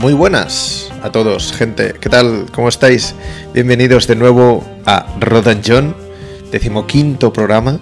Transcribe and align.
Muy 0.00 0.14
buenas 0.14 0.90
a 1.02 1.12
todos, 1.12 1.52
gente. 1.52 1.92
¿Qué 2.00 2.08
tal? 2.08 2.46
¿Cómo 2.54 2.70
estáis? 2.70 3.14
Bienvenidos 3.52 4.06
de 4.06 4.16
nuevo 4.16 4.64
a 4.86 5.04
Rodan 5.20 5.60
John, 5.62 5.94
decimoquinto 6.50 7.34
programa. 7.34 7.78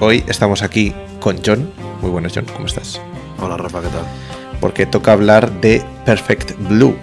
Hoy 0.00 0.22
estamos 0.28 0.62
aquí 0.62 0.94
con 1.18 1.38
John. 1.42 1.70
Muy 2.02 2.10
buenas, 2.10 2.32
John. 2.34 2.44
¿Cómo 2.52 2.66
estás? 2.66 3.00
Hola, 3.38 3.56
Rafa, 3.56 3.80
¿qué 3.80 3.88
tal? 3.88 4.04
Porque 4.60 4.84
toca 4.84 5.12
hablar 5.12 5.50
de 5.62 5.82
Perfect 6.04 6.58
Blue, 6.68 6.94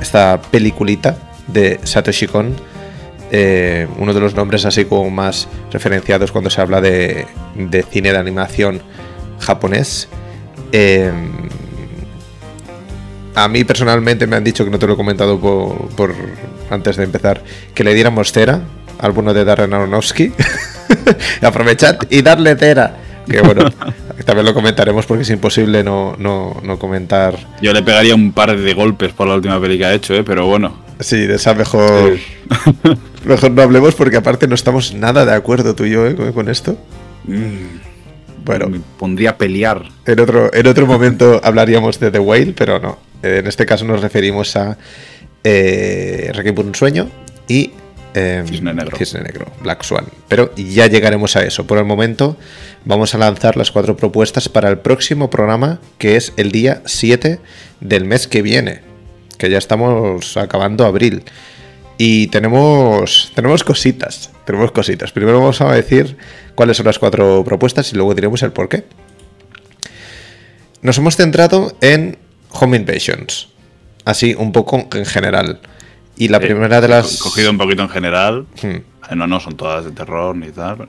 esta 0.00 0.40
peliculita 0.40 1.16
de 1.48 1.80
Satoshi 1.82 2.28
Kon. 2.28 2.54
eh, 3.32 3.88
uno 3.98 4.14
de 4.14 4.20
los 4.20 4.36
nombres 4.36 4.64
así 4.64 4.84
como 4.84 5.10
más 5.10 5.48
referenciados 5.72 6.30
cuando 6.30 6.50
se 6.50 6.60
habla 6.60 6.80
de, 6.80 7.26
de 7.56 7.82
cine 7.82 8.12
de 8.12 8.18
animación 8.18 8.80
japonés. 9.40 10.08
Eh, 10.70 11.10
a 13.34 13.48
mí 13.48 13.64
personalmente 13.64 14.26
me 14.26 14.36
han 14.36 14.44
dicho 14.44 14.64
que 14.64 14.70
no 14.70 14.78
te 14.78 14.86
lo 14.86 14.94
he 14.94 14.96
comentado 14.96 15.38
por, 15.40 15.88
por- 15.96 16.14
antes 16.70 16.96
de 16.96 17.04
empezar, 17.04 17.42
que 17.74 17.84
le 17.84 17.94
diéramos 17.94 18.32
cera 18.32 18.60
al 18.98 19.12
bueno 19.12 19.34
de 19.34 19.44
Darren 19.44 19.72
Aronofsky. 19.74 20.32
Aprovechad 21.42 21.96
y 22.10 22.22
darle 22.22 22.56
cera. 22.56 22.96
Que 23.28 23.40
bueno, 23.40 23.70
también 24.26 24.46
lo 24.46 24.54
comentaremos 24.54 25.06
porque 25.06 25.22
es 25.22 25.30
imposible 25.30 25.82
no, 25.84 26.16
no, 26.18 26.56
no 26.62 26.78
comentar. 26.78 27.36
Yo 27.60 27.72
le 27.72 27.82
pegaría 27.82 28.14
un 28.14 28.32
par 28.32 28.56
de 28.56 28.74
golpes 28.74 29.12
por 29.12 29.28
la 29.28 29.34
última 29.34 29.60
peli 29.60 29.78
que 29.78 29.84
ha 29.86 29.94
hecho, 29.94 30.14
¿eh? 30.14 30.24
pero 30.24 30.46
bueno. 30.46 30.76
Sí, 31.00 31.18
de 31.26 31.34
esa 31.36 31.54
mejor. 31.54 32.16
Mejor 33.24 33.50
no 33.52 33.62
hablemos 33.62 33.94
porque 33.94 34.16
aparte 34.16 34.46
no 34.48 34.54
estamos 34.56 34.94
nada 34.94 35.24
de 35.24 35.32
acuerdo 35.32 35.74
tú 35.76 35.84
y 35.84 35.90
yo 35.90 36.06
¿eh? 36.06 36.14
con, 36.16 36.32
con 36.32 36.48
esto. 36.48 36.76
Mm, 37.24 38.44
Bueno, 38.44 38.68
Me 38.68 38.80
pondría 38.98 39.30
a 39.30 39.36
pelear. 39.38 39.84
en 40.06 40.20
otro, 40.20 40.52
en 40.52 40.66
otro 40.66 40.86
momento 40.86 41.40
hablaríamos 41.44 41.98
de 42.00 42.10
The 42.10 42.18
Whale, 42.18 42.52
pero 42.56 42.78
no. 42.80 42.98
Eh, 43.22 43.38
En 43.38 43.46
este 43.46 43.66
caso 43.66 43.84
nos 43.84 44.00
referimos 44.00 44.56
a 44.56 44.76
eh, 45.44 46.30
Requiem 46.34 46.54
por 46.54 46.66
un 46.66 46.74
sueño 46.74 47.08
y 47.48 47.72
eh, 48.14 48.44
Cisne 48.46 48.74
Negro. 48.74 48.96
Cisne 48.96 49.22
Negro, 49.22 49.46
Black 49.62 49.82
Swan. 49.84 50.06
Pero 50.28 50.54
ya 50.56 50.86
llegaremos 50.86 51.36
a 51.36 51.44
eso. 51.44 51.66
Por 51.66 51.78
el 51.78 51.84
momento 51.84 52.36
vamos 52.84 53.14
a 53.14 53.18
lanzar 53.18 53.56
las 53.56 53.70
cuatro 53.70 53.96
propuestas 53.96 54.48
para 54.48 54.68
el 54.68 54.78
próximo 54.78 55.30
programa, 55.30 55.80
que 55.98 56.16
es 56.16 56.32
el 56.36 56.52
día 56.52 56.82
7 56.84 57.38
del 57.80 58.04
mes 58.04 58.26
que 58.28 58.42
viene, 58.42 58.82
que 59.38 59.50
ya 59.50 59.58
estamos 59.58 60.36
acabando 60.36 60.84
abril. 60.84 61.22
Y 61.98 62.26
tenemos, 62.28 63.32
tenemos 63.34 63.64
cositas, 63.64 64.30
tenemos 64.44 64.72
cositas. 64.72 65.12
Primero 65.12 65.38
vamos 65.38 65.60
a 65.60 65.72
decir 65.72 66.16
cuáles 66.54 66.76
son 66.76 66.86
las 66.86 66.98
cuatro 66.98 67.44
propuestas 67.44 67.92
y 67.92 67.96
luego 67.96 68.14
diremos 68.14 68.42
el 68.42 68.52
por 68.52 68.68
qué. 68.68 68.84
Nos 70.82 70.98
hemos 70.98 71.16
centrado 71.16 71.76
en 71.80 72.18
Home 72.52 72.76
Invasions, 72.76 73.48
así 74.04 74.34
un 74.36 74.52
poco 74.52 74.88
en 74.92 75.04
general. 75.06 75.60
Y 76.16 76.28
la 76.28 76.38
Eh, 76.38 76.40
primera 76.40 76.80
de 76.80 76.88
las... 76.88 77.18
Cogido 77.18 77.50
un 77.50 77.58
poquito 77.58 77.82
en 77.82 77.88
general. 77.88 78.46
Hmm. 78.62 78.66
Eh, 79.10 79.16
No, 79.16 79.26
no 79.26 79.40
son 79.40 79.56
todas 79.56 79.84
de 79.84 79.90
terror 79.92 80.36
ni 80.36 80.50
tal. 80.50 80.88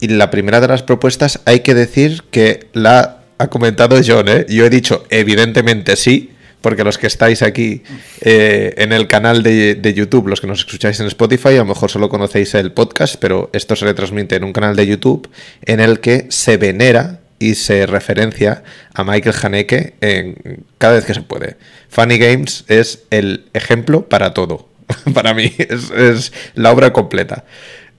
Y 0.00 0.08
la 0.08 0.30
primera 0.30 0.60
de 0.60 0.68
las 0.68 0.82
propuestas 0.82 1.40
hay 1.46 1.60
que 1.60 1.74
decir 1.74 2.22
que 2.30 2.68
la 2.74 3.18
ha 3.38 3.48
comentado 3.48 3.98
John, 4.06 4.28
¿eh? 4.28 4.46
Yo 4.48 4.64
he 4.66 4.70
dicho 4.70 5.04
evidentemente 5.10 5.96
sí, 5.96 6.32
porque 6.60 6.84
los 6.84 6.98
que 6.98 7.06
estáis 7.06 7.42
aquí 7.42 7.82
eh, 8.20 8.74
en 8.76 8.92
el 8.92 9.06
canal 9.08 9.42
de, 9.42 9.74
de 9.74 9.94
YouTube, 9.94 10.28
los 10.28 10.40
que 10.40 10.46
nos 10.46 10.60
escucháis 10.60 11.00
en 11.00 11.06
Spotify, 11.06 11.48
a 11.50 11.58
lo 11.58 11.64
mejor 11.66 11.90
solo 11.90 12.08
conocéis 12.08 12.54
el 12.54 12.72
podcast, 12.72 13.16
pero 13.20 13.50
esto 13.52 13.76
se 13.76 13.84
retransmite 13.86 14.36
en 14.36 14.44
un 14.44 14.52
canal 14.52 14.74
de 14.76 14.86
YouTube 14.86 15.28
en 15.62 15.80
el 15.80 16.00
que 16.00 16.26
se 16.30 16.56
venera 16.56 17.20
y 17.38 17.54
se 17.54 17.86
referencia 17.86 18.62
a 18.94 19.04
Michael 19.04 19.34
Haneke 19.42 19.94
en, 20.00 20.64
cada 20.78 20.94
vez 20.94 21.04
que 21.04 21.14
se 21.14 21.22
puede. 21.22 21.56
Funny 21.88 22.18
Games 22.18 22.64
es 22.68 23.04
el 23.10 23.46
ejemplo 23.52 24.08
para 24.08 24.32
todo. 24.34 24.68
para 25.14 25.34
mí 25.34 25.52
es, 25.58 25.90
es 25.90 26.32
la 26.54 26.72
obra 26.72 26.92
completa. 26.92 27.44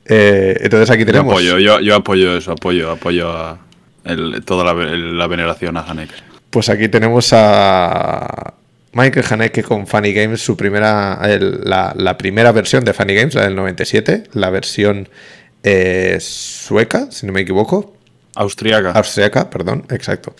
Eh, 0.06 0.58
entonces 0.62 0.90
aquí 0.90 1.02
Yo 1.02 1.06
tenemos... 1.08 1.34
apoyo, 1.34 1.60
yo, 1.60 1.80
yo 1.82 1.96
apoyo 1.96 2.38
eso, 2.38 2.54
apoyo, 2.54 2.92
apoyo 2.92 3.30
a 3.32 3.60
el- 4.06 4.42
toda 4.46 4.64
la, 4.64 4.74
la 4.74 5.28
veneración 5.28 5.78
a 5.78 5.82
Haneke. 5.82 6.14
Pues 6.50 6.70
aquí 6.70 6.88
tenemos 6.88 7.34
a 7.34 8.54
Michael 8.94 9.26
Haneke 9.30 9.64
con 9.64 9.86
Funny 9.86 10.14
Games, 10.14 10.42
su 10.42 10.56
primera, 10.56 11.20
el- 11.26 11.60
la, 11.66 11.94
la 11.96 12.18
primera 12.18 12.52
versión 12.54 12.86
de 12.86 12.94
Funny 12.94 13.14
Games, 13.16 13.36
la 13.36 13.44
del 13.44 13.56
97, 13.56 14.24
la 14.34 14.50
versión 14.50 15.10
eh, 15.64 16.18
sueca, 16.22 17.12
si 17.12 17.26
no 17.28 17.34
me 17.34 17.42
equivoco, 17.42 17.97
Austriaca. 18.38 18.92
austriaca, 18.92 19.50
perdón, 19.50 19.86
exacto. 19.90 20.36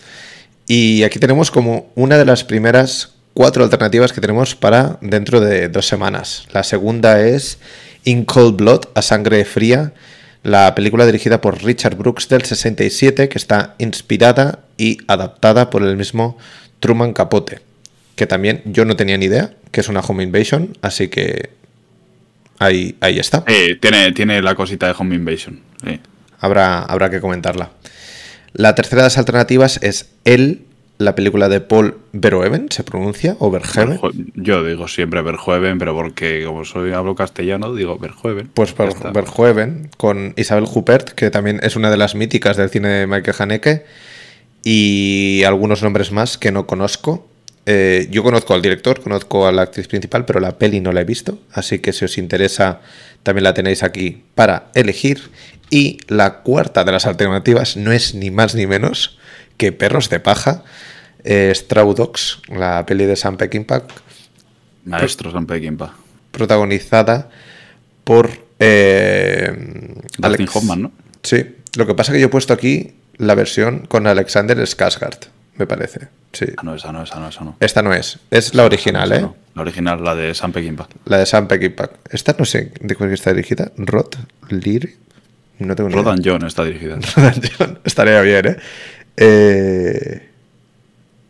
Y 0.66 1.02
aquí 1.02 1.18
tenemos 1.18 1.50
como 1.50 1.90
una 1.94 2.18
de 2.18 2.24
las 2.24 2.44
primeras 2.44 3.14
cuatro 3.34 3.64
alternativas 3.64 4.12
que 4.12 4.20
tenemos 4.20 4.54
para 4.54 4.98
dentro 5.00 5.40
de 5.40 5.68
dos 5.68 5.86
semanas. 5.86 6.46
La 6.52 6.62
segunda 6.62 7.20
es 7.20 7.58
In 8.04 8.24
Cold 8.24 8.56
Blood, 8.56 8.80
a 8.94 9.02
sangre 9.02 9.44
fría, 9.44 9.92
la 10.42 10.74
película 10.74 11.06
dirigida 11.06 11.40
por 11.40 11.62
Richard 11.62 11.96
Brooks 11.96 12.28
del 12.28 12.44
67, 12.44 13.28
que 13.28 13.38
está 13.38 13.74
inspirada 13.78 14.60
y 14.76 14.98
adaptada 15.06 15.70
por 15.70 15.82
el 15.82 15.96
mismo 15.96 16.38
Truman 16.80 17.12
Capote, 17.12 17.60
que 18.16 18.26
también 18.26 18.62
yo 18.64 18.84
no 18.84 18.96
tenía 18.96 19.16
ni 19.18 19.26
idea 19.26 19.52
que 19.70 19.80
es 19.80 19.88
una 19.88 20.00
home 20.00 20.22
invasion, 20.22 20.76
así 20.82 21.08
que 21.08 21.50
ahí, 22.58 22.96
ahí 23.00 23.18
está. 23.18 23.44
Eh, 23.46 23.76
tiene, 23.80 24.12
tiene 24.12 24.42
la 24.42 24.54
cosita 24.54 24.86
de 24.86 24.94
Home 24.98 25.14
Invasion. 25.14 25.60
Habrá, 26.40 26.82
habrá 26.82 27.10
que 27.10 27.20
comentarla. 27.20 27.70
La 28.52 28.74
tercera 28.74 29.02
de 29.02 29.06
las 29.06 29.18
alternativas 29.18 29.78
es 29.82 30.10
El, 30.24 30.62
la 30.98 31.14
película 31.14 31.48
de 31.48 31.60
Paul 31.60 31.98
Verhoeven, 32.12 32.68
¿se 32.70 32.82
pronuncia? 32.82 33.36
¿O 33.38 33.50
Verhoeven? 33.50 34.00
Yo 34.34 34.64
digo 34.64 34.88
siempre 34.88 35.22
Verjueven, 35.22 35.78
pero 35.78 35.94
porque 35.94 36.44
como 36.44 36.64
soy 36.64 36.92
hablo 36.92 37.14
castellano, 37.14 37.74
digo 37.74 37.98
Verjueven. 37.98 38.50
Pues. 38.52 38.74
Verhoeven, 38.76 39.90
con 39.96 40.34
Isabel 40.36 40.66
Huppert, 40.72 41.10
que 41.10 41.30
también 41.30 41.60
es 41.62 41.76
una 41.76 41.90
de 41.90 41.96
las 41.96 42.14
míticas 42.14 42.56
del 42.56 42.70
cine 42.70 42.88
de 42.88 43.06
Michael 43.06 43.36
Haneke, 43.38 43.84
y 44.64 45.44
algunos 45.44 45.82
nombres 45.82 46.10
más 46.10 46.36
que 46.36 46.50
no 46.50 46.66
conozco. 46.66 47.28
Eh, 47.70 48.08
yo 48.10 48.22
conozco 48.22 48.54
al 48.54 48.62
director, 48.62 49.00
conozco 49.00 49.46
a 49.46 49.52
la 49.52 49.62
actriz 49.62 49.88
principal, 49.88 50.24
pero 50.24 50.40
la 50.40 50.58
peli 50.58 50.80
no 50.80 50.90
la 50.90 51.02
he 51.02 51.04
visto, 51.04 51.38
así 51.52 51.80
que 51.80 51.92
si 51.92 52.06
os 52.06 52.16
interesa, 52.16 52.80
también 53.22 53.44
la 53.44 53.54
tenéis 53.54 53.82
aquí 53.82 54.24
para 54.34 54.70
elegir. 54.74 55.20
Y 55.70 55.98
la 56.08 56.40
cuarta 56.42 56.84
de 56.84 56.92
las 56.92 57.06
alternativas 57.06 57.76
no 57.76 57.92
es 57.92 58.14
ni 58.14 58.30
más 58.30 58.54
ni 58.54 58.66
menos 58.66 59.18
que 59.56 59.72
Perros 59.72 60.08
de 60.08 60.20
Paja, 60.20 60.64
eh, 61.24 61.52
Straw 61.54 61.94
Dogs, 61.94 62.40
la 62.48 62.86
peli 62.86 63.04
de 63.04 63.16
Sam 63.16 63.36
Peckinpah, 63.36 63.82
Maestro 64.84 65.30
San 65.30 65.46
Peckinpah. 65.46 65.94
protagonizada 66.30 67.28
por 68.04 68.30
eh, 68.58 69.94
Dustin 70.16 70.48
Hoffman, 70.52 70.82
¿no? 70.82 70.92
Sí, 71.22 71.56
lo 71.76 71.86
que 71.86 71.94
pasa 71.94 72.12
es 72.12 72.16
que 72.16 72.20
yo 72.20 72.26
he 72.26 72.30
puesto 72.30 72.54
aquí 72.54 72.94
la 73.16 73.34
versión 73.34 73.80
con 73.86 74.06
Alexander 74.06 74.56
Skarsgård, 74.58 75.26
me 75.56 75.66
parece. 75.66 76.08
Sí. 76.32 76.46
Ah, 76.56 76.62
no, 76.62 76.74
esa 76.74 76.92
no, 76.92 77.02
esa 77.02 77.18
no, 77.18 77.28
esa 77.28 77.44
no. 77.44 77.56
Esta 77.60 77.82
no 77.82 77.92
es, 77.92 78.18
es 78.30 78.54
la 78.54 78.64
original, 78.64 79.12
¿eh? 79.12 79.20
no. 79.20 79.36
La 79.54 79.62
original, 79.62 80.02
la 80.04 80.14
de 80.14 80.34
San 80.34 80.52
Peckinpah. 80.52 80.88
La 81.04 81.18
de 81.18 81.26
Sam 81.26 81.48
Peckinpah. 81.48 81.90
Esta 82.10 82.36
no 82.38 82.44
sé 82.44 82.72
de 82.80 82.94
cuál 82.94 83.12
está 83.12 83.32
dirigida. 83.32 83.72
Rod 83.76 84.14
Leary. 84.48 84.96
No 85.58 85.74
tengo 85.74 85.88
ni 85.88 85.94
idea. 85.94 86.02
Rodan 86.04 86.20
John 86.24 86.46
está 86.46 86.64
dirigida. 86.64 86.98
Rodan 87.16 87.40
John. 87.58 87.78
Estaría 87.84 88.20
bien, 88.22 88.46
¿eh? 88.46 88.56
Eh, 89.16 90.24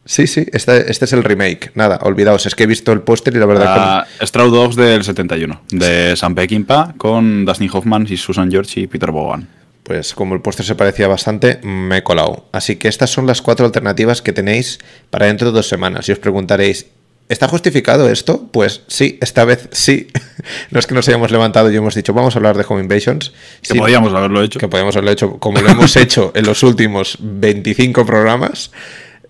Sí, 0.05 0.27
sí, 0.27 0.47
este, 0.55 0.91
este 0.91 1.05
es 1.05 1.12
el 1.12 1.22
remake. 1.22 1.71
Nada, 1.75 1.99
olvidaos, 2.00 2.47
es 2.47 2.55
que 2.55 2.62
he 2.62 2.66
visto 2.66 2.93
el 2.93 3.03
póster 3.03 3.37
y 3.37 3.39
la 3.39 3.44
verdad 3.44 3.66
Ah, 3.69 4.06
Straw 4.22 4.49
Dogs 4.49 4.75
del 4.75 5.05
71, 5.05 5.61
de 5.71 6.16
Sam 6.16 6.34
Peckinpah, 6.34 6.95
con 6.97 7.45
Dustin 7.45 7.69
Hoffman 7.71 8.07
y 8.09 8.16
Susan 8.16 8.51
George 8.51 8.80
y 8.80 8.86
Peter 8.86 9.10
Bogan. 9.10 9.42
que, 9.42 9.48
pues 9.83 10.15
como 10.15 10.34
el 10.34 10.41
póster 10.41 10.65
se 10.65 10.75
parecía 10.77 11.09
bastante, 11.09 11.60
me 11.63 11.98
he 11.98 12.03
colado. 12.03 12.47
Así 12.53 12.77
que 12.77 12.89
estas 12.89 13.10
son 13.10 13.27
las 13.27 13.42
cuatro 13.42 13.66
alternativas 13.66 14.22
que 14.22 14.33
tenéis 14.33 14.78
para 15.10 15.27
dentro 15.27 15.48
de 15.51 15.57
dos 15.57 15.69
semanas. 15.69 16.09
Y 16.09 16.13
os 16.13 16.19
preguntaréis, 16.19 16.86
¿está 17.28 17.48
justificado 17.48 18.09
esto? 18.10 18.48
Pues 18.53 18.83
sí, 18.89 19.19
esta 19.21 19.45
vez 19.45 19.69
sí. 19.72 20.09
no 20.71 20.78
es 20.78 20.86
que 20.86 20.95
nos 20.95 21.09
hayamos 21.09 21.30
levantado 21.30 21.71
y 21.71 21.77
hemos 21.77 21.95
dicho, 21.95 22.13
vamos 22.15 22.34
a 22.34 22.39
hablar 22.39 22.57
de 22.57 22.65
Home 22.69 22.83
Invasions. 22.83 23.33
Que 23.63 23.75
Sí, 23.75 23.78
podíamos 23.78 24.13
haberlo 24.15 24.42
hecho. 24.42 24.59
que 24.59 24.69
podemos 24.69 24.95
haberlo 24.97 25.10
hecho 25.13 25.39
como 25.39 25.60
lo 25.60 25.69
hemos 25.71 25.97
hecho 25.97 26.33
en 26.34 26.47
los 26.47 26.63
últimos 26.63 27.19
25 27.21 28.04
programas. 28.07 28.71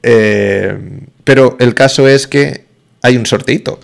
Eh, 0.02 0.76
pero 1.24 1.56
el 1.60 1.74
caso 1.74 2.08
es 2.08 2.26
que 2.26 2.64
hay 3.02 3.16
un 3.16 3.26
sorteito. 3.26 3.80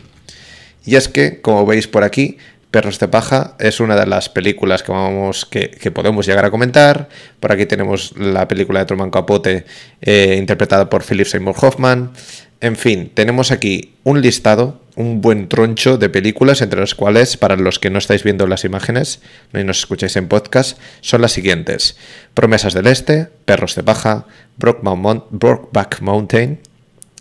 Y 0.87 0.97
es 0.97 1.09
que, 1.09 1.41
como 1.41 1.65
veis 1.65 1.89
por 1.89 2.05
aquí, 2.05 2.37
Perros 2.71 2.99
de 2.99 3.07
Paja 3.07 3.55
es 3.61 3.79
una 3.79 3.95
de 3.95 4.05
las 4.05 4.29
películas 4.29 4.83
que, 4.83 4.91
vamos, 4.91 5.45
que, 5.47 5.71
que 5.71 5.91
podemos 5.93 6.27
llegar 6.27 6.45
a 6.45 6.51
comentar. 6.51 7.09
Por 7.39 7.53
aquí 7.53 7.67
tenemos 7.67 8.13
la 8.19 8.49
película 8.49 8.81
de 8.81 8.87
Truman 8.87 9.11
Capote 9.13 9.65
eh, 10.03 10.37
interpretada 10.39 10.91
por 10.91 11.05
Philip 11.05 11.27
Seymour 11.27 11.55
Hoffman. 11.61 12.11
En 12.61 12.77
fin, 12.77 13.11
tenemos 13.13 13.51
aquí 13.51 13.95
un 14.05 14.23
listado, 14.23 14.81
un 14.97 15.21
buen 15.21 15.49
troncho 15.49 15.99
de 15.99 16.09
películas, 16.09 16.63
entre 16.63 16.81
las 16.81 16.95
cuales, 16.95 17.37
para 17.37 17.57
los 17.57 17.79
que 17.79 17.91
no 17.91 17.99
estáis 17.99 18.23
viendo 18.23 18.47
las 18.47 18.65
imágenes 18.65 19.21
y 19.53 19.65
nos 19.65 19.81
escucháis 19.81 20.17
en 20.17 20.29
podcast, 20.29 20.79
son 21.01 21.21
las 21.21 21.33
siguientes. 21.33 21.97
Promesas 22.33 22.73
del 22.73 22.87
Este, 22.87 23.29
Perros 23.45 23.75
de 23.75 23.83
Paja, 23.83 24.27
Brokeback 24.57 26.01
Mountain, 26.01 26.61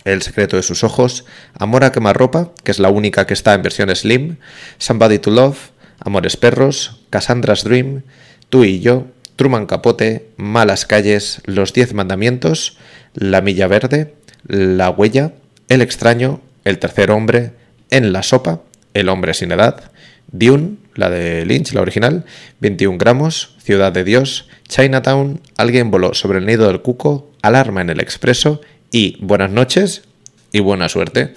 El 0.06 0.22
secreto 0.22 0.56
de 0.56 0.64
sus 0.64 0.84
ojos, 0.84 1.26
Amor 1.58 1.84
a 1.84 1.92
quemarropa, 1.92 2.52
que 2.64 2.72
es 2.72 2.80
la 2.80 2.90
única 2.90 3.26
que 3.26 3.34
está 3.34 3.54
en 3.54 3.64
versión 3.64 3.94
slim, 3.96 4.38
Somebody 4.78 5.20
to 5.20 5.32
Love, 5.32 5.72
Amores 6.00 6.38
perros, 6.38 7.02
Cassandra's 7.10 7.64
Dream, 7.64 8.04
Tú 8.50 8.64
y 8.66 8.82
yo, 8.82 9.08
Truman 9.36 9.66
Capote, 9.66 10.30
Malas 10.38 10.86
calles, 10.86 11.42
Los 11.46 11.74
Diez 11.74 11.94
Mandamientos, 11.94 12.78
La 13.14 13.42
Milla 13.42 13.68
Verde, 13.68 14.14
La 14.48 14.90
Huella, 14.90 15.34
El 15.70 15.82
extraño, 15.82 16.42
El 16.64 16.80
tercer 16.80 17.12
hombre, 17.12 17.52
En 17.90 18.14
la 18.14 18.24
sopa, 18.24 18.62
El 18.94 19.10
hombre 19.10 19.34
sin 19.34 19.52
edad, 19.52 19.92
Dune, 20.32 20.78
la 20.96 21.10
de 21.10 21.46
Lynch, 21.46 21.74
la 21.74 21.82
original, 21.82 22.26
21 22.60 22.98
gramos, 22.98 23.56
Ciudad 23.64 23.92
de 23.92 24.04
Dios, 24.04 24.48
Chinatown, 24.68 25.42
Alguien 25.58 25.92
voló 25.92 26.14
sobre 26.14 26.40
el 26.40 26.46
nido 26.46 26.68
del 26.68 26.82
cuco, 26.82 27.32
Alarma 27.42 27.82
en 27.82 27.90
el 27.90 28.00
expreso 28.00 28.62
y 28.92 29.18
Buenas 29.20 29.52
noches 29.52 30.04
y 30.52 30.60
buena 30.62 30.88
suerte. 30.88 31.34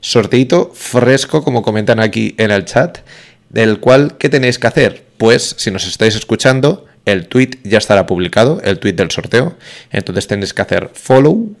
Sorteito 0.00 0.72
fresco, 0.74 1.44
como 1.44 1.62
comentan 1.62 2.00
aquí 2.00 2.34
en 2.38 2.50
el 2.50 2.64
chat, 2.64 2.98
del 3.50 3.80
cual, 3.80 4.16
¿qué 4.18 4.28
tenéis 4.28 4.58
que 4.58 4.66
hacer? 4.66 5.04
Pues, 5.18 5.54
si 5.58 5.70
nos 5.70 5.86
estáis 5.86 6.14
escuchando, 6.14 6.86
el 7.04 7.26
tweet 7.26 7.58
ya 7.64 7.78
estará 7.78 8.06
publicado, 8.06 8.60
el 8.64 8.78
tweet 8.78 8.94
del 8.94 9.10
sorteo. 9.10 9.56
Entonces 9.90 10.26
tenéis 10.26 10.54
que 10.54 10.62
hacer 10.62 10.90
follow, 10.94 11.54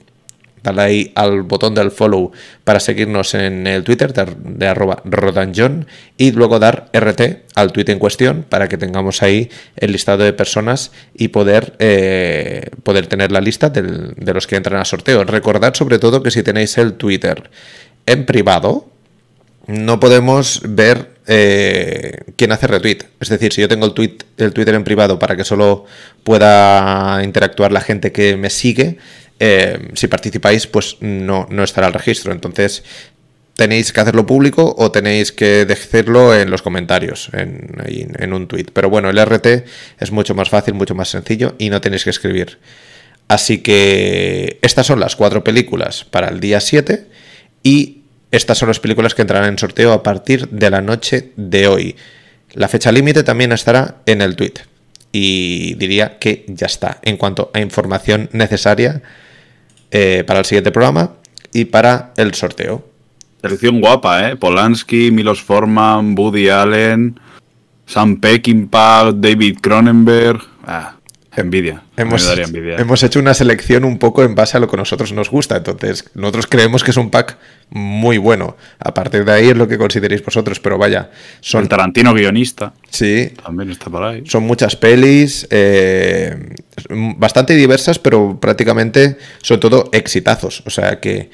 darle 0.62 0.82
ahí 0.82 1.12
al 1.14 1.42
botón 1.42 1.74
del 1.74 1.90
follow 1.90 2.32
para 2.64 2.80
seguirnos 2.80 3.34
en 3.34 3.66
el 3.66 3.84
Twitter 3.84 4.12
de, 4.12 4.66
arroba 4.66 5.02
rodanjohn 5.04 5.86
y 6.16 6.32
luego 6.32 6.58
dar 6.58 6.88
RT 6.92 7.20
al 7.54 7.72
tweet 7.72 7.86
en 7.88 7.98
cuestión 7.98 8.44
para 8.48 8.68
que 8.68 8.78
tengamos 8.78 9.22
ahí 9.22 9.50
el 9.76 9.92
listado 9.92 10.24
de 10.24 10.32
personas 10.32 10.92
y 11.14 11.28
poder, 11.28 11.74
eh, 11.78 12.70
poder 12.82 13.06
tener 13.06 13.32
la 13.32 13.40
lista 13.40 13.70
de 13.70 14.34
los 14.34 14.46
que 14.46 14.56
entran 14.56 14.80
a 14.80 14.84
sorteo. 14.84 15.24
Recordad 15.24 15.74
sobre 15.74 15.98
todo 15.98 16.22
que 16.22 16.30
si 16.30 16.42
tenéis 16.42 16.78
el 16.78 16.94
Twitter 16.94 17.50
en 18.06 18.26
privado, 18.26 18.88
no 19.66 20.00
podemos 20.00 20.60
ver 20.64 21.12
eh, 21.26 22.18
quién 22.36 22.52
hace 22.52 22.66
retweet. 22.66 22.98
Es 23.20 23.28
decir, 23.28 23.52
si 23.52 23.60
yo 23.60 23.68
tengo 23.68 23.86
el 23.86 24.52
Twitter 24.52 24.74
en 24.74 24.84
privado 24.84 25.18
para 25.18 25.36
que 25.36 25.44
solo 25.44 25.84
pueda 26.24 27.20
interactuar 27.22 27.72
la 27.72 27.80
gente 27.80 28.12
que 28.12 28.36
me 28.36 28.50
sigue, 28.50 28.98
eh, 29.44 29.88
si 29.94 30.06
participáis, 30.06 30.68
pues 30.68 30.98
no, 31.00 31.48
no 31.50 31.64
estará 31.64 31.88
el 31.88 31.94
registro. 31.94 32.30
Entonces, 32.30 32.84
tenéis 33.56 33.92
que 33.92 34.00
hacerlo 34.00 34.24
público 34.24 34.72
o 34.78 34.92
tenéis 34.92 35.32
que 35.32 35.64
decirlo 35.64 36.32
en 36.32 36.48
los 36.48 36.62
comentarios, 36.62 37.28
en, 37.32 37.74
en, 37.84 38.32
un 38.32 38.46
tweet. 38.46 38.66
Pero 38.72 38.88
bueno, 38.88 39.10
el 39.10 39.18
RT 39.18 39.64
es 39.98 40.12
mucho 40.12 40.36
más 40.36 40.48
fácil, 40.48 40.74
mucho 40.74 40.94
más 40.94 41.08
sencillo 41.08 41.56
y 41.58 41.70
no 41.70 41.80
tenéis 41.80 42.04
que 42.04 42.10
escribir. 42.10 42.60
Así 43.26 43.58
que 43.58 44.60
estas 44.62 44.86
son 44.86 45.00
las 45.00 45.16
cuatro 45.16 45.42
películas 45.42 46.04
para 46.04 46.28
el 46.28 46.38
día 46.38 46.60
7 46.60 47.08
y 47.64 48.02
estas 48.30 48.58
son 48.58 48.68
las 48.68 48.78
películas 48.78 49.16
que 49.16 49.22
entrarán 49.22 49.48
en 49.48 49.58
sorteo 49.58 49.92
a 49.92 50.04
partir 50.04 50.50
de 50.50 50.70
la 50.70 50.82
noche 50.82 51.32
de 51.34 51.66
hoy. 51.66 51.96
La 52.52 52.68
fecha 52.68 52.92
límite 52.92 53.24
también 53.24 53.50
estará 53.50 54.02
en 54.06 54.22
el 54.22 54.36
tweet. 54.36 54.54
Y 55.10 55.74
diría 55.74 56.18
que 56.20 56.44
ya 56.46 56.66
está. 56.66 57.00
En 57.02 57.16
cuanto 57.16 57.50
a 57.52 57.60
información 57.60 58.30
necesaria 58.32 59.02
eh, 59.92 60.24
para 60.26 60.40
el 60.40 60.44
siguiente 60.46 60.72
programa 60.72 61.12
y 61.52 61.66
para 61.66 62.12
el 62.16 62.34
sorteo. 62.34 62.84
Selección 63.42 63.80
guapa, 63.80 64.28
¿eh? 64.30 64.36
Polanski, 64.36 65.10
Milos 65.10 65.42
Forman, 65.42 66.14
Woody 66.18 66.48
Allen, 66.48 67.20
Sam 67.86 68.16
Peckinpah, 68.20 69.12
David 69.12 69.58
Cronenberg. 69.60 70.40
Ah, 70.66 70.94
Envidia. 71.34 71.82
Hemos, 71.96 72.30
hemos 72.52 73.02
hecho 73.02 73.18
una 73.18 73.32
selección 73.32 73.84
un 73.84 73.98
poco 73.98 74.22
en 74.22 74.34
base 74.34 74.58
a 74.58 74.60
lo 74.60 74.68
que 74.68 74.76
a 74.76 74.78
nosotros 74.78 75.12
nos 75.12 75.30
gusta. 75.30 75.56
Entonces, 75.56 76.04
nosotros 76.14 76.46
creemos 76.46 76.84
que 76.84 76.90
es 76.90 76.96
un 76.98 77.10
pack 77.10 77.38
muy 77.70 78.18
bueno. 78.18 78.56
A 78.78 78.92
partir 78.92 79.24
de 79.24 79.32
ahí 79.32 79.48
es 79.48 79.56
lo 79.56 79.66
que 79.66 79.78
consideréis 79.78 80.22
vosotros, 80.22 80.60
pero 80.60 80.76
vaya. 80.76 81.10
Son... 81.40 81.62
El 81.62 81.68
Tarantino 81.70 82.12
guionista. 82.12 82.74
Sí. 82.90 83.32
También 83.42 83.70
está 83.70 83.88
por 83.88 84.02
ahí. 84.02 84.24
Son 84.26 84.42
muchas 84.42 84.76
pelis, 84.76 85.46
eh, 85.50 86.54
bastante 87.16 87.54
diversas, 87.54 87.98
pero 87.98 88.38
prácticamente 88.38 89.16
son 89.40 89.58
todo 89.58 89.88
exitazos. 89.92 90.62
O 90.66 90.70
sea 90.70 91.00
que 91.00 91.30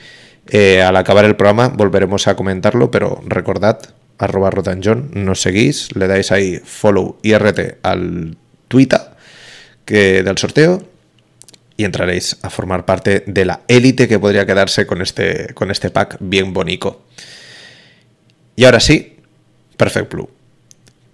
eh, 0.47 0.81
al 0.81 0.95
acabar 0.97 1.25
el 1.25 1.35
programa 1.35 1.69
volveremos 1.69 2.29
a 2.29 2.37
comentarlo, 2.37 2.93
pero 2.93 3.21
recordad, 3.27 3.81
arroba 4.17 4.51
rotanjohn, 4.51 5.11
nos 5.13 5.41
seguís, 5.41 5.95
le 5.97 6.07
dais 6.07 6.31
ahí 6.31 6.61
follow 6.65 7.19
y 7.21 7.35
RT 7.35 7.79
al 7.83 8.37
Twitter 8.69 9.18
que, 9.89 10.23
del 10.23 10.37
sorteo 10.37 10.87
y 11.79 11.85
entraréis 11.85 12.37
a 12.43 12.51
formar 12.51 12.85
parte 12.85 13.25
de 13.27 13.45
la 13.47 13.63
élite 13.69 14.07
que 14.07 14.19
podría 14.19 14.45
quedarse 14.45 14.87
con 14.87 15.01
este, 15.01 15.55
con 15.55 15.71
este 15.71 15.89
pack 15.89 16.19
bien 16.21 16.53
bonito. 16.53 17.07
Y 18.55 18.67
ahora 18.67 18.81
sí, 18.81 19.17
Perfect 19.79 20.13
Blue. 20.13 20.29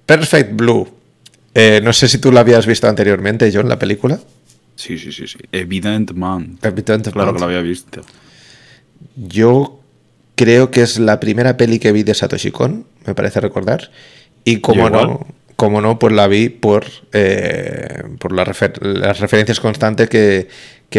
Perfect 0.06 0.54
Blue. 0.54 0.88
Eh, 1.54 1.80
no 1.84 1.92
sé 1.92 2.08
si 2.08 2.18
tú 2.18 2.32
la 2.32 2.40
habías 2.40 2.66
visto 2.66 2.88
anteriormente, 2.88 3.48
John, 3.54 3.68
la 3.68 3.78
película. 3.78 4.18
Sí, 4.74 4.98
sí, 4.98 5.12
sí, 5.12 5.28
sí. 5.28 5.38
Evident 5.52 6.12
Man. 6.12 6.58
Evident 6.60 7.10
claro 7.10 7.32
que 7.32 7.38
la 7.38 7.46
había 7.46 7.60
visto. 7.60 8.00
Yo 9.14 9.80
creo 10.34 10.72
que 10.72 10.82
es 10.82 10.98
la 10.98 11.20
primera 11.20 11.56
peli 11.56 11.78
que 11.78 11.92
vi 11.92 12.02
de 12.02 12.14
Satoshi 12.14 12.50
Kon, 12.50 12.86
me 13.06 13.14
parece 13.14 13.38
recordar. 13.40 13.92
Y 14.42 14.58
como 14.58 14.90
no, 14.90 15.24
como 15.64 15.80
no, 15.80 15.98
pues 15.98 16.12
la 16.12 16.26
vi 16.28 16.50
por, 16.50 16.84
eh, 17.14 18.02
por 18.18 18.32
las 18.32 18.46
referencias 19.18 19.60
constantes 19.60 20.10
que, 20.10 20.46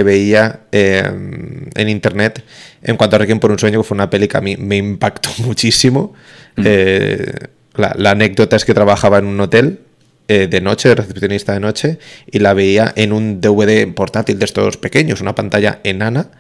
veía 0.04 0.62
eh, 0.74 1.04
en 1.06 1.88
internet 1.90 2.44
en 2.82 2.98
cuanto 2.98 3.16
a 3.16 3.20
Requiem 3.20 3.40
por 3.40 3.52
un 3.52 3.60
sueño, 3.60 3.80
que 3.80 3.84
fue 3.84 3.96
una 3.96 4.10
peli 4.10 4.28
que 4.28 4.38
a 4.38 4.42
mí 4.42 4.58
me 4.58 4.76
impactó 4.76 5.30
muchísimo. 5.46 6.16
Mm. 6.56 6.64
Eh, 6.66 7.34
la, 7.76 8.12
anécdota 8.12 8.56
es 8.56 8.66
que 8.66 8.74
trabajaba 8.74 9.20
en 9.20 9.26
un 9.26 9.40
hotel 9.40 9.82
de 10.28 10.60
noche, 10.60 10.90
de 10.90 10.96
recepcionista 10.96 11.54
de 11.54 11.60
noche, 11.60 12.00
y 12.32 12.40
la 12.40 12.56
veía 12.56 12.92
en 12.96 13.14
un 13.14 13.40
DVD 13.40 13.94
portátil 13.94 14.40
de 14.40 14.46
estos 14.46 14.78
pequeños, 14.78 15.22
una 15.22 15.36
pantalla 15.36 15.82
enana 15.84 16.32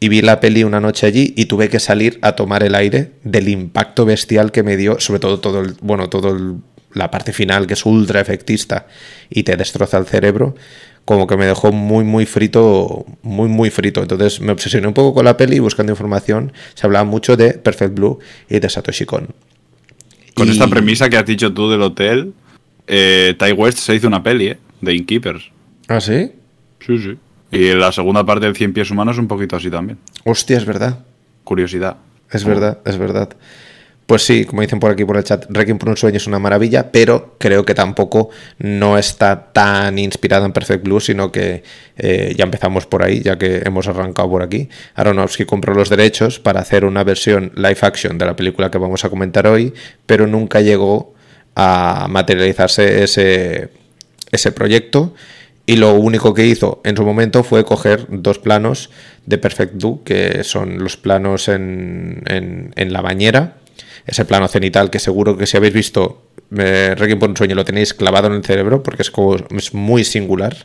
y 0.00 0.08
vi 0.08 0.22
la 0.22 0.40
peli 0.40 0.64
una 0.64 0.80
noche 0.80 1.06
allí 1.06 1.32
y 1.36 1.46
tuve 1.46 1.68
que 1.68 1.80
salir 1.80 2.18
a 2.22 2.32
tomar 2.32 2.62
el 2.62 2.74
aire 2.74 3.12
del 3.24 3.48
impacto 3.48 4.04
bestial 4.04 4.52
que 4.52 4.62
me 4.62 4.76
dio, 4.76 5.00
sobre 5.00 5.20
todo 5.20 5.40
todo 5.40 5.60
el, 5.60 5.74
bueno, 5.80 6.08
todo 6.08 6.58
la 6.92 7.10
parte 7.10 7.32
final 7.32 7.66
que 7.66 7.74
es 7.74 7.84
ultra 7.86 8.20
efectista 8.20 8.86
y 9.30 9.42
te 9.42 9.56
destroza 9.56 9.98
el 9.98 10.06
cerebro, 10.06 10.54
como 11.04 11.26
que 11.26 11.36
me 11.36 11.46
dejó 11.46 11.72
muy 11.72 12.04
muy 12.04 12.26
frito, 12.26 13.06
muy 13.22 13.48
muy 13.48 13.70
frito. 13.70 14.02
Entonces 14.02 14.40
me 14.40 14.52
obsesioné 14.52 14.86
un 14.86 14.94
poco 14.94 15.14
con 15.14 15.24
la 15.24 15.36
peli 15.36 15.58
buscando 15.60 15.92
información, 15.92 16.52
se 16.74 16.86
hablaba 16.86 17.04
mucho 17.04 17.36
de 17.36 17.54
Perfect 17.54 17.94
Blue 17.94 18.18
y 18.48 18.58
de 18.58 18.68
Satoshi 18.68 19.06
Kon. 19.06 19.28
Con 20.34 20.50
esta 20.50 20.66
premisa 20.66 21.08
que 21.08 21.16
has 21.16 21.24
dicho 21.24 21.54
tú 21.54 21.70
del 21.70 21.80
hotel, 21.80 22.34
eh, 22.86 23.34
Ty 23.38 23.52
West 23.52 23.78
se 23.78 23.94
hizo 23.94 24.06
una 24.06 24.22
peli, 24.22 24.48
¿eh? 24.48 24.58
De 24.82 24.94
Innkeepers. 24.94 25.50
¿Ah, 25.88 26.00
sí? 26.00 26.32
Sí, 26.86 26.98
sí. 26.98 27.16
Y 27.56 27.72
la 27.72 27.90
segunda 27.90 28.24
parte 28.24 28.44
del 28.44 28.54
100 28.54 28.74
pies 28.74 28.90
humanos 28.90 29.16
es 29.16 29.20
un 29.20 29.28
poquito 29.28 29.56
así 29.56 29.70
también. 29.70 29.98
Hostia, 30.24 30.58
es 30.58 30.66
verdad. 30.66 30.98
Curiosidad. 31.42 31.96
Es 32.30 32.44
verdad, 32.44 32.80
es 32.84 32.98
verdad. 32.98 33.30
Pues 34.04 34.22
sí, 34.22 34.44
como 34.44 34.60
dicen 34.60 34.78
por 34.78 34.90
aquí 34.90 35.06
por 35.06 35.16
el 35.16 35.24
chat, 35.24 35.46
Requiem 35.48 35.78
por 35.78 35.88
un 35.88 35.96
sueño 35.96 36.18
es 36.18 36.26
una 36.26 36.38
maravilla, 36.38 36.92
pero 36.92 37.34
creo 37.38 37.64
que 37.64 37.74
tampoco 37.74 38.28
no 38.58 38.98
está 38.98 39.52
tan 39.52 39.98
inspirado 39.98 40.44
en 40.44 40.52
Perfect 40.52 40.84
Blue, 40.84 41.00
sino 41.00 41.32
que 41.32 41.62
eh, 41.96 42.34
ya 42.36 42.44
empezamos 42.44 42.86
por 42.86 43.02
ahí, 43.02 43.22
ya 43.22 43.38
que 43.38 43.62
hemos 43.64 43.88
arrancado 43.88 44.28
por 44.28 44.42
aquí. 44.42 44.68
Aronofsky 44.94 45.46
compró 45.46 45.74
los 45.74 45.88
derechos 45.88 46.38
para 46.38 46.60
hacer 46.60 46.84
una 46.84 47.04
versión 47.04 47.52
live 47.56 47.78
action 47.80 48.18
de 48.18 48.26
la 48.26 48.36
película 48.36 48.70
que 48.70 48.76
vamos 48.76 49.04
a 49.04 49.08
comentar 49.08 49.46
hoy, 49.46 49.72
pero 50.04 50.26
nunca 50.26 50.60
llegó 50.60 51.14
a 51.54 52.06
materializarse 52.10 53.02
ese, 53.02 53.70
ese 54.30 54.52
proyecto 54.52 55.14
y 55.66 55.76
lo 55.76 55.94
único 55.94 56.32
que 56.32 56.46
hizo 56.46 56.80
en 56.84 56.96
su 56.96 57.04
momento 57.04 57.42
fue 57.42 57.64
coger 57.64 58.06
dos 58.08 58.38
planos 58.38 58.90
de 59.26 59.36
Perfect 59.36 59.74
Do, 59.74 60.02
que 60.04 60.44
son 60.44 60.78
los 60.78 60.96
planos 60.96 61.48
en, 61.48 62.22
en, 62.26 62.92
la 62.92 63.02
bañera, 63.02 63.56
ese 64.06 64.24
plano 64.24 64.46
cenital 64.46 64.90
que 64.90 65.00
seguro 65.00 65.36
que 65.36 65.46
si 65.46 65.56
habéis 65.56 65.74
visto 65.74 66.22
eh, 66.56 66.94
Requiem 66.96 67.18
por 67.18 67.28
un 67.28 67.36
sueño 67.36 67.56
lo 67.56 67.64
tenéis 67.64 67.92
clavado 67.92 68.28
en 68.28 68.34
el 68.34 68.44
cerebro 68.44 68.84
porque 68.84 69.02
es, 69.02 69.10
como, 69.10 69.34
es 69.34 69.74
muy 69.74 70.04
singular. 70.04 70.56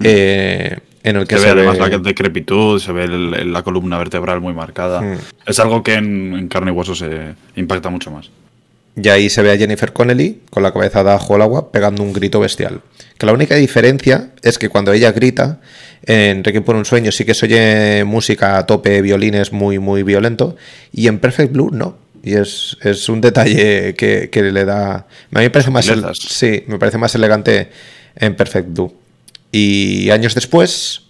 Mm. 0.00 0.04
Eh, 0.04 0.78
en 1.04 1.16
el 1.16 1.28
que 1.28 1.38
se, 1.38 1.44
ve 1.44 1.50
además 1.50 1.78
la 1.78 1.98
decrepitud, 1.98 2.80
se 2.80 2.90
ve 2.90 3.06
la 3.06 3.62
columna 3.62 3.98
vertebral 3.98 4.40
muy 4.40 4.54
marcada. 4.54 5.00
Mm. 5.00 5.18
Es 5.46 5.60
algo 5.60 5.82
que 5.84 5.94
en, 5.94 6.34
en, 6.34 6.48
carne 6.48 6.72
y 6.72 6.74
hueso 6.74 6.96
se 6.96 7.34
impacta 7.54 7.90
mucho 7.90 8.10
más. 8.10 8.30
Y 8.96 9.08
ahí 9.08 9.28
se 9.28 9.42
ve 9.42 9.50
a 9.50 9.56
Jennifer 9.56 9.92
Connelly 9.92 10.42
con 10.50 10.62
la 10.62 10.72
cabeza 10.72 11.02
de 11.02 11.10
ajo 11.10 11.34
al 11.34 11.42
agua 11.42 11.72
pegando 11.72 12.02
un 12.02 12.12
grito 12.12 12.40
bestial. 12.40 12.80
Que 13.18 13.26
la 13.26 13.32
única 13.32 13.56
diferencia 13.56 14.30
es 14.42 14.58
que 14.58 14.68
cuando 14.68 14.92
ella 14.92 15.10
grita, 15.10 15.60
en 16.06 16.44
Requiem 16.44 16.62
por 16.62 16.76
un 16.76 16.84
sueño 16.84 17.10
sí 17.10 17.24
que 17.24 17.34
se 17.34 17.46
oye 17.46 18.04
música 18.04 18.56
a 18.56 18.66
tope, 18.66 19.02
violines 19.02 19.52
muy, 19.52 19.78
muy 19.78 20.02
violento, 20.02 20.56
y 20.92 21.08
en 21.08 21.18
Perfect 21.18 21.52
Blue 21.52 21.70
no. 21.72 21.98
Y 22.22 22.34
es, 22.34 22.76
un 23.08 23.20
detalle 23.20 23.94
que, 23.94 24.30
le 24.34 24.64
da. 24.64 24.94
A 24.94 25.38
mí 25.38 25.42
me 25.42 25.50
parece 25.50 25.70
más. 25.70 25.86
sí, 26.18 26.64
me 26.68 26.78
parece 26.78 26.96
más 26.96 27.14
elegante 27.14 27.68
en 28.16 28.34
Perfect 28.34 28.68
Blue. 28.72 28.94
Y 29.52 30.08
años 30.10 30.34
después, 30.34 31.02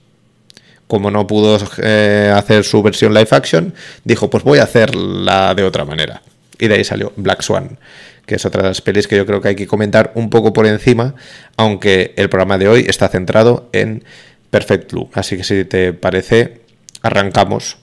como 0.88 1.10
no 1.10 1.26
pudo 1.26 1.58
eh, 1.82 2.32
hacer 2.34 2.64
su 2.64 2.82
versión 2.82 3.14
live 3.14 3.28
action, 3.30 3.72
dijo, 4.04 4.28
pues 4.28 4.42
voy 4.42 4.58
a 4.58 4.64
hacerla 4.64 5.54
de 5.54 5.62
otra 5.62 5.84
manera. 5.84 6.20
Y 6.58 6.68
de 6.68 6.74
ahí 6.74 6.84
salió 6.84 7.12
Black 7.16 7.42
Swan, 7.42 7.78
que 8.26 8.36
es 8.36 8.44
otra 8.44 8.62
de 8.62 8.68
las 8.68 8.80
pelis 8.80 9.08
que 9.08 9.16
yo 9.16 9.26
creo 9.26 9.40
que 9.40 9.48
hay 9.48 9.56
que 9.56 9.66
comentar 9.66 10.12
un 10.14 10.30
poco 10.30 10.52
por 10.52 10.66
encima, 10.66 11.14
aunque 11.56 12.14
el 12.16 12.28
programa 12.28 12.58
de 12.58 12.68
hoy 12.68 12.84
está 12.88 13.08
centrado 13.08 13.68
en 13.72 14.04
Perfect 14.50 14.92
Blue. 14.92 15.10
Así 15.14 15.36
que 15.36 15.44
si 15.44 15.64
te 15.64 15.92
parece, 15.92 16.60
arrancamos 17.02 17.78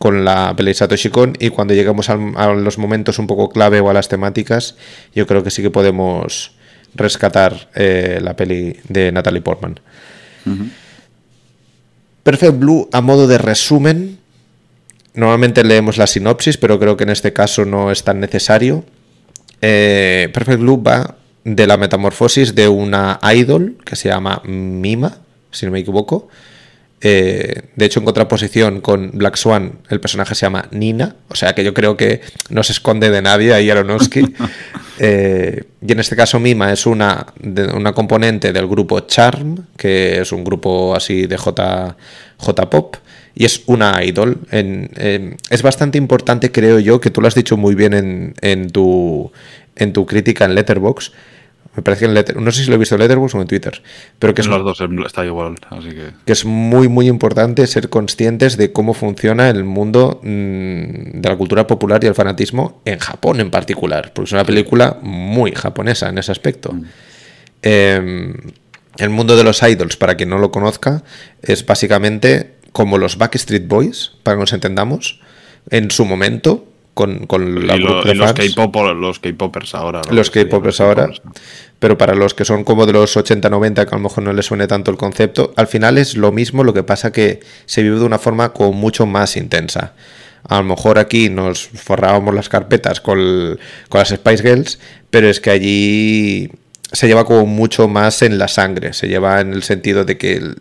con 0.00 0.24
la 0.24 0.54
peli 0.56 0.70
de 0.70 0.74
Satoshi 0.74 1.10
Kon 1.10 1.34
y 1.38 1.50
cuando 1.50 1.74
lleguemos 1.74 2.08
a, 2.08 2.16
los 2.54 2.78
momentos 2.78 3.18
un 3.18 3.26
poco 3.26 3.50
clave 3.50 3.80
o 3.80 3.90
a 3.90 3.92
las 3.92 4.08
temáticas, 4.08 4.76
yo 5.14 5.26
creo 5.26 5.42
que 5.42 5.50
sí 5.50 5.60
que 5.60 5.70
podemos 5.70 6.52
rescatar 6.94 7.68
eh, 7.74 8.18
la 8.22 8.34
peli 8.34 8.78
de 8.88 9.12
Natalie 9.12 9.42
Portman. 9.42 9.78
Perfect 12.22 12.58
Blue, 12.58 12.88
a 12.92 13.02
modo 13.02 13.26
de 13.26 13.36
resumen, 13.36 14.19
normalmente 15.14 15.64
leemos 15.64 15.96
la 15.96 16.06
sinopsis, 16.06 16.56
pero 16.56 16.78
creo 16.78 16.96
que 16.96 17.04
en 17.04 17.10
este 17.10 17.32
caso 17.32 17.64
no 17.64 17.90
es 17.90 18.04
tan 18.04 18.20
necesario. 18.20 18.84
Eh, 19.60 20.30
Perfect 20.32 20.60
Blue 20.60 20.82
va 20.82 21.16
de 21.44 21.66
la 21.66 21.76
metamorfosis 21.76 22.54
de 22.54 22.68
una 22.68 23.18
idol 23.34 23.76
que 23.84 23.96
se 23.96 24.08
llama 24.08 24.42
Mima, 24.44 25.18
si 25.50 25.66
no 25.66 25.72
me 25.72 25.80
equivoco. 25.80 26.28
Eh, 27.02 27.62
de 27.76 27.84
hecho, 27.86 28.00
en 28.00 28.04
contraposición 28.04 28.80
con 28.82 29.12
Black 29.14 29.36
Swan, 29.36 29.78
el 29.88 30.00
personaje 30.00 30.34
se 30.34 30.44
llama 30.44 30.68
Nina, 30.70 31.16
o 31.28 31.34
sea 31.34 31.54
que 31.54 31.64
yo 31.64 31.72
creo 31.72 31.96
que 31.96 32.20
no 32.50 32.62
se 32.62 32.72
esconde 32.72 33.10
de 33.10 33.22
nadie 33.22 33.54
ahí 33.54 33.70
Aronofsky. 33.70 34.34
Eh, 35.02 35.64
y 35.80 35.92
en 35.92 35.98
este 35.98 36.14
caso, 36.14 36.38
Mima 36.38 36.70
es 36.70 36.84
una, 36.84 37.28
una 37.74 37.94
componente 37.94 38.52
del 38.52 38.66
grupo 38.66 39.00
Charm, 39.00 39.68
que 39.78 40.20
es 40.20 40.30
un 40.30 40.44
grupo 40.44 40.94
así 40.94 41.26
de 41.26 41.38
J, 41.38 41.96
J-pop, 42.36 42.96
y 43.40 43.46
es 43.46 43.62
una 43.64 44.04
idol. 44.04 44.36
es 44.50 45.62
bastante 45.62 45.96
importante, 45.96 46.52
creo 46.52 46.78
yo, 46.78 47.00
que 47.00 47.08
tú 47.08 47.22
lo 47.22 47.26
has 47.26 47.34
dicho 47.34 47.56
muy 47.56 47.74
bien 47.74 47.94
en, 47.94 48.34
en, 48.42 48.68
tu, 48.68 49.32
en 49.76 49.94
tu 49.94 50.04
crítica 50.04 50.44
en 50.44 50.54
Letterboxd, 50.54 51.14
me 51.74 51.82
parece 51.82 52.00
que 52.00 52.04
en 52.08 52.12
Letter, 52.12 52.36
no 52.36 52.50
sé 52.52 52.64
si 52.64 52.68
lo 52.68 52.74
he 52.74 52.78
visto 52.78 52.96
en 52.96 53.00
Letterboxd 53.00 53.36
o 53.36 53.40
en 53.40 53.46
Twitter, 53.46 53.82
pero 54.18 54.34
que 54.34 54.42
es, 54.42 54.46
los 54.46 54.62
dos 54.62 54.82
está 55.06 55.24
igual, 55.24 55.54
así 55.70 55.88
que... 55.88 56.10
que 56.26 56.32
es 56.32 56.44
muy 56.44 56.88
muy 56.88 57.08
importante 57.08 57.66
ser 57.66 57.88
conscientes 57.88 58.58
de 58.58 58.72
cómo 58.72 58.92
funciona 58.92 59.48
el 59.48 59.64
mundo 59.64 60.20
mm, 60.22 61.22
de 61.22 61.28
la 61.30 61.36
cultura 61.38 61.66
popular 61.66 62.04
y 62.04 62.08
el 62.08 62.14
fanatismo 62.14 62.82
en 62.84 62.98
Japón 62.98 63.40
en 63.40 63.50
particular, 63.50 64.12
porque 64.12 64.28
es 64.28 64.32
una 64.32 64.44
película 64.44 64.98
muy 65.00 65.52
japonesa 65.52 66.10
en 66.10 66.18
ese 66.18 66.30
aspecto. 66.30 66.74
Mm. 66.74 66.84
Em, 67.62 68.34
el 68.98 69.08
mundo 69.08 69.34
de 69.34 69.44
los 69.44 69.62
idols, 69.62 69.96
para 69.96 70.14
quien 70.16 70.28
no 70.28 70.36
lo 70.36 70.50
conozca, 70.50 71.04
es 71.40 71.64
básicamente 71.64 72.59
como 72.72 72.98
los 72.98 73.18
Backstreet 73.18 73.66
Boys, 73.66 74.12
para 74.22 74.36
que 74.36 74.40
nos 74.40 74.52
entendamos, 74.52 75.20
en 75.70 75.90
su 75.90 76.04
momento, 76.04 76.66
con, 76.94 77.26
con 77.26 77.66
la 77.66 77.76
los 77.76 79.18
K-popers 79.20 79.74
ahora. 79.74 80.02
Los 80.10 80.30
K-popers 80.30 80.80
ahora. 80.80 81.10
Pero 81.78 81.96
para 81.96 82.14
los 82.14 82.34
que 82.34 82.44
son 82.44 82.64
como 82.64 82.84
de 82.84 82.92
los 82.92 83.16
80-90, 83.16 83.74
que 83.86 83.94
a 83.94 83.98
lo 83.98 84.00
mejor 84.00 84.24
no 84.24 84.32
les 84.32 84.46
suene 84.46 84.66
tanto 84.66 84.90
el 84.90 84.96
concepto, 84.96 85.52
al 85.56 85.66
final 85.66 85.96
es 85.96 86.16
lo 86.16 86.30
mismo, 86.30 86.62
lo 86.62 86.74
que 86.74 86.82
pasa 86.82 87.10
que 87.10 87.40
se 87.64 87.82
vive 87.82 87.98
de 87.98 88.04
una 88.04 88.18
forma 88.18 88.52
como 88.52 88.72
mucho 88.72 89.06
más 89.06 89.36
intensa. 89.36 89.94
A 90.44 90.58
lo 90.58 90.64
mejor 90.64 90.98
aquí 90.98 91.30
nos 91.30 91.68
forrábamos 91.68 92.34
las 92.34 92.48
carpetas 92.48 93.00
con, 93.00 93.58
con 93.88 93.98
las 93.98 94.08
Spice 94.08 94.42
Girls, 94.42 94.78
pero 95.10 95.28
es 95.28 95.40
que 95.40 95.50
allí 95.50 96.50
se 96.92 97.06
lleva 97.06 97.24
como 97.24 97.46
mucho 97.46 97.88
más 97.88 98.22
en 98.22 98.38
la 98.38 98.48
sangre, 98.48 98.92
se 98.92 99.08
lleva 99.08 99.40
en 99.40 99.52
el 99.52 99.62
sentido 99.62 100.04
de 100.04 100.18
que 100.18 100.54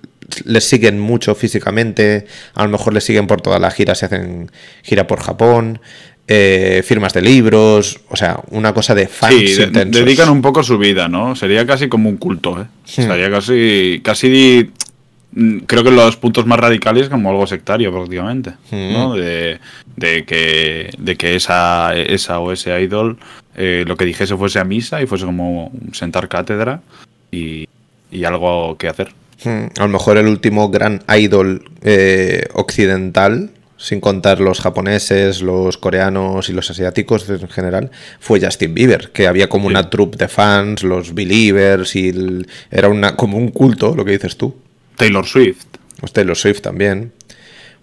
les 0.46 0.64
siguen 0.64 1.00
mucho 1.00 1.36
físicamente, 1.36 2.26
a 2.54 2.64
lo 2.64 2.70
mejor 2.70 2.94
les 2.94 3.04
siguen 3.04 3.28
por 3.28 3.42
toda 3.42 3.60
la 3.60 3.72
gira, 3.72 3.96
se 3.96 4.06
hacen 4.06 4.52
gira 4.84 5.08
por 5.08 5.22
Japón, 5.22 5.80
eh, 6.28 6.84
firmas 6.86 7.14
de 7.14 7.22
libros, 7.22 8.02
o 8.10 8.16
sea, 8.16 8.40
una 8.52 8.74
cosa 8.74 8.94
de 8.94 9.08
fans 9.08 9.34
sí, 9.34 9.66
dedican 9.86 10.30
un 10.30 10.42
poco 10.42 10.64
su 10.64 10.78
vida, 10.78 11.08
¿no? 11.08 11.36
Sería 11.36 11.66
casi 11.66 11.90
como 11.90 12.10
un 12.10 12.18
culto, 12.18 12.62
¿eh? 12.62 12.66
Hmm. 12.86 13.08
Sería 13.08 13.32
casi, 13.32 14.02
casi, 14.04 14.70
mm, 15.32 15.60
creo 15.60 15.84
que 15.84 15.92
los 15.92 16.18
puntos 16.18 16.46
más 16.46 16.60
radicales 16.60 17.10
como 17.10 17.32
algo 17.32 17.48
sectario 17.48 17.92
prácticamente, 17.92 18.54
¿no? 18.72 19.16
Hmm. 19.16 19.20
De, 19.98 20.24
que, 20.26 20.92
de 20.98 21.16
que 21.18 21.36
esa, 21.36 21.94
esa 21.96 22.40
o 22.40 22.54
ese 22.54 22.80
idol 22.82 23.18
eh, 23.62 23.84
lo 23.86 23.98
que 23.98 24.06
dijese 24.06 24.38
fuese 24.38 24.58
a 24.60 24.64
misa 24.64 25.02
y 25.02 25.06
fuese 25.06 25.26
como 25.26 25.70
sentar 25.92 26.30
cátedra 26.30 26.82
y, 27.30 27.68
algo 28.26 28.78
que 28.78 28.88
hacer. 28.88 29.12
Hmm. 29.44 29.68
A 29.78 29.84
lo 29.84 29.90
mejor 29.90 30.18
el 30.18 30.28
último 30.28 30.70
gran 30.70 31.04
idol 31.08 31.72
eh, 31.82 32.46
occidental 32.54 33.52
sin 33.80 34.02
contar 34.02 34.42
los 34.42 34.60
japoneses, 34.60 35.42
los 35.42 35.78
coreanos 35.78 36.50
y 36.50 36.54
los 36.54 36.70
asiáticos 36.70 37.28
en 37.30 37.48
general, 37.48 37.92
fue 38.20 38.42
Justin 38.42 38.74
Bieber, 38.74 39.12
que 39.12 39.26
había 39.26 39.48
como 39.48 39.68
una 39.68 39.90
troupe 39.90 40.18
de 40.18 40.28
fans, 40.28 40.84
los 40.84 41.14
Believers, 41.14 41.96
y 41.96 42.14
era 42.70 42.90
una, 42.90 43.16
como 43.16 43.38
un 43.38 43.52
culto, 43.52 43.96
lo 43.96 44.04
que 44.04 44.12
dices 44.12 44.36
tú. 44.36 44.58
Taylor 44.98 45.26
Swift. 45.26 45.66
Pues 45.98 46.12
Taylor 46.12 46.36
Swift 46.36 46.60
también. 46.60 47.14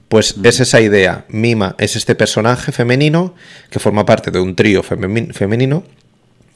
Pues 0.09 0.37
es 0.45 0.61
esa 0.61 0.83
idea. 0.83 1.25
Mima 1.29 1.75
es 1.79 1.97
este 1.97 2.15
personaje 2.15 2.73
femenino 2.73 3.35
que 3.71 3.79
forma 3.79 4.05
parte 4.05 4.31
de 4.31 4.39
un 4.39 4.55
trío 4.55 4.83
femenino 4.83 5.83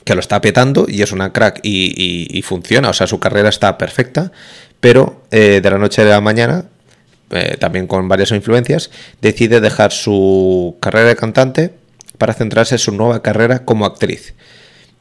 que 0.04 0.14
lo 0.14 0.20
está 0.20 0.40
petando 0.40 0.86
y 0.88 1.02
es 1.02 1.12
una 1.12 1.32
crack 1.32 1.60
y, 1.62 2.42
funciona, 2.44 2.90
o 2.90 2.92
sea, 2.92 3.06
su 3.06 3.18
carrera 3.18 3.48
está 3.48 3.76
perfecta, 3.78 4.32
pero 4.80 5.22
eh, 5.30 5.60
de 5.62 5.70
la 5.70 5.78
noche 5.78 6.02
a 6.02 6.06
la 6.06 6.20
mañana 6.20 6.66
eh, 7.32 7.56
también 7.60 7.86
con 7.86 8.08
varias 8.08 8.32
influencias, 8.32 8.90
decide 9.22 9.60
dejar 9.60 9.92
su 9.92 10.76
carrera 10.80 11.10
de 11.10 11.16
cantante 11.16 11.70
para 12.18 12.34
centrarse 12.34 12.74
en 12.74 12.80
su 12.80 12.90
nueva 12.90 13.22
carrera 13.22 13.64
como 13.64 13.86
actriz. 13.86 14.34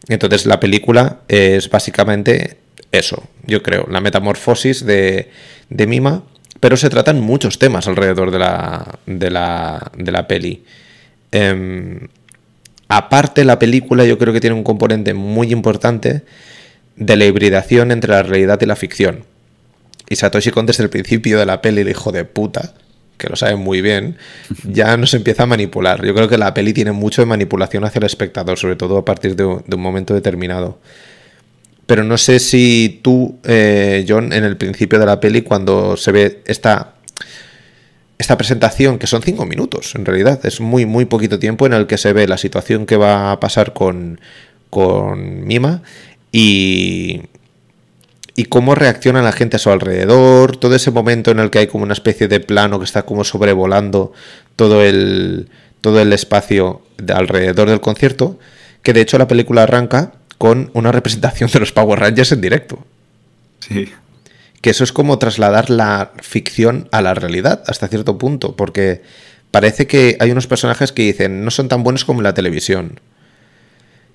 Entonces 0.09 0.45
la 0.45 0.59
película 0.59 1.21
es 1.27 1.71
básicamente 1.71 2.57
eso, 2.91 3.23
yo 3.47 3.63
creo, 3.63 3.87
la 3.89 3.99
metamorfosis 3.99 4.85
de, 4.85 5.31
Mima, 5.69 6.21
pero 6.59 6.77
se 6.77 6.91
tratan 6.91 7.19
muchos 7.19 7.57
temas 7.57 7.87
alrededor 7.87 8.29
de 8.29 8.37
la, 8.37 8.99
de 9.07 9.31
la, 9.31 9.91
de 9.97 10.11
la 10.11 10.27
peli. 10.27 10.63
Em, 11.31 12.09
aparte, 12.89 13.43
la 13.43 13.57
película 13.57 14.05
yo 14.05 14.19
creo 14.19 14.33
que 14.33 14.41
tiene 14.41 14.55
un 14.55 14.63
componente 14.63 15.15
muy 15.15 15.51
importante 15.51 16.21
de 16.95 17.15
la 17.15 17.25
hibridación 17.25 17.91
entre 17.91 18.11
la 18.11 18.21
realidad 18.21 18.59
y 18.61 18.67
la 18.67 18.75
ficción. 18.75 19.28
Y 20.09 20.15
Satoshi 20.15 20.49
Kon 20.49 20.65
desde 20.65 20.83
el 20.83 20.89
principio 20.89 21.37
de 21.37 21.45
la 21.45 21.61
peli, 21.61 21.81
el 21.81 21.89
hijo 21.89 22.11
de 22.11 22.25
puta, 22.25 22.73
que 23.19 23.29
lo 23.29 23.35
sabe 23.35 23.55
muy 23.57 23.81
bien, 23.81 24.17
ya 24.63 24.97
nos 24.97 25.13
empieza 25.13 25.43
a 25.43 25.45
manipular. 25.45 26.03
Yo 26.03 26.15
creo 26.15 26.27
que 26.27 26.37
la 26.37 26.53
peli 26.53 26.73
tiene 26.73 26.91
mucho 26.91 27.21
de 27.21 27.27
manipulación 27.27 27.85
hacia 27.85 27.99
el 27.99 28.05
espectador, 28.05 28.57
sobre 28.57 28.75
todo 28.75 28.97
a 28.97 29.05
partir 29.05 29.35
de, 29.35 29.45
un 29.45 29.63
momento 29.77 30.15
determinado. 30.15 30.79
Pero 31.85 32.03
no 32.03 32.17
sé 32.17 32.39
si 32.39 32.99
tú, 33.03 33.37
eh, 33.43 34.05
John, 34.07 34.33
en 34.33 34.43
el 34.43 34.57
principio 34.57 34.99
de 34.99 35.05
la 35.05 35.19
peli, 35.19 35.41
cuando 35.43 35.97
se 35.97 36.11
ve 36.11 36.41
esta, 36.45 36.93
esta 38.17 38.37
presentación, 38.37 38.97
que 38.97 39.07
son 39.07 39.21
cinco 39.21 39.45
minutos, 39.45 39.93
en 39.95 40.05
realidad, 40.05 40.39
es 40.43 40.59
muy, 40.59 40.85
muy 40.85 41.05
poquito 41.05 41.37
tiempo 41.39 41.67
en 41.67 41.73
el 41.73 41.87
que 41.87 41.97
se 41.97 42.13
ve 42.13 42.27
la 42.27 42.37
situación 42.37 42.85
que 42.85 42.95
va 42.95 43.31
a 43.31 43.39
pasar 43.39 43.73
con, 43.73 44.19
con 44.69 45.45
Mima 45.45 45.83
y, 46.31 47.21
y 48.39 48.45
cómo 48.45 48.73
reacciona 48.73 49.21
la 49.21 49.33
gente 49.33 49.57
a 49.57 49.59
su 49.59 49.69
alrededor, 49.69 50.55
todo 50.55 50.73
ese 50.73 50.91
momento 50.91 51.29
en 51.29 51.39
el 51.39 51.49
que 51.49 51.59
hay 51.59 51.67
como 51.67 51.83
una 51.83 51.91
especie 51.91 52.29
de 52.29 52.39
plano 52.39 52.79
que 52.79 52.85
está 52.85 53.01
como 53.01 53.25
sobrevolando 53.25 54.13
todo 54.55 54.81
el, 54.81 55.49
todo 55.81 55.99
el 55.99 56.13
espacio 56.13 56.81
de 56.97 57.11
alrededor 57.11 57.69
del 57.69 57.81
concierto, 57.81 58.39
que 58.81 58.93
de 58.93 59.01
hecho 59.01 59.17
la 59.17 59.27
película 59.27 59.63
arranca 59.63 60.13
con 60.37 60.71
una 60.73 60.93
representación 60.93 61.49
de 61.51 61.59
los 61.59 61.73
Power 61.73 61.99
Rangers 61.99 62.31
en 62.31 62.39
directo. 62.39 62.79
Sí. 63.59 63.91
Que 64.61 64.69
eso 64.69 64.85
es 64.85 64.93
como 64.93 65.19
trasladar 65.19 65.69
la 65.69 66.13
ficción 66.21 66.87
a 66.93 67.01
la 67.01 67.15
realidad 67.15 67.61
hasta 67.67 67.89
cierto 67.89 68.17
punto, 68.17 68.55
porque 68.55 69.01
parece 69.51 69.85
que 69.85 70.15
hay 70.21 70.31
unos 70.31 70.47
personajes 70.47 70.93
que 70.93 71.01
dicen 71.01 71.43
no 71.43 71.51
son 71.51 71.67
tan 71.67 71.83
buenos 71.83 72.05
como 72.05 72.21
en 72.21 72.23
la 72.23 72.33
televisión. 72.33 73.01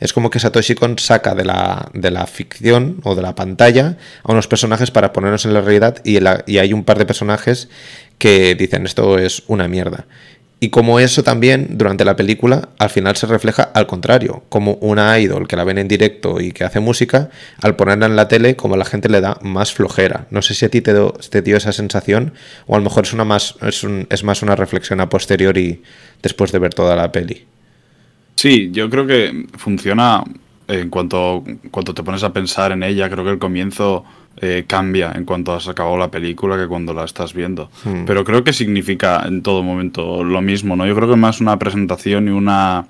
Es 0.04 0.12
como 0.12 0.28
que 0.28 0.38
Satoshi 0.38 0.74
Kon 0.74 0.98
saca 0.98 1.34
de 1.34 1.46
la, 1.46 1.88
de 1.94 2.10
la 2.10 2.26
ficción 2.26 3.00
o 3.04 3.14
de 3.14 3.22
la 3.22 3.34
pantalla 3.34 3.96
a 4.22 4.32
unos 4.32 4.46
personajes 4.46 4.90
para 4.90 5.14
ponernos 5.14 5.46
en 5.46 5.54
la 5.54 5.62
realidad 5.62 6.02
y, 6.04 6.18
hay 6.58 6.72
un 6.74 6.84
par 6.84 6.98
de 6.98 7.06
personajes 7.06 7.70
que 8.18 8.54
dicen 8.54 8.84
esto 8.84 9.16
es 9.16 9.44
una 9.46 9.66
mierda. 9.66 10.04
Y 10.60 10.68
como 10.68 11.00
eso 11.00 11.22
también 11.22 11.78
durante 11.78 12.04
la 12.04 12.16
película 12.16 12.68
al 12.78 12.90
final 12.90 13.16
se 13.16 13.26
refleja 13.26 13.62
al 13.62 13.86
contrario, 13.86 14.44
como 14.50 14.74
una 14.82 15.18
idol 15.18 15.48
que 15.48 15.56
la 15.56 15.64
ven 15.64 15.78
en 15.78 15.88
directo 15.88 16.38
y 16.38 16.52
que 16.52 16.64
hace 16.64 16.80
música, 16.80 17.30
al 17.62 17.74
ponerla 17.74 18.04
en 18.04 18.14
la 18.14 18.28
tele 18.28 18.56
como 18.56 18.76
la 18.76 18.84
gente 18.84 19.08
le 19.08 19.22
da 19.22 19.38
más 19.40 19.72
flojera. 19.72 20.26
No 20.28 20.42
sé 20.42 20.52
si 20.52 20.66
a 20.66 20.68
ti 20.68 20.82
te, 20.82 20.92
dio 21.40 21.56
esa 21.56 21.72
sensación 21.72 22.34
o 22.66 22.74
a 22.74 22.78
lo 22.78 22.84
mejor 22.84 23.04
es, 23.04 23.14
una 23.14 23.24
más, 23.24 23.54
es 23.62 24.22
más 24.22 24.42
una 24.42 24.54
reflexión 24.54 25.00
a 25.00 25.08
posteriori 25.08 25.82
después 26.22 26.52
de 26.52 26.58
ver 26.58 26.74
toda 26.74 26.94
la 26.94 27.10
peli. 27.10 27.46
Sí, 28.34 28.70
yo 28.72 28.90
creo 28.90 29.06
que 29.06 29.46
funciona 29.56 30.22
en 30.66 30.90
cuanto, 30.90 31.44
cuanto 31.70 31.94
te 31.94 32.02
pones 32.02 32.22
a 32.22 32.32
pensar 32.32 32.72
en 32.72 32.82
ella, 32.82 33.10
creo 33.10 33.24
que 33.24 33.30
el 33.30 33.38
comienzo 33.38 34.04
eh, 34.40 34.64
cambia 34.66 35.12
en 35.14 35.24
cuanto 35.24 35.52
has 35.52 35.68
acabado 35.68 35.96
la 35.96 36.10
película 36.10 36.56
que 36.56 36.66
cuando 36.66 36.92
la 36.92 37.04
estás 37.04 37.34
viendo. 37.34 37.70
Hmm. 37.84 38.04
Pero 38.06 38.24
creo 38.24 38.42
que 38.42 38.52
significa 38.52 39.22
en 39.26 39.42
todo 39.42 39.62
momento 39.62 40.24
lo 40.24 40.40
mismo, 40.40 40.74
¿no? 40.74 40.86
Yo 40.86 40.94
creo 40.94 41.08
que 41.10 41.16
más 41.16 41.40
una 41.40 41.58
presentación 41.58 42.28
y 42.28 42.30
una... 42.30 42.86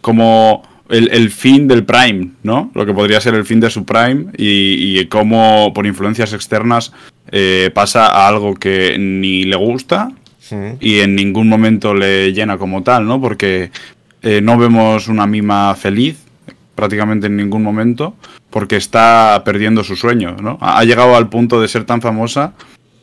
como 0.00 0.62
el, 0.88 1.08
el 1.12 1.30
fin 1.30 1.66
del 1.66 1.84
Prime, 1.84 2.30
¿no? 2.42 2.70
Lo 2.74 2.84
que 2.86 2.92
podría 2.92 3.20
ser 3.20 3.34
el 3.34 3.44
fin 3.44 3.60
de 3.60 3.70
su 3.70 3.84
Prime 3.84 4.26
y, 4.36 4.98
y 5.00 5.06
cómo 5.06 5.72
por 5.74 5.86
influencias 5.86 6.32
externas 6.32 6.92
eh, 7.32 7.70
pasa 7.74 8.06
a 8.06 8.28
algo 8.28 8.54
que 8.54 8.96
ni 8.98 9.44
le 9.44 9.56
gusta 9.56 10.10
Mm. 10.50 10.76
y 10.80 11.00
en 11.00 11.14
ningún 11.16 11.48
momento 11.48 11.94
le 11.94 12.32
llena 12.32 12.58
como 12.58 12.82
tal, 12.82 13.06
¿no? 13.06 13.20
Porque 13.20 13.70
eh, 14.22 14.40
no 14.40 14.56
vemos 14.58 15.08
una 15.08 15.26
mima 15.26 15.74
feliz 15.74 16.18
prácticamente 16.74 17.26
en 17.26 17.36
ningún 17.36 17.62
momento 17.62 18.14
porque 18.50 18.76
está 18.76 19.42
perdiendo 19.44 19.82
su 19.84 19.96
sueño, 19.96 20.36
¿no? 20.40 20.58
Ha 20.60 20.84
llegado 20.84 21.16
al 21.16 21.28
punto 21.28 21.60
de 21.60 21.68
ser 21.68 21.84
tan 21.84 22.00
famosa 22.00 22.52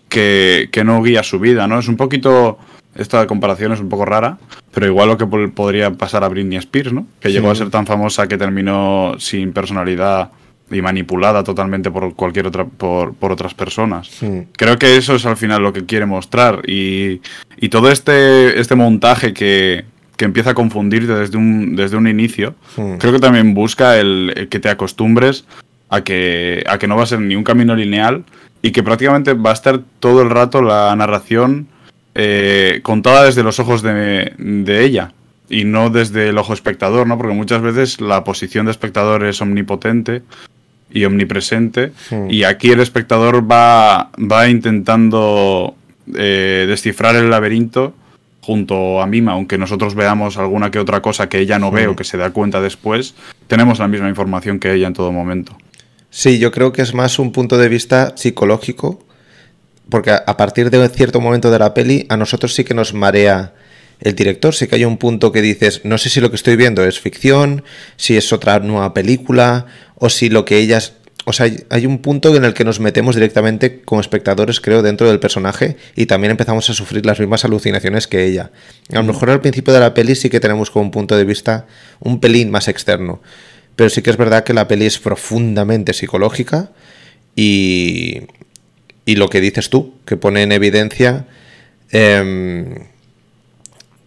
que, 0.09 0.69
que 0.71 0.83
no 0.83 1.01
guía 1.01 1.23
su 1.23 1.39
vida, 1.39 1.67
¿no? 1.67 1.79
Es 1.79 1.87
un 1.87 1.97
poquito... 1.97 2.57
Esta 2.95 3.25
comparación 3.25 3.71
es 3.71 3.79
un 3.79 3.89
poco 3.89 4.05
rara, 4.05 4.37
pero 4.71 4.85
igual 4.85 5.07
lo 5.07 5.17
que 5.17 5.25
po- 5.25 5.49
podría 5.49 5.89
pasar 5.93 6.23
a 6.23 6.27
Britney 6.27 6.59
Spears, 6.59 6.93
¿no? 6.93 7.07
Que 7.19 7.31
llegó 7.31 7.49
a 7.49 7.55
ser 7.55 7.71
tan 7.71 7.87
famosa 7.87 8.27
que 8.27 8.37
terminó 8.37 9.15
sin 9.17 9.51
personalidad 9.51 10.29
y 10.69 10.79
manipulada 10.79 11.43
totalmente 11.43 11.89
por 11.89 12.13
cualquier 12.13 12.45
otra 12.45 12.65
por, 12.65 13.15
por 13.15 13.31
otras 13.31 13.55
personas. 13.55 14.09
Creo 14.55 14.77
que 14.77 14.95
eso 14.95 15.15
es 15.15 15.25
al 15.25 15.37
final 15.37 15.63
lo 15.63 15.73
que 15.73 15.87
quiere 15.87 16.05
mostrar 16.05 16.61
y, 16.69 17.19
y 17.57 17.69
todo 17.69 17.89
este, 17.89 18.59
este 18.59 18.75
montaje 18.75 19.33
que, 19.33 19.85
que 20.17 20.25
empieza 20.25 20.51
a 20.51 20.53
confundirte 20.53 21.13
desde 21.13 21.37
un, 21.37 21.75
desde 21.75 21.97
un 21.97 22.07
inicio, 22.07 22.55
Mm. 22.77 22.95
creo 22.97 23.13
que 23.13 23.19
también 23.19 23.53
busca 23.53 23.97
el, 23.99 24.33
el 24.35 24.47
que 24.49 24.59
te 24.59 24.69
acostumbres 24.69 25.45
a 25.89 26.01
que, 26.03 26.63
a 26.67 26.77
que 26.77 26.87
no 26.87 26.95
va 26.95 27.03
a 27.03 27.07
ser 27.07 27.19
ni 27.19 27.35
un 27.35 27.43
camino 27.43 27.75
lineal 27.75 28.23
y 28.61 28.71
que 28.71 28.81
prácticamente 28.83 29.33
va 29.33 29.49
a 29.51 29.53
estar 29.53 29.79
todo 29.99 30.21
el 30.21 30.29
rato 30.29 30.61
la 30.61 30.95
narración 30.95 31.67
eh, 32.15 32.79
contada 32.83 33.23
desde 33.25 33.43
los 33.43 33.59
ojos 33.59 33.81
de, 33.81 34.33
de 34.37 34.83
ella 34.85 35.11
y 35.49 35.65
no 35.65 35.89
desde 35.89 36.29
el 36.29 36.37
ojo 36.37 36.53
espectador, 36.53 37.05
¿no? 37.07 37.17
Porque 37.17 37.33
muchas 37.35 37.61
veces 37.61 37.99
la 37.99 38.23
posición 38.23 38.65
de 38.65 38.71
espectador 38.71 39.23
es 39.25 39.41
omnipotente 39.41 40.21
y 40.91 41.05
omnipresente 41.05 41.91
Hmm. 42.11 42.29
y 42.29 42.43
aquí 42.43 42.69
el 42.71 42.79
espectador 42.79 43.49
va, 43.51 44.11
va 44.19 44.47
intentando 44.47 45.75
eh, 46.15 46.65
descifrar 46.67 47.15
el 47.15 47.29
laberinto 47.29 47.93
junto 48.43 49.01
a 49.01 49.07
Mima, 49.07 49.31
aunque 49.31 49.57
nosotros 49.57 49.95
veamos 49.95 50.37
alguna 50.37 50.69
que 50.69 50.77
otra 50.77 51.01
cosa 51.01 51.29
que 51.29 51.39
ella 51.39 51.59
no 51.59 51.71
ve 51.71 51.87
o 51.87 51.95
que 51.95 52.03
se 52.03 52.17
da 52.17 52.31
cuenta 52.31 52.59
después, 52.59 53.15
tenemos 53.47 53.79
la 53.79 53.87
misma 53.87 54.09
información 54.09 54.59
que 54.59 54.73
ella 54.73 54.87
en 54.87 54.93
todo 54.93 55.13
momento. 55.13 55.57
Sí, 56.09 56.39
yo 56.39 56.51
creo 56.51 56.73
que 56.73 56.81
es 56.81 56.93
más 56.93 57.19
un 57.19 57.31
punto 57.31 57.57
de 57.57 57.69
vista 57.69 58.17
psicológico, 58.17 59.01
porque 59.89 60.11
a 60.11 60.23
a 60.27 60.35
partir 60.35 60.69
de 60.69 60.89
cierto 60.89 61.21
momento 61.21 61.51
de 61.51 61.59
la 61.59 61.73
peli, 61.73 62.05
a 62.09 62.17
nosotros 62.17 62.53
sí 62.53 62.65
que 62.65 62.73
nos 62.73 62.93
marea 62.93 63.53
el 64.01 64.13
director, 64.13 64.53
sí 64.53 64.67
que 64.67 64.75
hay 64.75 64.83
un 64.83 64.97
punto 64.97 65.31
que 65.31 65.41
dices, 65.41 65.79
no 65.85 65.97
sé 65.97 66.09
si 66.09 66.19
lo 66.19 66.29
que 66.29 66.35
estoy 66.35 66.57
viendo 66.57 66.83
es 66.83 66.99
ficción, 66.99 67.63
si 67.95 68.17
es 68.17 68.33
otra 68.33 68.59
nueva 68.59 68.93
película, 68.93 69.67
o 69.95 70.09
si 70.09 70.29
lo 70.29 70.43
que 70.43 70.57
ellas... 70.57 70.95
O 71.25 71.31
sea, 71.31 71.49
hay- 71.69 71.85
un 71.85 71.99
punto 71.99 72.35
en 72.35 72.43
el 72.43 72.53
que 72.53 72.65
nos 72.65 72.81
metemos 72.81 73.15
directamente 73.15 73.81
como 73.81 74.01
espectadores, 74.01 74.59
creo, 74.59 74.81
dentro 74.81 75.07
del 75.07 75.19
personaje 75.21 75.77
y 75.95 76.05
también 76.05 76.31
empezamos 76.31 76.69
a 76.69 76.73
sufrir 76.73 77.05
las 77.05 77.19
mismas 77.19 77.45
alucinaciones 77.45 78.07
que 78.07 78.25
ella. 78.25 78.51
A 78.91 78.95
lo 78.95 79.03
mejor 79.03 79.29
al 79.29 79.39
principio 79.39 79.73
de 79.73 79.79
la 79.79 79.93
peli 79.93 80.15
sí 80.15 80.29
que 80.29 80.41
tenemos 80.41 80.69
como 80.69 80.83
un 80.85 80.91
punto 80.91 81.15
de 81.15 81.23
vista 81.23 81.65
un 82.01 82.19
pelín 82.19 82.51
más 82.51 82.67
externo, 82.67 83.21
pero 83.77 83.89
sí 83.89 84.01
que 84.01 84.09
es 84.09 84.17
verdad 84.17 84.43
que 84.43 84.53
la 84.53 84.67
peli 84.67 84.85
es 84.85 84.99
profundamente 84.99 85.93
psicológica 85.93 86.71
y, 87.37 88.23
y 89.05 89.15
lo 89.15 89.29
que 89.29 89.39
dices 89.39 89.69
tú, 89.69 89.93
que 90.05 90.17
pone 90.17 90.43
en 90.43 90.51
evidencia 90.51 91.25
em, 91.91 92.75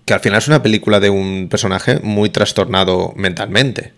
que 0.04 0.14
al 0.14 0.20
final 0.20 0.38
es 0.38 0.48
una 0.48 0.62
película 0.62 1.00
de 1.00 1.08
un 1.10 1.48
personaje 1.50 1.98
muy 2.02 2.28
trastornado 2.30 3.12
mentalmente. 3.16 3.92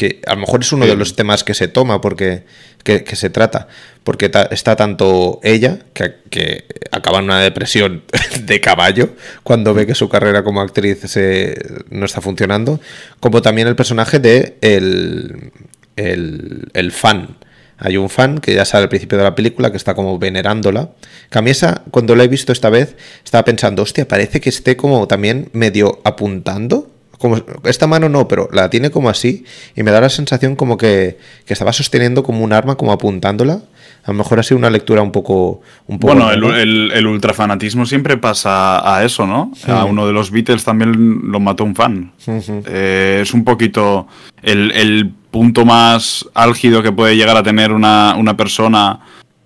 Que 0.00 0.20
a 0.26 0.34
lo 0.34 0.40
mejor 0.40 0.62
es 0.62 0.72
uno 0.72 0.86
de 0.86 0.96
los 0.96 1.14
temas 1.14 1.44
que 1.44 1.52
se 1.52 1.68
toma, 1.68 2.00
porque 2.00 2.44
que, 2.84 3.04
que 3.04 3.16
se 3.16 3.28
trata. 3.28 3.68
Porque 4.02 4.30
ta- 4.30 4.48
está 4.50 4.74
tanto 4.74 5.40
ella, 5.42 5.78
que, 5.92 6.14
que 6.30 6.64
acaba 6.90 7.18
en 7.18 7.24
una 7.24 7.40
depresión 7.40 8.02
de 8.46 8.60
caballo 8.62 9.10
cuando 9.42 9.74
ve 9.74 9.86
que 9.86 9.94
su 9.94 10.08
carrera 10.08 10.42
como 10.42 10.62
actriz 10.62 11.00
se, 11.04 11.54
no 11.90 12.06
está 12.06 12.22
funcionando, 12.22 12.80
como 13.20 13.42
también 13.42 13.68
el 13.68 13.76
personaje 13.76 14.18
de 14.20 14.56
el, 14.62 15.52
el, 15.96 16.68
el 16.72 16.92
fan. 16.92 17.36
Hay 17.82 17.96
un 17.96 18.08
fan 18.10 18.38
que 18.40 18.54
ya 18.54 18.64
sale 18.64 18.84
al 18.84 18.88
principio 18.88 19.16
de 19.18 19.24
la 19.24 19.34
película 19.34 19.70
que 19.70 19.76
está 19.78 19.94
como 19.94 20.18
venerándola. 20.18 20.90
Que 21.30 21.38
a 21.38 21.42
mí 21.42 21.50
esa, 21.50 21.82
cuando 21.90 22.14
la 22.16 22.24
he 22.24 22.28
visto 22.28 22.52
esta 22.52 22.68
vez, 22.70 22.94
estaba 23.24 23.44
pensando, 23.44 23.82
hostia, 23.82 24.06
parece 24.08 24.40
que 24.40 24.48
esté 24.50 24.76
como 24.76 25.06
también 25.08 25.48
medio 25.52 26.00
apuntando. 26.04 26.89
Como, 27.20 27.36
esta 27.64 27.86
mano 27.86 28.08
no, 28.08 28.26
pero 28.26 28.48
la 28.50 28.70
tiene 28.70 28.90
como 28.90 29.10
así. 29.10 29.44
Y 29.76 29.82
me 29.82 29.90
da 29.90 30.00
la 30.00 30.08
sensación 30.08 30.56
como 30.56 30.78
que, 30.78 31.18
que 31.44 31.52
estaba 31.52 31.72
sosteniendo 31.72 32.22
como 32.22 32.42
un 32.42 32.52
arma, 32.54 32.76
como 32.76 32.92
apuntándola. 32.92 33.60
A 34.04 34.12
lo 34.12 34.14
mejor 34.14 34.40
ha 34.40 34.42
sido 34.42 34.56
una 34.56 34.70
lectura 34.70 35.02
un 35.02 35.12
poco. 35.12 35.60
Un 35.86 35.98
poco 35.98 36.14
Bueno, 36.14 36.32
el, 36.32 36.42
el, 36.42 36.92
el 36.92 37.06
ultrafanatismo 37.06 37.84
siempre 37.84 38.16
pasa 38.16 38.96
a 38.96 39.04
eso, 39.04 39.26
¿no? 39.26 39.52
A 39.68 39.84
uno 39.84 40.06
de 40.06 40.14
los 40.14 40.30
Beatles 40.30 40.64
también 40.64 41.30
lo 41.30 41.38
mató 41.40 41.64
un 41.64 41.74
fan. 41.76 42.12
Eh, 42.26 43.20
es 43.22 43.34
un 43.34 43.44
poquito 43.44 44.08
el, 44.42 44.72
el 44.72 45.12
punto 45.30 45.66
más 45.66 46.26
álgido 46.32 46.82
que 46.82 46.90
puede 46.90 47.16
llegar 47.16 47.36
a 47.36 47.42
tener 47.42 47.72
una, 47.72 48.16
una 48.16 48.34
persona 48.34 49.00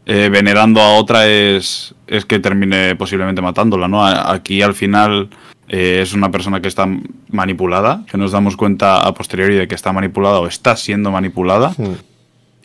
eh, 0.07 0.29
venerando 0.31 0.81
a 0.81 0.95
otra 0.95 1.27
es, 1.27 1.93
es 2.07 2.25
que 2.25 2.39
termine 2.39 2.95
posiblemente 2.95 3.43
matándola, 3.43 3.89
¿no? 3.89 4.07
Aquí 4.07 4.63
al 4.63 4.75
final 4.75 5.31
eh, 5.69 6.01
es 6.03 6.13
una 6.13 6.31
persona 6.31 6.61
que 6.61 6.69
está 6.69 6.87
manipulada, 7.29 8.05
que 8.11 8.19
nos 8.19 8.33
damos 8.33 8.57
cuenta 8.57 9.01
a 9.01 9.15
posteriori 9.15 9.57
de 9.57 9.69
que 9.69 9.75
está 9.75 9.93
manipulada 9.93 10.41
o 10.41 10.47
está 10.47 10.77
siendo 10.77 11.11
manipulada. 11.11 11.75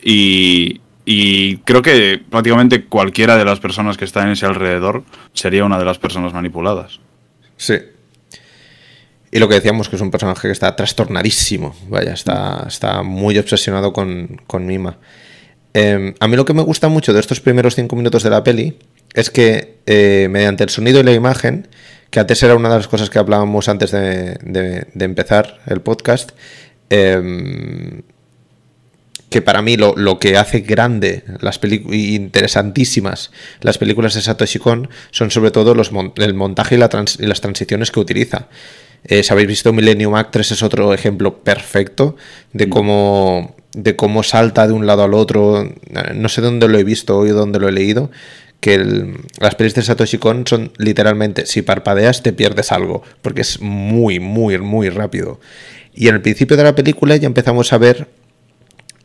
Y, 0.02 0.82
y 1.06 1.58
creo 1.58 1.82
que 1.82 2.22
prácticamente 2.30 2.86
cualquiera 2.86 3.38
de 3.38 3.46
las 3.46 3.60
personas 3.60 3.98
que 3.98 4.06
está 4.06 4.24
en 4.24 4.30
ese 4.30 4.46
alrededor 4.46 5.04
sería 5.34 5.66
una 5.66 5.80
de 5.80 5.86
las 5.86 5.98
personas 5.98 6.34
manipuladas. 6.34 7.00
Sí. 7.58 7.76
Y 9.32 9.40
lo 9.40 9.48
que 9.48 9.56
decíamos 9.56 9.90
que 9.90 9.96
es 9.96 10.02
un 10.02 10.12
personaje 10.12 10.48
que 10.48 10.52
está 10.52 10.76
trastornadísimo. 10.76 11.76
Vaya, 11.88 12.14
está, 12.14 12.66
está 12.68 13.04
muy 13.04 13.38
obsesionado 13.38 13.94
con, 13.94 14.42
con 14.48 14.66
Mima. 14.66 14.98
Eh, 15.74 16.16
a 16.20 16.28
mí 16.28 16.36
lo 16.36 16.46
que 16.46 16.54
me 16.54 16.64
gusta 16.64 16.90
mucho 16.90 17.14
de 17.14 17.20
estos 17.20 17.40
primeros 17.40 17.76
cinco 17.76 17.96
minutos 17.96 18.24
de 18.24 18.30
la 18.32 18.44
peli 18.44 18.80
es 19.14 19.30
que 19.30 19.80
eh, 19.86 20.28
mediante 20.30 20.64
el 20.64 20.70
sonido 20.70 21.00
y 21.00 21.04
la 21.04 21.14
imagen, 21.14 21.68
que 22.10 22.20
antes 22.20 22.42
era 22.44 22.56
una 22.56 22.70
de 22.70 22.76
las 22.78 22.88
cosas 22.88 23.10
que 23.10 23.20
hablábamos 23.20 23.70
antes 23.70 23.92
de, 23.92 24.38
de- 24.42 24.88
de 24.94 25.06
empezar 25.06 25.60
el 25.68 25.82
podcast, 25.82 26.32
eh, 26.90 28.02
que 29.30 29.42
para 29.44 29.62
mí 29.62 29.78
lo, 29.78 29.96
lo 29.96 30.18
que 30.18 30.38
hace 30.38 30.62
grande 30.62 31.24
las 31.40 31.60
películas 31.60 31.98
interesantísimas 32.00 33.32
las 33.62 33.78
películas 33.78 34.16
de 34.16 34.22
Satoshi 34.22 34.58
Kon 34.58 34.90
son 35.12 35.30
sobre 35.30 35.52
todo 35.52 35.76
los 35.76 35.92
mon- 35.92 36.14
el 36.18 36.34
montaje 36.34 36.76
y, 36.76 36.78
la 36.80 36.90
trans- 36.90 37.20
y 37.20 37.26
las 37.28 37.40
transiciones 37.42 37.92
que 37.92 38.00
utiliza. 38.00 38.48
Eh, 39.06 39.22
si 39.24 39.32
habéis 39.32 39.48
visto 39.48 39.72
Millennium 39.72 40.16
Actress 40.16 40.52
es 40.52 40.64
otro 40.64 40.94
ejemplo 40.94 41.38
perfecto 41.44 42.18
de 42.54 42.70
cómo 42.70 43.56
de 43.74 43.96
cómo 43.96 44.24
salta 44.24 44.66
de 44.68 44.74
un 44.74 44.88
lado 44.88 45.04
al 45.04 45.14
otro. 45.14 45.72
No 46.16 46.28
sé 46.28 46.42
dónde 46.42 46.68
lo 46.68 46.78
he 46.80 46.84
visto 46.84 47.18
hoy 47.20 47.30
o 47.30 47.36
dónde 47.36 47.60
lo 47.60 47.70
he 47.70 47.72
leído. 47.72 48.10
Que 48.60 48.74
el- 48.76 49.16
las 49.40 49.56
pelis 49.56 49.74
de 49.76 49.82
Satoshi 49.82 50.18
Kon 50.18 50.46
son 50.46 50.72
literalmente, 50.78 51.46
si 51.46 51.62
parpadeas 51.62 52.24
te 52.24 52.34
pierdes 52.34 52.72
algo, 52.72 53.04
porque 53.22 53.42
es 53.42 53.62
muy, 53.62 54.20
muy, 54.20 54.58
muy 54.58 54.90
rápido. 54.90 55.40
Y 55.94 56.08
en 56.10 56.16
el 56.16 56.22
principio 56.22 56.58
de 56.58 56.64
la 56.64 56.76
película 56.76 57.16
ya 57.16 57.28
empezamos 57.28 57.72
a 57.74 57.78
ver 57.78 58.08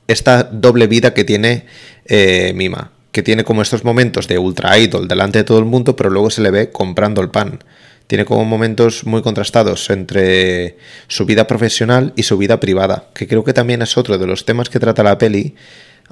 esta 0.08 0.42
doble 0.44 0.86
vida 0.86 1.14
que 1.14 1.24
tiene 1.24 1.66
eh, 2.06 2.52
Mima, 2.54 2.92
que 3.12 3.22
tiene 3.22 3.44
como 3.44 3.62
estos 3.62 3.84
momentos 3.84 4.28
de 4.28 4.38
ultra 4.38 4.76
idol 4.78 5.08
delante 5.08 5.38
de 5.38 5.44
todo 5.44 5.58
el 5.58 5.64
mundo, 5.64 5.96
pero 5.96 6.10
luego 6.10 6.30
se 6.30 6.42
le 6.42 6.50
ve 6.50 6.70
comprando 6.70 7.22
el 7.22 7.30
pan. 7.30 7.62
Tiene 8.06 8.26
como 8.26 8.44
momentos 8.44 9.06
muy 9.06 9.22
contrastados 9.22 9.88
entre 9.88 10.76
su 11.08 11.24
vida 11.24 11.46
profesional 11.46 12.12
y 12.16 12.24
su 12.24 12.36
vida 12.36 12.60
privada, 12.60 13.08
que 13.14 13.26
creo 13.26 13.44
que 13.44 13.54
también 13.54 13.80
es 13.80 13.96
otro 13.96 14.18
de 14.18 14.26
los 14.26 14.44
temas 14.44 14.68
que 14.68 14.78
trata 14.78 15.02
la 15.02 15.16
peli, 15.16 15.54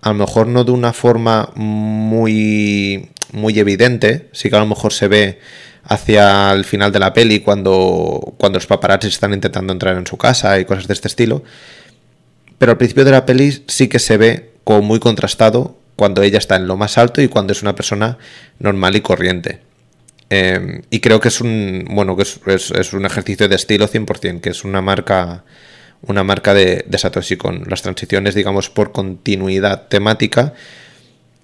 a 0.00 0.08
lo 0.08 0.14
mejor 0.14 0.46
no 0.46 0.64
de 0.64 0.70
una 0.72 0.94
forma 0.94 1.50
muy, 1.54 3.10
muy 3.32 3.58
evidente, 3.58 4.28
sí 4.32 4.50
que 4.50 4.56
a 4.56 4.60
lo 4.60 4.66
mejor 4.66 4.92
se 4.92 5.08
ve 5.08 5.38
hacia 5.84 6.52
el 6.52 6.64
final 6.64 6.92
de 6.92 6.98
la 7.00 7.12
peli 7.12 7.40
cuando, 7.40 8.34
cuando 8.38 8.58
los 8.58 8.66
paparazzi 8.66 9.08
están 9.08 9.32
intentando 9.34 9.72
entrar 9.72 9.96
en 9.96 10.06
su 10.06 10.16
casa 10.16 10.58
y 10.60 10.64
cosas 10.64 10.86
de 10.86 10.94
este 10.94 11.08
estilo, 11.08 11.42
pero 12.58 12.72
al 12.72 12.78
principio 12.78 13.04
de 13.04 13.10
la 13.10 13.26
peli 13.26 13.64
sí 13.66 13.88
que 13.88 13.98
se 13.98 14.16
ve 14.16 14.50
como 14.64 14.82
muy 14.82 15.00
contrastado 15.00 15.76
cuando 15.96 16.22
ella 16.22 16.38
está 16.38 16.56
en 16.56 16.68
lo 16.68 16.76
más 16.76 16.98
alto 16.98 17.20
y 17.20 17.28
cuando 17.28 17.52
es 17.52 17.62
una 17.62 17.74
persona 17.74 18.18
normal 18.58 18.94
y 18.96 19.00
corriente. 19.00 19.60
Eh, 20.30 20.82
y 20.88 21.00
creo 21.00 21.20
que 21.20 21.28
es 21.28 21.40
un 21.40 21.84
bueno 21.90 22.16
que 22.16 22.22
es, 22.22 22.70
es- 22.70 22.92
un 22.94 23.04
ejercicio 23.04 23.48
de 23.48 23.56
estilo 23.56 23.86
100%, 23.88 24.40
que 24.40 24.50
es 24.50 24.64
una 24.64 24.80
marca 24.80 25.44
una 26.04 26.24
marca 26.24 26.52
de, 26.52 26.84
de 26.88 26.98
Satoshi 26.98 27.36
Kon. 27.36 27.62
Las 27.68 27.82
transiciones, 27.82 28.34
digamos, 28.34 28.70
por 28.70 28.90
continuidad 28.90 29.86
temática 29.88 30.52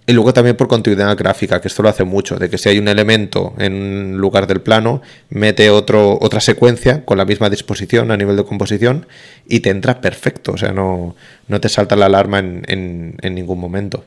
y 0.09 0.15
luego 0.15 0.33
también 0.33 0.57
por 0.57 0.69
continuidad 0.69 1.15
gráfica, 1.19 1.61
que 1.61 1.69
esto 1.69 1.83
lo 1.83 1.91
hace 1.91 2.03
mucho, 2.03 2.37
de 2.37 2.49
que 2.49 2.57
si 2.57 2.71
hay 2.71 2.79
un 2.79 2.89
elemento 2.89 3.53
en 3.59 4.17
lugar 4.17 4.47
del 4.47 4.63
plano, 4.63 5.03
mete 5.29 5.69
otro, 5.69 6.17
otra 6.23 6.41
secuencia 6.41 7.05
con 7.05 7.19
la 7.19 7.27
misma 7.27 7.51
disposición 7.51 8.11
a 8.11 8.17
nivel 8.17 8.35
de 8.35 8.45
composición 8.45 9.07
y 9.47 9.61
te 9.61 9.69
entra 9.69 10.01
perfecto, 10.01 10.53
o 10.53 10.57
sea, 10.57 10.73
no, 10.73 11.15
no 11.47 11.61
te 11.61 11.69
salta 11.69 11.95
la 11.95 12.07
alarma 12.07 12.39
en, 12.39 13.17
ningún 13.23 13.61
momento. 13.61 14.03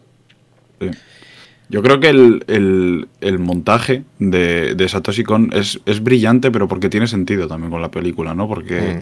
Yo 1.70 1.84
creo 1.84 2.00
que 2.00 2.10
el, 2.10 3.40
montaje 3.40 4.02
de, 4.18 4.88
Satoshi 4.90 5.22
Kon 5.22 5.52
es, 5.54 6.04
brillante, 6.04 6.50
pero 6.50 6.68
porque 6.68 6.90
tiene 6.90 7.06
sentido 7.06 7.48
también 7.48 7.70
con 7.70 7.80
la 7.80 7.92
película, 7.92 8.34
¿no? 8.34 8.48
Porque 8.48 8.82
mm. 8.82 9.00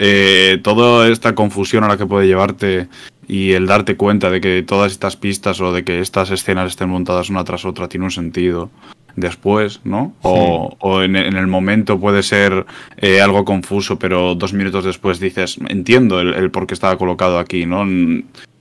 eh, 0.00 0.58
toda 0.64 1.08
esta 1.08 1.36
confusión 1.36 1.84
a 1.84 1.88
la 1.88 1.96
que 1.96 2.04
puede 2.04 2.26
llevarte 2.26 2.88
y 3.28 3.52
el 3.52 3.66
darte 3.66 3.96
cuenta 3.96 4.30
de 4.30 4.40
que 4.40 4.62
todas 4.62 4.92
estas 4.92 5.16
pistas 5.16 5.60
o 5.60 5.72
de 5.72 5.84
que 5.84 6.00
estas 6.00 6.30
escenas 6.30 6.70
estén 6.70 6.88
montadas 6.88 7.30
una 7.30 7.44
tras 7.44 7.64
otra 7.64 7.88
tiene 7.88 8.04
un 8.04 8.10
sentido 8.10 8.70
después, 9.16 9.80
¿no? 9.84 10.14
O, 10.22 10.76
o 10.78 11.02
en, 11.02 11.16
el 11.16 11.46
momento 11.46 11.98
puede 11.98 12.22
ser 12.22 12.66
eh, 12.98 13.20
algo 13.20 13.44
confuso, 13.44 13.98
pero 13.98 14.34
dos 14.34 14.52
minutos 14.52 14.84
después 14.84 15.18
dices, 15.18 15.58
entiendo 15.68 16.20
el, 16.20 16.50
por 16.50 16.66
qué 16.66 16.74
estaba 16.74 16.98
colocado 16.98 17.38
aquí, 17.38 17.66
¿no? 17.66 17.84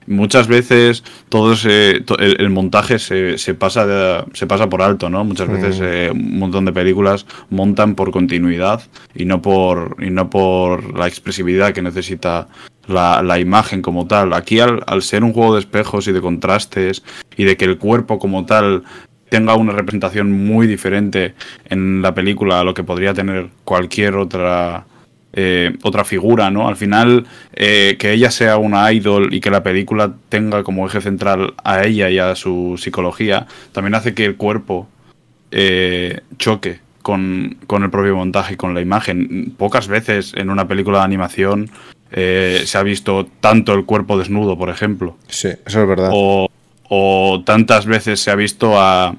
Muchas 0.08 0.47
veces 0.47 1.04
todo 1.30 1.54
ese, 1.54 2.04
el, 2.19 2.49
montaje 2.51 2.99
se, 2.99 3.39
se 3.39 3.56
pasa 3.56 4.25
se 4.34 4.45
pasa 4.45 4.69
por 4.69 4.84
alto, 4.84 5.10
¿no? 5.10 5.23
Muchas 5.25 5.49
veces 5.49 5.80
eh, 5.82 6.10
un 6.12 6.38
montón 6.38 6.65
de 6.65 6.71
películas 6.71 7.25
montan 7.49 7.95
por 7.95 8.12
continuidad 8.12 8.84
y 9.15 9.25
no 9.25 9.41
por, 9.41 9.97
y 9.99 10.12
no 10.12 10.30
por 10.30 10.97
la 10.97 11.08
expresividad 11.08 11.73
que 11.73 11.82
necesita 11.82 12.47
la, 12.87 13.39
imagen 13.39 13.81
como 13.81 14.07
tal. 14.07 14.33
Aquí 14.33 14.59
al, 14.59 15.01
ser 15.01 15.23
un 15.23 15.33
juego 15.33 15.55
de 15.55 15.61
espejos 15.61 16.07
y 16.07 16.11
de 16.11 16.21
contrastes 16.21 17.03
y 17.37 17.43
de 17.43 17.57
que 17.57 17.65
el 17.65 17.77
cuerpo 17.77 18.19
como 18.19 18.45
tal 18.45 18.83
tenga 19.29 19.55
una 19.55 19.73
representación 19.73 20.31
muy 20.31 20.67
diferente 20.67 21.33
en 21.69 22.01
la 22.01 22.13
película 22.13 22.59
a 22.59 22.63
lo 22.63 22.73
que 22.73 22.83
podría 22.83 23.13
tener 23.13 23.49
cualquier 23.63 24.15
otra 24.15 24.85
eh, 25.37 25.73
otra 25.83 26.05
figura, 26.05 26.49
¿no? 26.49 26.69
Al 26.69 26.77
final, 26.77 27.25
eh, 27.53 27.97
que 27.99 28.13
ella 28.13 28.31
sea 28.31 28.55
una 28.55 28.89
idol 28.93 29.33
y 29.33 29.41
que 29.41 29.51
la 29.51 29.63
película 29.63 30.13
tenga 30.29 30.63
como 30.63 30.87
eje 30.87 31.01
central 31.01 31.55
a 31.61 31.83
ella 31.83 32.09
y 32.09 32.19
a 32.19 32.35
su 32.35 32.79
psicología, 32.81 33.45
también 33.73 33.95
hace 33.95 34.13
que 34.13 34.23
el 34.23 34.37
cuerpo 34.37 34.87
eh, 35.51 36.21
choque 36.37 36.79
con, 37.01 37.57
con, 37.67 37.83
el 37.83 37.89
propio 37.89 38.15
montaje 38.15 38.53
y 38.53 38.57
con 38.57 38.73
la 38.73 38.79
imagen. 38.79 39.53
Pocas 39.57 39.89
veces 39.89 40.33
en 40.37 40.49
una 40.49 40.69
película 40.69 40.99
de 40.99 41.03
animación 41.03 41.69
eh, 42.17 42.62
se 42.65 42.78
ha 42.78 42.84
visto 42.84 43.28
tanto 43.41 43.73
el 43.73 43.84
cuerpo 43.84 44.17
desnudo, 44.17 44.58
por 44.58 44.69
ejemplo. 44.69 45.17
Sí, 45.28 45.49
eso 45.65 45.82
es 45.82 45.88
verdad. 45.88 46.10
O, 46.13 47.43
tantas 47.45 47.86
veces 47.86 48.21
se 48.21 48.32
ha 48.32 48.36
visto 48.36 48.80
a, 48.80 49.15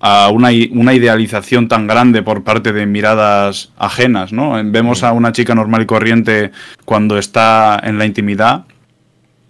a 0.00 0.30
una, 0.30 0.48
una, 0.70 0.94
idealización 0.94 1.68
tan 1.68 1.86
grande 1.86 2.22
por 2.22 2.42
parte 2.42 2.72
de 2.72 2.86
miradas 2.86 3.72
ajenas, 3.76 4.32
¿no? 4.32 4.52
Vemos 4.64 5.02
a 5.02 5.12
una 5.12 5.32
chica 5.32 5.54
normal 5.54 5.82
y 5.82 5.86
corriente 5.86 6.50
cuando 6.86 7.18
está 7.18 7.78
en 7.84 7.98
la 7.98 8.06
intimidad, 8.06 8.64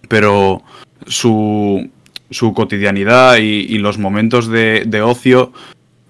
pero 0.09 0.61
su, 1.07 1.89
su 2.29 2.53
cotidianidad 2.53 3.37
y, 3.37 3.77
los 3.77 3.99
momentos 3.99 4.49
de, 4.49 4.83
de, 4.85 5.01
ocio 5.01 5.53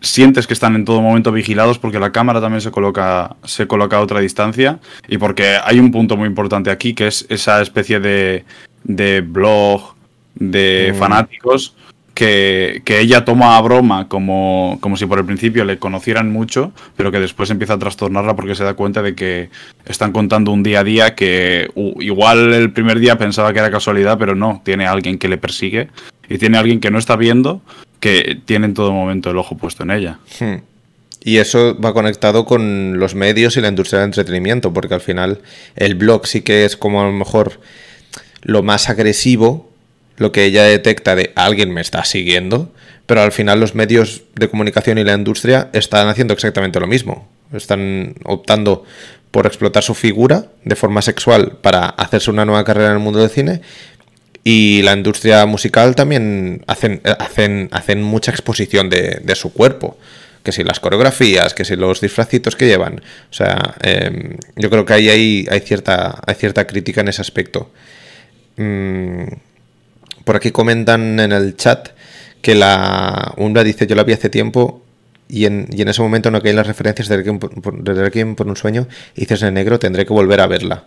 sientes 0.05 0.47
que 0.47 0.53
están 0.53 0.75
en 0.75 0.85
todo 0.85 1.01
momento 1.01 1.31
vigilados 1.31 1.79
porque 1.79 1.99
la 1.99 2.11
cámara 2.11 2.41
también 2.41 2.61
se 2.61 2.71
coloca, 2.71 3.35
se 3.43 3.67
coloca 3.67 3.97
a 3.97 4.01
otra 4.01 4.19
distancia 4.19 4.79
y 5.07 5.17
porque 5.17 5.57
hay 5.63 5.79
un 5.79 5.91
punto 5.91 6.17
muy 6.17 6.27
importante 6.27 6.71
aquí 6.71 6.93
que 6.93 7.07
es 7.07 7.25
esa 7.29 7.61
especie 7.61 7.99
de, 7.99 8.45
de 8.83 9.21
blog 9.21 9.95
de 10.35 10.91
mm. 10.93 10.97
fanáticos 10.97 11.75
que, 12.15 12.81
ella 12.87 13.25
toma 13.25 13.57
a 13.57 13.61
broma 13.61 14.07
como, 14.07 14.77
como 14.81 14.97
si 14.97 15.05
por 15.05 15.19
el 15.19 15.25
principio 15.25 15.65
le 15.65 15.77
conocieran 15.77 16.31
mucho, 16.31 16.71
pero 16.95 17.11
que 17.11 17.19
después 17.19 17.49
empieza 17.51 17.73
a 17.73 17.79
trastornarla 17.79 18.35
porque 18.35 18.55
se 18.55 18.63
da 18.63 18.73
cuenta 18.73 19.01
de 19.01 19.15
que 19.15 19.49
están 19.85 20.13
contando 20.13 20.51
un 20.51 20.63
día 20.63 20.79
a 20.79 20.83
día 20.83 21.13
que 21.13 21.69
igual 21.99 22.53
el 22.53 22.71
primer 22.71 22.99
día 22.99 23.17
pensaba 23.17 23.51
que 23.53 23.59
era 23.59 23.69
casualidad, 23.69 24.17
pero 24.17 24.33
no, 24.33 24.61
tiene 24.63 24.87
alguien 24.87 25.19
que 25.19 25.27
le 25.27 25.37
persigue 25.37 25.89
y 26.29 26.37
tiene 26.37 26.57
alguien 26.57 26.79
que 26.79 26.89
no 26.89 26.97
está 26.97 27.15
viendo 27.17 27.61
que 27.99 28.39
tiene 28.45 28.67
en 28.67 28.73
todo 28.73 28.91
momento 28.91 29.31
el 29.31 29.37
ojo 29.37 29.57
puesto 29.57 29.83
en 29.83 29.91
ella. 29.91 30.19
Hmm. 30.39 30.57
Y 31.23 31.37
eso 31.37 31.75
va 31.79 31.93
conectado 31.93 32.45
con 32.45 32.99
los 32.99 33.15
medios 33.15 33.57
y 33.57 33.61
la 33.61 33.67
industria 33.67 33.99
del 33.99 34.09
entretenimiento, 34.09 34.71
porque 34.73 34.93
al 34.93 35.01
final 35.01 35.41
el 35.75 35.95
blog 35.95 36.27
sí 36.27 36.41
que 36.41 36.65
es 36.65 36.77
como 36.77 37.01
a 37.01 37.05
lo 37.05 37.11
mejor 37.11 37.59
lo 38.43 38.61
más 38.61 38.89
agresivo, 38.89 39.71
lo 40.17 40.31
que 40.31 40.45
ella 40.45 40.63
detecta 40.63 41.15
de 41.15 41.33
alguien 41.35 41.73
me 41.73 41.81
está 41.81 42.05
siguiendo, 42.05 42.71
pero 43.07 43.21
al 43.21 43.31
final 43.31 43.59
los 43.59 43.73
medios 43.73 44.21
de 44.35 44.49
comunicación 44.49 44.99
y 44.99 45.03
la 45.03 45.13
industria 45.13 45.69
están 45.73 46.07
haciendo 46.07 46.35
exactamente 46.35 46.79
lo 46.79 46.85
mismo. 46.85 47.27
Están 47.51 48.15
optando 48.23 48.85
por 49.31 49.47
explotar 49.47 49.83
su 49.83 49.95
figura 49.95 50.45
de 50.63 50.75
forma 50.75 51.01
sexual 51.01 51.57
para 51.61 51.87
hacerse 51.87 52.29
una 52.31 52.45
nueva 52.45 52.63
carrera 52.63 52.89
en 52.89 52.93
el 52.93 52.99
mundo 52.99 53.19
del 53.19 53.29
cine 53.29 53.61
y 54.47 54.83
la 54.83 54.93
industria 54.93 55.43
musical 55.47 55.95
también 55.95 56.63
hacen, 56.67 57.01
hacen, 57.03 57.67
hacen 57.71 58.03
mucha 58.03 58.29
exposición 58.29 58.91
de, 58.91 59.35
su 59.35 59.51
cuerpo. 59.51 59.97
Que 60.43 60.51
si 60.51 60.63
las 60.63 60.79
coreografías, 60.79 61.55
que 61.55 61.65
si 61.65 61.75
los 61.75 61.99
disfracitos 61.99 62.55
que 62.55 62.67
llevan. 62.67 63.01
O 63.31 63.33
sea, 63.33 63.73
em, 63.81 64.37
yo 64.55 64.69
creo 64.69 64.85
que 64.85 64.93
ahí 64.93 65.09
hay, 65.09 65.47
hay, 65.49 65.59
cierta, 65.61 66.21
hay 66.27 66.35
cierta 66.35 66.67
crítica 66.67 67.01
en 67.01 67.07
ese 67.07 67.21
aspecto. 67.21 67.71
Mm, 68.57 69.23
por 70.23 70.35
aquí 70.35 70.51
comentan 70.51 71.19
en 71.19 71.31
el 71.31 71.57
chat 71.57 71.89
que 72.43 72.53
la 72.53 73.33
Umbra 73.37 73.63
dice, 73.63 73.87
yo 73.87 73.95
la 73.95 74.03
vi 74.03 74.13
hace 74.13 74.29
tiempo 74.29 74.83
y 75.27 75.45
en, 75.45 75.67
y 75.71 75.81
en 75.81 75.87
ese 75.87 76.03
momento 76.03 76.29
no 76.29 76.39
caen 76.43 76.55
las 76.55 76.67
referencias 76.67 77.07
de 77.07 77.17
Requiem 77.17 78.35
por, 78.35 78.47
un 78.47 78.55
sueño 78.55 78.87
y 79.15 79.21
dices 79.21 79.41
en 79.41 79.55
negro, 79.55 79.79
tendré 79.79 80.05
que 80.05 80.13
volver 80.13 80.39
a 80.39 80.45
verla 80.45 80.83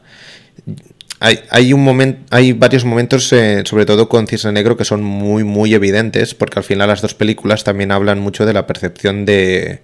hay, 1.21 1.73
un 1.73 2.19
hay 2.31 2.53
varios 2.53 2.85
momentos, 2.85 3.33
eh, 3.33 3.63
sobre 3.65 3.87
todo 3.87 4.09
con 4.09 4.27
Cisne 4.27 4.53
Negro, 4.53 4.77
que 4.77 4.85
son 4.85 5.03
muy, 5.03 5.43
muy 5.43 5.75
evidentes, 5.75 6.35
porque 6.35 6.61
al 6.61 6.65
final 6.65 6.89
las 6.89 7.03
dos 7.03 7.15
películas 7.15 7.65
también 7.65 7.91
hablan 7.91 8.21
mucho 8.21 8.47
de 8.47 8.53
la 8.53 8.67
percepción 8.67 9.25
de, 9.25 9.81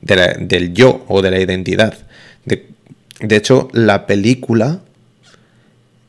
del 0.00 0.74
yo 0.74 1.04
o 1.08 1.22
de 1.22 1.30
la 1.30 1.40
identidad. 1.40 1.94
De, 2.44 2.66
hecho, 3.36 3.68
la 3.72 4.06
película, 4.06 4.80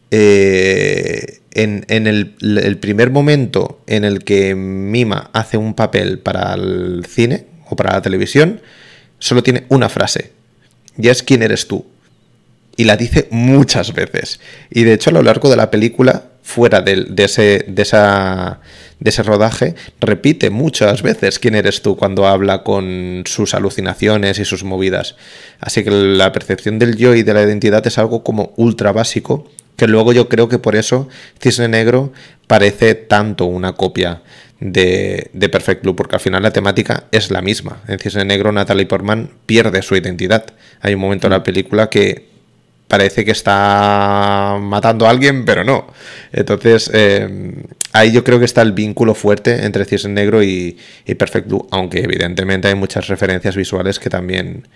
eh, 0.10 1.39
en, 1.51 1.86
en 1.88 2.08
el, 2.08 2.36
el, 2.41 2.78
primer 2.80 3.12
momento 3.12 3.82
en 3.86 4.04
el 4.04 4.23
que 4.23 4.56
Mima 4.56 5.30
hace 5.32 5.58
un 5.58 5.75
papel 5.75 6.17
para 6.19 6.56
el 6.56 7.06
cine 7.08 7.45
o 7.69 7.75
para 7.75 7.93
la 7.93 8.01
televisión, 8.01 8.62
solo 9.19 9.43
tiene 9.43 9.65
una 9.69 9.89
frase, 9.89 10.32
y 10.97 11.10
es 11.10 11.21
quién 11.21 11.43
eres 11.43 11.67
tú 11.67 11.86
y 12.76 12.84
la 12.86 12.98
dice 12.98 13.28
muchas 13.32 13.94
veces. 13.94 14.40
Y 14.70 14.84
de 14.84 14.94
hecho 14.94 15.10
a 15.10 15.14
lo 15.14 15.24
largo 15.24 15.50
de 15.50 15.56
la 15.56 15.72
película, 15.72 16.26
fuera 16.46 16.82
de, 16.82 17.08
ese, 17.18 17.66
de, 17.68 17.82
esa, 17.82 18.60
de 19.00 19.10
ese 19.10 19.24
rodaje, 19.24 19.74
repite 20.00 20.52
muchas 20.52 21.02
veces 21.02 21.40
quién 21.40 21.56
eres 21.56 21.82
tú 21.82 21.98
cuando 21.98 22.28
habla 22.28 22.64
con 22.64 23.24
sus 23.26 23.56
alucinaciones 23.56 24.38
y 24.38 24.46
sus 24.46 24.64
movidas. 24.64 25.16
Así 25.60 25.84
que 25.84 25.90
la 25.90 26.32
percepción 26.32 26.78
del 26.78 26.98
yo 26.98 27.16
y 27.16 27.24
de 27.24 27.34
la 27.34 27.42
identidad 27.42 27.86
es 27.88 27.98
algo 27.98 28.24
como 28.24 28.54
ultra 28.58 28.92
básico, 28.92 29.50
que 29.76 29.88
luego 29.88 30.14
yo 30.14 30.30
creo 30.30 30.48
que 30.48 30.60
por 30.60 30.76
eso 30.76 31.10
Cisne 31.42 31.68
Negro 31.68 32.14
parece 32.46 32.94
tanto 32.94 33.46
una 33.46 33.74
copia 33.74 34.22
de, 34.60 35.32
de, 35.34 35.50
Perfect 35.50 35.82
Blue, 35.82 35.96
porque 35.96 36.16
al 36.16 36.22
final 36.22 36.44
la 36.44 36.54
temática 36.54 37.06
es 37.12 37.32
la 37.32 37.42
misma. 37.42 37.82
En 37.88 37.98
Cisne 37.98 38.24
Negro, 38.24 38.52
Natalie 38.52 38.86
Portman 38.86 39.32
pierde 39.48 39.82
su 39.82 39.96
identidad. 39.96 40.46
Hay 40.80 40.94
un 40.94 41.02
momento 41.02 41.28
en 41.28 41.32
la 41.32 41.44
película 41.44 41.90
que 41.90 42.35
parece 42.88 43.26
que 43.26 43.32
está 43.32 44.58
matando 44.62 45.06
a 45.06 45.10
alguien, 45.10 45.45
pero 45.45 45.63
no. 45.63 45.88
Entonces, 46.32 46.89
eh, 46.93 47.54
ahí 47.93 48.12
yo 48.12 48.24
creo 48.24 48.39
que 48.39 48.45
está 48.45 48.62
el 48.62 48.74
vínculo 48.74 49.15
fuerte 49.15 49.65
entre 49.65 49.86
Cisne 49.86 50.13
Negro 50.13 50.43
y, 50.43 50.78
Perfect 51.17 51.48
Blue, 51.48 51.67
aunque 51.71 52.00
evidentemente 52.00 52.67
hay 52.67 52.76
muchas 52.76 53.08
referencias 53.08 53.56
visuales 53.56 54.00
que 54.00 54.10
también, 54.10 54.67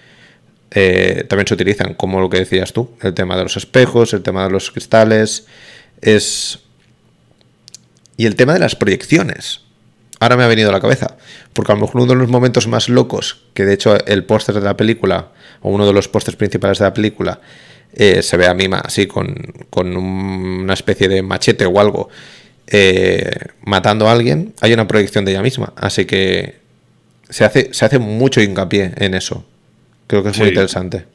eh, 0.72 1.26
también 1.28 1.48
se 1.48 1.54
utilizan, 1.54 1.94
como 1.94 2.20
lo 2.20 2.30
que 2.30 2.40
decías 2.40 2.74
tú, 2.74 2.92
el 3.02 3.14
tema 3.14 3.38
de 3.38 3.44
los 3.44 3.58
espejos, 3.58 4.14
el 4.14 4.24
tema 4.24 4.44
de 4.44 4.52
los 4.52 4.72
cristales, 4.72 5.46
es... 6.02 6.60
Y 8.18 8.26
el 8.26 8.36
tema 8.36 8.54
de 8.54 8.60
las 8.60 8.76
proyecciones. 8.76 9.62
Ahora 10.20 10.36
me 10.36 10.44
ha 10.44 10.48
venido 10.48 10.70
a 10.70 10.74
la 10.74 10.82
cabeza, 10.82 11.16
porque 11.54 11.72
a 11.72 11.76
lo 11.76 11.82
mejor 11.82 12.02
uno 12.02 12.12
de 12.14 12.20
los 12.20 12.28
momentos 12.28 12.68
más 12.68 12.90
locos, 12.90 13.46
que 13.54 13.64
de 13.64 13.74
hecho 13.74 13.98
el 14.06 14.26
póster 14.26 14.56
de 14.56 14.62
la 14.62 14.76
película, 14.76 15.30
o 15.62 15.70
uno 15.70 15.88
de 15.88 15.94
los 15.94 16.10
pósters 16.10 16.36
principales 16.36 16.80
de 16.80 16.84
la 16.84 16.94
película, 16.94 17.40
eh, 17.94 18.22
se 18.22 18.38
ve 18.38 18.48
a 18.48 18.54
Mima 18.54 18.80
así 18.80 19.08
con, 19.08 19.36
una 19.76 20.74
especie 20.74 21.08
de 21.08 21.22
machete 21.24 21.66
o 21.66 21.80
algo 21.80 22.10
eh, 22.68 23.32
matando 23.66 24.08
a 24.08 24.12
alguien, 24.12 24.54
hay 24.62 24.74
una 24.74 24.88
proyección 24.88 25.26
de 25.26 25.32
ella 25.32 25.42
misma. 25.42 25.74
Así 25.76 26.06
que 26.06 26.60
se 27.30 27.46
hace, 27.46 27.74
se 27.74 27.86
hace 27.86 28.00
mucho 28.00 28.42
hincapié 28.42 28.94
en 28.98 29.16
eso. 29.16 29.46
Creo 30.08 30.24
que 30.24 30.30
es 30.30 30.40
muy 30.40 30.50
interesante. 30.50 31.06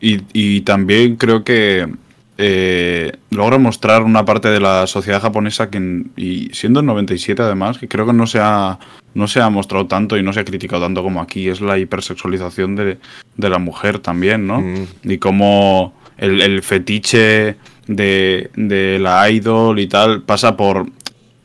Y, 0.00 0.60
también 0.62 1.16
creo 1.16 1.44
que 1.44 1.88
eh, 2.36 3.12
logra 3.30 3.56
mostrar 3.56 4.02
una 4.02 4.26
parte 4.26 4.48
de 4.48 4.60
la 4.60 4.86
sociedad 4.86 5.22
japonesa 5.22 5.70
que, 5.70 6.04
y 6.16 6.50
siendo 6.52 6.80
el 6.80 6.86
97 6.86 7.40
además, 7.40 7.78
que 7.78 7.88
creo 7.88 8.04
que 8.04 8.12
no 8.12 8.26
se, 8.26 8.38
ha, 8.38 8.78
no 9.14 9.28
se 9.28 9.40
ha 9.40 9.48
mostrado 9.48 9.86
tanto 9.86 10.18
y 10.18 10.22
no 10.22 10.34
se 10.34 10.40
ha 10.40 10.44
criticado 10.44 10.82
tanto 10.82 11.02
como 11.02 11.22
aquí, 11.22 11.48
es 11.48 11.62
la 11.62 11.78
hipersexualización 11.78 12.76
de, 12.76 12.98
de 13.36 13.48
la 13.48 13.58
mujer 13.58 13.98
también, 13.98 14.46
¿no? 14.46 14.60
Mm. 14.60 14.86
Y 15.04 15.16
cómo 15.16 15.94
el, 16.18 16.40
el 16.40 16.62
fetiche 16.62 17.56
de, 17.86 18.50
de 18.54 18.98
la 18.98 19.28
idol 19.30 19.78
y 19.78 19.86
tal 19.86 20.22
pasa 20.22 20.56
por... 20.56 20.86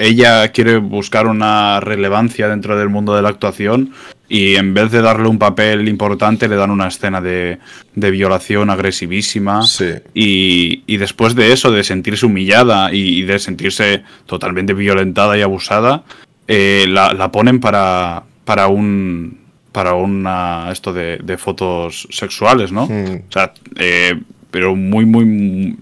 Ella 0.01 0.47
quiere 0.53 0.77
buscar 0.77 1.27
una 1.27 1.82
relevancia 1.82 2.47
dentro 2.47 2.77
del 2.79 2.88
mundo 2.88 3.13
de 3.13 3.21
la 3.21 3.27
actuación 3.27 3.91
y 4.29 4.55
en 4.55 4.73
vez 4.73 4.91
de 4.91 5.01
darle 5.01 5.27
un 5.27 5.38
papel 5.38 5.89
importante 5.89 6.47
le 6.47 6.55
dan 6.55 6.71
una 6.71 6.88
escena 6.88 7.19
de, 7.19 7.58
de 7.95 8.12
violación 8.12 8.69
agresivísima 8.69 9.63
Sí. 9.63 9.89
y, 10.13 10.84
y 10.88 10.95
después 10.97 11.36
de 11.36 11.51
eso, 11.51 11.69
de 11.69 11.84
sentirse 11.84 12.25
humillada 12.25 12.93
y, 12.93 13.19
y 13.19 13.21
de 13.23 13.39
sentirse 13.39 14.03
totalmente 14.25 14.73
violentada 14.73 15.38
y 15.38 15.41
abusada, 15.41 16.05
eh, 16.47 16.86
la, 16.88 17.13
la 17.13 17.29
ponen 17.29 17.60
para, 17.60 18.23
para 18.45 18.67
un 18.67 19.38
para 19.73 19.95
una 19.95 20.69
esto 20.71 20.93
de, 20.93 21.17
de 21.17 21.38
fotos 21.38 22.08
sexuales, 22.10 22.71
¿no? 22.71 22.86
Mm. 22.88 23.23
O 23.27 23.32
sea, 23.32 23.53
eh, 23.75 24.17
pero 24.51 24.75
muy, 24.75 25.05
muy, 25.05 25.77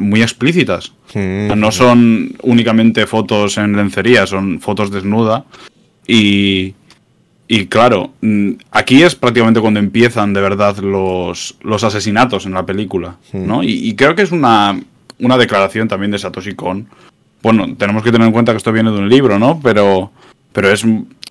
muy 0.00 0.22
explícitas. 0.22 0.92
Mm. 1.14 1.58
No 1.58 1.72
son 1.72 2.36
únicamente 2.42 3.06
fotos 3.06 3.58
en 3.58 3.76
lencería, 3.76 4.26
son 4.26 4.60
fotos 4.60 4.90
desnuda. 4.90 5.44
Y, 6.06 6.74
y 7.46 7.66
claro, 7.66 8.12
mm, 8.20 8.52
aquí 8.70 9.02
es 9.02 9.14
prácticamente 9.14 9.60
cuando 9.60 9.80
empiezan 9.80 10.32
de 10.32 10.40
verdad 10.40 10.78
los, 10.78 11.56
los 11.62 11.84
asesinatos 11.84 12.46
en 12.46 12.54
la 12.54 12.66
película, 12.66 13.16
¿no? 13.32 13.62
Y, 13.62 13.88
y 13.88 13.94
creo 13.94 14.14
que 14.14 14.22
es 14.22 14.32
una, 14.32 14.80
una 15.18 15.38
declaración 15.38 15.88
también 15.88 16.10
de 16.10 16.18
Satoshi 16.18 16.54
Kon. 16.54 16.88
Bueno, 17.42 17.74
tenemos 17.76 18.02
que 18.02 18.10
tener 18.10 18.26
en 18.26 18.32
cuenta 18.32 18.52
que 18.52 18.58
esto 18.58 18.72
viene 18.72 18.90
de 18.90 18.98
un 18.98 19.08
libro, 19.08 19.38
¿no? 19.38 19.60
Pero, 19.62 20.10
pero 20.52 20.70
es 20.70 20.84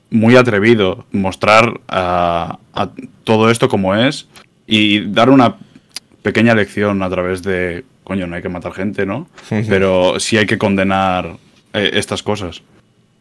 muy 0.10 0.36
atrevido 0.36 1.06
mostrar 1.12 1.82
a, 1.88 2.60
a 2.74 2.90
todo 3.24 3.52
esto 3.52 3.68
como 3.68 3.94
es 3.94 4.28
y 4.66 5.02
dar 5.02 5.30
una 5.30 5.56
pequeña 6.22 6.56
lección 6.56 7.04
a 7.04 7.10
través 7.10 7.44
de, 7.44 7.86
coño, 8.04 8.28
no 8.28 8.36
hay 8.36 8.42
que 8.42 8.50
matar 8.50 8.74
gente, 8.74 9.06
¿no? 9.06 9.28
Pero 9.50 10.20
sí 10.20 10.38
hay 10.38 10.46
que 10.46 10.58
condenar 10.58 11.38
eh, 11.74 11.92
estas 11.94 12.24
cosas. 12.24 12.62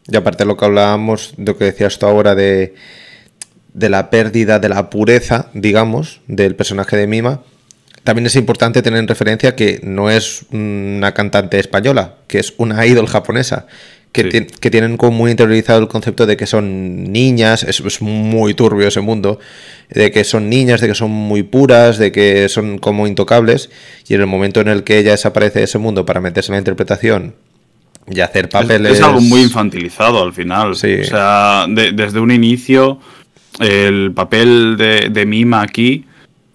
Y 0.07 0.15
aparte 0.15 0.45
lo 0.45 0.57
que 0.57 0.65
hablábamos, 0.65 1.33
de 1.37 1.51
lo 1.51 1.57
que 1.57 1.65
decías 1.65 1.99
tú 1.99 2.05
ahora 2.05 2.35
de, 2.35 2.75
de 3.73 3.89
la 3.89 4.09
pérdida 4.09 4.59
de 4.59 4.69
la 4.69 4.89
pureza, 4.89 5.49
digamos, 5.53 6.21
del 6.27 6.55
personaje 6.55 6.97
de 6.97 7.07
Mima, 7.07 7.41
también 8.03 8.25
es 8.25 8.37
importante 8.37 8.81
tener 8.81 8.99
en 8.99 9.07
referencia 9.09 9.53
que 9.55 9.81
no 9.83 10.09
es 10.09 10.45
una 10.51 11.13
cantante 11.13 11.59
española, 11.59 12.15
que 12.27 12.39
es 12.39 12.53
una 12.57 12.85
idol 12.85 13.07
japonesa, 13.07 13.67
que, 14.11 14.23
Sí. 14.23 14.29
ti- 14.29 14.47
que 14.59 14.71
tienen 14.71 14.97
como 14.97 15.11
muy 15.17 15.31
interiorizado 15.31 15.79
el 15.79 15.87
concepto 15.87 16.25
de 16.25 16.37
que 16.37 16.45
son 16.47 17.11
niñas, 17.11 17.63
es, 17.63 17.79
es 17.81 18.01
muy 18.01 18.53
turbio 18.53 18.87
ese 18.87 19.01
mundo, 19.01 19.39
de 19.89 20.11
que 20.11 20.23
son 20.23 20.49
niñas, 20.49 20.81
de 20.81 20.87
que 20.87 20.95
son 20.95 21.11
muy 21.11 21.43
puras, 21.43 21.97
de 21.97 22.11
que 22.11 22.49
son 22.49 22.77
como 22.79 23.05
intocables, 23.07 23.69
y 24.07 24.15
en 24.15 24.21
el 24.21 24.27
momento 24.27 24.59
en 24.61 24.69
el 24.69 24.83
que 24.83 24.97
ella 24.99 25.11
desaparece 25.11 25.59
de 25.59 25.65
ese 25.65 25.77
mundo 25.77 26.05
para 26.05 26.19
meterse 26.21 26.51
en 26.51 26.53
la 26.55 26.59
interpretación 26.59 27.35
y 28.09 28.19
hacer 28.21 28.45
Es- 28.45 28.51
papeles... 28.51 28.93
Es, 28.93 29.01
algo 29.01 29.21
muy 29.21 29.41
infantilizado 29.41 30.23
al 30.23 30.33
final. 30.33 30.75
Sí. 30.75 30.95
O 31.01 31.03
sea, 31.03 31.65
de- 31.69 31.91
desde 31.91 32.19
un 32.19 32.31
inicio, 32.31 32.99
el 33.59 34.11
papel 34.13 34.77
de, 34.77 35.09
de 35.09 35.25
Mima 35.25 35.61
aquí 35.61 36.05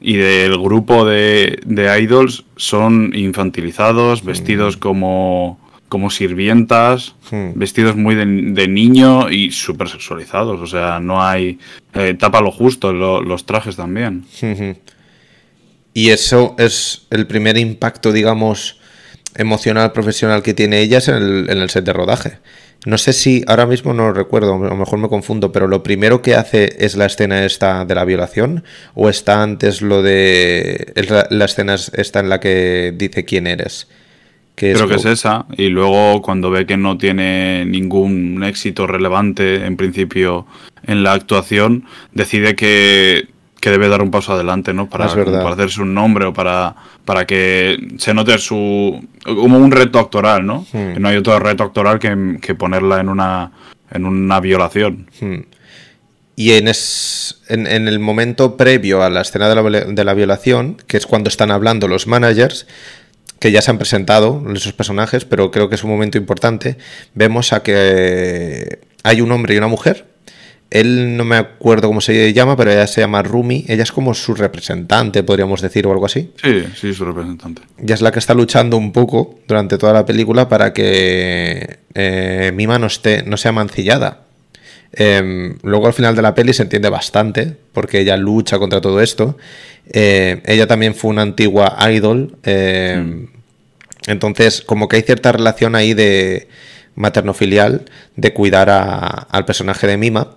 y 0.00 0.14
del 0.16 0.58
grupo 0.58 1.04
de, 1.04 1.60
de 1.64 2.00
idols 2.02 2.44
son 2.56 3.12
infantilizados, 3.14 4.24
vestidos 4.24 4.76
como, 4.76 5.60
como 5.92 6.08
sirvientas, 6.10 7.14
Hmm. 7.30 7.50
vestidos 7.54 7.96
muy 7.96 8.14
de, 8.14 8.24
de 8.26 8.66
niño 8.68 9.28
y 9.30 9.50
súper 9.50 9.88
sexualizados. 9.90 10.58
O 10.60 10.66
sea, 10.66 10.98
no 11.00 11.22
hay. 11.22 11.58
eh, 11.94 12.14
tapa 12.18 12.40
lo 12.40 12.50
justo 12.50 12.92
lo- 12.94 13.20
los 13.20 13.44
trajes 13.44 13.76
también. 13.76 14.24
Ujú. 14.42 14.74
Y 15.94 16.08
eso 16.10 16.54
es 16.58 17.06
el 17.10 17.26
primer 17.26 17.58
impacto, 17.58 18.10
digamos, 18.12 18.80
emocional, 19.36 19.92
profesional 19.92 20.42
que 20.42 20.54
tiene 20.54 20.80
ellas 20.80 21.08
en 21.08 21.16
el, 21.16 21.50
en 21.50 21.58
el 21.58 21.68
set 21.68 21.84
de 21.84 21.92
rodaje. 21.92 22.38
No 22.86 22.96
sé 22.98 23.12
si, 23.12 23.44
ahora 23.46 23.66
mismo 23.66 23.92
no 23.92 24.06
lo 24.06 24.12
recuerdo, 24.14 24.54
a 24.54 24.68
lo 24.68 24.76
mejor 24.76 24.98
me 24.98 25.08
confundo, 25.08 25.52
pero 25.52 25.68
lo 25.68 25.82
primero 25.82 26.20
que 26.22 26.34
hace 26.34 26.76
es 26.84 26.96
la 26.96 27.06
escena 27.06 27.44
esta 27.44 27.84
de 27.84 27.94
la 27.94 28.04
violación 28.04 28.64
o 28.94 29.08
está 29.08 29.42
antes 29.42 29.82
lo 29.82 30.02
de... 30.02 30.92
es 30.96 31.08
la, 31.10 31.26
la 31.30 31.44
escena 31.44 31.74
es 31.74 31.92
esta 31.94 32.20
en 32.20 32.28
la 32.30 32.40
que 32.40 32.92
dice 32.96 33.24
quién 33.24 33.46
eres. 33.46 33.86
Que 34.54 34.74
Creo 34.74 34.86
que 34.86 34.96
es 34.96 35.04
esa. 35.06 35.46
Y 35.56 35.68
luego 35.68 36.20
cuando 36.22 36.50
ve 36.50 36.66
que 36.66 36.76
no 36.76 36.98
tiene 36.98 37.64
ningún 37.64 38.44
éxito 38.44 38.86
relevante 38.86 39.64
en 39.64 39.76
principio 39.76 40.46
en 40.84 41.02
la 41.02 41.14
actuación, 41.14 41.84
decide 42.12 42.54
que, 42.54 43.28
que 43.60 43.70
debe 43.70 43.88
dar 43.88 44.02
un 44.02 44.10
paso 44.10 44.34
adelante, 44.34 44.74
¿no? 44.74 44.88
Para, 44.88 45.08
para 45.08 45.50
hacerse 45.50 45.80
un 45.80 45.94
nombre 45.94 46.26
o 46.26 46.32
para, 46.32 46.74
para 47.04 47.24
que 47.26 47.78
se 47.96 48.12
note 48.12 48.36
su... 48.38 49.06
como 49.24 49.58
un 49.58 49.70
reto 49.70 49.98
actoral, 49.98 50.44
¿no? 50.44 50.66
Hmm. 50.72 51.00
No 51.00 51.08
hay 51.08 51.16
otro 51.16 51.38
reto 51.38 51.64
actoral 51.64 51.98
que, 51.98 52.38
que 52.42 52.54
ponerla 52.54 53.00
en 53.00 53.08
una, 53.08 53.52
en 53.90 54.04
una 54.04 54.40
violación. 54.40 55.08
Hmm. 55.20 55.40
Y 56.34 56.52
en, 56.52 56.66
es, 56.68 57.42
en, 57.48 57.66
en 57.66 57.88
el 57.88 57.98
momento 57.98 58.56
previo 58.56 59.02
a 59.02 59.10
la 59.10 59.20
escena 59.20 59.48
de 59.48 59.54
la, 59.54 59.80
de 59.84 60.04
la 60.04 60.14
violación, 60.14 60.76
que 60.86 60.96
es 60.96 61.06
cuando 61.06 61.28
están 61.28 61.50
hablando 61.50 61.88
los 61.88 62.06
managers, 62.06 62.66
que 63.42 63.50
ya 63.50 63.60
se 63.60 63.72
han 63.72 63.78
presentado 63.78 64.40
esos 64.54 64.72
personajes, 64.72 65.24
pero 65.24 65.50
creo 65.50 65.68
que 65.68 65.74
es 65.74 65.82
un 65.82 65.90
momento 65.90 66.16
importante, 66.16 66.76
vemos 67.12 67.52
a 67.52 67.64
que 67.64 68.78
hay 69.02 69.20
un 69.20 69.32
hombre 69.32 69.56
y 69.56 69.58
una 69.58 69.66
mujer. 69.66 70.06
Él 70.70 71.16
no 71.16 71.24
me 71.24 71.34
acuerdo 71.34 71.88
cómo 71.88 72.00
se 72.00 72.32
llama, 72.32 72.56
pero 72.56 72.70
ella 72.70 72.86
se 72.86 73.00
llama 73.00 73.20
Rumi. 73.20 73.64
Ella 73.66 73.82
es 73.82 73.90
como 73.90 74.14
su 74.14 74.34
representante, 74.34 75.24
podríamos 75.24 75.60
decir, 75.60 75.88
o 75.88 75.90
algo 75.90 76.06
así. 76.06 76.30
Sí, 76.40 76.64
sí, 76.76 76.94
su 76.94 77.04
representante. 77.04 77.62
Ella 77.82 77.96
es 77.96 78.00
la 78.00 78.12
que 78.12 78.20
está 78.20 78.32
luchando 78.32 78.76
un 78.76 78.92
poco 78.92 79.40
durante 79.48 79.76
toda 79.76 79.92
la 79.92 80.06
película 80.06 80.48
para 80.48 80.72
que 80.72 81.80
eh, 81.94 82.52
Mima 82.54 82.78
no, 82.78 82.86
esté, 82.86 83.24
no 83.24 83.36
sea 83.36 83.50
mancillada. 83.50 84.20
Em, 84.92 85.58
luego 85.64 85.88
al 85.88 85.94
final 85.94 86.14
de 86.14 86.22
la 86.22 86.34
peli 86.34 86.52
se 86.52 86.62
entiende 86.62 86.90
bastante 86.90 87.56
porque 87.72 87.98
ella 87.98 88.16
lucha 88.16 88.60
contra 88.60 88.80
todo 88.80 89.00
esto. 89.00 89.36
Eh, 89.92 90.42
ella 90.46 90.68
también 90.68 90.94
fue 90.94 91.10
una 91.10 91.22
antigua 91.22 91.76
idol. 91.90 92.38
em, 92.44 93.31
Entonces, 94.06 94.62
como 94.62 94.88
que 94.88 94.96
hay 94.96 95.02
cierta 95.02 95.32
relación 95.32 95.74
ahí 95.74 95.94
de 95.94 96.48
materno-filial 96.96 97.84
de 98.16 98.32
cuidar 98.32 98.70
a- 98.70 99.26
al 99.30 99.44
personaje 99.44 99.86
de 99.86 99.96
Mima. 99.96 100.28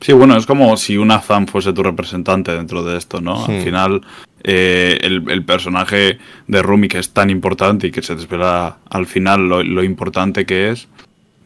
Sí, 0.00 0.12
bueno, 0.12 0.36
es 0.36 0.46
como 0.46 0.76
si 0.76 0.96
una 0.96 1.20
fan 1.20 1.48
fuese 1.48 1.72
tu 1.72 1.82
representante 1.82 2.52
dentro 2.52 2.82
de 2.84 2.96
esto, 2.96 3.20
¿no? 3.20 3.44
Al 3.44 3.58
Hmm. 3.60 3.64
final, 3.64 4.00
eh, 4.44 4.98
el, 5.02 5.24
el 5.28 5.44
personaje 5.44 6.18
de 6.46 6.62
Rumi, 6.62 6.86
que 6.88 6.98
es 6.98 7.10
tan 7.10 7.30
importante 7.30 7.88
y 7.88 7.90
que 7.90 8.02
se 8.02 8.14
desvela 8.14 8.78
al 8.88 9.06
final 9.06 9.48
lo, 9.48 9.62
lo 9.64 9.82
importante 9.82 10.46
que 10.46 10.70
es, 10.70 10.86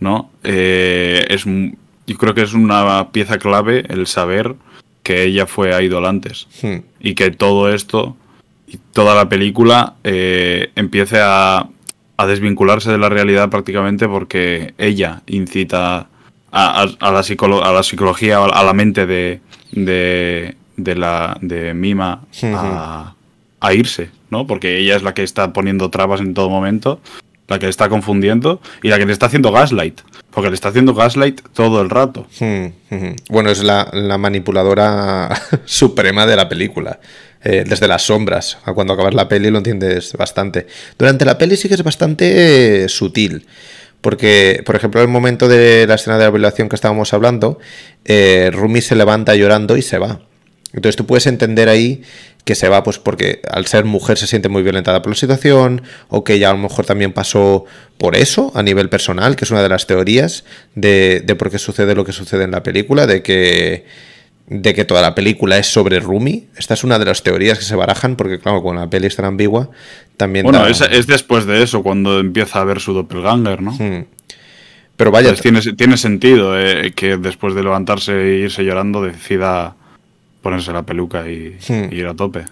¿no? 0.01 0.31
Eh, 0.45 1.25
es, 1.31 1.45
yo 1.47 2.19
creo 2.19 2.35
que 2.35 2.43
es 2.43 2.53
una 2.53 3.09
pieza 3.11 3.39
clave 3.39 3.85
el 3.89 4.07
saber 4.07 4.55
que 5.03 5.25
ella 5.25 5.47
fue 5.47 5.83
idol 5.83 6.05
antes 6.07 6.47
Hmm. 6.63 6.81
y 7.01 7.15
que 7.15 7.31
todo 7.31 7.73
esto 7.73 8.17
y 8.73 8.79
toda 8.93 9.15
la 9.15 9.29
película 9.29 9.95
eh, 10.05 10.71
empiece 10.77 11.19
a, 11.21 11.67
a 12.17 12.27
desvincularse 12.27 12.91
de 12.91 12.99
la 12.99 13.09
realidad 13.09 13.51
prácticamente 13.51 14.09
porque 14.09 14.75
ella 14.79 15.23
incita 15.27 15.97
a, 16.51 16.83
a- 16.83 16.83
a 17.01 17.13
la, 17.13 17.21
psicolo- 17.23 17.63
a 17.63 17.73
la 17.73 17.83
psicología, 17.83 18.39
a 18.43 18.63
la 18.65 18.73
mente 18.73 19.07
de, 19.07 19.41
de, 19.73 20.57
de 20.77 20.95
la, 20.95 21.37
de 21.41 21.75
Mima 21.75 22.23
a, 22.79 23.15
a 23.61 23.75
irse, 23.75 24.11
¿no? 24.31 24.47
Porque 24.47 24.79
ella 24.79 24.97
es 24.97 25.03
la 25.03 25.15
que 25.15 25.23
está 25.23 25.53
poniendo 25.53 25.91
trabas 25.91 26.21
en 26.21 26.35
todo 26.35 26.49
momento, 26.51 27.01
la 27.49 27.59
que 27.59 27.67
le 27.67 27.71
está 27.71 27.89
confundiendo 27.89 28.61
y 28.83 28.89
la 28.89 28.99
que 28.99 29.07
le 29.07 29.13
está 29.13 29.27
haciendo 29.27 29.53
gaslight, 29.53 30.01
porque 30.31 30.49
le 30.49 30.55
está 30.55 30.69
haciendo 30.69 30.95
gaslight 30.95 31.41
todo 31.53 31.83
el 31.83 31.91
rato. 31.91 32.27
Bueno, 33.29 33.51
es 33.51 33.63
la, 33.63 33.89
la 33.93 34.17
manipuladora 34.19 35.29
suprema 35.65 36.27
de 36.27 36.37
la 36.37 36.49
película. 36.49 37.01
Eh, 37.45 37.65
desde 37.67 37.89
las 37.89 38.03
sombras. 38.03 38.59
A 38.65 38.73
cuando 38.73 38.93
acabas 38.93 39.15
la 39.15 39.29
peli 39.29 39.51
lo 39.51 39.59
entiendes 39.59 40.13
bastante. 40.13 40.69
Durante 40.97 41.25
la 41.25 41.39
peli 41.39 41.57
sí 41.57 41.67
que 41.67 41.75
es 41.75 41.83
bastante 41.83 42.85
eh, 42.85 42.89
sutil. 42.89 43.47
Porque, 44.01 44.63
por 44.65 44.77
ejemplo, 44.77 45.01
en 45.01 45.09
el 45.09 45.13
momento 45.13 45.49
de 45.49 45.87
la 45.89 45.97
escena 45.97 46.19
de 46.19 46.25
la 46.25 46.31
violación 46.31 46.69
que 46.69 46.77
estábamos 46.77 47.13
hablando, 47.13 47.59
eh, 48.05 48.51
Rumi 48.53 48.81
se 48.81 48.95
levanta 48.95 49.35
llorando 49.35 49.77
y 49.77 49.83
se 49.83 49.99
va. 49.99 50.21
Entonces 50.73 50.97
tú 50.97 51.05
puedes 51.05 51.27
entender 51.27 51.69
ahí 51.69 52.03
que 52.45 52.55
se 52.55 52.69
va 52.69 52.83
pues 52.83 52.99
porque 52.99 53.41
al 53.51 53.67
ser 53.67 53.85
mujer 53.85 54.19
se 54.19 54.27
siente 54.27 54.49
muy 54.49 54.63
violentada 54.63 55.03
por 55.03 55.11
la 55.11 55.17
situación 55.17 55.83
o 56.09 56.25
que 56.25 56.35
ella 56.35 56.51
a 56.51 56.53
lo 56.53 56.59
mejor 56.59 56.87
también 56.87 57.13
pasó 57.13 57.67
por 57.99 58.17
eso 58.17 58.53
a 58.55 58.63
nivel 58.63 58.89
personal, 58.89 59.37
que 59.37 59.45
es 59.45 59.51
una 59.51 59.63
de 59.63 59.69
las 59.69 59.87
teorías 59.87 60.45
de, 60.75 61.23
de 61.25 61.35
por 61.35 61.51
qué 61.51 61.59
sucede 61.59 61.95
lo 61.95 62.05
que 62.05 62.13
sucede 62.13 62.45
en 62.45 62.53
la 62.53 62.63
película, 62.63 63.07
de 63.07 63.23
que 63.23 63.85
de 64.47 64.75
que 64.75 64.85
toda 64.85 65.03
la 65.03 65.15
película 65.15 65.59
es 65.59 65.67
sobre 65.67 66.01
Rumi. 66.01 66.49
Esta 66.57 66.75
es 66.75 66.85
una 66.85 66.99
de 66.99 67.05
las 67.05 67.23
teorías 67.23 67.59
que 67.59 67.65
se 67.65 67.77
barajan, 67.77 68.17
porque 68.17 68.39
claro, 68.39 68.63
con 68.63 68.77
la 68.77 68.91
peli 68.91 69.07
es 69.07 69.17
tan 69.17 69.25
ambigua, 69.25 69.71
también... 70.17 70.45
Bueno, 70.45 70.67
es, 70.67 71.07
después 71.07 71.47
de 71.47 71.63
eso, 71.63 71.83
cuando 71.83 72.21
empieza 72.21 72.61
a 72.61 72.65
ver 72.65 72.81
su 72.81 72.93
doppelganger, 72.93 73.63
¿no? 73.63 73.73
Hmm. 73.73 74.07
Pero 74.97 75.11
vaya... 75.11 75.31
Pues 75.31 75.41
tiene, 75.41 75.61
tiene 75.61 75.97
sentido 75.97 76.59
eh, 76.59 76.93
que 76.95 77.17
después 77.17 77.55
de 77.55 77.63
levantarse 77.63 78.13
e 78.13 78.39
irse 78.41 78.65
llorando 78.65 79.03
decida 79.03 79.77
ponerse 80.43 80.73
la 80.73 80.83
peluca 80.83 81.29
y, 81.29 81.57
hmm. 81.69 81.93
ir 81.93 82.07
a 82.07 82.15
tope. 82.15 82.45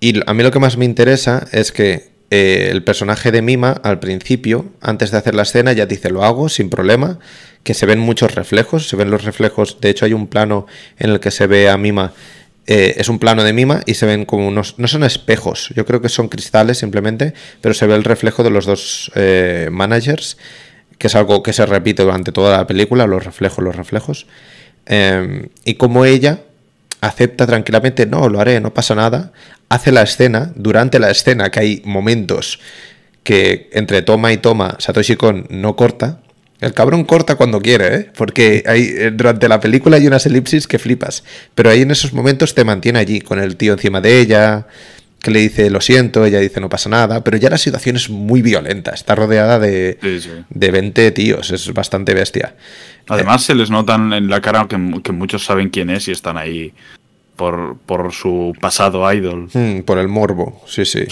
Y 0.00 0.20
a 0.26 0.34
mí 0.34 0.42
lo 0.42 0.50
que 0.50 0.60
más 0.60 0.76
me 0.76 0.84
interesa 0.84 1.46
es 1.52 1.72
que 1.72 2.14
eh, 2.30 2.68
el 2.70 2.82
personaje 2.82 3.30
de 3.30 3.42
Mima 3.42 3.72
al 3.82 3.98
principio, 3.98 4.66
antes 4.80 5.10
de 5.10 5.18
hacer 5.18 5.34
la 5.34 5.42
escena, 5.42 5.72
ya 5.72 5.86
dice 5.86 6.10
lo 6.10 6.24
hago 6.24 6.48
sin 6.48 6.70
problema, 6.70 7.18
que 7.64 7.74
se 7.74 7.86
ven 7.86 7.98
muchos 7.98 8.34
reflejos, 8.34 8.88
se 8.88 8.94
ven 8.94 9.10
los 9.10 9.24
reflejos, 9.24 9.80
de 9.80 9.90
hecho 9.90 10.04
hay 10.04 10.12
un 10.12 10.28
plano 10.28 10.66
en 10.98 11.10
el 11.10 11.18
que 11.18 11.30
se 11.30 11.46
ve 11.46 11.68
a 11.68 11.76
Mima, 11.78 12.12
eh, 12.66 12.94
es 12.98 13.08
un 13.08 13.18
plano 13.18 13.42
de 13.42 13.52
Mima 13.52 13.82
y 13.86 13.94
se 13.94 14.06
ven 14.06 14.26
como 14.26 14.46
unos, 14.46 14.78
no 14.78 14.86
son 14.86 15.02
espejos, 15.02 15.70
yo 15.74 15.84
creo 15.84 16.00
que 16.00 16.08
son 16.08 16.28
cristales 16.28 16.78
simplemente, 16.78 17.34
pero 17.60 17.74
se 17.74 17.86
ve 17.86 17.94
el 17.94 18.04
reflejo 18.04 18.42
de 18.42 18.50
los 18.50 18.66
dos 18.66 19.10
eh, 19.14 19.68
managers, 19.72 20.36
que 20.98 21.08
es 21.08 21.14
algo 21.14 21.42
que 21.42 21.52
se 21.52 21.66
repite 21.66 22.02
durante 22.02 22.32
toda 22.32 22.58
la 22.58 22.66
película, 22.66 23.06
los 23.06 23.24
reflejos, 23.24 23.64
los 23.64 23.74
reflejos, 23.74 24.26
em, 24.86 25.48
y 25.64 25.74
como 25.74 26.04
ella 26.04 26.40
acepta 27.00 27.46
tranquilamente, 27.46 28.06
no, 28.06 28.28
lo 28.28 28.40
haré, 28.40 28.60
no 28.60 28.72
pasa 28.72 28.94
nada, 28.94 29.32
hace 29.68 29.90
la 29.90 30.02
escena, 30.02 30.52
durante 30.54 30.98
la 30.98 31.10
escena, 31.10 31.50
que 31.50 31.60
hay 31.60 31.82
momentos 31.84 32.60
que 33.22 33.70
entre 33.72 34.02
toma 34.02 34.32
y 34.32 34.36
toma 34.36 34.76
Satoshi 34.78 35.16
Kon 35.16 35.46
no 35.50 35.76
corta, 35.76 36.20
el 36.64 36.72
cabrón 36.72 37.04
corta 37.04 37.36
cuando 37.36 37.60
quiere, 37.60 37.94
¿eh? 37.94 38.10
porque 38.16 38.64
hay, 38.66 38.82
eh, 38.82 39.10
durante 39.12 39.48
la 39.48 39.60
película 39.60 39.96
hay 39.96 40.06
unas 40.06 40.24
elipsis 40.26 40.66
que 40.66 40.78
flipas, 40.78 41.24
pero 41.54 41.70
ahí 41.70 41.82
en 41.82 41.90
esos 41.90 42.12
momentos 42.12 42.54
te 42.54 42.64
mantiene 42.64 42.98
allí, 42.98 43.20
con 43.20 43.38
el 43.38 43.56
tío 43.56 43.74
encima 43.74 44.00
de 44.00 44.20
ella, 44.20 44.66
que 45.20 45.30
le 45.30 45.40
dice 45.40 45.70
lo 45.70 45.80
siento, 45.80 46.24
ella 46.24 46.40
dice 46.40 46.60
no 46.60 46.68
pasa 46.68 46.88
nada, 46.88 47.22
pero 47.22 47.36
ya 47.36 47.50
la 47.50 47.58
situación 47.58 47.96
es 47.96 48.08
muy 48.10 48.42
violenta, 48.42 48.92
está 48.92 49.14
rodeada 49.14 49.58
de, 49.58 49.98
de 50.48 50.70
20 50.70 51.10
tíos, 51.12 51.50
es 51.50 51.72
bastante 51.72 52.14
bestia. 52.14 52.54
Además 53.08 53.42
se 53.42 53.54
les 53.54 53.70
notan 53.70 54.12
en 54.12 54.28
la 54.28 54.40
cara 54.40 54.66
que, 54.68 55.00
que 55.02 55.12
muchos 55.12 55.44
saben 55.44 55.68
quién 55.70 55.90
es 55.90 56.08
y 56.08 56.12
están 56.12 56.38
ahí 56.38 56.72
por, 57.36 57.76
por 57.84 58.12
su 58.12 58.54
pasado 58.60 59.10
idol. 59.12 59.48
Hmm, 59.52 59.80
por 59.80 59.98
el 59.98 60.08
morbo, 60.08 60.62
sí, 60.66 60.84
sí, 60.84 61.04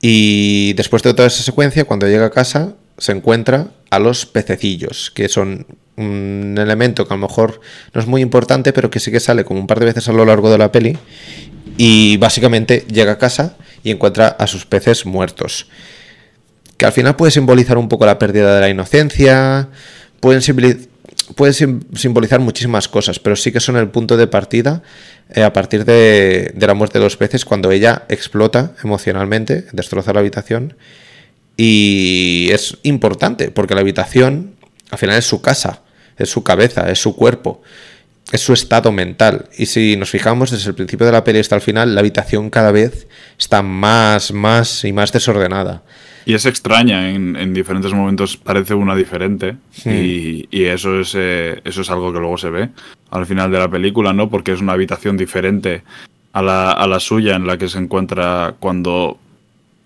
Y 0.00 0.74
después 0.74 1.02
de 1.02 1.14
toda 1.14 1.28
esa 1.28 1.42
secuencia, 1.42 1.84
cuando 1.84 2.06
llega 2.06 2.26
a 2.26 2.30
casa, 2.30 2.74
se 2.98 3.12
encuentra 3.12 3.68
a 3.94 3.98
los 3.98 4.26
pececillos, 4.26 5.10
que 5.10 5.28
son 5.28 5.66
un 5.96 6.56
elemento 6.58 7.06
que 7.06 7.14
a 7.14 7.16
lo 7.16 7.22
mejor 7.22 7.60
no 7.92 8.00
es 8.00 8.06
muy 8.06 8.20
importante, 8.20 8.72
pero 8.72 8.90
que 8.90 9.00
sí 9.00 9.10
que 9.10 9.20
sale 9.20 9.44
como 9.44 9.60
un 9.60 9.66
par 9.66 9.80
de 9.80 9.86
veces 9.86 10.08
a 10.08 10.12
lo 10.12 10.24
largo 10.24 10.50
de 10.50 10.58
la 10.58 10.72
peli. 10.72 10.96
Y 11.76 12.16
básicamente 12.18 12.84
llega 12.90 13.12
a 13.12 13.18
casa 13.18 13.56
y 13.82 13.90
encuentra 13.90 14.28
a 14.28 14.46
sus 14.46 14.66
peces 14.66 15.06
muertos. 15.06 15.68
Que 16.76 16.86
al 16.86 16.92
final 16.92 17.16
puede 17.16 17.30
simbolizar 17.30 17.78
un 17.78 17.88
poco 17.88 18.06
la 18.06 18.18
pérdida 18.18 18.54
de 18.54 18.60
la 18.60 18.68
inocencia, 18.68 19.68
pueden 20.20 20.42
simbolizar 20.42 20.94
puede 21.36 21.52
simbolizar 21.52 22.40
muchísimas 22.40 22.88
cosas, 22.88 23.18
pero 23.18 23.36
sí 23.36 23.52
que 23.52 23.60
son 23.60 23.76
el 23.76 23.88
punto 23.88 24.16
de 24.16 24.26
partida 24.26 24.82
eh, 25.30 25.42
a 25.42 25.52
partir 25.52 25.84
de, 25.84 26.54
la 26.56 26.74
muerte 26.74 26.98
de 26.98 27.04
los 27.04 27.16
peces, 27.16 27.44
cuando 27.44 27.70
ella 27.70 28.04
explota 28.08 28.72
emocionalmente, 28.82 29.66
destroza 29.72 30.12
la 30.12 30.20
habitación. 30.20 30.74
Y 31.56 32.48
es 32.50 32.78
importante, 32.82 33.50
porque 33.50 33.74
la 33.74 33.80
habitación 33.80 34.54
al 34.90 34.98
final 34.98 35.18
es 35.18 35.26
su 35.26 35.40
casa, 35.40 35.82
es 36.18 36.28
su 36.28 36.42
cabeza, 36.42 36.90
es 36.90 37.00
su 37.00 37.14
cuerpo, 37.14 37.62
es 38.32 38.40
su 38.40 38.52
estado 38.52 38.92
mental. 38.92 39.48
Y 39.56 39.66
si 39.66 39.96
nos 39.96 40.10
fijamos 40.10 40.50
desde 40.50 40.68
el 40.70 40.74
principio 40.74 41.06
de 41.06 41.12
la 41.12 41.24
peli 41.24 41.38
hasta 41.38 41.56
el 41.56 41.60
final, 41.60 41.94
la 41.94 42.00
habitación 42.00 42.50
cada 42.50 42.72
vez 42.72 43.06
está 43.38 43.62
más, 43.62 44.32
más 44.32 44.84
y 44.84 44.92
más 44.92 45.12
desordenada. 45.12 45.82
Y 46.26 46.34
es 46.34 46.46
extraña, 46.46 47.10
en, 47.10 47.52
diferentes 47.52 47.92
momentos 47.92 48.38
parece 48.38 48.72
una 48.72 48.96
diferente 48.96 49.56
y, 49.84 50.64
eso, 50.64 50.98
es, 51.00 51.14
eh, 51.14 51.60
eso 51.64 51.82
es 51.82 51.90
algo 51.90 52.12
que 52.14 52.18
luego 52.18 52.38
se 52.38 52.48
ve 52.48 52.70
al 53.10 53.26
final 53.26 53.50
de 53.50 53.58
la 53.58 53.68
película, 53.68 54.14
¿no? 54.14 54.30
Porque 54.30 54.52
es 54.52 54.60
una 54.60 54.72
habitación 54.72 55.18
diferente 55.18 55.82
a 56.32 56.40
la, 56.40 56.72
a 56.72 56.86
la 56.86 56.98
suya 56.98 57.36
en 57.36 57.46
la 57.46 57.58
que 57.58 57.68
se 57.68 57.78
encuentra 57.78 58.54
cuando 58.58 59.18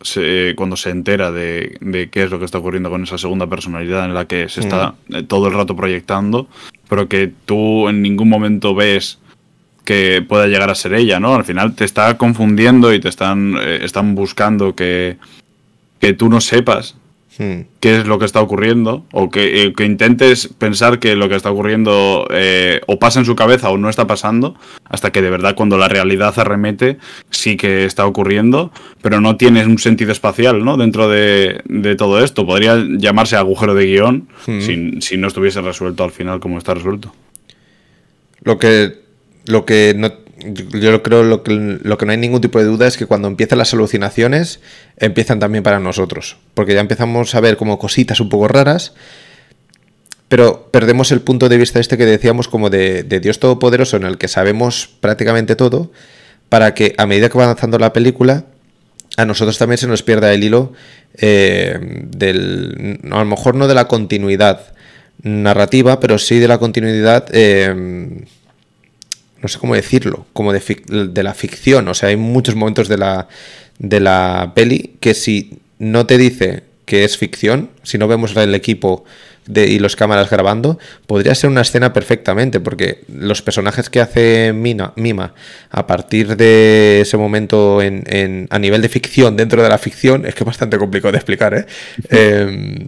se, 0.00 0.54
cuando 0.56 0.76
se 0.76 0.90
entera 0.90 1.32
de, 1.32 1.76
de, 1.80 2.08
qué 2.10 2.24
es 2.24 2.30
lo 2.30 2.38
que 2.38 2.44
está 2.44 2.58
ocurriendo 2.58 2.90
con 2.90 3.02
esa 3.02 3.18
segunda 3.18 3.46
personalidad 3.46 4.04
en 4.04 4.14
la 4.14 4.26
que 4.26 4.48
se 4.48 4.60
está 4.60 4.94
eh, 5.10 5.22
todo 5.22 5.48
el 5.48 5.54
rato 5.54 5.74
proyectando, 5.74 6.48
pero 6.88 7.08
que 7.08 7.32
tú 7.44 7.88
en 7.88 8.02
ningún 8.02 8.28
momento 8.28 8.74
ves 8.74 9.18
que 9.84 10.22
pueda 10.26 10.46
llegar 10.46 10.70
a 10.70 10.74
ser 10.74 10.94
ella, 10.94 11.18
¿no? 11.18 11.34
Al 11.34 11.44
final 11.44 11.74
te 11.74 11.84
está 11.84 12.16
confundiendo 12.18 12.92
y 12.92 13.00
te 13.00 13.08
están, 13.08 13.56
eh, 13.58 13.80
están 13.82 14.14
buscando 14.14 14.74
que, 14.74 15.16
que 15.98 16.12
tú 16.12 16.28
no 16.28 16.40
sepas 16.40 16.96
hmm. 17.38 17.60
qué 17.80 17.98
es 17.98 18.06
lo 18.06 18.18
que 18.18 18.24
está 18.24 18.40
ocurriendo 18.40 19.04
o 19.12 19.30
que, 19.30 19.62
eh, 19.62 19.72
que, 19.72 19.84
intentes 19.84 20.48
pensar 20.48 20.98
que 20.98 21.16
lo 21.16 21.28
que 21.28 21.36
está 21.36 21.50
ocurriendo 21.50 22.26
eh, 22.30 22.80
o 22.86 22.98
pasa 22.98 23.20
en 23.20 23.24
su 23.24 23.36
cabeza 23.36 23.70
o 23.70 23.78
no 23.78 23.88
está 23.88 24.06
pasando 24.06 24.56
hasta 24.84 25.10
que 25.12 25.22
de 25.22 25.30
verdad 25.30 25.54
cuando 25.54 25.78
la 25.78 25.88
realidad 25.88 26.38
arremete 26.38 26.98
sí 27.30 27.56
que 27.56 27.84
está 27.84 28.06
ocurriendo 28.06 28.72
pero 29.02 29.20
no 29.20 29.36
tienes 29.36 29.66
un 29.66 29.78
sentido 29.78 30.12
espacial 30.12 30.64
¿no? 30.64 30.76
dentro 30.76 31.08
de, 31.08 31.62
de 31.64 31.96
todo 31.96 32.22
esto 32.22 32.46
podría 32.46 32.76
llamarse 32.76 33.36
agujero 33.36 33.74
de 33.74 33.86
guion 33.86 34.28
hmm. 34.46 34.60
si, 34.60 35.00
si, 35.00 35.16
no 35.16 35.28
estuviese 35.28 35.60
resuelto 35.60 36.04
al 36.04 36.10
final 36.10 36.40
como 36.40 36.58
está 36.58 36.74
resuelto 36.74 37.12
lo 38.42 38.58
que 38.58 38.92
lo 39.46 39.64
que 39.64 39.94
no 39.96 40.12
yo 40.38 41.02
creo 41.02 41.22
lo 41.22 41.42
que, 41.42 41.52
lo 41.82 41.98
que 41.98 42.06
no 42.06 42.12
hay 42.12 42.18
ningún 42.18 42.40
tipo 42.40 42.58
de 42.58 42.64
duda 42.64 42.86
es 42.86 42.96
que 42.96 43.06
cuando 43.06 43.28
empiezan 43.28 43.58
las 43.58 43.72
alucinaciones, 43.74 44.60
empiezan 44.96 45.38
también 45.38 45.64
para 45.64 45.80
nosotros. 45.80 46.36
Porque 46.54 46.74
ya 46.74 46.80
empezamos 46.80 47.34
a 47.34 47.40
ver 47.40 47.56
como 47.56 47.78
cositas 47.78 48.20
un 48.20 48.28
poco 48.28 48.48
raras, 48.48 48.92
pero 50.28 50.68
perdemos 50.70 51.10
el 51.10 51.20
punto 51.20 51.48
de 51.48 51.56
vista 51.56 51.80
este 51.80 51.96
que 51.96 52.06
decíamos 52.06 52.48
como 52.48 52.70
de, 52.70 53.02
Dios 53.02 53.40
Todopoderoso 53.40 53.96
en 53.96 54.04
el 54.04 54.18
que 54.18 54.28
sabemos 54.28 54.90
prácticamente 55.00 55.56
todo, 55.56 55.90
para 56.48 56.74
que 56.74 56.94
a 56.98 57.06
medida 57.06 57.28
que 57.28 57.38
va 57.38 57.44
avanzando 57.44 57.78
la 57.78 57.92
película, 57.92 58.44
a 59.16 59.24
nosotros 59.24 59.58
también 59.58 59.78
se 59.78 59.88
nos 59.88 60.02
pierda 60.02 60.32
el 60.32 60.44
hilo 60.44 60.72
eh, 61.16 61.78
del, 61.80 63.00
a 63.10 63.18
lo 63.18 63.24
mejor 63.24 63.54
no 63.54 63.66
de 63.66 63.74
la 63.74 63.88
continuidad 63.88 64.74
narrativa, 65.22 65.98
pero 65.98 66.18
sí 66.18 66.38
de 66.38 66.48
la 66.48 66.58
continuidad... 66.58 67.26
Eh, 67.32 68.24
no 69.40 69.48
sé 69.48 69.58
cómo 69.58 69.74
decirlo, 69.74 70.26
como 70.32 70.52
de, 70.52 71.22
la 71.22 71.34
ficción. 71.34 71.88
O 71.88 71.94
sea, 71.94 72.10
hay 72.10 72.16
muchos 72.16 72.54
momentos 72.54 72.88
de 72.88 72.98
la, 72.98 73.28
de 73.78 74.00
la 74.00 74.52
peli 74.54 74.96
que 75.00 75.14
si 75.14 75.58
no 75.78 76.06
te 76.06 76.18
dice 76.18 76.64
que 76.84 77.04
es 77.04 77.18
ficción, 77.18 77.70
si 77.82 77.98
no 77.98 78.08
vemos 78.08 78.34
el 78.36 78.54
equipo 78.54 79.04
de, 79.46 79.66
y 79.66 79.78
los 79.78 79.94
cámaras 79.94 80.30
grabando, 80.30 80.78
podría 81.06 81.34
ser 81.34 81.50
una 81.50 81.60
escena 81.60 81.92
perfectamente, 81.92 82.60
porque 82.60 83.04
los 83.12 83.42
personajes 83.42 83.90
que 83.90 84.00
hace 84.00 84.52
Mina, 84.54 84.92
Mima 84.96 85.34
a 85.70 85.86
partir 85.86 86.36
de 86.36 87.02
ese 87.02 87.16
momento 87.16 87.82
en, 87.82 88.46
a 88.50 88.58
nivel 88.58 88.82
de 88.82 88.88
ficción, 88.88 89.36
dentro 89.36 89.62
de 89.62 89.68
la 89.68 89.78
ficción, 89.78 90.24
es 90.26 90.34
que 90.34 90.44
es 90.44 90.46
bastante 90.46 90.78
complicado 90.78 91.12
de 91.12 91.18
explicar, 91.18 91.54
¿eh? 91.54 91.66
eh 92.10 92.86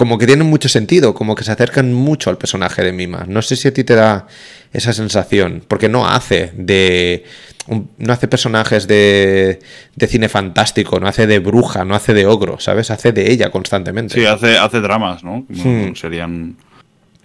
como 0.00 0.16
que 0.16 0.26
tienen 0.26 0.46
mucho 0.46 0.70
sentido, 0.70 1.12
como 1.12 1.34
que 1.34 1.44
se 1.44 1.52
acercan 1.52 1.92
mucho 1.92 2.30
al 2.30 2.38
personaje 2.38 2.82
de 2.82 2.90
Mima. 2.90 3.26
No 3.28 3.42
sé 3.42 3.54
si 3.54 3.68
a 3.68 3.74
ti 3.74 3.84
te 3.84 3.94
da 3.94 4.26
esa 4.72 4.94
sensación, 4.94 5.62
porque 5.68 5.90
no 5.90 6.08
hace 6.08 6.52
de 6.56 7.26
no 7.68 8.10
hace 8.10 8.26
personajes 8.26 8.88
de, 8.88 9.58
de, 9.94 10.06
cine 10.06 10.30
fantástico, 10.30 10.98
no 11.00 11.06
hace 11.06 11.26
de 11.26 11.38
bruja, 11.38 11.84
no 11.84 11.94
hace 11.94 12.14
de 12.14 12.24
ogro, 12.24 12.58
¿sabes? 12.58 12.90
Hace 12.90 13.12
de 13.12 13.30
ella 13.30 13.50
constantemente. 13.50 14.14
Sí, 14.14 14.24
hace, 14.24 14.56
hace 14.56 14.80
dramas, 14.80 15.22
¿no? 15.22 15.44
Hmm. 15.50 15.94
Serían... 15.94 16.56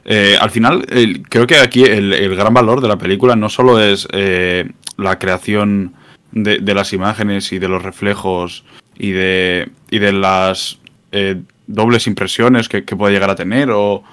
Eh, 0.04 0.36
al 0.38 0.52
final, 0.52 0.86
creo 1.30 1.48
que 1.48 1.56
aquí 1.60 1.86
el, 1.86 2.36
gran 2.36 2.54
valor 2.54 2.82
de 2.82 2.90
la 2.90 2.98
película 2.98 3.38
no 3.38 3.48
solo 3.48 3.80
es 3.80 4.06
eh, 4.12 4.70
la 4.98 5.18
creación 5.18 5.94
de, 6.34 6.60
las 6.74 6.92
imágenes 6.92 7.54
y 7.54 7.60
de 7.60 7.70
los 7.70 7.82
reflejos 7.82 8.66
y 8.98 9.12
de, 9.12 9.70
y 9.90 10.00
de 10.00 10.12
las 10.12 10.80
eh, 11.14 11.42
dobles 11.68 12.08
impresiones 12.08 12.70
que, 12.70 12.82
puede 12.84 13.14
llegar 13.14 13.30
a 13.30 13.36
tener 13.36 13.70
o, 13.72 14.04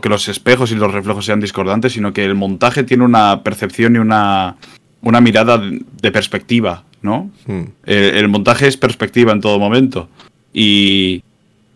que 0.00 0.08
los 0.08 0.28
espejos 0.28 0.72
y 0.72 0.74
los 0.74 0.92
reflejos 0.92 1.26
sean 1.26 1.40
discordantes, 1.40 1.92
sino 1.92 2.12
que 2.12 2.24
el 2.24 2.34
montaje 2.34 2.84
tiene 2.84 3.04
una 3.04 3.42
percepción 3.42 3.96
y 3.96 3.98
una, 3.98 4.56
una 5.02 5.20
mirada 5.20 5.60
de 5.60 6.12
perspectiva, 6.12 6.84
¿no? 7.02 7.30
Hmm. 7.46 7.64
El, 7.84 8.28
montaje 8.28 8.66
es 8.66 8.76
perspectiva 8.76 9.32
en 9.32 9.40
todo 9.40 9.58
momento. 9.58 10.08
Y, 10.54 11.22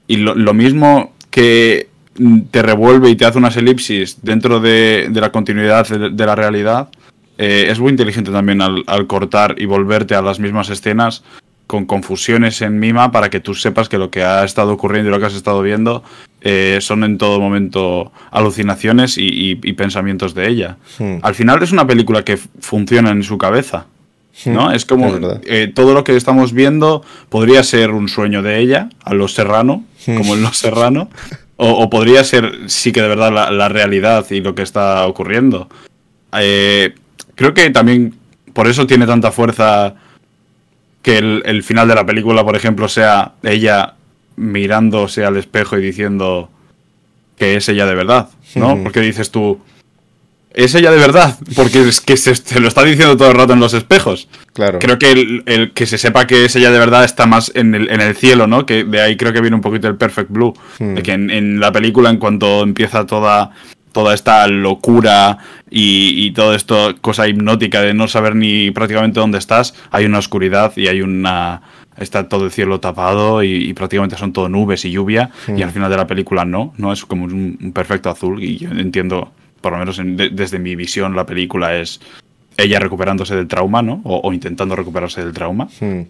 y 0.06 0.16
lo, 0.16 0.54
mismo 0.54 1.12
que 1.30 1.88
te 2.50 2.62
revuelve 2.62 3.10
y 3.10 3.16
te 3.16 3.26
hace 3.26 3.38
unas 3.38 3.56
elipsis 3.56 4.18
dentro 4.22 4.60
de, 4.60 5.10
la 5.12 5.30
continuidad 5.30 5.86
de, 5.86 6.26
la 6.26 6.34
realidad, 6.34 6.88
eh, 7.36 7.66
es 7.70 7.78
muy 7.78 7.90
inteligente 7.90 8.30
también 8.30 8.62
al, 8.62 8.84
al, 8.86 9.06
cortar 9.06 9.56
y 9.58 9.66
volverte 9.66 10.14
a 10.14 10.22
las 10.22 10.40
mismas 10.40 10.70
escenas 10.70 11.22
con 11.66 11.84
confusiones 11.86 12.62
en 12.62 12.78
Mima 12.78 13.10
para 13.10 13.28
que 13.30 13.40
tú 13.40 13.54
sepas 13.54 13.88
que 13.88 13.98
lo 13.98 14.10
que 14.10 14.22
ha 14.22 14.44
estado 14.44 14.72
ocurriendo 14.72 15.08
y 15.08 15.12
lo 15.12 15.18
que 15.18 15.26
has 15.26 15.34
estado 15.34 15.62
viendo 15.62 16.04
eh, 16.40 16.78
son 16.80 17.02
en 17.02 17.18
todo 17.18 17.40
momento 17.40 18.12
alucinaciones 18.30 19.16
y, 19.18 19.54
pensamientos 19.74 20.34
de 20.34 20.48
ella. 20.48 20.76
Hmm. 20.98 21.16
Al 21.22 21.34
final 21.34 21.62
es 21.62 21.72
una 21.72 21.86
película 21.86 22.24
que 22.24 22.36
funciona 22.36 23.10
en 23.10 23.22
su 23.22 23.36
cabeza. 23.38 23.86
¿no? 24.44 24.68
Hmm. 24.68 24.74
Es 24.74 24.84
como 24.84 25.06
Es 25.06 25.12
verdad. 25.14 25.40
eh, 25.44 25.72
todo 25.74 25.92
lo 25.94 26.04
que 26.04 26.14
estamos 26.14 26.52
viendo 26.52 27.02
podría 27.30 27.62
ser 27.62 27.90
un 27.90 28.08
sueño 28.08 28.42
de 28.42 28.60
ella, 28.60 28.90
a 29.02 29.14
los 29.14 29.34
serrano, 29.34 29.84
Hmm. 30.06 30.18
como 30.18 30.34
en 30.36 30.42
los 30.42 30.56
serrano, 30.56 31.08
o, 31.56 31.68
o 31.68 31.90
podría 31.90 32.22
ser 32.22 32.52
sí 32.66 32.92
que 32.92 33.02
de 33.02 33.08
verdad 33.08 33.32
la, 33.32 33.50
la 33.50 33.68
realidad 33.68 34.24
y 34.30 34.40
lo 34.40 34.54
que 34.54 34.62
está 34.62 35.04
ocurriendo. 35.06 35.68
Eh, 36.38 36.94
creo 37.34 37.54
que 37.54 37.70
también 37.70 38.14
por 38.52 38.68
eso 38.68 38.86
tiene 38.86 39.06
tanta 39.06 39.32
fuerza 39.32 39.94
que 41.06 41.18
el, 41.18 41.44
el 41.46 41.62
final 41.62 41.86
de 41.86 41.94
la 41.94 42.04
película, 42.04 42.42
por 42.42 42.56
ejemplo, 42.56 42.88
sea 42.88 43.34
ella 43.44 43.94
mirándose 44.34 45.24
al 45.24 45.36
espejo 45.36 45.78
y 45.78 45.80
diciendo 45.80 46.50
que 47.38 47.54
es 47.54 47.68
ella 47.68 47.86
de 47.86 47.94
verdad, 47.94 48.28
¿no? 48.56 48.82
Porque 48.82 49.02
dices 49.02 49.30
tú, 49.30 49.60
es 50.52 50.74
ella 50.74 50.90
de 50.90 50.96
verdad, 50.96 51.38
porque 51.54 51.88
es 51.88 52.00
que 52.00 52.16
se, 52.16 52.34
se 52.34 52.58
lo 52.58 52.66
está 52.66 52.82
diciendo 52.82 53.16
todo 53.16 53.30
el 53.30 53.36
rato 53.36 53.52
en 53.52 53.60
los 53.60 53.72
espejos. 53.72 54.28
Claro. 54.52 54.80
Creo 54.80 54.98
que 54.98 55.12
el, 55.12 55.44
el 55.46 55.72
que 55.72 55.86
se 55.86 55.96
sepa 55.96 56.26
que 56.26 56.46
es 56.46 56.56
ella 56.56 56.72
de 56.72 56.78
verdad 56.80 57.04
está 57.04 57.26
más 57.26 57.52
en 57.54 57.76
el, 57.76 57.88
en 57.88 58.00
el 58.00 58.16
cielo, 58.16 58.48
¿no? 58.48 58.66
Que 58.66 58.82
de 58.82 59.00
ahí 59.00 59.16
creo 59.16 59.32
que 59.32 59.40
viene 59.40 59.54
un 59.54 59.62
poquito 59.62 59.86
el 59.86 59.94
Perfect 59.94 60.30
Blue. 60.32 60.54
Hmm. 60.80 60.94
De 60.96 61.04
que 61.04 61.12
en, 61.12 61.30
en 61.30 61.60
la 61.60 61.70
película, 61.70 62.10
en 62.10 62.16
cuanto 62.16 62.64
empieza 62.64 63.06
toda, 63.06 63.52
toda 63.96 64.12
esta 64.12 64.46
locura 64.46 65.38
y, 65.70 66.26
y 66.26 66.32
toda 66.32 66.54
esta 66.54 66.92
cosa 67.00 67.26
hipnótica 67.26 67.80
de 67.80 67.94
no 67.94 68.08
saber 68.08 68.36
ni 68.36 68.70
prácticamente 68.70 69.20
dónde 69.20 69.38
estás, 69.38 69.74
hay 69.90 70.04
una 70.04 70.18
oscuridad 70.18 70.74
y 70.76 70.88
hay 70.88 71.00
una. 71.00 71.62
Está 71.96 72.28
todo 72.28 72.44
el 72.44 72.50
cielo 72.50 72.78
tapado 72.78 73.42
y, 73.42 73.48
y 73.70 73.72
prácticamente 73.72 74.18
son 74.18 74.34
todo 74.34 74.50
nubes 74.50 74.84
y 74.84 74.90
lluvia. 74.90 75.30
Y 75.48 75.62
al 75.62 75.70
final 75.70 75.90
de 75.90 75.96
la 75.96 76.06
película 76.06 76.44
no, 76.44 76.74
no 76.76 76.92
es 76.92 77.06
como 77.06 77.24
un, 77.24 77.56
un 77.58 77.72
perfecto 77.72 78.10
azul. 78.10 78.42
Y 78.44 78.58
yo 78.58 78.68
entiendo, 78.70 79.32
por 79.62 79.72
lo 79.72 79.78
menos 79.78 79.98
en- 79.98 80.14
de- 80.14 80.28
desde 80.28 80.58
mi 80.58 80.76
visión, 80.76 81.16
la 81.16 81.24
película 81.24 81.74
es 81.74 82.00
ella 82.58 82.80
recuperándose 82.80 83.34
del 83.34 83.48
trauma, 83.48 83.80
¿no? 83.80 84.02
O, 84.04 84.20
o 84.28 84.32
intentando 84.34 84.76
recuperarse 84.76 85.24
del 85.24 85.32
trauma. 85.32 85.68
Hmm. 85.80 86.02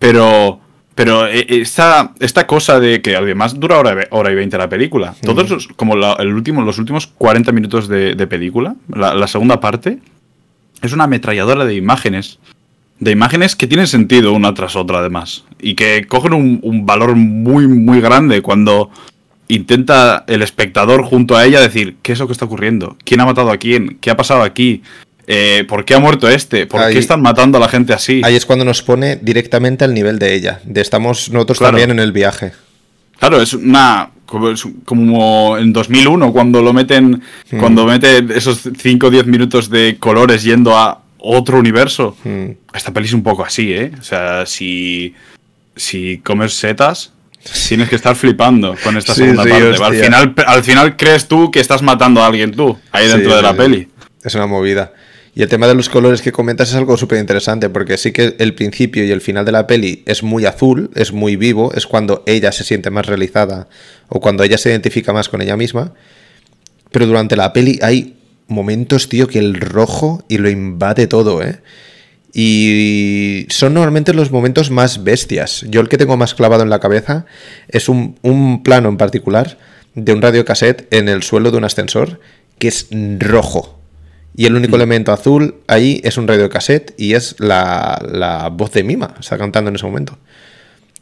Pero, 0.00 0.60
pero 0.98 1.28
eh, 1.28 1.46
esta, 1.48 2.12
esta 2.18 2.46
cosa 2.48 2.80
de 2.80 3.00
que 3.00 3.14
además 3.14 3.58
dura 3.60 3.78
hora, 3.78 3.96
hora 4.10 4.32
y 4.32 4.34
20 4.34 4.58
la 4.58 4.68
película. 4.68 5.14
Todos 5.22 5.48
los, 5.48 5.68
como 5.68 5.94
la- 5.94 6.14
el 6.18 6.32
último, 6.34 6.62
los 6.62 6.78
últimos 6.78 7.06
40 7.06 7.52
minutos 7.52 7.86
de, 7.86 8.16
de 8.16 8.26
película, 8.26 8.74
la, 8.92 9.14
la 9.14 9.28
segunda 9.28 9.60
parte, 9.60 9.98
es 10.82 10.92
una 10.92 11.04
ametralladora 11.04 11.64
de 11.64 11.76
imágenes. 11.76 12.40
De 12.98 13.12
imágenes 13.12 13.54
que 13.54 13.68
tienen 13.68 13.86
sentido 13.86 14.32
una 14.32 14.54
tras 14.54 14.74
otra, 14.74 14.98
además. 14.98 15.44
Y 15.60 15.74
que 15.76 16.04
cogen 16.08 16.32
un, 16.34 16.58
un 16.64 16.84
valor 16.84 17.14
muy, 17.14 17.68
muy 17.68 18.00
grande 18.00 18.42
cuando 18.42 18.90
intenta 19.46 20.24
el 20.26 20.42
espectador 20.42 21.04
junto 21.04 21.36
a 21.36 21.44
ella 21.44 21.60
decir, 21.60 21.96
¿qué 22.02 22.12
es 22.12 22.18
lo 22.18 22.26
que 22.26 22.32
está 22.32 22.44
ocurriendo? 22.46 22.96
¿Quién 23.04 23.20
ha 23.20 23.24
matado 23.26 23.50
a 23.52 23.56
quién? 23.56 23.98
¿Qué 24.00 24.10
ha 24.10 24.16
pasado 24.16 24.42
aquí? 24.42 24.82
Eh, 25.30 25.64
¿Por 25.68 25.84
qué 25.84 25.94
ha 25.94 25.98
muerto 25.98 26.26
este? 26.26 26.66
¿Por 26.66 26.80
Ahí- 26.80 26.94
qué 26.94 26.98
están 26.98 27.20
matando 27.20 27.58
a 27.58 27.60
la 27.60 27.68
gente 27.68 27.92
así? 27.92 28.22
Ahí 28.24 28.34
es 28.34 28.46
cuando 28.46 28.64
nos 28.64 28.82
pone 28.82 29.16
directamente 29.16 29.84
al 29.84 29.92
nivel 29.92 30.18
de 30.18 30.34
ella. 30.34 30.60
De 30.64 30.80
estamos 30.80 31.30
nosotros 31.30 31.58
Claro. 31.58 31.72
también 31.72 31.90
en 31.90 31.98
el 32.02 32.12
viaje. 32.12 32.52
Claro, 33.18 33.40
es 33.42 33.52
una. 33.52 34.10
Como, 34.84 35.56
en 35.58 35.72
2001, 35.72 36.32
cuando 36.32 36.62
lo 36.62 36.72
meten. 36.72 37.22
Hmm. 37.50 37.58
Cuando 37.58 37.84
meten 37.84 38.30
esos 38.30 38.60
5 38.78 39.08
o 39.08 39.10
10 39.10 39.26
minutos 39.26 39.68
de 39.68 39.96
colores 39.98 40.42
yendo 40.44 40.76
a 40.76 41.02
otro 41.18 41.58
universo. 41.58 42.16
Hmm. 42.24 42.52
Esta 42.72 42.92
peli 42.92 43.06
es 43.06 43.12
un 43.12 43.22
poco 43.22 43.44
así, 43.44 43.72
¿eh? 43.72 43.92
O 44.00 44.02
sea, 44.02 44.46
si. 44.46 45.14
Si 45.76 46.18
comes 46.24 46.54
setas. 46.54 47.12
Tienes 47.68 47.88
que 47.88 47.96
estar 47.96 48.16
flipando 48.16 48.74
con 48.82 48.96
esta 48.96 49.14
Sí, 49.14 49.20
segunda 49.20 49.44
sí, 49.44 49.50
parte. 49.50 49.68
hostia. 49.70 49.86
Al 49.86 49.94
final, 49.94 50.34
al 50.46 50.64
final 50.64 50.96
crees 50.96 51.28
tú 51.28 51.50
que 51.50 51.60
estás 51.60 51.82
matando 51.82 52.22
a 52.22 52.26
alguien 52.26 52.52
tú, 52.52 52.78
ahí 52.92 53.06
Sí, 53.06 53.12
dentro 53.12 53.36
de 53.36 53.42
la 53.42 53.54
peli. 53.54 53.88
Es 54.24 54.34
una 54.34 54.46
movida. 54.46 54.92
Y 55.38 55.42
el 55.42 55.48
tema 55.48 55.68
de 55.68 55.74
los 55.76 55.88
colores 55.88 56.20
que 56.20 56.32
comentas 56.32 56.70
es 56.70 56.74
algo 56.74 56.96
súper 56.96 57.20
interesante, 57.20 57.70
porque 57.70 57.96
sí 57.96 58.10
que 58.10 58.34
el 58.40 58.56
principio 58.56 59.04
y 59.04 59.12
el 59.12 59.20
final 59.20 59.44
de 59.44 59.52
la 59.52 59.68
peli 59.68 60.02
es 60.04 60.24
muy 60.24 60.46
azul, 60.46 60.90
es 60.96 61.12
muy 61.12 61.36
vivo, 61.36 61.72
es 61.74 61.86
cuando 61.86 62.24
ella 62.26 62.50
se 62.50 62.64
siente 62.64 62.90
más 62.90 63.06
realizada 63.06 63.68
o 64.08 64.18
cuando 64.18 64.42
ella 64.42 64.58
se 64.58 64.70
identifica 64.70 65.12
más 65.12 65.28
con 65.28 65.40
ella 65.40 65.56
misma. 65.56 65.94
Pero 66.90 67.06
durante 67.06 67.36
la 67.36 67.52
peli 67.52 67.78
hay 67.82 68.16
momentos, 68.48 69.08
tío, 69.08 69.28
que 69.28 69.38
el 69.38 69.54
rojo 69.60 70.24
y 70.26 70.38
lo 70.38 70.50
invade 70.50 71.06
todo, 71.06 71.40
¿eh? 71.40 71.60
Y 72.34 73.46
son 73.48 73.74
normalmente 73.74 74.14
los 74.14 74.32
momentos 74.32 74.72
más 74.72 75.04
bestias. 75.04 75.64
Yo 75.68 75.80
el 75.80 75.88
que 75.88 75.98
tengo 75.98 76.16
más 76.16 76.34
clavado 76.34 76.64
en 76.64 76.70
la 76.70 76.80
cabeza 76.80 77.26
es 77.68 77.88
un, 77.88 78.18
plano 78.64 78.88
en 78.88 78.96
particular 78.96 79.56
de 79.94 80.12
un 80.14 80.20
radiocassette 80.20 80.92
en 80.92 81.08
el 81.08 81.22
suelo 81.22 81.52
de 81.52 81.58
un 81.58 81.64
ascensor 81.64 82.18
que 82.58 82.66
es 82.66 82.88
rojo. 83.20 83.77
Y 84.36 84.46
el 84.46 84.54
único 84.54 84.76
elemento 84.76 85.12
azul 85.12 85.56
ahí 85.66 86.00
es 86.04 86.16
un 86.16 86.28
radiocassette 86.28 86.94
y 86.96 87.14
es 87.14 87.34
la, 87.38 88.00
la 88.12 88.48
voz 88.50 88.70
de 88.72 88.84
Mima. 88.84 89.14
Está 89.18 89.36
cantando 89.36 89.68
en 89.70 89.76
ese 89.76 89.84
momento. 89.86 90.16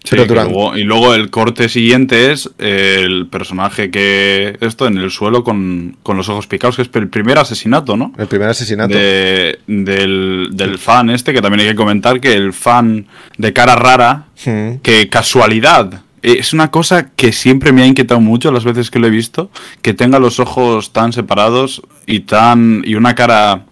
Sí, 0.05 0.11
Pero 0.11 0.27
durante- 0.27 0.53
luego- 0.53 0.77
y 0.79 0.85
luego 0.85 1.14
el 1.14 1.31
corte 1.31 1.68
siguiente 1.68 2.31
es 2.31 2.49
el 2.59 3.27
personaje 3.27 3.91
que. 3.91 4.57
Esto 4.61 4.87
en 4.87 4.99
el 4.99 5.11
suelo 5.11 5.43
con, 5.43 5.97
con 6.05 6.16
los 6.16 6.29
ojos 6.29 6.47
picados, 6.47 6.77
que 6.77 6.83
es 6.83 6.91
el 6.95 7.09
primer 7.09 7.39
asesinato, 7.39 7.97
¿no? 7.97 8.12
El 8.16 8.29
primer 8.29 8.49
asesinato. 8.49 8.95
de- 8.97 9.59
del, 9.66 10.51
del 10.53 10.79
fan 10.79 11.11
este, 11.11 11.33
que 11.33 11.43
también 11.43 11.61
hay 11.62 11.72
que 11.72 11.77
comentar 11.77 12.20
que 12.20 12.35
el 12.35 12.53
fan 12.53 13.07
de 13.37 13.53
cara 13.53 13.74
rara, 13.74 14.27
Hmm. 14.47 14.77
que 14.83 15.09
casualidad, 15.09 16.03
es 16.39 16.53
una 16.53 16.70
cosa 16.70 17.11
que 17.11 17.33
siempre 17.33 17.72
me 17.72 17.83
ha 17.83 17.87
inquietado 17.87 18.20
mucho 18.20 18.51
las 18.51 18.64
veces 18.64 18.91
que 18.91 18.99
lo 18.99 19.07
he 19.07 19.11
visto, 19.11 19.51
que 19.83 19.95
tenga 19.95 20.18
los 20.18 20.41
ojos 20.41 20.93
tan 20.93 21.12
separados 21.12 21.83
y 22.07 22.20
tan 22.20 22.83
y 22.85 22.95
una 22.97 23.14
cara 23.14 23.64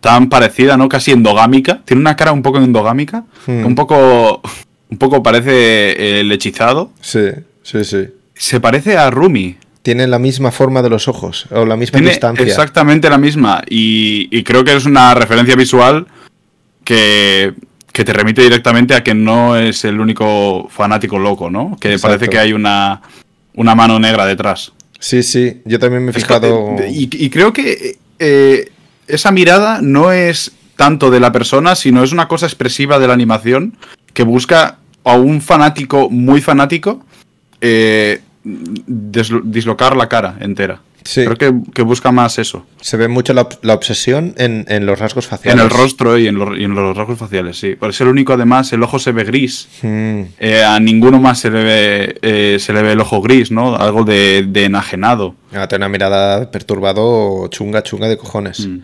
tan 0.00 0.28
parecida, 0.28 0.76
¿no? 0.76 0.88
Casi 0.88 1.10
endogámica. 1.12 1.82
Tiene 1.84 2.00
una 2.00 2.16
cara 2.16 2.32
un 2.32 2.42
poco 2.42 2.58
endogámica, 2.58 3.24
Hmm. 3.46 3.66
un 3.66 3.74
poco 3.74 4.40
un 4.88 4.98
poco 4.98 5.22
parece 5.22 5.50
eh, 5.92 6.20
el 6.20 6.32
hechizado. 6.32 6.90
Sí, 7.00 7.26
sí, 7.62 7.84
sí. 7.84 8.08
Se 8.34 8.60
parece 8.60 8.96
a 8.96 9.10
Rumi. 9.10 9.56
Tiene 9.82 10.06
la 10.06 10.18
misma 10.18 10.50
forma 10.50 10.82
de 10.82 10.90
los 10.90 11.08
ojos 11.08 11.46
o 11.50 11.64
la 11.64 11.74
misma 11.76 11.98
Tiene 11.98 12.10
distancia. 12.10 12.44
exactamente 12.44 13.08
la 13.08 13.16
misma. 13.18 13.62
Y, 13.68 14.28
y 14.30 14.42
creo 14.42 14.62
que 14.62 14.74
es 14.76 14.84
una 14.84 15.14
referencia 15.14 15.56
visual 15.56 16.06
que, 16.84 17.54
que 17.92 18.04
te 18.04 18.12
remite 18.12 18.42
directamente 18.42 18.94
a 18.94 19.02
que 19.02 19.14
no 19.14 19.56
es 19.56 19.84
el 19.84 20.00
único 20.00 20.68
fanático 20.70 21.18
loco, 21.18 21.50
¿no? 21.50 21.76
Que 21.80 21.92
Exacto. 21.92 22.16
parece 22.16 22.30
que 22.30 22.38
hay 22.38 22.52
una, 22.52 23.02
una 23.54 23.74
mano 23.74 23.98
negra 23.98 24.26
detrás. 24.26 24.72
Sí, 24.98 25.22
sí. 25.22 25.60
Yo 25.64 25.78
también 25.78 26.04
me 26.04 26.12
he 26.12 26.16
Es 26.16 26.22
fijado. 26.22 26.76
que- 26.76 26.88
y, 26.90 27.08
y 27.12 27.30
creo 27.30 27.52
que 27.52 27.98
eh, 28.18 28.70
esa 29.08 29.30
mirada 29.32 29.80
no 29.82 30.12
es 30.12 30.52
tanto 30.76 31.10
de 31.10 31.20
la 31.20 31.32
persona, 31.32 31.74
sino 31.74 32.02
es 32.04 32.12
una 32.12 32.28
cosa 32.28 32.46
expresiva 32.46 32.98
de 32.98 33.06
la 33.08 33.12
animación 33.14 33.76
que 34.14 34.22
busca 34.22 34.78
a 35.04 35.14
un 35.16 35.40
fanático 35.40 36.10
muy 36.10 36.40
fanático 36.40 37.04
eh, 37.60 38.20
dislocar 38.86 39.96
la 39.96 40.08
cara 40.08 40.36
entera. 40.40 40.80
Sí. 41.04 41.24
Creo 41.24 41.36
que, 41.36 41.52
que 41.72 41.82
busca 41.82 42.12
más 42.12 42.38
eso. 42.38 42.66
Se 42.80 42.96
ve 42.96 43.08
mucho 43.08 43.32
la, 43.32 43.48
la 43.62 43.74
obsesión 43.74 44.34
en, 44.36 44.66
en 44.68 44.84
los 44.86 44.98
rasgos 44.98 45.24
En 45.24 45.30
faciales. 45.30 45.64
el 45.64 45.70
rostro 45.70 46.18
y 46.18 46.26
en, 46.28 46.36
los, 46.38 46.58
y 46.58 46.64
en 46.64 46.74
los 46.74 46.96
rasgos 46.96 47.18
faciales, 47.18 47.58
sí. 47.58 47.74
Por 47.74 47.92
ser 47.94 48.06
el 48.06 48.12
único, 48.12 48.32
además, 48.34 48.72
el 48.72 48.82
ojo 48.82 48.98
se 48.98 49.12
ve 49.12 49.24
gris. 49.24 49.68
Mm, 49.82 50.22
Eh, 50.38 50.62
a 50.62 50.78
ninguno 50.80 51.18
más 51.18 51.38
se 51.40 51.50
le 51.50 51.64
ve, 51.64 52.18
eh, 52.22 52.58
se 52.60 52.72
le 52.72 52.82
ve 52.82 52.92
el 52.92 53.00
ojo 53.00 53.20
gris, 53.22 53.50
¿no? 53.50 53.76
Algo 53.76 54.04
de, 54.04 54.44
de 54.48 54.64
enajenado. 54.66 55.34
ah, 55.54 55.66
tiene 55.68 55.84
una 55.86 55.88
mirada 55.92 56.50
perturbado, 56.50 57.48
chunga, 57.48 57.82
chunga 57.82 58.08
de 58.08 58.16
cojones. 58.16 58.66
Mm. 58.66 58.78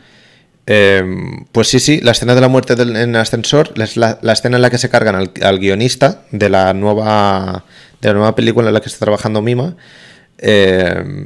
Eh, 0.69 1.05
pues 1.53 1.69
sí, 1.69 1.79
sí, 1.79 2.01
la 2.01 2.11
escena 2.11 2.35
de 2.35 2.41
la 2.41 2.49
muerte 2.49 2.75
del, 2.75 2.97
en 2.97 3.11
el 3.11 3.17
ascensor 3.21 3.73
es 3.77 3.97
la, 3.97 4.19
la 4.23 4.33
escena 4.33 4.57
en 4.57 4.62
la 4.62 4.71
que 4.71 4.79
se 4.79 4.89
cargan 4.89 5.14
al, 5.14 5.31
al 5.43 5.59
guionista 5.61 6.23
de 6.33 6.49
la 6.49 6.75
nueva 6.75 7.64
de 8.01 8.09
la 8.09 8.14
nueva 8.14 8.35
película 8.35 8.67
en 8.69 8.75
la 8.75 8.81
que 8.81 8.89
está 8.89 9.05
trabajando 9.05 9.43
Mima. 9.43 9.77
Eh, 10.39 11.25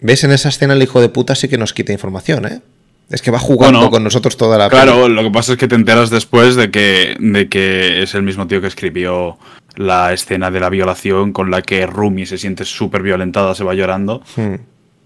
¿Ves? 0.00 0.24
En 0.24 0.32
esa 0.32 0.48
escena 0.48 0.74
el 0.74 0.82
hijo 0.82 1.00
de 1.00 1.08
puta 1.08 1.34
sí 1.34 1.48
que 1.48 1.58
nos 1.58 1.72
quita 1.72 1.92
información, 1.92 2.46
¿eh? 2.46 2.60
Es 3.08 3.22
que 3.22 3.30
va 3.30 3.38
jugando 3.38 3.78
Bueno, 3.78 3.90
con 3.90 4.02
nosotros 4.04 4.36
toda 4.36 4.58
la 4.58 4.68
Claro, 4.68 5.08
lo 5.08 5.22
que 5.22 5.30
pasa 5.30 5.52
es 5.52 5.58
que 5.58 5.68
te 5.68 5.76
enteras 5.76 6.10
después 6.10 6.56
de 6.56 6.70
que, 6.72 7.16
de 7.20 7.48
que 7.48 8.02
es 8.02 8.14
el 8.16 8.22
mismo 8.24 8.48
tío 8.48 8.60
que 8.60 8.66
escribió 8.66 9.38
la 9.76 10.12
escena 10.12 10.50
de 10.50 10.58
la 10.58 10.68
violación 10.70 11.32
con 11.32 11.50
la 11.50 11.62
que 11.62 11.86
Rumi 11.86 12.26
se 12.26 12.36
siente 12.36 12.64
súper 12.64 13.02
violentada, 13.02 13.54
se 13.54 13.62
va 13.62 13.74
llorando. 13.74 14.22
Hmm. 14.34 14.54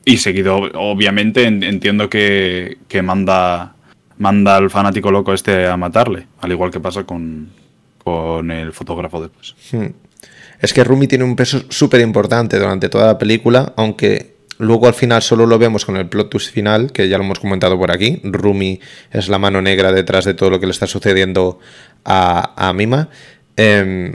Y 0.07 0.17
seguido, 0.17 0.57
obviamente, 0.75 1.45
en- 1.45 1.63
entiendo 1.63 2.09
que, 2.09 2.79
que 2.89 3.03
manda, 3.03 3.75
manda 4.17 4.57
al 4.57 4.71
fanático 4.71 5.11
loco 5.11 5.35
este 5.35 5.67
a 5.67 5.77
matarle. 5.77 6.27
Al 6.41 6.53
igual 6.53 6.71
que 6.71 6.81
pasa 6.81 7.05
con, 7.05 7.51
con 8.03 8.51
el 8.51 8.73
fotógrafo 8.73 9.21
después. 9.21 9.55
Hmm. 9.73 9.93
Es 10.59 10.73
que 10.73 10.85
Rumi 10.85 11.07
tiene 11.07 11.25
un 11.25 11.37
peso 11.37 11.61
súper 11.69 12.01
importante 12.01 12.59
durante 12.59 12.89
toda 12.89 13.07
la 13.09 13.19
película, 13.19 13.75
aunque 13.77 14.37
luego 14.61 14.87
al 14.87 14.95
final 14.95 15.23
solo 15.23 15.47
lo 15.47 15.59
vemos 15.59 15.85
con 15.85 15.97
el 15.97 16.07
plot 16.07 16.31
twist 16.31 16.53
final, 16.53 16.93
que 16.93 17.09
ya 17.09 17.19
lo 17.19 17.25
hemos 17.25 17.41
comentado 17.41 17.77
por 17.79 17.91
aquí. 17.91 18.21
Rumi 18.23 18.81
es 19.11 19.29
la 19.29 19.39
mano 19.39 19.61
negra 19.63 19.91
detrás 19.91 20.25
de 20.25 20.35
todo 20.35 20.51
lo 20.51 20.61
que 20.61 20.67
le 20.67 20.73
está 20.73 20.87
sucediendo 20.87 21.59
a, 22.05 22.73
Mima. 22.75 23.09
Em, 23.57 24.13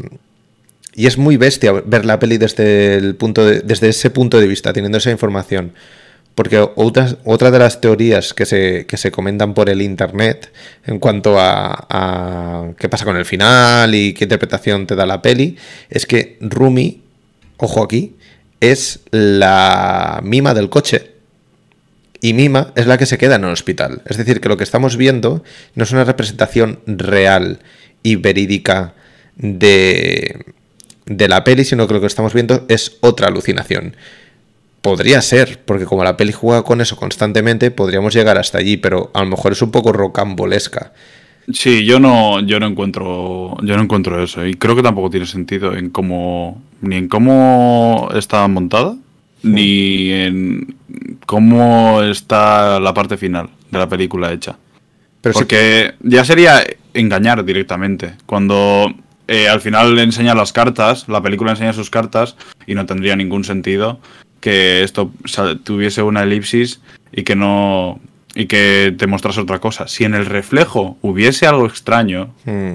y 0.93 1.07
es 1.07 1.17
muy 1.17 1.37
bestia 1.37 1.73
ver 1.73 2.05
la 2.05 2.19
peli 2.19 2.37
desde, 2.37 2.95
el 2.95 3.15
punto 3.15 3.43
desde 3.45 3.89
ese 3.89 4.09
punto 4.11 4.39
de 4.39 4.47
vista, 4.47 4.71
teniendo 4.71 4.97
esa 4.97 5.11
información. 5.11 5.73
Porque 6.35 6.59
otras, 6.75 7.17
otra 7.23 7.49
de 7.49 7.59
las 7.59 7.81
teorías 7.81 8.33
que 8.33 8.45
se, 8.45 8.85
que 8.85 8.97
se 8.97 9.09
comentan 9.09 9.53
por 9.53 9.69
el 9.69 9.81
internet 9.81 10.51
en 10.85 10.99
cuanto 10.99 11.39
a, 11.39 11.87
a, 11.89 12.71
qué 12.77 12.89
pasa 12.89 13.05
con 13.05 13.15
el 13.15 13.25
final 13.25 13.95
y 13.95 14.13
qué 14.13 14.25
interpretación 14.25 14.85
te 14.85 14.95
da 14.95 15.05
la 15.05 15.21
peli 15.21 15.57
es 15.89 16.05
que 16.05 16.37
Rumi, 16.41 17.01
ojo 17.57 17.81
aquí, 17.81 18.14
es 18.71 18.99
la 19.11 20.21
mima 20.23 20.53
del 20.53 20.69
coche. 20.69 21.11
Y 22.21 22.33
Mima 22.33 22.71
es 22.75 22.87
la 22.87 22.97
que 22.97 23.05
se 23.05 23.17
queda 23.17 23.35
en 23.35 23.43
el 23.43 23.51
hospital. 23.51 24.01
Es 24.05 24.17
decir, 24.17 24.41
que 24.41 24.49
lo 24.49 24.57
que 24.57 24.63
estamos 24.63 24.97
viendo 24.97 25.43
no 25.75 25.83
es 25.83 25.91
una 25.91 26.05
representación 26.05 26.79
real 26.87 27.59
y 28.01 28.15
verídica 28.15 28.95
de, 29.35 30.43
de 31.05 31.27
la 31.27 31.43
peli, 31.43 31.65
sino 31.65 31.87
que 31.87 31.93
lo 31.93 32.01
que 32.01 32.07
estamos 32.07 32.33
viendo 32.33 32.65
es 32.67 32.97
otra 33.01 33.27
alucinación. 33.27 33.95
Podría 34.81 35.21
ser, 35.21 35.59
porque 35.65 35.85
como 35.85 36.03
la 36.03 36.17
peli 36.17 36.31
juega 36.31 36.63
con 36.63 36.81
eso 36.81 36.95
constantemente, 36.95 37.69
podríamos 37.69 38.13
llegar 38.13 38.37
hasta 38.37 38.57
allí, 38.57 38.77
pero 38.77 39.11
a 39.13 39.23
lo 39.23 39.29
mejor 39.29 39.51
es 39.51 39.61
un 39.61 39.71
poco 39.71 39.91
rocambolesca. 39.91 40.93
Sí, 41.51 41.85
yo 41.85 41.99
no, 41.99 42.39
yo 42.41 42.59
no 42.59 42.67
encuentro, 42.67 43.57
yo 43.61 43.75
no 43.77 43.83
encuentro 43.83 44.21
eso 44.23 44.45
y 44.45 44.55
creo 44.55 44.75
que 44.75 44.81
tampoco 44.81 45.09
tiene 45.11 45.27
sentido 45.27 45.75
en 45.75 45.89
cómo, 45.89 46.61
ni 46.81 46.95
en 46.95 47.07
cómo 47.07 48.09
está 48.15 48.47
montada, 48.47 48.95
ni 49.43 50.11
en 50.11 50.75
cómo 51.25 52.01
está 52.01 52.79
la 52.79 52.93
parte 52.93 53.17
final 53.17 53.49
de 53.69 53.77
la 53.77 53.87
película 53.87 54.31
hecha. 54.31 54.57
Porque 55.21 55.93
ya 56.01 56.23
sería 56.23 56.63
engañar 56.93 57.43
directamente. 57.45 58.13
Cuando 58.25 58.93
eh, 59.27 59.47
al 59.47 59.61
final 59.61 59.95
le 59.95 60.03
enseña 60.03 60.35
las 60.35 60.53
cartas, 60.53 61.07
la 61.07 61.21
película 61.21 61.51
enseña 61.51 61.73
sus 61.73 61.89
cartas 61.89 62.35
y 62.67 62.75
no 62.75 62.85
tendría 62.85 63.15
ningún 63.15 63.43
sentido 63.43 63.99
que 64.39 64.83
esto 64.83 65.11
tuviese 65.63 66.03
una 66.03 66.23
elipsis 66.23 66.79
y 67.11 67.23
que 67.23 67.35
no 67.35 67.99
y 68.35 68.47
que 68.47 68.93
te 68.97 69.07
mostrase 69.07 69.39
otra 69.39 69.59
cosa. 69.59 69.87
Si 69.87 70.03
en 70.03 70.13
el 70.13 70.25
reflejo 70.25 70.97
hubiese 71.01 71.47
algo 71.47 71.65
extraño, 71.65 72.33
hmm. 72.43 72.73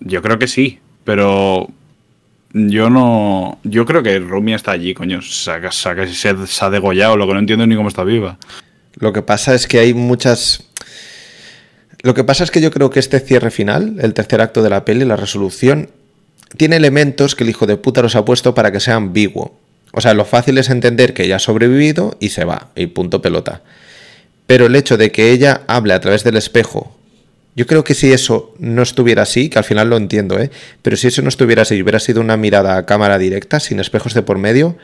yo 0.00 0.20
creo 0.20 0.38
que 0.38 0.48
sí, 0.48 0.80
pero 1.04 1.68
yo 2.52 2.90
no. 2.90 3.58
Yo 3.62 3.86
creo 3.86 4.02
que 4.02 4.18
Rumi 4.18 4.52
está 4.52 4.72
allí, 4.72 4.92
coño. 4.92 5.22
Saca, 5.22 5.70
saca, 5.70 6.06
se, 6.06 6.46
se 6.46 6.64
ha 6.64 6.70
degollado, 6.70 7.16
lo 7.16 7.26
que 7.26 7.34
no 7.34 7.38
entiendo 7.38 7.66
ni 7.66 7.76
cómo 7.76 7.88
está 7.88 8.02
viva. 8.04 8.36
Lo 8.96 9.12
que 9.12 9.22
pasa 9.22 9.54
es 9.54 9.66
que 9.66 9.78
hay 9.78 9.94
muchas. 9.94 10.64
Lo 12.02 12.12
que 12.12 12.24
pasa 12.24 12.44
es 12.44 12.50
que 12.50 12.60
yo 12.60 12.70
creo 12.70 12.90
que 12.90 12.98
este 12.98 13.20
cierre 13.20 13.50
final, 13.50 13.96
el 14.00 14.12
tercer 14.12 14.40
acto 14.40 14.62
de 14.62 14.70
la 14.70 14.84
peli, 14.84 15.04
la 15.04 15.16
resolución, 15.16 15.88
tiene 16.56 16.76
elementos 16.76 17.34
que 17.34 17.44
el 17.44 17.50
hijo 17.50 17.66
de 17.66 17.76
puta 17.76 18.02
los 18.02 18.16
ha 18.16 18.24
puesto 18.24 18.54
para 18.54 18.72
que 18.72 18.80
sea 18.80 18.96
ambiguo. 18.96 19.58
O 19.92 20.00
sea, 20.00 20.12
lo 20.12 20.24
fácil 20.24 20.58
es 20.58 20.68
entender 20.68 21.14
que 21.14 21.24
ella 21.24 21.36
ha 21.36 21.40
sobrevivido 21.40 22.16
y 22.20 22.30
se 22.30 22.44
va, 22.44 22.70
y 22.74 22.88
punto 22.88 23.22
pelota. 23.22 23.62
Pero 24.46 24.66
el 24.66 24.76
hecho 24.76 24.96
de 24.96 25.10
que 25.10 25.30
ella 25.30 25.62
hable 25.66 25.94
a 25.94 26.00
través 26.00 26.24
del 26.24 26.36
espejo, 26.36 26.94
yo 27.56 27.66
creo 27.66 27.84
que 27.84 27.94
si 27.94 28.12
eso 28.12 28.54
no 28.58 28.82
estuviera 28.82 29.22
así, 29.22 29.48
que 29.48 29.58
al 29.58 29.64
final 29.64 29.88
lo 29.88 29.96
entiendo, 29.96 30.38
¿eh? 30.38 30.50
pero 30.82 30.96
si 30.96 31.06
eso 31.06 31.22
no 31.22 31.28
estuviera 31.28 31.62
así, 31.62 31.80
hubiera 31.80 32.00
sido 32.00 32.20
una 32.20 32.36
mirada 32.36 32.76
a 32.76 32.84
cámara 32.84 33.16
directa, 33.16 33.60
sin 33.60 33.78
espejos 33.78 34.12
de 34.12 34.22
por 34.22 34.38
medio, 34.38 34.76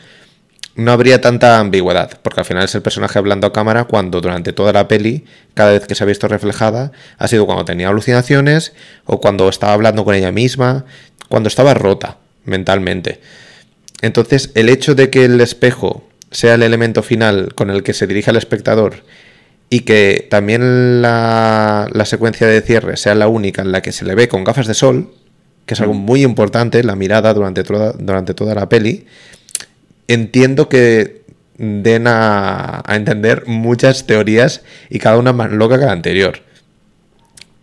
no 0.77 0.93
habría 0.93 1.21
tanta 1.21 1.59
ambigüedad, 1.59 2.19
porque 2.23 2.41
al 2.41 2.47
final 2.47 2.65
es 2.65 2.75
el 2.77 2.83
personaje 2.83 3.19
hablando 3.19 3.49
a 3.49 3.53
cámara 3.53 3.85
cuando 3.85 4.21
durante 4.21 4.53
toda 4.53 4.73
la 4.73 4.87
peli, 4.87 5.25
cada 5.55 5.73
vez 5.73 5.87
que 5.87 5.97
se 5.97 6.05
ha 6.05 6.07
visto 6.07 6.29
reflejada, 6.29 6.93
ha 7.19 7.29
sido 7.29 7.45
cuando 7.45 7.65
tenía 7.65 7.89
alucinaciones 7.89 8.73
o 9.05 9.21
cuando 9.21 9.49
estaba 9.49 9.73
hablando 9.73 10.05
con 10.05 10.15
ella 10.15 10.31
misma, 10.31 10.85
cuando 11.29 11.49
estaba 11.49 11.75
rota 11.75 12.19
mentalmente. 12.45 13.21
Entonces, 14.01 14.53
el 14.55 14.69
hecho 14.69 14.95
de 14.95 15.11
que 15.11 15.25
el 15.25 15.41
espejo 15.41 16.05
sea 16.31 16.55
el 16.55 16.63
elemento 16.63 17.03
final 17.03 17.53
con 17.55 17.71
el 17.71 17.83
que 17.83 17.93
se 17.93 18.07
dirige 18.07 18.31
al 18.31 18.37
espectador 18.37 19.03
y 19.71 19.81
que 19.81 20.27
también 20.29 21.01
la, 21.01 21.89
secuencia 22.05 22.49
de 22.49 22.61
cierre 22.61 22.97
sea 22.97 23.15
la 23.15 23.29
única 23.29 23.63
en 23.63 23.71
la 23.71 23.81
que 23.81 23.93
se 23.93 24.05
le 24.05 24.17
ve 24.17 24.29
con 24.29 24.43
gafas 24.43 24.67
de 24.67 24.75
sol, 24.75 25.15
que 25.65 25.75
es 25.75 25.81
algo 25.81 25.95
muy 25.95 26.25
importante, 26.25 26.83
la 26.83 26.97
mirada 26.97 27.33
durante 27.33 27.63
toda, 27.63 27.93
durante 27.93 28.35
toda 28.35 28.57
la 28.57 28.69
peli, 28.69 29.07
entiendo 30.09 30.69
que 30.69 31.23
den 31.57 32.07
a, 32.09 32.83
entender 32.89 33.45
muchas 33.47 34.07
teorías 34.07 34.63
y 34.89 34.99
cada 34.99 35.19
una 35.19 35.33
más 35.33 35.53
loca 35.53 35.79
que 35.79 35.85
la 35.85 35.93
anterior. 35.93 36.41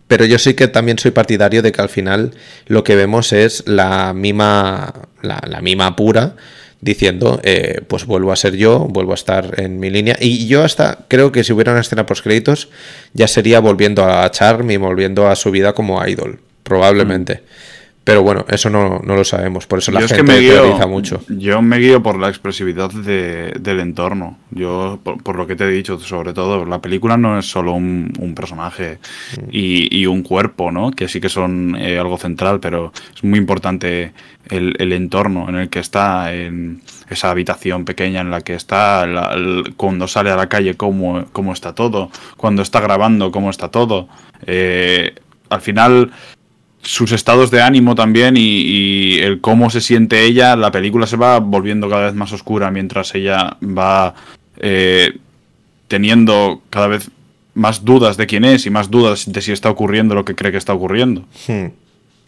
Pero 0.06 0.24
yo 0.24 0.38
sí 0.38 0.54
que 0.54 0.68
también 0.68 0.98
soy 0.98 1.10
partidario 1.10 1.60
de 1.60 1.72
que 1.72 1.82
al 1.82 1.90
final 1.90 2.32
lo 2.66 2.84
que 2.84 2.96
vemos 2.96 3.34
es 3.34 3.64
la 3.66 4.14
mima, 4.14 4.94
la, 5.20 5.60
mima 5.60 5.94
pura, 5.94 6.36
diciendo, 6.80 7.40
eh, 7.42 7.80
pues 7.86 8.06
vuelvo 8.06 8.32
a 8.32 8.36
ser 8.36 8.56
yo, 8.56 8.80
vuelvo 8.88 9.12
a 9.12 9.14
estar 9.14 9.60
en 9.60 9.80
mi 9.80 9.90
línea. 9.90 10.16
Y 10.20 10.46
yo 10.46 10.64
hasta 10.64 11.06
creo 11.08 11.32
que 11.32 11.44
si 11.44 11.52
hubiera 11.52 11.72
una 11.72 11.80
escena 11.80 12.06
post 12.06 12.22
créditos, 12.22 12.68
ya 13.14 13.28
sería 13.28 13.60
volviendo 13.60 14.04
a 14.04 14.30
Charm 14.30 14.70
y 14.70 14.76
volviendo 14.76 15.28
a 15.28 15.36
su 15.36 15.50
vida 15.50 15.72
como 15.72 16.04
idol, 16.06 16.40
probablemente. 16.62 17.34
Mm. 17.34 17.77
Pero 18.08 18.22
bueno, 18.22 18.46
eso 18.48 18.70
no, 18.70 19.02
lo 19.04 19.22
sabemos, 19.22 19.66
por 19.66 19.80
eso 19.80 19.92
la 19.92 20.00
gente 20.00 20.22
me 20.22 20.40
teoriza 20.40 20.86
mucho. 20.86 21.20
Yo 21.28 21.60
me 21.60 21.76
guío 21.76 22.02
por 22.02 22.18
la 22.18 22.30
expresividad 22.30 22.90
del 22.90 23.80
entorno. 23.80 24.38
Yo, 24.50 24.98
por, 25.02 25.36
lo 25.36 25.46
que 25.46 25.56
te 25.56 25.64
he 25.64 25.70
dicho, 25.70 26.00
sobre 26.00 26.32
todo, 26.32 26.64
la 26.64 26.80
película 26.80 27.18
no 27.18 27.38
es 27.38 27.44
solo 27.44 27.74
un, 27.74 28.32
personaje 28.34 28.98
y, 29.50 30.06
un 30.06 30.22
cuerpo, 30.22 30.72
¿no? 30.72 30.90
Que 30.90 31.06
sí 31.06 31.20
que 31.20 31.28
son 31.28 31.76
eh, 31.78 31.98
algo 31.98 32.16
central, 32.16 32.60
pero 32.60 32.94
es 33.14 33.22
muy 33.22 33.38
importante 33.38 34.14
el, 34.48 34.92
entorno 34.94 35.46
en 35.50 35.56
el 35.56 35.68
que 35.68 35.80
está, 35.80 36.32
en 36.32 36.80
esa 37.10 37.30
habitación 37.30 37.84
pequeña 37.84 38.22
en 38.22 38.30
la 38.30 38.40
que 38.40 38.54
está, 38.54 39.06
cuando 39.76 40.08
sale 40.08 40.30
a 40.30 40.36
la 40.36 40.48
calle, 40.48 40.78
cómo, 40.78 41.26
cómo 41.32 41.52
está 41.52 41.74
todo, 41.74 42.10
cuando 42.38 42.62
está 42.62 42.80
grabando, 42.80 43.30
cómo 43.30 43.50
está 43.50 43.68
todo. 43.68 44.08
Eh, 44.46 45.14
al 45.50 45.60
final 45.60 46.10
sus 46.82 47.12
estados 47.12 47.50
de 47.50 47.62
ánimo 47.62 47.94
también 47.94 48.34
y, 48.36 49.18
el 49.18 49.40
cómo 49.40 49.70
se 49.70 49.80
siente 49.80 50.24
ella, 50.24 50.56
la 50.56 50.70
película 50.70 51.06
se 51.06 51.16
va 51.16 51.38
volviendo 51.40 51.88
cada 51.88 52.06
vez 52.06 52.14
más 52.14 52.32
oscura 52.32 52.70
mientras 52.70 53.14
ella 53.14 53.56
va 53.62 54.14
eh, 54.58 55.18
teniendo 55.88 56.62
cada 56.70 56.88
vez 56.88 57.10
más 57.54 57.84
dudas 57.84 58.16
de 58.16 58.26
quién 58.26 58.44
es 58.44 58.66
y 58.66 58.70
más 58.70 58.90
dudas 58.90 59.30
de 59.30 59.40
si 59.42 59.52
está 59.52 59.68
ocurriendo 59.68 60.14
lo 60.14 60.24
que 60.24 60.34
cree 60.34 60.52
que 60.52 60.58
está 60.58 60.72
ocurriendo. 60.72 61.22
Hmm. 61.46 61.64
Al 61.64 61.72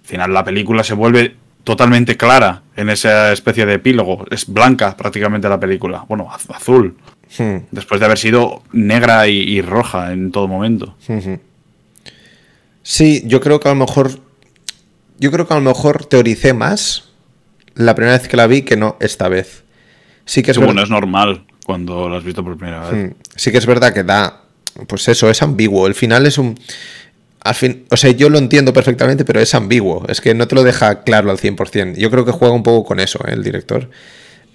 final 0.03 0.35
la 0.35 0.45
película 0.45 0.83
se 0.83 0.95
vuelve 0.95 1.37
totalmente 1.63 2.17
clara 2.17 2.63
en 2.77 2.91
esa 2.91 3.33
especie 3.33 3.65
de 3.65 3.75
epílogo. 3.75 4.25
Es 4.31 4.47
blanca 4.47 4.97
prácticamente 4.97 5.49
la 5.49 5.61
película. 5.61 6.05
Bueno, 6.09 6.29
azul. 6.31 6.97
Hmm. 7.39 7.59
Después 7.71 8.01
de 8.01 8.07
haber 8.07 8.19
sido 8.19 8.63
negra 8.73 9.29
y, 9.29 9.61
roja 9.63 10.13
en 10.13 10.33
todo 10.33 10.49
momento. 10.49 10.97
Hmm, 11.07 11.35
sí, 12.83 13.23
yo 13.27 13.41
creo 13.41 13.61
que 13.61 13.69
a 13.69 13.73
lo 13.73 13.87
mejor 13.87 14.11
yo 15.21 15.31
creo 15.31 15.47
que 15.47 15.55
a 15.55 15.59
lo 15.59 15.63
mejor 15.63 16.07
teoricé 16.07 16.55
más 16.55 17.11
la 17.75 17.95
primera 17.95 18.17
vez 18.17 18.27
que 18.27 18.37
la 18.37 18.47
vi 18.47 18.63
que 18.63 18.77
no 18.77 18.97
esta 19.01 19.29
vez. 19.29 19.65
Sí 20.25 20.43
que 20.43 20.51
es 20.51 20.59
Bueno, 20.59 20.83
es 20.83 20.91
normal 20.91 21.45
cuando 21.65 22.09
la 22.09 22.17
has 22.17 22.25
visto 22.25 22.43
por 22.43 22.57
primera 22.57 22.89
vez. 22.89 23.11
Hmm. 23.11 23.15
Sí 23.37 23.53
que 23.53 23.59
es 23.59 23.67
verdad 23.67 23.93
que 23.93 24.03
da, 24.03 24.45
pues 24.89 25.07
eso, 25.09 25.31
es 25.31 25.43
ambiguo. 25.43 25.87
El 25.87 25.95
final 25.95 26.27
es 26.27 26.39
un... 26.39 26.59
Al 27.43 27.55
fin, 27.55 27.85
o 27.91 27.97
sea, 27.97 28.11
yo 28.11 28.29
lo 28.29 28.39
entiendo 28.39 28.73
perfectamente, 28.73 29.25
pero 29.25 29.41
es 29.41 29.55
ambiguo. 29.55 30.05
Es 30.09 30.21
que 30.21 30.35
no 30.35 30.49
te 30.49 30.55
lo 30.55 30.63
deja 30.63 31.03
claro 31.05 31.31
al 31.31 31.39
100%. 31.39 31.97
Yo 31.97 32.11
creo 32.11 32.25
que 32.25 32.33
juega 32.33 32.55
un 32.55 32.63
poco 32.63 32.85
con 32.87 32.99
eso, 33.01 33.19
¿eh? 33.27 33.33
el 33.33 33.43
director. 33.43 33.91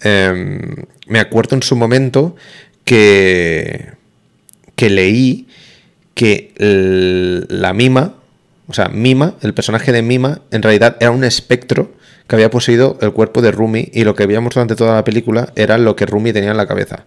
Em, 0.02 0.76
me 1.08 1.20
acuerdo 1.20 1.56
en 1.56 1.64
su 1.64 1.76
momento 1.76 2.36
que, 2.84 3.94
que 4.76 4.90
leí 4.90 5.48
que 6.16 6.54
la 7.50 7.74
mima 7.74 8.16
o 8.68 8.74
sea, 8.74 8.90
Mima, 8.90 9.36
el 9.42 9.54
personaje 9.54 9.92
de 9.92 10.02
Mima, 10.02 10.42
en 10.52 10.62
realidad 10.62 10.98
era 11.00 11.12
un 11.12 11.24
espectro 11.24 11.92
que 12.28 12.36
había 12.36 12.50
poseído 12.50 12.98
el 13.02 13.12
cuerpo 13.12 13.42
de 13.42 13.52
Rumi 13.52 13.90
y 13.94 14.04
lo 14.04 14.16
que 14.16 14.26
veíamos 14.26 14.56
durante 14.56 14.76
toda 14.76 14.96
la 14.96 15.04
película 15.04 15.52
era 15.56 15.78
lo 15.78 15.96
que 15.96 16.06
Rumi 16.06 16.34
tenía 16.34 16.52
en 16.52 16.58
la 16.58 16.68
cabeza. 16.68 17.06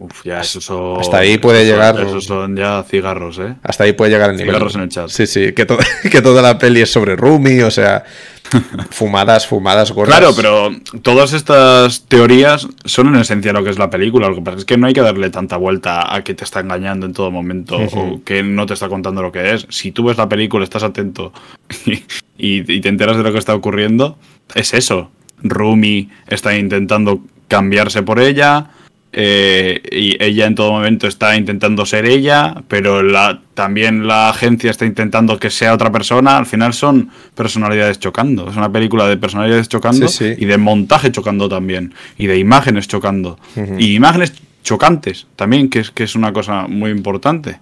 Uf, 0.00 0.24
ya 0.24 0.40
eso 0.40 0.60
son, 0.60 1.00
Hasta 1.00 1.18
ahí 1.18 1.38
puede 1.38 1.64
llegar. 1.64 1.98
Esos 2.00 2.24
son 2.24 2.56
ya 2.56 2.84
cigarros, 2.88 3.40
¿eh? 3.40 3.56
Hasta 3.64 3.82
ahí 3.82 3.94
puede 3.94 4.12
llegar 4.12 4.30
el 4.30 4.36
nivel. 4.36 4.54
Cigarros 4.54 4.74
en 4.76 4.82
el 4.82 4.88
chat. 4.90 5.08
Sí, 5.08 5.26
sí, 5.26 5.52
que, 5.52 5.66
que 6.10 6.22
toda 6.22 6.40
la 6.40 6.56
peli 6.56 6.82
es 6.82 6.92
sobre 6.92 7.16
Rumi, 7.16 7.62
o 7.62 7.70
sea, 7.72 8.04
fumadas, 8.90 9.48
fumadas 9.48 9.90
gordas. 9.90 10.16
Claro, 10.16 10.34
pero 10.36 10.70
todas 11.02 11.32
estas 11.32 12.04
teorías 12.06 12.68
son 12.84 13.08
en 13.08 13.16
esencia 13.16 13.52
lo 13.52 13.64
que 13.64 13.70
es 13.70 13.78
la 13.78 13.90
película. 13.90 14.28
Lo 14.28 14.36
que 14.36 14.42
pasa 14.42 14.58
es 14.58 14.64
que 14.64 14.76
no 14.76 14.86
hay 14.86 14.92
que 14.92 15.00
darle 15.00 15.30
tanta 15.30 15.56
vuelta 15.56 16.14
a 16.14 16.22
que 16.22 16.32
te 16.34 16.44
está 16.44 16.60
engañando 16.60 17.04
en 17.04 17.12
todo 17.12 17.32
momento 17.32 17.76
o 17.76 18.22
que 18.24 18.44
no 18.44 18.66
te 18.66 18.74
está 18.74 18.88
contando 18.88 19.20
lo 19.20 19.32
que 19.32 19.54
es. 19.54 19.66
Si 19.68 19.90
tú 19.90 20.04
ves 20.04 20.16
la 20.16 20.28
película, 20.28 20.62
estás 20.62 20.84
atento 20.84 21.32
y, 21.86 22.02
y 22.38 22.80
te 22.80 22.88
enteras 22.88 23.16
de 23.16 23.24
lo 23.24 23.32
que 23.32 23.38
está 23.38 23.52
ocurriendo, 23.52 24.16
es 24.54 24.74
eso. 24.74 25.10
Rumi 25.42 26.08
está 26.28 26.56
intentando 26.56 27.20
cambiarse 27.48 28.04
por 28.04 28.20
ella 28.20 28.70
eh, 29.12 29.80
y 29.90 30.22
ella 30.22 30.46
en 30.46 30.54
todo 30.54 30.70
momento 30.70 31.06
está 31.06 31.34
intentando 31.36 31.86
ser 31.86 32.04
ella, 32.04 32.62
pero 32.68 33.02
la, 33.02 33.40
también 33.54 34.06
la 34.06 34.28
agencia 34.28 34.70
está 34.70 34.84
intentando 34.84 35.38
que 35.38 35.50
sea 35.50 35.72
otra 35.72 35.90
persona. 35.90 36.36
Al 36.36 36.46
final 36.46 36.74
son 36.74 37.10
personalidades 37.34 37.98
chocando. 37.98 38.50
Es 38.50 38.56
una 38.56 38.70
película 38.70 39.08
de 39.08 39.16
personalidades 39.16 39.68
chocando 39.68 40.06
y 40.20 40.44
de 40.44 40.58
montaje 40.58 41.10
chocando 41.10 41.48
también. 41.48 41.94
Y 42.18 42.26
de 42.26 42.38
imágenes 42.38 42.86
chocando. 42.86 43.38
Y 43.78 43.94
imágenes 43.94 44.34
chocantes 44.62 45.26
también, 45.36 45.70
que 45.70 45.80
es, 45.80 45.90
que 45.90 46.04
es 46.04 46.14
una 46.14 46.32
cosa 46.32 46.66
muy 46.68 46.90
importante. 46.90 47.58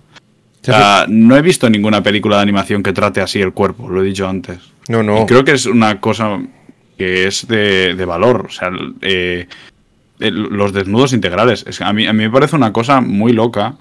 no 1.09 1.37
he 1.37 1.43
visto 1.43 1.71
ninguna 1.71 2.03
película 2.03 2.37
de 2.37 2.43
animación 2.43 2.83
que 2.83 2.93
trate 2.93 3.21
así 3.21 3.41
el 3.41 3.53
cuerpo, 3.53 3.89
lo 3.89 4.03
he 4.03 4.05
dicho 4.05 4.29
antes. 4.29 4.59
No, 4.89 5.03
no. 5.03 5.23
Y 5.23 5.27
creo 5.27 5.45
que 5.45 5.53
es 5.53 5.67
una 5.67 6.01
cosa 6.01 6.41
que 6.99 7.29
es 7.29 7.47
de, 7.47 7.95
de 7.95 8.05
valor. 8.05 8.47
O 8.49 8.51
sea, 8.51 8.71
eh, 9.03 9.47
los 10.19 10.73
desnudos 10.73 11.13
integrales. 11.13 11.65
Es, 11.67 11.81
a, 11.81 11.93
mí, 11.93 12.07
a 12.07 12.13
mí 12.13 12.25
me 12.25 12.31
parece 12.31 12.57
una 12.57 12.73
cosa 12.73 13.01
muy 13.01 13.33
loca 13.33 13.75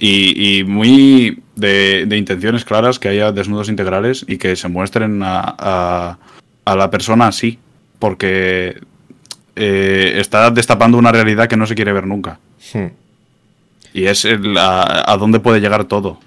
y, 0.00 0.64
muy 0.66 1.42
de, 1.54 2.06
intenciones 2.16 2.64
claras 2.64 2.98
que 2.98 3.08
haya 3.08 3.32
desnudos 3.32 3.68
integrales 3.68 4.24
y 4.26 4.38
que 4.38 4.56
se 4.56 4.68
muestren 4.68 5.20
a, 5.22 6.18
la 6.66 6.90
persona 6.90 7.28
así, 7.28 7.58
porque 7.98 8.80
eh, 9.54 10.14
está 10.18 10.50
destapando 10.50 10.98
una 10.98 11.12
realidad 11.12 11.48
que 11.48 11.56
no 11.56 11.66
se 11.66 11.74
quiere 11.74 11.92
ver 11.92 12.06
nunca. 12.06 12.38
Y 13.92 14.06
es 14.06 14.26
a, 14.58 15.16
dónde 15.18 15.40
puede 15.40 15.60
llegar 15.60 15.84
todo. 15.84 16.18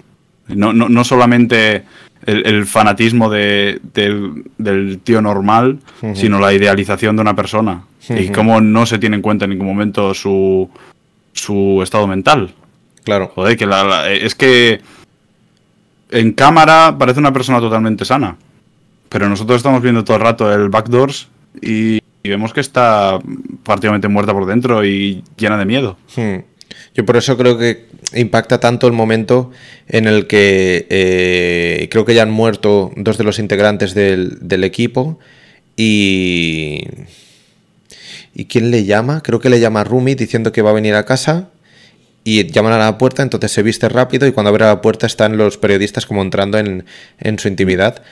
No, 0.54 0.72
no, 0.72 0.88
no 0.88 1.04
solamente 1.04 1.84
el, 2.26 2.66
fanatismo 2.66 3.30
de, 3.30 3.80
del, 3.94 4.98
tío 5.02 5.22
normal, 5.22 5.78
sino 6.14 6.38
la 6.38 6.52
idealización 6.52 7.16
de 7.16 7.22
una 7.22 7.34
persona. 7.34 7.84
Y 8.08 8.28
cómo 8.28 8.60
no 8.60 8.86
se 8.86 8.98
tiene 8.98 9.16
en 9.16 9.22
cuenta 9.22 9.44
en 9.44 9.50
ningún 9.50 9.66
momento 9.66 10.14
su, 10.14 10.68
su 11.32 11.80
estado 11.82 12.06
mental. 12.06 12.52
Claro. 13.04 13.28
Joder, 13.34 13.56
que 13.56 13.68
es 14.22 14.34
que 14.34 14.80
en 16.10 16.32
cámara 16.32 16.96
parece 16.98 17.20
una 17.20 17.32
persona 17.32 17.60
totalmente 17.60 18.04
sana. 18.04 18.36
Pero 19.08 19.28
nosotros 19.28 19.56
estamos 19.56 19.82
viendo 19.82 20.04
todo 20.04 20.16
el 20.16 20.22
rato 20.22 20.52
el 20.52 20.68
backdoors 20.68 21.28
y, 21.60 22.00
vemos 22.22 22.52
que 22.52 22.60
está 22.60 23.18
prácticamente 23.64 24.06
muerta 24.06 24.32
por 24.32 24.46
dentro 24.46 24.84
y 24.84 25.24
llena 25.36 25.56
de 25.56 25.64
miedo. 25.64 25.96
Yo 26.94 27.04
por 27.04 27.16
eso 27.16 27.36
creo 27.36 27.56
que 27.58 27.86
impacta 28.14 28.58
tanto 28.60 28.86
el 28.86 28.92
momento 28.92 29.50
en 29.88 30.06
el 30.06 30.26
que 30.26 30.86
eh, 30.90 31.88
creo 31.90 32.04
que 32.04 32.14
ya 32.14 32.22
han 32.22 32.30
muerto 32.30 32.92
dos 32.96 33.18
de 33.18 33.24
los 33.24 33.38
integrantes 33.38 33.94
del, 33.94 34.64
equipo 34.64 35.18
y... 35.76 36.84
¿Y 38.32 38.44
quién 38.44 38.70
le 38.70 38.84
llama? 38.84 39.22
Creo 39.22 39.40
que 39.40 39.50
le 39.50 39.58
llama 39.58 39.82
Rumi 39.82 40.14
diciendo 40.14 40.52
que 40.52 40.62
va 40.62 40.70
a 40.70 40.72
venir 40.72 40.94
a 40.94 41.04
casa 41.04 41.50
y 42.24 42.46
llaman 42.46 42.72
a 42.74 42.78
la 42.78 42.98
puerta, 42.98 43.22
entonces 43.22 43.50
se 43.50 43.62
viste 43.62 43.88
rápido 43.88 44.26
y 44.26 44.32
cuando 44.32 44.50
abre 44.50 44.64
la 44.64 44.80
puerta 44.80 45.06
están 45.06 45.36
los 45.36 45.58
periodistas 45.58 46.06
como 46.06 46.22
entrando 46.22 46.58
en, 46.58 46.84
su 47.38 47.48
intimidad. 47.48 48.02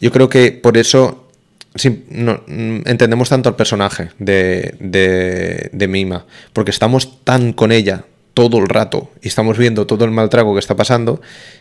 Yo 0.00 0.12
creo 0.12 0.28
que 0.28 0.52
por 0.52 0.76
eso 0.76 1.27
entendemos 1.74 3.28
tanto 3.28 3.48
al 3.48 3.56
personaje 3.56 4.10
de, 4.18 4.74
de, 4.80 5.70
de 5.72 5.88
Mima, 5.88 6.26
porque 6.52 6.70
estamos 6.70 7.24
tan 7.24 7.52
con 7.52 7.72
ella 7.72 8.04
todo 8.34 8.58
el 8.58 8.68
rato 8.68 9.10
y 9.22 9.28
estamos 9.28 9.58
viendo 9.58 9.86
todo 9.86 10.04
el 10.04 10.10
mal 10.10 10.28
trago 10.28 10.54
que 10.54 10.60
está 10.60 10.76
pasando 10.76 11.20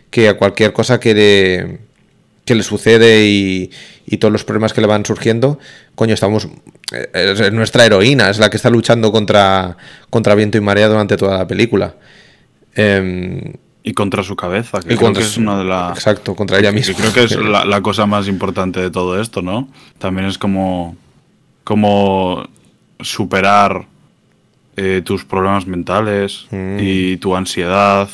que 0.10 0.30
a 0.30 0.38
cualquier 0.38 0.74
cosa 0.74 1.00
que 1.00 1.14
le, 1.14 1.80
que 2.48 2.56
le 2.56 2.64
sucede 2.64 3.26
y, 3.26 3.72
todos 4.20 4.32
los 4.32 4.46
problemas 4.46 4.74
que 4.74 4.82
le 4.82 4.88
van 4.88 5.06
surgiendo, 5.06 5.60
coño, 5.96 6.14
estamos. 6.14 6.48
Es 7.14 7.52
nuestra 7.52 7.86
heroína, 7.86 8.30
es 8.30 8.40
la 8.40 8.50
que 8.50 8.56
está 8.56 8.70
luchando 8.70 9.12
contra, 9.12 9.76
contra 10.10 10.34
viento 10.34 10.58
y 10.58 10.62
marea 10.62 10.88
durante 10.88 11.18
toda 11.18 11.38
la 11.38 11.46
película. 11.46 11.96
Em, 12.74 13.54
y 13.88 13.94
contra 13.94 14.22
su 14.22 14.36
cabeza, 14.36 14.82
que, 14.82 14.98
creo 14.98 15.14
que 15.14 15.22
es 15.22 15.38
una 15.38 15.58
de 15.58 15.64
las. 15.64 15.98
Exacto, 15.98 16.36
contra 16.36 16.60
ella 16.60 16.74
misma. 16.74 16.94
creo 16.94 17.14
que 17.14 17.24
es 17.24 17.38
la, 17.38 17.82
cosa 17.82 18.06
más 18.06 18.28
importante 18.28 18.82
de 18.82 18.92
todo 18.92 19.22
esto, 19.22 19.42
¿no? 19.42 19.70
También 19.98 20.28
es 20.28 20.38
como. 20.38 20.98
como 21.64 22.46
superar 23.00 23.86
eh, 24.76 25.02
tus 25.06 25.24
problemas 25.24 25.68
mentales 25.68 26.48
mm. 26.52 26.80
y 26.82 27.18
tu 27.18 27.34
ansiedad 27.34 28.10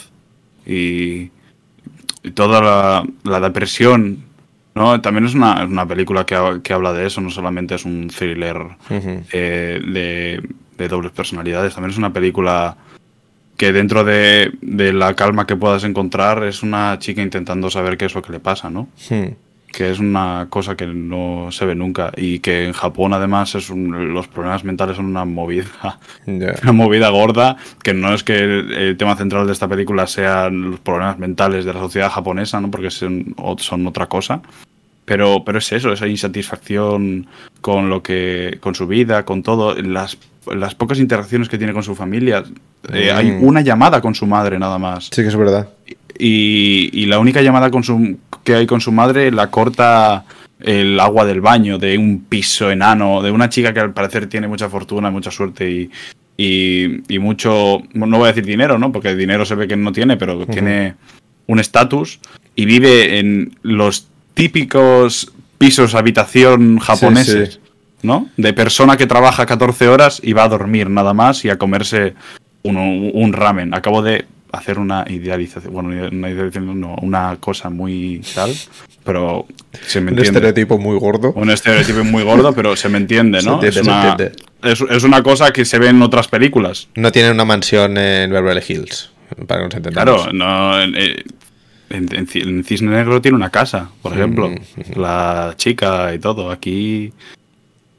y, 0.63 1.31
toda 2.35 3.03
la, 3.23 3.39
depresión. 3.39 4.25
¿no? 4.75 5.01
También 5.01 5.25
es 5.25 5.33
una, 5.33 5.65
una 5.65 5.87
película 5.87 6.23
que, 6.25 6.59
que, 6.63 6.73
habla 6.73 6.93
de 6.93 7.07
eso, 7.07 7.19
no 7.19 7.31
solamente 7.31 7.73
es 7.73 7.85
un 7.85 8.09
thriller 8.09 8.77
eh, 8.91 9.81
de, 9.83 10.49
de, 10.77 10.87
dobles 10.87 11.11
personalidades, 11.11 11.73
también 11.73 11.91
es 11.91 11.97
una 11.97 12.13
película 12.13 12.77
que 13.63 13.71
dentro 13.71 14.03
de, 14.03 14.51
de, 14.61 14.91
la 14.91 15.13
calma 15.13 15.47
que 15.47 15.55
puedas 15.55 15.85
encontrar 15.85 16.43
es 16.43 16.63
una 16.63 16.99
chica 16.99 17.21
intentando 17.21 17.69
saber 17.69 17.97
qué 17.97 18.05
es 18.05 18.13
lo 18.13 18.21
que 18.21 18.33
le 18.33 18.41
pasa, 18.41 18.69
¿no? 18.69 18.89
Hmm 19.09 19.29
que 19.73 19.89
es 19.89 19.99
una 19.99 20.47
cosa 20.49 20.77
que 20.77 20.85
no 20.85 21.51
se 21.51 21.65
ve 21.65 21.73
nunca 21.73 22.11
y 22.15 22.39
que 22.39 22.65
en 22.65 22.73
Japón 22.73 23.11
además 23.11 23.55
es 23.55 23.69
los 23.71 24.27
problemas 24.27 24.63
mentales 24.63 24.95
son 24.97 25.07
una 25.07 25.25
movida, 25.25 25.99
una 26.27 26.71
movida 26.71 27.09
gorda, 27.09 27.57
que 27.81 27.93
no 27.93 28.13
es 28.13 28.23
que 28.23 28.35
el, 28.35 28.95
tema 28.97 29.15
central 29.15 29.47
de 29.47 29.53
esta 29.53 29.67
película 29.67 30.05
sean 30.05 30.69
los 30.71 30.79
problemas 30.79 31.17
mentales 31.17 31.65
de 31.65 31.73
la 31.73 31.79
sociedad 31.79 32.11
japonesa, 32.11 32.61
¿no? 32.61 32.69
porque 32.69 32.91
son, 32.91 33.35
son 33.57 33.87
otra 33.87 34.05
cosa. 34.05 34.41
Pero, 35.05 35.43
pero 35.43 35.57
es 35.57 35.69
eso, 35.73 35.91
esa 35.91 36.07
insatisfacción 36.07 37.27
con 37.59 37.89
lo 37.89 38.01
que, 38.01 38.59
con 38.61 38.73
su 38.73 38.87
vida, 38.87 39.25
con 39.25 39.43
todo, 39.43 39.75
las, 39.75 40.17
las 40.55 40.75
pocas 40.75 40.99
interacciones 40.99 41.49
que 41.49 41.57
tiene 41.57 41.73
con 41.73 41.83
su 41.83 41.95
familia. 41.95 42.43
Eh, 42.91 43.11
hay 43.11 43.31
mm. 43.31 43.43
una 43.43 43.61
llamada 43.61 44.01
con 44.01 44.15
su 44.15 44.25
madre 44.25 44.59
nada 44.59 44.77
más. 44.77 45.09
Sí 45.11 45.21
que 45.21 45.27
es 45.27 45.35
verdad. 45.35 45.69
Y, 46.17 47.05
la 47.07 47.19
única 47.19 47.41
llamada 47.41 47.71
con 47.71 47.83
su, 47.83 48.17
que 48.43 48.55
hay 48.55 48.65
con 48.65 48.81
su 48.81 48.91
madre 48.91 49.31
la 49.31 49.49
corta 49.49 50.25
el 50.59 50.99
agua 50.99 51.25
del 51.25 51.41
baño 51.41 51.77
de 51.77 51.97
un 51.97 52.25
piso 52.29 52.71
enano, 52.71 53.21
de 53.21 53.31
una 53.31 53.49
chica 53.49 53.73
que 53.73 53.81
al 53.81 53.93
parecer 53.93 54.27
tiene 54.27 54.47
mucha 54.47 54.69
fortuna, 54.69 55.11
mucha 55.11 55.31
suerte 55.31 55.69
y, 55.69 57.01
y, 57.07 57.19
mucho, 57.19 57.81
no 57.93 58.17
voy 58.17 58.25
a 58.25 58.27
decir 58.27 58.45
dinero, 58.45 58.77
¿no? 58.77 58.91
Porque 58.91 59.15
dinero 59.15 59.45
se 59.45 59.55
ve 59.55 59.67
que 59.67 59.75
no 59.75 59.91
tiene, 59.91 60.15
pero 60.17 60.45
tiene 60.45 60.95
un 61.47 61.59
estatus 61.59 62.19
y 62.55 62.65
vive 62.65 63.19
en 63.19 63.55
los 63.61 64.07
típicos 64.33 65.33
pisos 65.57 65.95
habitación 65.95 66.79
japoneses, 66.79 67.59
¿no? 68.03 68.29
De 68.37 68.53
persona 68.53 68.97
que 68.97 69.07
trabaja 69.07 69.45
14 69.45 69.87
horas 69.87 70.19
y 70.23 70.33
va 70.33 70.43
a 70.43 70.49
dormir 70.49 70.89
nada 70.89 71.13
más 71.13 71.43
y 71.45 71.49
a 71.49 71.57
comerse 71.57 72.13
un 72.63 73.33
ramen. 73.33 73.73
Acabo 73.73 74.01
de 74.01 74.25
hacer 74.53 74.77
una 74.77 75.03
idealización, 75.09 75.73
bueno, 75.73 75.89
una 75.89 76.29
idealización, 76.29 76.79
no, 76.79 76.95
una 77.01 77.37
cosa 77.39 77.71
muy 77.71 78.21
tal, 78.35 78.53
pero 79.03 79.47
se 79.81 79.99
me 79.99 80.11
entiende. 80.11 80.29
Un 80.29 80.35
estereotipo 80.35 80.77
muy 80.77 80.97
gordo. 80.99 81.33
Un 81.33 81.49
estereotipo 81.49 82.03
muy 82.03 82.23
gordo, 82.23 82.53
pero 82.53 82.75
se 82.75 82.87
me 82.87 82.99
entiende, 82.99 83.41
¿no? 83.41 83.61
es, 83.63 83.77
una, 83.77 84.15
es, 84.61 85.03
una 85.03 85.23
cosa 85.23 85.51
que 85.51 85.65
se 85.65 85.79
ve 85.79 85.89
en 85.89 86.01
otras 86.03 86.27
películas. 86.27 86.87
No 86.95 87.11
tiene 87.11 87.31
una 87.31 87.45
mansión 87.45 87.97
en 87.97 88.29
Beverly 88.29 88.61
Hills, 88.65 89.11
para 89.47 89.61
que 89.61 89.65
nos 89.65 89.75
entendamos. 89.75 90.21
Claro, 90.21 90.33
no, 90.33 90.81
en, 90.81 90.95
en, 91.89 92.63
Cisne 92.63 92.91
Negro 92.91 93.21
tiene 93.21 93.35
una 93.35 93.49
casa, 93.49 93.89
por 94.03 94.13
ejemplo, 94.13 94.49
mm. 94.49 94.57
la 94.99 95.53
chica 95.57 96.13
y 96.13 96.19
todo. 96.19 96.51
Aquí 96.51 97.11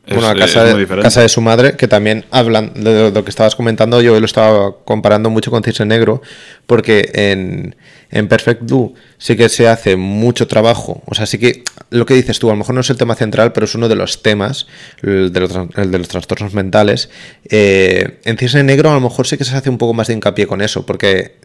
bueno, 0.06 0.28
a 0.28 0.34
casa, 0.34 0.64
de, 0.64 0.86
casa 0.86 1.22
de 1.22 1.28
su 1.28 1.40
madre, 1.40 1.76
que 1.76 1.88
también 1.88 2.24
hablan 2.30 2.72
de 2.74 3.10
lo 3.10 3.24
que 3.24 3.30
estabas 3.30 3.56
comentando, 3.56 4.02
yo 4.02 4.18
lo 4.18 4.26
estaba 4.26 4.76
comparando 4.84 5.30
mucho 5.30 5.50
con 5.50 5.62
Cisne 5.62 5.86
Negro, 5.86 6.20
porque 6.66 7.10
en, 7.14 7.74
en 8.10 8.28
Perfect 8.28 8.62
Blue 8.62 8.94
sí 9.16 9.36
que 9.36 9.48
se 9.48 9.66
hace 9.66 9.96
mucho 9.96 10.46
trabajo, 10.46 11.02
o 11.06 11.14
sea, 11.14 11.24
sí 11.26 11.38
que 11.38 11.64
lo 11.90 12.04
que 12.04 12.14
dices 12.14 12.38
tú, 12.38 12.50
a 12.50 12.52
lo 12.52 12.58
mejor 12.58 12.74
no 12.74 12.82
es 12.82 12.90
el 12.90 12.96
tema 12.96 13.14
central, 13.14 13.52
pero 13.52 13.64
es 13.64 13.74
uno 13.74 13.88
de 13.88 13.96
los 13.96 14.22
temas, 14.22 14.66
el 15.02 15.32
de 15.32 15.40
los, 15.40 15.52
de 15.52 15.98
los 15.98 16.08
trastornos 16.08 16.52
mentales. 16.52 17.08
Eh, 17.48 18.20
en 18.24 18.36
Cisne 18.36 18.62
Negro 18.62 18.90
a 18.90 18.94
lo 18.94 19.00
mejor 19.00 19.26
sí 19.26 19.38
que 19.38 19.44
se 19.44 19.56
hace 19.56 19.70
un 19.70 19.78
poco 19.78 19.94
más 19.94 20.08
de 20.08 20.14
hincapié 20.14 20.46
con 20.46 20.60
eso, 20.60 20.84
porque 20.84 21.36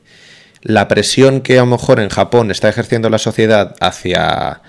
la 0.62 0.88
presión 0.88 1.42
que 1.42 1.58
a 1.58 1.62
lo 1.62 1.68
mejor 1.68 2.00
en 2.00 2.10
Japón 2.10 2.52
está 2.52 2.68
ejerciendo 2.68 3.10
la 3.10 3.18
sociedad 3.18 3.76
hacia 3.80 4.62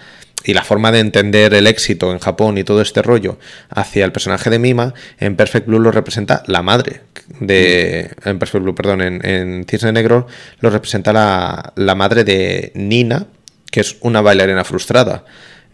y 0.45 0.55
la 0.55 0.65
forma 0.65 0.91
de 0.93 1.01
entender 1.01 1.53
el 1.55 1.67
éxito 1.67 2.13
en 2.13 2.19
Japón 2.19 2.59
y 2.59 2.65
todo 2.65 2.81
este 2.81 3.03
rollo 3.03 3.39
hacia 3.69 4.05
el 4.05 4.13
personaje 4.13 4.51
de 4.51 4.59
Mima, 4.59 4.95
en 5.19 5.37
Perfect 5.37 5.67
Blue 5.67 5.79
lo 5.79 5.91
representa 5.91 6.43
la 6.47 6.63
madre 6.63 7.03
de. 7.39 8.11
En 8.25 8.39
Perfect 8.39 8.63
Blue, 8.63 8.75
perdón, 8.75 9.03
en, 9.03 9.25
en 9.25 9.67
Cisne 9.69 9.93
Negro 9.93 10.27
lo 10.61 10.71
representa 10.71 11.13
la, 11.13 11.73
la, 11.77 11.95
madre 11.95 12.25
de 12.25 12.73
Nina, 12.75 13.27
que 13.71 13.81
es 13.81 13.97
una 14.01 14.21
bailarina 14.21 14.65
frustrada. 14.65 15.25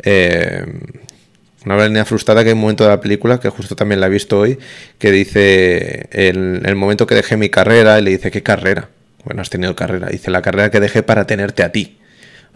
Eh, 0.02 0.64
una 1.64 1.74
bailarina 1.74 2.04
frustrada 2.04 2.42
que 2.42 2.50
hay 2.50 2.54
un 2.54 2.60
momento 2.60 2.84
de 2.84 2.90
la 2.90 3.00
película, 3.00 3.40
que 3.40 3.48
justo 3.48 3.74
también 3.74 4.00
la 4.00 4.06
he 4.06 4.10
visto 4.10 4.38
hoy, 4.38 4.58
que 4.98 5.10
dice: 5.10 6.08
en 6.10 6.62
el 6.64 6.74
momento 6.76 7.06
que 7.06 7.14
dejé 7.14 7.36
mi 7.36 7.50
carrera, 7.50 7.98
y 7.98 8.02
le 8.02 8.10
dice: 8.10 8.30
¿Qué 8.30 8.42
carrera? 8.42 8.88
Bueno, 9.24 9.42
has 9.42 9.50
tenido 9.50 9.74
carrera. 9.74 10.08
Dice: 10.08 10.30
La 10.30 10.42
carrera 10.42 10.70
que 10.70 10.80
dejé 10.80 11.02
para 11.02 11.26
tenerte 11.26 11.62
a 11.62 11.72
ti. 11.72 11.98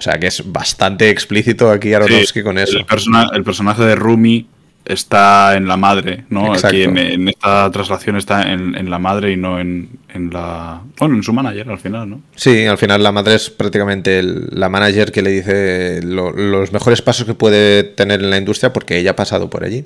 O 0.01 0.03
sea 0.03 0.15
que 0.15 0.29
es 0.29 0.51
bastante 0.51 1.11
explícito 1.11 1.71
aquí 1.71 1.93
Aronofsky 1.93 2.43
con 2.43 2.57
eso. 2.57 2.79
El, 2.79 2.87
el, 3.35 3.45
personaje 3.45 3.83
de 3.83 3.95
Rumi 3.95 4.47
está 4.87 5.59
en 5.59 5.69
la 5.69 5.77
madre, 5.77 6.25
¿no? 6.31 6.55
Aquí 6.55 6.85
en, 6.85 7.29
esta 7.29 7.71
traslación 7.71 8.17
está 8.17 8.51
en, 8.51 8.89
la 8.89 8.99
madre 8.99 9.33
y 9.33 9.37
no 9.37 9.61
en, 9.61 9.91
la. 10.33 10.81
Bueno, 10.99 11.17
en 11.17 11.23
su 11.23 11.35
manager 11.35 11.69
al 11.69 11.79
final, 11.79 12.09
¿no? 12.09 12.23
Sí, 12.35 12.65
al 12.65 12.79
final 12.79 13.03
la 13.03 13.13
madre 13.13 13.35
es 13.35 13.51
prácticamente 13.51 14.23
la 14.23 14.71
manager 14.71 15.13
que 15.13 15.21
le 15.21 15.33
dice 15.33 16.01
los 16.03 16.73
mejores 16.73 17.03
pasos 17.03 17.27
que 17.27 17.35
puede 17.35 17.83
tener 17.85 18.21
en 18.21 18.31
la 18.31 18.39
industria 18.39 18.73
porque 18.73 18.97
ella 18.97 19.11
ha 19.11 19.17
pasado 19.17 19.51
por 19.51 19.65
allí. 19.65 19.85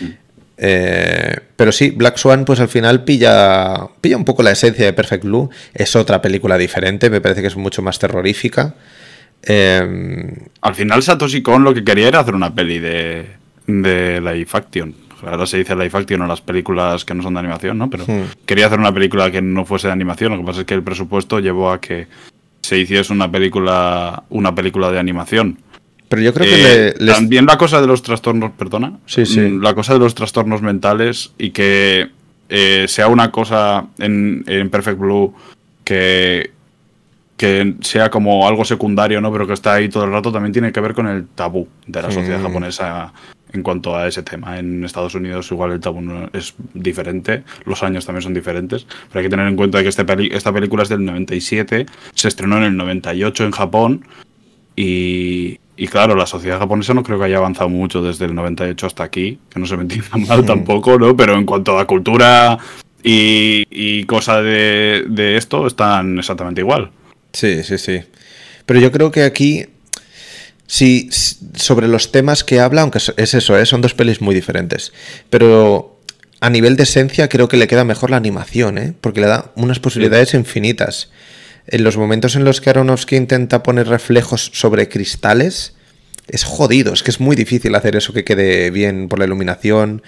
Mm. 0.00 0.06
Eh, 0.56 1.36
pero 1.56 1.72
sí, 1.72 1.90
Black 1.90 2.16
Swan, 2.16 2.44
pues 2.44 2.60
al 2.60 2.68
final 2.68 3.02
pilla, 3.02 3.88
pilla 4.00 4.16
un 4.16 4.24
poco 4.24 4.44
la 4.44 4.52
esencia 4.52 4.84
de 4.84 4.92
Perfect 4.92 5.24
Blue. 5.24 5.50
Es 5.74 5.96
otra 5.96 6.22
película 6.22 6.56
diferente, 6.56 7.10
me 7.10 7.20
parece 7.20 7.40
que 7.40 7.48
es 7.48 7.56
mucho 7.56 7.82
más 7.82 7.98
terrorífica. 7.98 8.76
Em, 9.42 10.34
al 10.60 10.74
final, 10.74 11.02
Satoshi 11.02 11.42
Kon 11.42 11.64
lo 11.64 11.72
que 11.72 11.84
quería 11.84 12.08
era 12.08 12.20
hacer 12.20 12.34
una 12.34 12.54
peli 12.54 12.78
de 12.78 13.38
de 13.68 14.20
Live 14.20 14.48
Action. 14.52 14.94
Ahora 15.24 15.46
se 15.46 15.58
dice 15.58 15.74
Live 15.74 15.90
Action 15.92 16.22
o 16.22 16.26
las 16.26 16.40
películas 16.40 17.04
que 17.04 17.14
no 17.14 17.22
son 17.22 17.34
de 17.34 17.40
animación, 17.40 17.78
¿no? 17.78 17.90
Pero 17.90 18.04
hmm. 18.06 18.44
quería 18.46 18.66
hacer 18.66 18.78
una 18.78 18.92
película 18.92 19.30
que 19.30 19.42
no 19.42 19.64
fuese 19.64 19.88
de 19.88 19.92
animación. 19.92 20.32
Lo 20.32 20.38
que 20.38 20.44
pasa 20.44 20.60
es 20.60 20.66
que 20.66 20.74
el 20.74 20.82
presupuesto 20.82 21.38
llevó 21.38 21.70
a 21.70 21.80
que 21.80 22.06
se 22.62 22.78
hiciese 22.78 23.12
una 23.12 23.30
película, 23.30 24.24
una 24.30 24.54
película 24.54 24.90
de 24.90 24.98
animación. 24.98 25.58
Pero 26.08 26.22
yo 26.22 26.32
creo 26.32 26.46
que 26.46 26.88
eh, 26.88 27.06
también 27.06 27.44
la 27.44 27.58
cosa 27.58 27.82
de 27.82 27.86
los 27.86 28.02
trastornos, 28.02 28.52
perdona, 28.52 28.98
sí, 29.04 29.26
sí. 29.26 29.40
Mm, 29.40 29.62
la 29.62 29.74
cosa 29.74 29.92
de 29.92 29.98
los 29.98 30.14
trastornos 30.14 30.62
mentales 30.62 31.32
y 31.36 31.50
que 31.50 32.08
eh, 32.48 32.86
sea 32.88 33.08
una 33.08 33.30
cosa 33.30 33.86
en, 33.98 34.42
en 34.46 34.70
Perfect 34.70 34.98
Blue 34.98 35.34
que, 35.84 36.52
que 37.38 37.76
sea 37.80 38.10
como 38.10 38.46
algo 38.46 38.64
secundario, 38.64 39.20
¿no? 39.20 39.32
Pero 39.32 39.46
que 39.46 39.52
está 39.54 39.74
ahí 39.74 39.88
todo 39.88 40.04
el 40.04 40.10
rato, 40.10 40.32
también 40.32 40.52
tiene 40.52 40.72
que 40.72 40.80
ver 40.80 40.92
con 40.92 41.06
el 41.06 41.26
tabú 41.28 41.68
de 41.86 42.02
la 42.02 42.10
sociedad 42.10 42.42
japonesa 42.42 43.12
en 43.52 43.62
cuanto 43.62 43.96
a 43.96 44.08
ese 44.08 44.24
tema. 44.24 44.58
En 44.58 44.84
Estados 44.84 45.14
Unidos 45.14 45.50
igual 45.52 45.70
el 45.70 45.80
tabú 45.80 46.02
es 46.32 46.54
diferente, 46.74 47.44
los 47.64 47.82
años 47.84 48.04
también 48.04 48.22
son 48.22 48.34
diferentes, 48.34 48.86
pero 49.08 49.20
hay 49.20 49.26
que 49.26 49.30
tener 49.30 49.46
en 49.46 49.54
cuenta 49.54 49.80
que 49.82 49.88
este 49.88 50.04
esta 50.36 50.52
película 50.52 50.82
es 50.82 50.88
del 50.88 51.04
97, 51.04 51.86
se 52.12 52.28
estrenó 52.28 52.58
en 52.58 52.64
el 52.64 52.76
98 52.76 53.44
en 53.44 53.50
Japón 53.52 54.04
y, 54.80 55.58
claro, 55.90 56.16
la 56.16 56.26
sociedad 56.26 56.58
japonesa 56.58 56.94
no 56.94 57.04
creo 57.04 57.18
que 57.18 57.24
haya 57.26 57.38
avanzado 57.38 57.68
mucho 57.68 58.02
desde 58.02 58.26
el 58.26 58.34
98 58.34 58.86
hasta 58.86 59.04
aquí, 59.04 59.38
que 59.48 59.60
no 59.60 59.66
se 59.66 59.76
me 59.76 59.82
entienda 59.82 60.16
mal 60.28 60.44
tampoco, 60.44 60.98
¿no? 60.98 61.16
Pero 61.16 61.34
en 61.34 61.44
cuanto 61.44 61.78
a 61.78 61.86
cultura 61.86 62.58
y, 63.02 63.64
y 63.70 64.04
cosa 64.04 64.42
de, 64.42 65.04
de 65.08 65.36
esto, 65.36 65.68
están 65.68 66.18
exactamente 66.18 66.60
igual. 66.60 66.90
Sí, 67.38 67.62
sí, 67.62 67.78
sí. 67.78 68.02
Pero 68.66 68.80
yo 68.80 68.90
creo 68.90 69.10
que 69.10 69.22
aquí 69.22 69.66
Sí, 70.70 71.08
sobre 71.54 71.88
los 71.88 72.12
temas 72.12 72.44
que 72.44 72.60
habla, 72.60 72.82
aunque 72.82 72.98
es 72.98 73.34
eso, 73.34 73.58
¿eh? 73.58 73.64
son 73.64 73.80
dos 73.80 73.94
pelis 73.94 74.20
muy 74.20 74.34
diferentes. 74.34 74.92
Pero 75.30 75.98
a 76.40 76.50
nivel 76.50 76.76
de 76.76 76.82
esencia 76.82 77.30
creo 77.30 77.48
que 77.48 77.56
le 77.56 77.66
queda 77.66 77.84
mejor 77.84 78.10
la 78.10 78.18
animación, 78.18 78.76
¿eh? 78.76 78.92
porque 79.00 79.22
le 79.22 79.28
da 79.28 79.50
unas 79.56 79.80
posibilidades 79.80 80.34
infinitas. 80.34 81.08
En 81.66 81.84
los 81.84 81.96
momentos 81.96 82.36
en 82.36 82.44
los 82.44 82.60
que 82.60 82.68
Aronofsky 82.68 83.16
intenta 83.16 83.62
poner 83.62 83.88
reflejos 83.88 84.50
sobre 84.52 84.90
cristales, 84.90 85.72
es 86.26 86.44
jodido, 86.44 86.92
es 86.92 87.02
que 87.02 87.12
es 87.12 87.18
muy 87.18 87.34
difícil 87.34 87.74
hacer 87.74 87.96
eso 87.96 88.12
que 88.12 88.24
quede 88.24 88.70
bien 88.70 89.08
por 89.08 89.20
la 89.20 89.24
iluminación. 89.24 90.02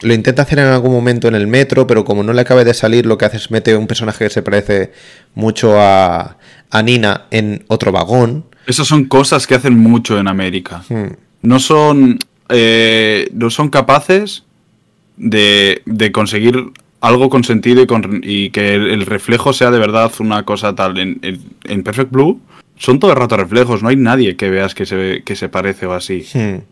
Lo 0.00 0.14
intenta 0.14 0.42
hacer 0.42 0.58
en 0.58 0.66
algún 0.66 0.90
momento 0.90 1.28
en 1.28 1.36
el 1.36 1.46
metro, 1.46 1.86
pero 1.86 2.04
como 2.04 2.24
no 2.24 2.32
le 2.32 2.40
acabe 2.40 2.64
de 2.64 2.74
salir, 2.74 3.06
lo 3.06 3.18
que 3.18 3.26
hace 3.26 3.36
es 3.36 3.52
mete 3.52 3.76
un 3.76 3.86
personaje 3.86 4.24
que 4.24 4.30
se 4.30 4.42
parece 4.42 4.90
mucho 5.34 5.80
a, 5.80 6.38
a 6.72 6.82
Nina 6.82 7.26
en 7.30 7.64
otro 7.68 7.92
vagón 7.92 8.46
esas 8.66 8.86
son 8.86 9.04
cosas 9.04 9.46
que 9.46 9.54
hacen 9.54 9.78
mucho 9.78 10.18
en 10.18 10.28
América. 10.28 10.82
Hmm. 10.88 11.14
No 11.42 11.58
son. 11.58 12.18
Eh, 12.48 13.28
no 13.32 13.50
son 13.50 13.70
capaces 13.70 14.44
de, 15.16 15.82
de, 15.86 16.12
conseguir 16.12 16.72
algo 17.00 17.30
con 17.30 17.44
sentido 17.44 17.82
y, 17.82 17.86
con, 17.86 18.20
y 18.22 18.50
que 18.50 18.74
el, 18.74 19.06
reflejo 19.06 19.52
sea 19.52 19.70
de 19.70 19.78
verdad 19.78 20.12
una 20.20 20.44
cosa 20.44 20.74
tal. 20.74 20.98
En, 20.98 21.18
en, 21.64 21.82
Perfect 21.82 22.10
Blue 22.10 22.40
son 22.76 22.98
todo 22.98 23.12
el 23.12 23.16
rato 23.16 23.36
reflejos, 23.36 23.82
no 23.82 23.88
hay 23.88 23.96
nadie 23.96 24.36
que 24.36 24.50
veas 24.50 24.74
que 24.74 24.84
se, 24.84 25.22
que 25.24 25.34
se 25.34 25.48
parece 25.48 25.86
o 25.86 25.92
así. 25.92 26.26
Hmm. 26.34 26.62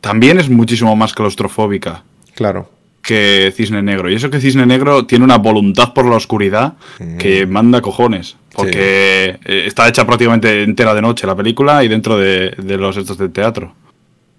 También 0.00 0.38
es 0.38 0.48
muchísimo 0.48 0.96
más 0.96 1.12
claustrofóbica. 1.12 2.04
Claro 2.34 2.77
que 3.08 3.54
Cisne 3.56 3.82
Negro. 3.82 4.10
Y 4.10 4.14
eso 4.16 4.28
que 4.28 4.38
Cisne 4.38 4.66
Negro 4.66 5.06
tiene 5.06 5.24
una 5.24 5.38
voluntad 5.38 5.94
por 5.94 6.04
la 6.04 6.16
oscuridad 6.16 6.74
que 7.18 7.46
mm. 7.46 7.50
manda 7.50 7.80
cojones. 7.80 8.36
Porque 8.54 9.38
eh, 9.46 9.64
está 9.66 9.88
hecha 9.88 10.06
prácticamente 10.06 10.62
entera 10.62 10.92
de 10.92 11.00
noche 11.00 11.26
la 11.26 11.34
película 11.34 11.82
y 11.82 11.88
dentro 11.88 12.18
de, 12.18 12.54
los 12.58 12.98
estos 12.98 13.16
del 13.16 13.32
teatro. 13.32 13.74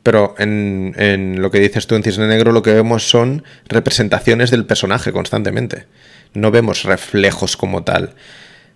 Pero 0.03 0.35
en, 0.37 0.93
en, 0.97 1.41
lo 1.41 1.49
que 1.49 1.59
dices 1.59 1.87
tú 1.87 1.95
en 1.95 2.03
Cisne 2.03 2.27
Negro 2.27 2.51
lo 2.51 2.61
que 2.61 2.71
vemos 2.71 3.09
son 3.09 3.43
representaciones 3.67 4.51
del 4.51 4.67
personaje 4.67 5.11
constantemente. 5.11 5.87
No 6.35 6.51
vemos 6.51 6.83
reflejos 6.83 7.57
como 7.57 7.83
tal. 7.83 8.13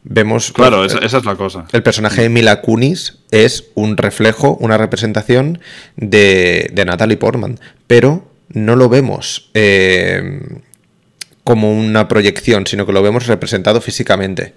Vemos. 0.01 0.51
Claro, 0.53 0.77
pues, 0.77 0.95
esa, 1.03 1.19
es 1.19 1.25
la 1.25 1.35
cosa. 1.35 1.65
El 1.71 1.83
personaje 1.83 2.23
de 2.23 2.29
Mila 2.29 2.61
Kunis 2.61 3.19
es 3.29 3.65
un 3.75 3.95
reflejo, 3.95 4.57
una 4.59 4.79
representación 4.79 5.59
de, 5.97 6.71
de 6.73 6.83
Natalie 6.83 7.17
Portman. 7.17 7.59
Pero 7.85 8.32
no 8.53 8.75
lo 8.75 8.89
vemos 8.89 9.49
eh, 9.53 10.39
como 11.43 11.71
una 11.71 12.07
proyección, 12.07 12.65
sino 12.65 12.85
que 12.85 12.93
lo 12.93 13.01
vemos 13.01 13.27
representado 13.27 13.81
físicamente. 13.81 14.53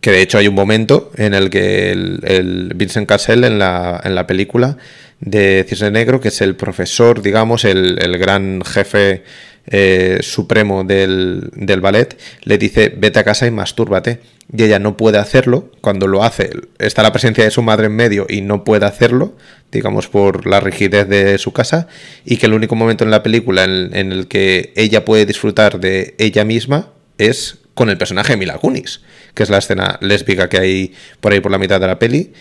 Que 0.00 0.10
de 0.10 0.22
hecho 0.22 0.38
hay 0.38 0.46
un 0.46 0.54
momento 0.54 1.10
en 1.16 1.34
el 1.34 1.50
que 1.50 1.90
el, 1.90 2.72
Vincent 2.76 3.08
Cassel 3.08 3.44
en 3.44 3.58
la, 3.58 4.00
en 4.04 4.14
la, 4.14 4.26
película 4.26 4.76
de 5.20 5.64
Cisne 5.68 5.90
Negro, 5.90 6.20
que 6.20 6.28
es 6.28 6.40
el 6.42 6.54
profesor, 6.54 7.22
digamos, 7.22 7.64
el, 7.64 7.98
el 8.00 8.18
gran 8.18 8.62
jefe 8.62 9.24
eh, 9.68 10.18
supremo 10.22 10.84
del, 10.84 11.50
ballet, 11.80 12.16
le 12.42 12.58
dice 12.58 12.92
vete 12.96 13.18
a 13.18 13.24
casa 13.24 13.46
y 13.46 13.50
mastúrbate. 13.50 14.20
Y 14.56 14.62
ella 14.62 14.78
no 14.78 14.96
puede 14.96 15.18
hacerlo. 15.18 15.72
Cuando 15.80 16.06
lo 16.06 16.22
hace, 16.22 16.50
está 16.78 17.02
la 17.02 17.12
presencia 17.12 17.42
de 17.42 17.50
su 17.50 17.62
madre 17.62 17.86
en 17.86 17.96
medio 17.96 18.26
y 18.28 18.42
no 18.42 18.62
puede 18.62 18.86
hacerlo, 18.86 19.34
digamos, 19.72 20.06
por 20.06 20.46
la 20.46 20.60
rigidez 20.60 21.08
de 21.08 21.38
su 21.38 21.52
casa. 21.52 21.88
Y 22.24 22.36
que 22.36 22.46
el 22.46 22.54
único 22.54 22.76
momento 22.76 23.02
en 23.02 23.10
la 23.10 23.24
película 23.24 23.64
en, 23.64 24.12
el 24.12 24.28
que 24.28 24.72
ella 24.76 25.04
puede 25.04 25.26
disfrutar 25.26 25.80
de 25.80 26.14
ella 26.18 26.44
misma 26.44 26.90
es 27.18 27.58
con 27.74 27.90
el 27.90 27.98
personaje 27.98 28.34
de 28.34 28.36
Mila 28.36 28.58
Kunis, 28.58 29.00
que 29.34 29.42
es 29.42 29.50
la 29.50 29.58
escena 29.58 29.98
lésbica 30.00 30.48
que 30.48 30.58
hay 30.58 30.94
por 31.20 31.32
ahí 31.32 31.40
por 31.40 31.50
la 31.50 31.58
mitad 31.58 31.80
de 31.80 31.86
la 31.88 31.98
peli 31.98 32.32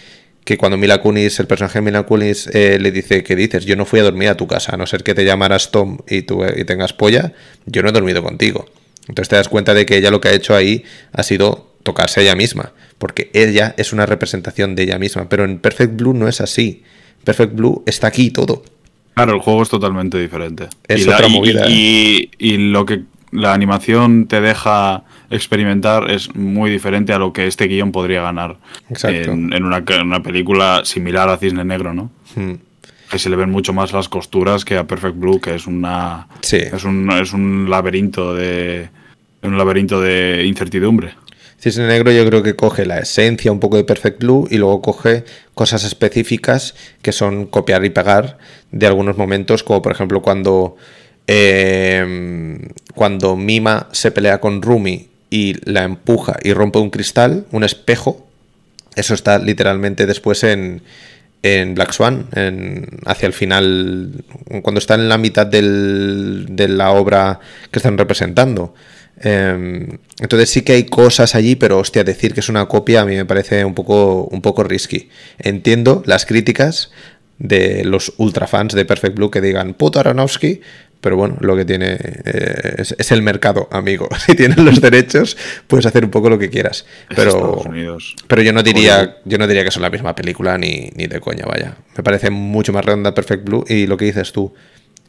que 0.46 0.58
cuando 0.58 0.78
Mila 0.78 1.00
Kunis, 1.00 1.40
el 1.40 1.48
personaje 1.48 1.80
de 1.80 1.82
Mila 1.82 2.04
Kunis, 2.04 2.48
eh, 2.54 2.78
le 2.80 2.92
dice, 2.92 3.24
¿qué 3.24 3.36
dices? 3.36 3.66
Yo 3.66 3.76
no 3.76 3.84
fui 3.84 4.00
a 4.00 4.04
dormir 4.04 4.30
a 4.30 4.38
tu 4.38 4.48
casa, 4.48 4.76
a 4.76 4.78
no 4.78 4.86
ser 4.86 5.04
que 5.04 5.16
te 5.16 5.26
llamaras 5.26 5.72
Tom 5.72 5.98
y, 6.08 6.22
tú, 6.22 6.46
y 6.46 6.64
tengas 6.66 6.94
polla, 6.94 7.34
yo 7.66 7.82
no 7.82 7.90
he 7.90 7.92
dormido 7.92 8.22
contigo. 8.22 8.68
Entonces 9.08 9.30
te 9.30 9.36
das 9.36 9.50
cuenta 9.50 9.74
de 9.74 9.88
que 9.88 9.98
ella 9.98 10.12
lo 10.12 10.22
que 10.22 10.30
ha 10.30 10.34
hecho 10.34 10.56
ahí 10.56 10.84
ha 11.14 11.24
sido 11.24 11.74
tocarse 11.82 12.20
a 12.20 12.24
ella 12.24 12.36
misma, 12.36 12.74
porque 13.00 13.32
ella 13.34 13.74
es 13.78 13.92
una 13.92 14.06
representación 14.06 14.76
de 14.76 14.84
ella 14.84 15.00
misma, 15.00 15.28
pero 15.30 15.46
en 15.46 15.58
Perfect 15.58 15.96
Blue 15.96 16.14
no 16.14 16.28
es 16.28 16.42
así. 16.42 16.84
Perfect 17.24 17.56
Blue 17.56 17.84
está 17.88 18.08
aquí 18.08 18.30
todo. 18.30 18.64
Claro, 19.16 19.34
el 19.34 19.40
juego 19.40 19.64
es 19.64 19.70
totalmente 19.70 20.20
diferente. 20.20 20.68
Es 20.88 21.08
otra 21.08 21.28
movida. 21.28 21.66
¿eh? 21.68 22.30
y 22.38 22.58
lo 22.58 22.86
que 22.86 23.02
la 23.32 23.54
animación 23.54 24.28
te 24.28 24.42
deja 24.42 25.06
experimentar 25.30 26.10
es 26.12 26.36
muy 26.36 26.70
diferente 26.70 27.14
a 27.14 27.20
lo 27.20 27.34
que 27.34 27.48
este 27.48 27.68
guion 27.68 27.92
podría 27.92 28.22
ganar 28.22 28.58
en, 29.04 29.64
una, 29.64 30.24
película 30.24 30.82
similar 30.84 31.30
a 31.30 31.38
Cisne 31.38 31.66
Negro, 31.66 31.94
¿no? 31.94 32.12
Hmm. 32.36 32.54
Que 33.10 33.20
se 33.20 33.30
le 33.30 33.36
ven 33.36 33.52
mucho 33.52 33.74
más 33.74 33.94
las 33.94 34.10
costuras 34.10 34.66
que 34.66 34.78
a 34.78 34.86
Perfect 34.86 35.18
Blue, 35.18 35.40
que 35.40 35.56
es 35.56 35.68
una 35.68 36.28
es, 36.42 36.84
un, 36.84 37.12
es 37.12 37.34
un 37.34 37.70
laberinto 37.70 38.34
de 38.34 38.90
un 39.44 39.58
laberinto 39.58 40.02
de 40.02 40.44
incertidumbre. 40.46 41.14
Cisne 41.60 41.88
Negro 41.88 42.12
yo 42.12 42.26
creo 42.26 42.44
que 42.44 42.56
coge 42.56 42.86
la 42.86 43.00
esencia 43.00 43.52
un 43.52 43.60
poco 43.60 43.78
de 43.78 43.84
Perfect 43.84 44.20
Blue 44.20 44.48
y 44.50 44.58
luego 44.58 44.82
coge 44.82 45.24
cosas 45.54 45.84
específicas 45.84 46.76
que 47.02 47.12
son 47.12 47.46
copiar 47.46 47.86
y 47.86 47.90
pegar 47.90 48.38
de 48.72 48.88
algunos 48.88 49.18
momentos, 49.18 49.64
como 49.64 49.82
por 49.82 49.92
ejemplo 49.92 50.22
cuando 50.22 50.76
eh, 51.28 52.60
cuando 52.94 53.36
Mima 53.36 53.88
se 53.92 54.12
pelea 54.12 54.40
con 54.40 54.62
Rumi 54.62 55.10
y 55.36 55.56
la 55.70 55.84
empuja 55.84 56.38
y 56.42 56.54
rompe 56.54 56.80
un 56.80 56.90
cristal, 56.90 57.46
un 57.52 57.66
espejo, 57.66 58.26
eso 58.96 59.14
está 59.14 59.38
literalmente 59.38 60.06
después 60.06 60.46
en, 60.46 60.82
en 61.44 61.76
Black 61.76 61.92
Swan, 61.92 62.28
hacia 63.06 63.28
el 63.28 63.34
final, 63.34 64.24
cuando 64.62 64.80
está 64.80 64.96
en 64.96 65.10
la 65.10 65.18
mitad 65.18 65.46
del, 65.46 66.46
de 66.52 66.70
la 66.70 66.92
obra 66.92 67.42
que 67.70 67.80
están 67.80 67.98
representando. 67.98 68.74
Em, 69.20 69.98
entonces 70.22 70.50
sí 70.50 70.62
que 70.62 70.72
hay 70.72 70.86
cosas 70.86 71.36
allí, 71.36 71.58
pero 71.58 71.80
hostia, 71.80 72.06
decir 72.06 72.34
que 72.34 72.40
es 72.40 72.48
una 72.48 72.66
copia 72.68 73.02
a 73.02 73.06
mí 73.06 73.16
me 73.18 73.26
parece 73.26 73.66
un 73.66 73.74
poco, 73.74 74.30
un 74.32 74.42
poco 74.42 74.64
risky. 74.64 75.10
Entiendo 75.38 76.02
las 76.06 76.26
críticas 76.26 76.92
de 77.40 77.84
los 77.84 78.14
ultrafans 78.16 78.74
de 78.74 78.86
Perfect 78.86 79.18
Blue 79.18 79.32
que 79.32 79.42
digan 79.42 79.74
puto 79.74 80.00
Aronofsky, 80.00 80.62
pero 81.06 81.18
bueno, 81.18 81.38
lo 81.42 81.56
que 81.56 81.66
tiene 81.66 82.00
eh, 82.00 82.78
es, 82.80 83.12
el 83.12 83.22
mercado, 83.22 83.70
amigo. 83.72 84.10
Si 84.18 84.34
tienes 84.34 84.58
los 84.58 84.82
derechos, 84.82 85.38
puedes 85.68 85.86
hacer 85.86 86.04
un 86.04 86.10
poco 86.10 86.32
lo 86.32 86.40
que 86.40 86.50
quieras. 86.50 86.84
Pero, 87.16 87.62
pero 88.26 88.42
yo 88.42 88.52
no 88.52 88.64
diría, 88.64 89.18
yo 89.24 89.38
no 89.38 89.46
diría 89.46 89.64
que 89.64 89.70
son 89.70 89.84
la 89.84 89.92
misma 89.92 90.16
película 90.16 90.58
ni, 90.58 90.90
ni 90.96 91.06
de 91.06 91.20
coña, 91.20 91.46
vaya. 91.46 91.76
Me 91.96 92.02
parece 92.02 92.32
mucho 92.32 92.74
más 92.74 92.84
redonda 92.84 93.14
Perfect 93.14 93.46
Blue 93.46 93.64
y 93.68 93.86
lo 93.86 93.98
que 93.98 94.06
dices 94.06 94.32
tú, 94.32 94.56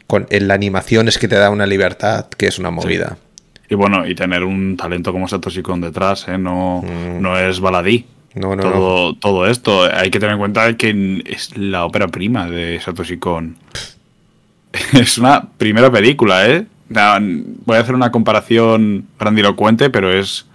con, 0.06 0.26
en 0.28 0.48
la 0.48 0.52
animación 0.52 1.08
es 1.08 1.16
que 1.16 1.28
te 1.28 1.36
da 1.36 1.48
una 1.48 1.64
libertad 1.64 2.26
que 2.26 2.46
es 2.46 2.58
una 2.58 2.70
movida. 2.70 3.16
Y 3.70 3.74
bueno, 3.74 4.06
y 4.06 4.14
tener 4.14 4.44
un 4.44 4.76
talento 4.76 5.12
como 5.12 5.26
Satoshi 5.26 5.62
Kon 5.62 5.80
detrás, 5.80 6.28
¿eh? 6.28 6.36
no, 6.36 6.82
mm. 6.82 7.22
no 7.22 7.38
es 7.38 7.58
baladí. 7.58 8.04
No, 8.34 8.54
no, 8.54 8.62
todo, 8.64 9.14
todo 9.14 9.46
esto. 9.46 9.84
Hay 9.90 10.10
que 10.10 10.20
tener 10.20 10.34
en 10.34 10.40
cuenta 10.40 10.76
que 10.76 11.22
es 11.24 11.56
la 11.56 11.86
ópera 11.86 12.08
prima 12.08 12.50
de 12.50 12.78
Satoshi 12.80 13.16
Kon. 13.16 13.56
es 14.92 15.18
una 15.18 15.48
primera 15.56 15.90
película, 15.90 16.48
¿eh? 16.48 16.66
Voy 16.88 17.76
a 17.76 17.80
hacer 17.80 17.94
una 17.94 18.12
comparación 18.12 19.06
grandilocuente, 19.18 19.90
pero 19.90 20.12
es 20.12 20.46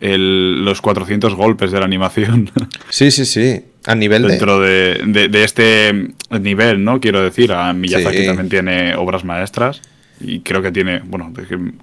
el, 0.00 0.64
los 0.64 0.80
400 0.80 1.34
golpes 1.34 1.72
de 1.72 1.78
la 1.78 1.84
animación. 1.84 2.50
Sí, 2.88 3.10
sí, 3.10 3.24
sí. 3.24 3.60
A 3.86 3.94
nivel 3.94 4.26
Dentro 4.26 4.60
de... 4.60 5.00
de, 5.04 5.44
este 5.44 6.14
nivel, 6.30 6.84
¿no? 6.84 7.00
Quiero 7.00 7.22
decir, 7.22 7.52
a 7.52 7.72
Miyazaki 7.72 8.24
también 8.24 8.48
tiene 8.48 8.94
obras 8.94 9.24
maestras. 9.24 9.82
Y 10.20 10.40
creo 10.40 10.62
que 10.62 10.70
tiene, 10.70 11.00
bueno, 11.00 11.32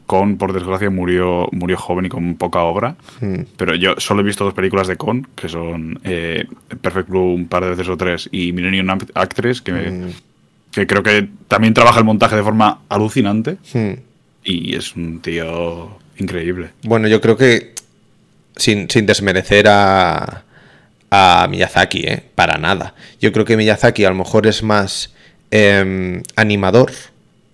Con, 0.05 0.37
por 0.37 0.53
desgracia, 0.53 0.89
murió, 0.89 1.49
murió 1.51 1.77
joven 1.77 2.05
y 2.05 2.09
con 2.09 2.35
poca 2.35 2.61
obra. 2.61 2.95
Hmm. 3.19 3.41
Pero 3.57 3.75
yo 3.75 3.95
solo 3.97 4.21
he 4.21 4.23
visto 4.23 4.45
dos 4.45 4.53
películas 4.53 4.87
de 4.87 4.95
Con, 4.95 5.27
que 5.35 5.49
son 5.49 5.99
eh, 6.03 6.45
Perfect 6.81 7.09
Blue 7.09 7.33
un 7.33 7.47
par 7.47 7.63
de 7.63 7.71
veces 7.71 7.89
o 7.89 7.97
tres 7.97 8.29
y 8.31 8.53
Millennium 8.53 8.97
Actress, 9.13 9.61
que, 9.61 9.73
hmm. 9.73 10.09
Que 10.71 10.87
creo 10.87 11.03
que 11.03 11.27
también 11.47 11.73
trabaja 11.73 11.99
el 11.99 12.05
montaje 12.05 12.35
de 12.35 12.43
forma 12.43 12.81
alucinante. 12.89 13.57
Hmm. 13.73 13.93
Y 14.43 14.75
es 14.75 14.95
un 14.95 15.21
tío 15.21 15.97
increíble. 16.17 16.69
Bueno, 16.83 17.07
yo 17.07 17.21
creo 17.21 17.37
que 17.37 17.73
sin, 18.55 18.87
desmerecer 18.87 19.67
a, 19.67 20.43
a 21.09 21.47
Miyazaki, 21.49 21.99
¿eh? 21.99 22.23
para 22.35 22.57
nada. 22.57 22.95
Yo 23.19 23.31
creo 23.31 23.45
que 23.45 23.57
Miyazaki 23.57 24.05
a 24.05 24.09
lo 24.09 24.15
mejor 24.15 24.47
es 24.47 24.63
más 24.63 25.13
em, 25.51 26.23
animador 26.35 26.91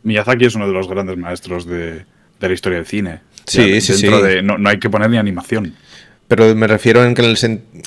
Miyazaki 0.08 0.46
es 0.46 0.56
uno 0.56 0.68
de 0.68 0.74
los 0.74 0.88
grandes 0.88 1.18
maestros 1.18 1.66
de, 1.66 2.06
la 2.40 2.54
historia 2.54 2.78
del 2.78 2.88
cine. 2.88 3.20
Sí, 3.46 3.82
sí, 3.82 3.94
sí. 3.94 4.08
no, 4.42 4.70
hay 4.70 4.80
que 4.80 4.90
poner 4.90 5.10
ni 5.10 5.18
animación. 5.18 5.74
Pero 6.28 6.54
me 6.56 6.68
refiero 6.68 7.04
en 7.06 7.14
que 7.14 7.22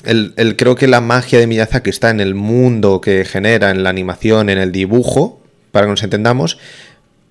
el, 0.05 0.55
creo 0.57 0.75
que 0.75 0.87
la 0.87 1.01
magia 1.01 1.39
de 1.39 1.47
Miyazaki 1.47 1.89
está 1.89 2.09
en 2.09 2.19
el 2.19 2.33
mundo 2.33 2.99
que 3.01 3.23
genera, 3.25 3.69
en 3.69 3.83
la 3.83 3.89
animación, 3.89 4.49
en 4.49 4.57
el 4.57 4.71
dibujo, 4.71 5.41
para 5.71 5.85
que 5.85 5.91
nos 5.91 6.03
entendamos. 6.03 6.57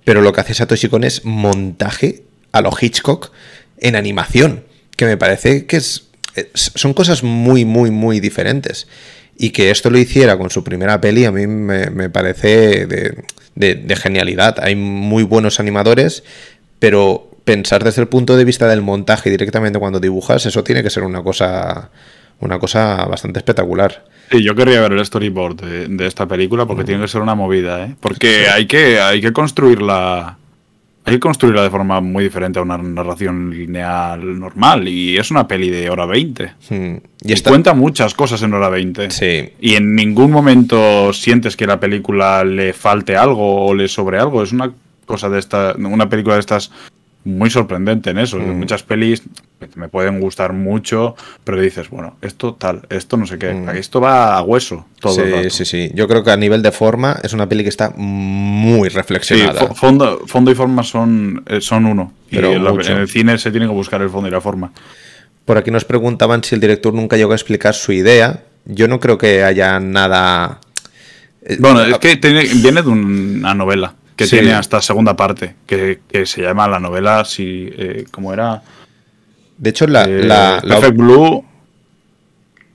Pero 0.05 0.23
lo 0.23 0.33
que 0.33 0.41
hace 0.41 0.55
Satoshi 0.55 0.89
Kon 0.89 1.05
es 1.05 1.25
montaje 1.25 2.23
a 2.53 2.61
lo 2.61 2.71
Hitchcock 2.79 3.33
en 3.79 3.97
animación. 3.97 4.65
Que 4.97 5.07
me 5.07 5.17
parece 5.17 5.67
que 5.67 5.79
es, 5.79 6.09
son 6.55 6.95
cosas 6.95 7.25
muy, 7.25 7.65
muy, 7.65 7.91
muy 7.91 8.21
diferentes. 8.21 8.87
Y 9.37 9.51
que 9.51 9.71
esto 9.71 9.91
lo 9.91 9.99
hiciera 9.99 10.39
con 10.39 10.51
su 10.51 10.63
primera 10.63 11.01
peli, 11.01 11.25
a 11.25 11.33
mí 11.33 11.47
me 11.47 12.11
parece 12.11 12.87
de, 12.87 13.25
de, 13.55 13.97
genialidad. 13.97 14.57
Hay 14.61 14.75
muy 14.77 15.23
buenos 15.23 15.61
animadores, 15.61 16.23
pero 16.79 17.30
pensar 17.51 17.83
desde 17.83 18.03
el 18.03 18.07
punto 18.07 18.37
de 18.37 18.45
vista 18.45 18.69
del 18.69 18.81
montaje 18.81 19.29
directamente 19.29 19.81
cuando 19.81 19.99
dibujas, 19.99 20.47
eso 20.47 20.63
tiene 20.63 20.85
que 20.85 20.91
ser 20.91 21.03
una 21.03 21.21
cosa, 21.21 21.91
una 22.39 22.61
cosa 22.61 23.05
bastante 23.07 23.41
espectacular. 23.41 24.05
Sí, 24.31 24.45
yo 24.45 24.55
querría 24.55 24.81
ver 24.81 24.93
el 24.93 25.05
storyboard 25.05 25.57
de, 25.57 26.07
esta 26.07 26.29
película 26.29 26.65
porque 26.65 26.85
tiene 26.85 27.01
que 27.03 27.09
ser 27.09 27.23
una 27.23 27.35
movida, 27.35 27.85
¿eh? 27.85 27.97
Porque 27.99 28.47
hay 28.49 28.67
que, 28.67 29.01
hay 29.01 29.21
que 29.21 29.33
construirla 29.33 30.37
hay 31.05 31.15
que 31.15 31.21
construirla 31.21 31.63
de 31.65 31.71
forma 31.71 32.01
muy 32.01 32.23
diferente 32.23 32.61
a 32.61 32.63
una 32.63 32.79
narración 32.79 33.51
lineal 33.51 34.39
normal. 34.39 34.87
Y 34.87 35.17
es 35.17 35.33
una 35.33 35.49
peli 35.49 35.71
de 35.71 35.91
hora 35.91 36.07
20. 36.07 36.53
Hmm. 36.69 36.97
Y, 37.23 37.41
cuenta 37.41 37.75
muchas 37.75 38.15
cosas 38.15 38.43
en 38.43 38.55
hora 38.55 38.69
20. 38.69 39.11
Sí. 39.11 39.49
Y 39.61 39.75
en 39.75 39.97
ningún 39.97 40.31
momento 40.31 41.13
sientes 41.13 41.57
que 41.57 41.67
la 41.67 41.81
película 41.81 42.45
le 42.45 42.75
falte 42.75 43.17
algo 43.17 43.67
o 43.67 43.75
le 43.75 43.89
sobre 43.89 44.21
algo. 44.21 44.43
Es 44.45 44.53
una 44.53 44.73
cosa 45.05 45.29
de 45.29 45.41
esta. 45.41 45.75
Una 45.77 46.09
película 46.09 46.35
de 46.35 46.41
estas 46.41 46.71
muy 47.25 47.51
sorprendente 47.51 48.11
en 48.11 48.18
eso. 48.18 48.39
Mm. 48.39 48.59
Muchas 48.59 48.83
pelis 48.83 49.23
me 49.75 49.89
pueden 49.89 50.21
gustar 50.21 50.53
mucho, 50.53 51.14
pero 51.45 51.61
dices, 51.61 51.91
bueno, 51.91 52.16
esto 52.23 52.55
tal, 52.55 52.83
esto 52.89 53.16
no 53.16 53.27
sé 53.27 53.39
qué. 53.39 53.53
Mm. 53.53 53.71
Esto 53.71 54.01
va 54.01 54.37
a 54.37 54.43
hueso 54.43 54.87
todo. 55.01 55.14
Sí, 55.14 55.51
sí, 55.51 55.64
sí. 55.64 55.91
Yo 55.95 56.09
creo 56.09 56.25
que 56.25 56.31
a 56.31 56.37
nivel 56.37 56.62
de 56.62 56.73
forma 56.73 57.18
es 57.23 57.33
una 57.33 57.49
peli 57.49 57.62
que 57.62 57.68
está 57.68 57.91
muy 57.97 58.89
reflexionada. 58.89 59.61
Sí, 59.61 59.66
fondo, 59.75 60.21
fondo 60.27 60.51
y 60.51 60.55
forma 60.55 60.83
son, 60.83 61.43
eh, 61.47 61.61
son 61.61 61.87
uno. 61.87 62.12
Pero 62.31 62.53
en 62.53 62.97
el 62.99 63.09
cine 63.09 63.37
se 63.39 63.51
tiene 63.51 63.66
que 63.66 63.73
buscar 63.73 64.01
el 64.01 64.09
fondo 64.09 64.29
y 64.29 64.31
la 64.31 64.41
forma. 64.41 64.73
Por 65.45 65.59
aquí 65.59 65.71
nos 65.71 65.85
preguntaban 65.85 66.43
si 66.43 66.55
el 66.55 66.61
director 66.61 66.95
nunca 66.95 67.16
llegó 67.16 67.33
a 67.33 67.37
explicar 67.37 67.75
su 67.75 67.93
idea. 67.93 68.45
Yo 68.64 68.89
no 68.89 69.01
creo 69.01 69.18
que 69.18 69.43
haya 69.43 69.81
nada. 69.81 70.61
Eh, 71.43 71.57
bueno, 71.59 71.83
es 71.83 71.99
que 71.99 72.16
viene 72.16 72.83
de 72.83 72.89
una 72.89 73.55
novela 73.55 73.95
que 74.21 74.27
tiene 74.27 74.53
hasta 74.53 74.83
segunda 74.83 75.16
parte, 75.16 75.55
que, 75.66 76.01
se 76.27 76.43
llama 76.43 76.68
la 76.68 76.79
novela, 76.79 77.25
si, 77.25 77.71
eh, 77.73 78.05
¿cómo 78.11 78.35
era? 78.35 78.62
De 79.57 79.71
hecho, 79.71 79.87
la, 79.87 80.05
eh, 80.05 80.25
la, 80.25 80.61
Perfect 80.66 80.97
Blue. 80.97 81.45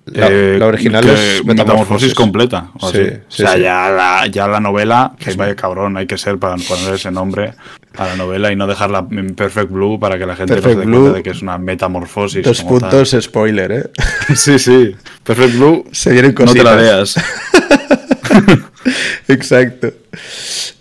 La, 0.06 0.28
eh, 0.30 0.60
original 0.62 1.08
es 1.08 1.46
Metamorfosis, 1.46 2.14
completa. 2.16 2.72
O, 2.80 2.91
sea, 2.91 3.58
ya, 3.58 3.89
la, 3.89 4.28
ya 4.28 4.48
la 4.48 4.60
novela, 4.60 5.14
que 5.20 5.34
vaya 5.34 5.56
cabrón, 5.56 5.98
hay 5.98 6.08
que 6.08 6.18
ser 6.18 6.39
para 6.39 6.56
poner 6.58 6.96
ese 6.96 7.12
nombre 7.12 7.54
a 7.96 8.08
la 8.08 8.16
novela 8.16 8.52
y 8.52 8.56
no 8.56 8.66
dejarla 8.68 9.06
en 9.12 9.36
Perfect 9.36 9.72
Blue 9.72 10.00
para 10.00 10.18
que 10.18 10.26
la 10.26 10.36
gente 10.36 10.56
no 10.56 10.62
se 10.62 10.70
dé 10.70 10.84
cuenta 10.84 11.12
de 11.14 11.24
que 11.24 11.30
es 11.30 11.41
una 11.41 11.58
metamorfosis. 11.60 12.43
Dos 12.43 12.64
puntos 12.64 13.16
spoiler, 13.20 13.72
¿eh? 13.72 13.89
sí, 14.36 14.58
sí. 14.58 14.96
Perfect 15.24 15.56
Blue. 15.56 15.86
Se 15.91 16.12
vienen 16.12 16.34
cositas. 16.34 16.64
No 16.64 16.70
te 16.70 16.76
la 16.76 16.82
veas. 16.82 17.16
Exacto. 19.28 19.94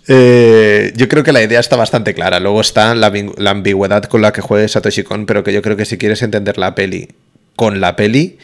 Eh, 0.07 0.93
yo 0.95 1.07
creo 1.07 1.23
que 1.23 1.31
la 1.31 1.43
idea 1.43 1.59
está 1.59 1.75
bastante 1.75 2.13
clara. 2.13 2.39
Luego 2.39 2.61
está 2.61 2.95
la, 2.95 3.11
ambigüedad 3.49 4.03
con 4.03 4.21
la 4.21 4.31
que 4.31 4.41
juegue 4.41 4.67
Satoshi 4.67 5.03
Kon, 5.03 5.25
pero 5.25 5.43
que 5.43 5.53
yo 5.53 5.61
creo 5.61 5.77
que 5.77 5.85
si 5.85 5.97
quieres 5.97 6.21
entender 6.21 6.57
la 6.57 6.75
peli 6.75 7.09
con 7.55 7.79
la 7.79 7.95
peli, 7.95 8.37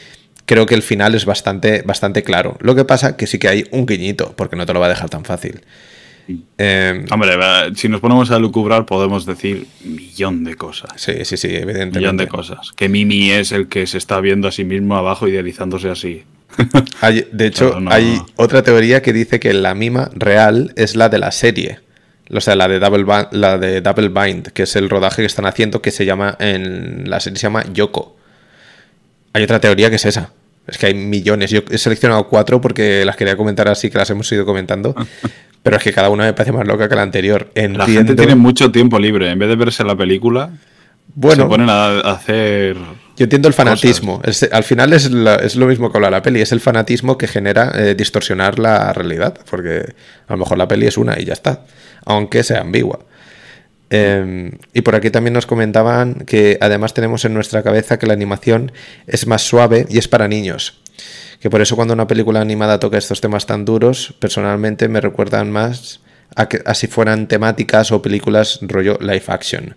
creo 0.45 0.65
que 0.65 0.75
el 0.75 0.81
final 0.81 1.15
es 1.15 1.25
bastante, 1.25 1.81
bastante 1.83 2.23
claro. 2.23 2.57
Lo 2.61 2.75
que 2.75 2.85
pasa 2.85 3.17
que 3.17 3.27
sí 3.27 3.39
que 3.39 3.47
hay 3.47 3.65
un 3.71 3.85
guiñito, 3.85 4.33
porque 4.35 4.55
no 4.55 4.65
te 4.65 4.73
lo 4.73 4.79
va 4.79 4.87
a 4.87 4.89
dejar 4.89 5.09
tan 5.09 5.25
fácil. 5.25 5.61
Em, 6.57 7.05
Hombre, 7.11 7.33
si 7.75 7.89
nos 7.89 7.99
ponemos 7.99 8.31
a 8.31 8.39
lucubrar 8.39 8.85
podemos 8.85 9.25
decir 9.25 9.65
un 9.83 9.95
millón 9.95 10.43
de 10.43 10.55
cosas. 10.55 10.91
Sí, 10.95 11.25
sí, 11.25 11.35
sí, 11.35 11.47
evidentemente. 11.47 11.97
Un 11.97 12.01
millón 12.01 12.17
de 12.17 12.27
cosas. 12.27 12.71
Que 12.75 12.89
Mimi 12.89 13.31
es 13.31 13.51
el 13.51 13.67
que 13.67 13.85
se 13.85 13.97
está 13.97 14.21
viendo 14.21 14.47
a 14.47 14.51
sí 14.51 14.63
mismo 14.63 14.95
abajo 14.95 15.27
idealizándose 15.27 15.89
así. 15.89 16.23
de 17.31 17.45
hecho, 17.45 17.77
hay 17.87 18.21
otra 18.35 18.63
teoría 18.63 19.01
que 19.01 19.13
dice 19.13 19.39
que 19.39 19.53
la 19.53 19.75
mima 19.75 20.09
real 20.13 20.73
es 20.75 20.95
la 20.95 21.09
de 21.09 21.17
la 21.19 21.31
serie. 21.31 21.79
O 22.33 22.39
sea, 22.39 22.55
la 22.55 22.67
de, 22.67 22.79
Double 22.79 23.05
la 23.31 23.57
de 23.57 23.81
Double 23.81 24.09
Bind, 24.09 24.49
que 24.49 24.63
es 24.63 24.75
el 24.75 24.89
rodaje 24.89 25.21
que 25.21 25.25
están 25.25 25.45
haciendo, 25.45 25.81
que 25.81 25.91
se 25.91 26.05
llama, 26.05 26.37
en 26.39 27.09
la 27.09 27.19
serie 27.19 27.37
se 27.37 27.43
llama 27.43 27.63
Yoko. 27.73 28.15
Hay 29.33 29.43
otra 29.43 29.59
teoría 29.59 29.89
que 29.89 29.97
es 29.97 30.05
esa. 30.05 30.31
Es 30.67 30.77
que 30.77 30.87
hay 30.87 30.93
millones. 30.93 31.51
Yo 31.51 31.61
he 31.69 31.77
seleccionado 31.77 32.27
cuatro 32.27 32.61
porque 32.61 33.03
las 33.03 33.17
quería 33.17 33.35
comentar 33.35 33.67
así, 33.67 33.89
que 33.89 33.97
las 33.97 34.09
hemos 34.09 34.31
ido 34.31 34.45
comentando. 34.45 34.95
pero 35.63 35.77
es 35.77 35.83
que 35.83 35.91
cada 35.91 36.09
una 36.09 36.25
me 36.25 36.33
parece 36.33 36.51
más 36.53 36.65
loca 36.65 36.87
que 36.87 36.95
la 36.95 37.01
anterior. 37.01 37.51
La 37.55 37.85
gente 37.85 38.15
tiene 38.15 38.35
mucho 38.35 38.71
tiempo 38.71 38.97
libre. 38.97 39.29
En 39.29 39.39
vez 39.39 39.49
de 39.49 39.55
verse 39.55 39.83
la 39.83 39.95
película, 39.95 40.51
bueno, 41.15 41.43
se 41.43 41.49
ponen 41.49 41.69
a 41.69 41.99
hacer 41.99 42.77
yo 43.17 43.25
entiendo 43.25 43.47
el 43.47 43.53
fanatismo. 43.53 44.21
al 44.51 44.63
final 44.63 44.93
es, 44.93 45.09
lo 45.09 45.67
mismo 45.67 45.91
que 45.91 45.97
habla 45.97 46.09
la 46.09 46.21
peli, 46.21 46.41
es 46.41 46.51
el 46.51 46.59
fanatismo 46.59 47.17
que 47.17 47.27
genera 47.27 47.71
eh, 47.75 47.95
distorsionar 47.95 48.59
la 48.59 48.93
realidad, 48.93 49.37
porque 49.49 49.93
a 50.27 50.33
lo 50.33 50.37
mejor 50.37 50.57
la 50.57 50.67
peli 50.67 50.87
es 50.87 50.97
una 50.97 51.19
y 51.19 51.25
ya 51.25 51.33
está, 51.33 51.65
aunque 52.05 52.43
sea 52.43 52.61
ambigua. 52.61 52.99
Em, 53.89 54.51
y 54.73 54.81
por 54.81 54.95
aquí 54.95 55.09
también 55.09 55.33
nos 55.33 55.45
comentaban 55.45 56.23
que 56.25 56.57
además 56.61 56.93
tenemos 56.93 57.25
en 57.25 57.33
nuestra 57.33 57.61
cabeza 57.61 57.99
que 57.99 58.07
la 58.07 58.13
animación 58.13 58.71
es 59.05 59.27
más 59.27 59.41
suave 59.41 59.85
y 59.89 59.97
es 59.97 60.07
para 60.07 60.29
niños. 60.29 60.79
Que 61.41 61.49
por 61.49 61.61
eso 61.61 61.75
cuando 61.75 61.93
una 61.93 62.07
película 62.07 62.39
animada 62.39 62.79
toca 62.79 62.97
estos 62.97 63.19
temas 63.19 63.45
tan 63.45 63.65
duros, 63.65 64.15
personalmente 64.19 64.87
me 64.87 65.01
recuerdan 65.01 65.51
más 65.51 65.99
a 66.35 66.47
que 66.47 66.61
así 66.65 66.87
fueran 66.87 67.27
temáticas 67.27 67.91
o 67.91 68.01
películas 68.01 68.59
rollo 68.61 68.97
live 69.01 69.23
action 69.27 69.75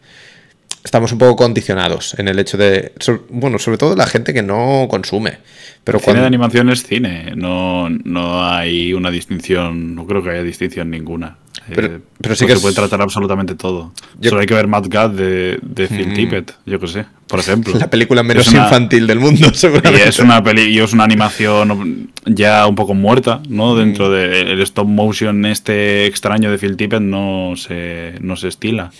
estamos 0.84 1.10
un 1.12 1.18
poco 1.18 1.34
condicionados 1.36 2.14
en 2.18 2.28
el 2.28 2.38
hecho 2.38 2.58
de, 2.58 2.92
bueno, 3.30 3.58
sobre 3.58 3.78
todo 3.78 3.96
la 3.96 4.06
gente 4.06 4.34
que 4.34 4.42
no 4.42 4.86
consume. 4.88 5.38
Pero 5.82 5.98
cine 5.98 6.20
de 6.20 6.26
animación 6.26 6.70
es 6.70 6.82
cine, 6.82 7.32
no, 7.36 7.90
no 7.90 8.44
hay 8.44 8.94
una 8.94 9.10
distinción, 9.10 9.94
no 9.94 10.06
creo 10.06 10.22
que 10.22 10.30
haya 10.30 10.42
distinción 10.42 10.90
ninguna. 10.90 11.36
Pero, 11.68 11.86
eh, 11.86 12.00
pero 12.20 12.34
sí 12.34 12.46
que 12.46 12.54
se 12.56 12.60
puede 12.60 12.74
tratar 12.74 13.00
absolutamente 13.00 13.54
todo. 13.54 13.92
Solo 14.22 14.40
hay 14.40 14.46
que 14.46 14.54
ver 14.54 14.66
Mad 14.66 14.84
God 14.84 15.10
de, 15.10 15.58
de 15.62 15.88
Phil 15.88 16.08
mm. 16.08 16.14
Tippett, 16.14 16.54
yo 16.66 16.78
que 16.78 16.88
sé, 16.88 17.06
por 17.26 17.38
ejemplo. 17.40 17.74
La 17.78 17.88
película 17.88 18.22
menos 18.22 18.46
infantil 18.52 19.06
del 19.06 19.20
mundo, 19.20 19.52
seguramente. 19.52 20.00
Y 20.04 20.08
es 20.08 20.18
una 20.18 20.42
peli 20.42 20.62
y 20.62 20.78
es 20.78 20.92
una 20.92 21.04
animación 21.04 22.10
ya 22.26 22.66
un 22.66 22.74
poco 22.74 22.94
muerta, 22.94 23.42
¿no? 23.48 23.74
Mm. 23.74 23.78
Dentro 23.78 24.10
del 24.10 24.60
stop 24.62 24.86
motion 24.86 25.44
este 25.46 26.06
extraño 26.06 26.50
de 26.50 26.58
Phil 26.58 26.76
Tippett 26.76 27.02
no 27.02 27.54
se, 27.56 28.14
no 28.20 28.36
se 28.36 28.48
estila. 28.48 28.90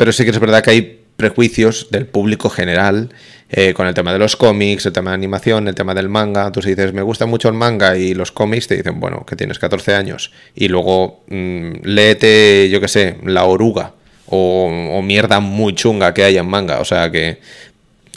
Pero 0.00 0.12
sí 0.12 0.24
que 0.24 0.30
es 0.30 0.38
verdad 0.38 0.62
que 0.62 0.70
hay 0.70 1.00
prejuicios 1.18 1.88
del 1.90 2.06
público 2.06 2.48
general 2.48 3.10
eh, 3.50 3.74
con 3.74 3.86
el 3.86 3.92
tema 3.92 4.14
de 4.14 4.18
los 4.18 4.34
cómics, 4.34 4.86
el 4.86 4.94
tema 4.94 5.10
de 5.10 5.16
animación, 5.16 5.68
el 5.68 5.74
tema 5.74 5.92
del 5.92 6.08
manga. 6.08 6.50
Tú 6.50 6.62
si 6.62 6.70
dices, 6.70 6.94
me 6.94 7.02
gusta 7.02 7.26
mucho 7.26 7.48
el 7.48 7.54
manga 7.54 7.98
y 7.98 8.14
los 8.14 8.32
cómics, 8.32 8.66
te 8.66 8.78
dicen, 8.78 8.98
bueno, 8.98 9.26
que 9.26 9.36
tienes 9.36 9.58
14 9.58 9.94
años. 9.94 10.32
Y 10.54 10.68
luego 10.68 11.22
mm, 11.28 11.82
léete, 11.82 12.70
yo 12.70 12.80
qué 12.80 12.88
sé, 12.88 13.18
La 13.26 13.44
Oruga 13.44 13.92
o, 14.24 15.02
mierda 15.02 15.38
muy 15.40 15.74
chunga 15.74 16.14
que 16.14 16.24
hay 16.24 16.38
en 16.38 16.48
manga. 16.48 16.80
O 16.80 16.86
sea 16.86 17.10
que 17.10 17.38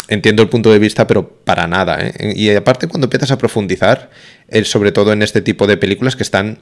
entiendo 0.08 0.42
el 0.42 0.48
punto 0.48 0.72
de 0.72 0.80
vista, 0.80 1.06
pero 1.06 1.28
para 1.28 1.68
nada. 1.68 1.98
¿eh? 2.00 2.34
Y 2.34 2.50
aparte 2.52 2.88
cuando 2.88 3.08
empiezas 3.08 3.32
a 3.32 3.38
profundizar, 3.38 4.10
sobre 4.64 4.94
todo 4.94 5.12
en 5.12 5.22
este 5.22 5.42
tipo 5.42 5.68
de 5.68 5.76
películas 5.76 6.16
que 6.16 6.24
están 6.24 6.60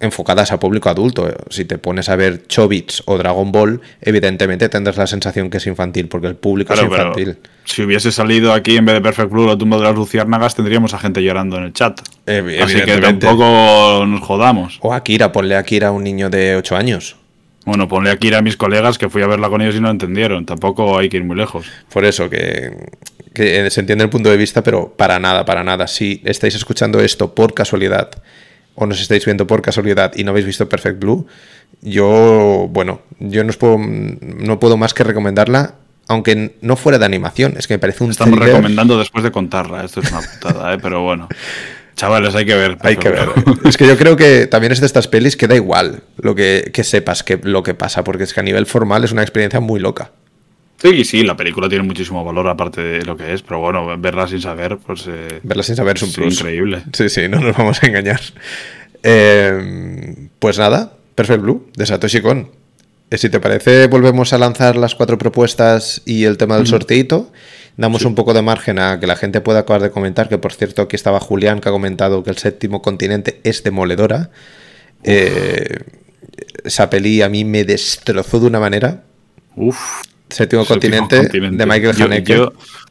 enfocadas 0.00 0.52
a 0.52 0.60
público 0.60 0.88
adulto. 0.88 1.32
Si 1.50 1.64
te 1.64 1.78
pones 1.78 2.08
a 2.08 2.16
ver 2.16 2.46
Chobits 2.46 3.02
o 3.06 3.16
Dragon 3.18 3.50
Ball, 3.52 3.80
evidentemente 4.00 4.68
tendrás 4.68 4.96
la 4.96 5.06
sensación 5.06 5.50
que 5.50 5.58
es 5.58 5.66
infantil, 5.66 6.08
porque 6.08 6.26
el 6.26 6.36
público 6.36 6.74
es 6.74 6.82
infantil. 6.82 7.38
si 7.64 7.82
hubiese 7.82 8.12
salido 8.12 8.52
aquí 8.52 8.76
en 8.76 8.84
vez 8.84 8.94
de 8.94 9.00
Perfect 9.00 9.30
Blue 9.30 9.46
la 9.46 9.56
tumba 9.56 9.78
de 9.78 9.84
las 9.84 9.94
luciérnagas, 9.94 10.54
tendríamos 10.54 10.94
a 10.94 10.98
gente 10.98 11.22
llorando 11.22 11.56
en 11.58 11.64
el 11.64 11.72
chat. 11.72 12.00
Así 12.26 12.80
que 12.82 12.98
tampoco 12.98 14.04
nos 14.06 14.20
jodamos. 14.20 14.78
O 14.82 14.92
Akira, 14.92 15.32
ponle 15.32 15.56
a 15.56 15.60
Akira 15.60 15.88
a 15.88 15.92
un 15.92 16.04
niño 16.04 16.30
de 16.30 16.56
8 16.56 16.76
años. 16.76 17.16
Bueno, 17.64 17.88
ponle 17.88 18.10
a 18.10 18.12
Akira 18.12 18.38
a 18.38 18.42
mis 18.42 18.56
colegas 18.56 18.96
que 18.96 19.08
fui 19.08 19.22
a 19.22 19.26
verla 19.26 19.48
con 19.48 19.60
ellos 19.60 19.74
y 19.74 19.80
no 19.80 19.90
entendieron. 19.90 20.46
Tampoco 20.46 20.98
hay 20.98 21.08
que 21.08 21.16
ir 21.16 21.24
muy 21.24 21.36
lejos. 21.36 21.66
Por 21.92 22.04
eso, 22.04 22.30
que, 22.30 22.90
que 23.34 23.68
se 23.70 23.80
entiende 23.80 24.04
el 24.04 24.10
punto 24.10 24.30
de 24.30 24.36
vista, 24.36 24.62
pero 24.62 24.94
para 24.96 25.18
nada, 25.18 25.44
para 25.44 25.64
nada. 25.64 25.88
Si 25.88 26.22
estáis 26.24 26.54
escuchando 26.54 27.00
esto 27.00 27.34
por 27.34 27.54
casualidad 27.54 28.10
o 28.76 28.86
nos 28.86 29.00
estáis 29.00 29.24
viendo 29.24 29.46
por 29.46 29.62
casualidad 29.62 30.12
y 30.14 30.22
no 30.22 30.30
habéis 30.30 30.46
visto 30.46 30.68
Perfect 30.68 31.00
Blue, 31.00 31.26
yo, 31.82 32.68
bueno, 32.70 33.00
yo 33.18 33.42
no, 33.42 33.52
puedo, 33.52 33.78
no 33.78 34.60
puedo 34.60 34.76
más 34.76 34.94
que 34.94 35.02
recomendarla, 35.02 35.74
aunque 36.08 36.56
no 36.60 36.76
fuera 36.76 36.98
de 36.98 37.04
animación, 37.04 37.54
es 37.56 37.66
que 37.66 37.74
me 37.74 37.78
parece 37.78 38.04
un 38.04 38.10
Estamos 38.10 38.38
recomendando 38.38 38.98
después 38.98 39.24
de 39.24 39.32
contarla, 39.32 39.84
esto 39.84 40.00
es 40.00 40.12
una 40.12 40.20
putada, 40.20 40.74
¿eh? 40.74 40.78
pero 40.80 41.02
bueno. 41.02 41.28
Chavales, 41.96 42.34
hay 42.34 42.44
que 42.44 42.54
ver. 42.54 42.76
Hay 42.82 42.98
que 42.98 43.08
ver. 43.08 43.30
Es 43.64 43.78
que 43.78 43.86
yo 43.86 43.96
creo 43.96 44.16
que 44.16 44.46
también 44.46 44.70
es 44.70 44.80
de 44.80 44.86
estas 44.86 45.08
pelis 45.08 45.34
que 45.34 45.48
da 45.48 45.56
igual 45.56 46.02
lo 46.18 46.34
que, 46.34 46.70
que 46.72 46.84
sepas 46.84 47.22
que, 47.22 47.40
lo 47.42 47.62
que 47.62 47.72
pasa, 47.72 48.04
porque 48.04 48.24
es 48.24 48.34
que 48.34 48.40
a 48.40 48.42
nivel 48.42 48.66
formal 48.66 49.02
es 49.02 49.12
una 49.12 49.22
experiencia 49.22 49.60
muy 49.60 49.80
loca. 49.80 50.10
Sí, 50.78 51.04
sí, 51.04 51.22
la 51.22 51.36
película 51.36 51.68
tiene 51.68 51.84
muchísimo 51.84 52.22
valor 52.22 52.48
aparte 52.48 52.82
de 52.82 53.04
lo 53.04 53.16
que 53.16 53.32
es, 53.32 53.42
pero 53.42 53.60
bueno, 53.60 53.96
verla 53.98 54.28
sin 54.28 54.40
saber, 54.40 54.76
pues... 54.78 55.06
Eh, 55.08 55.40
verla 55.42 55.62
sin 55.62 55.74
saber 55.74 55.96
es 55.96 56.02
un 56.02 56.12
plus. 56.12 56.38
Increíble. 56.40 56.82
Sí, 56.92 57.08
sí, 57.08 57.28
no 57.28 57.40
nos 57.40 57.56
vamos 57.56 57.82
a 57.82 57.86
engañar. 57.86 58.20
Eh, 59.02 60.28
pues 60.38 60.58
nada, 60.58 60.92
Perfect 61.14 61.40
Blue, 61.40 61.70
de 61.74 61.86
Satoshi 61.86 62.20
Kon. 62.20 62.50
Eh, 63.10 63.16
si 63.16 63.30
te 63.30 63.40
parece, 63.40 63.86
volvemos 63.86 64.34
a 64.34 64.38
lanzar 64.38 64.76
las 64.76 64.94
cuatro 64.94 65.16
propuestas 65.16 66.02
y 66.04 66.24
el 66.24 66.36
tema 66.36 66.58
del 66.58 66.66
sorteito. 66.66 67.32
Damos 67.78 68.04
un 68.04 68.14
poco 68.14 68.34
de 68.34 68.42
margen 68.42 68.78
a 68.78 69.00
que 69.00 69.06
la 69.06 69.16
gente 69.16 69.40
pueda 69.40 69.60
acabar 69.60 69.80
de 69.82 69.90
comentar, 69.90 70.28
que 70.28 70.38
por 70.38 70.52
cierto 70.52 70.82
aquí 70.82 70.96
estaba 70.96 71.20
Julián 71.20 71.60
que 71.60 71.68
ha 71.68 71.72
comentado 71.72 72.22
que 72.22 72.30
el 72.30 72.38
séptimo 72.38 72.82
continente 72.82 73.40
es 73.44 73.62
demoledora. 73.62 74.30
esa 76.64 76.90
peli 76.90 77.22
a 77.22 77.28
mí 77.28 77.44
me 77.44 77.64
destrozó 77.64 78.40
de 78.40 78.46
una 78.46 78.60
manera. 78.60 79.04
Uf. 79.54 80.02
Séptimo, 80.28 80.64
continente, 80.64 81.28
de 81.28 81.66
Michael 81.66 82.02
Haneke. 82.02 82.48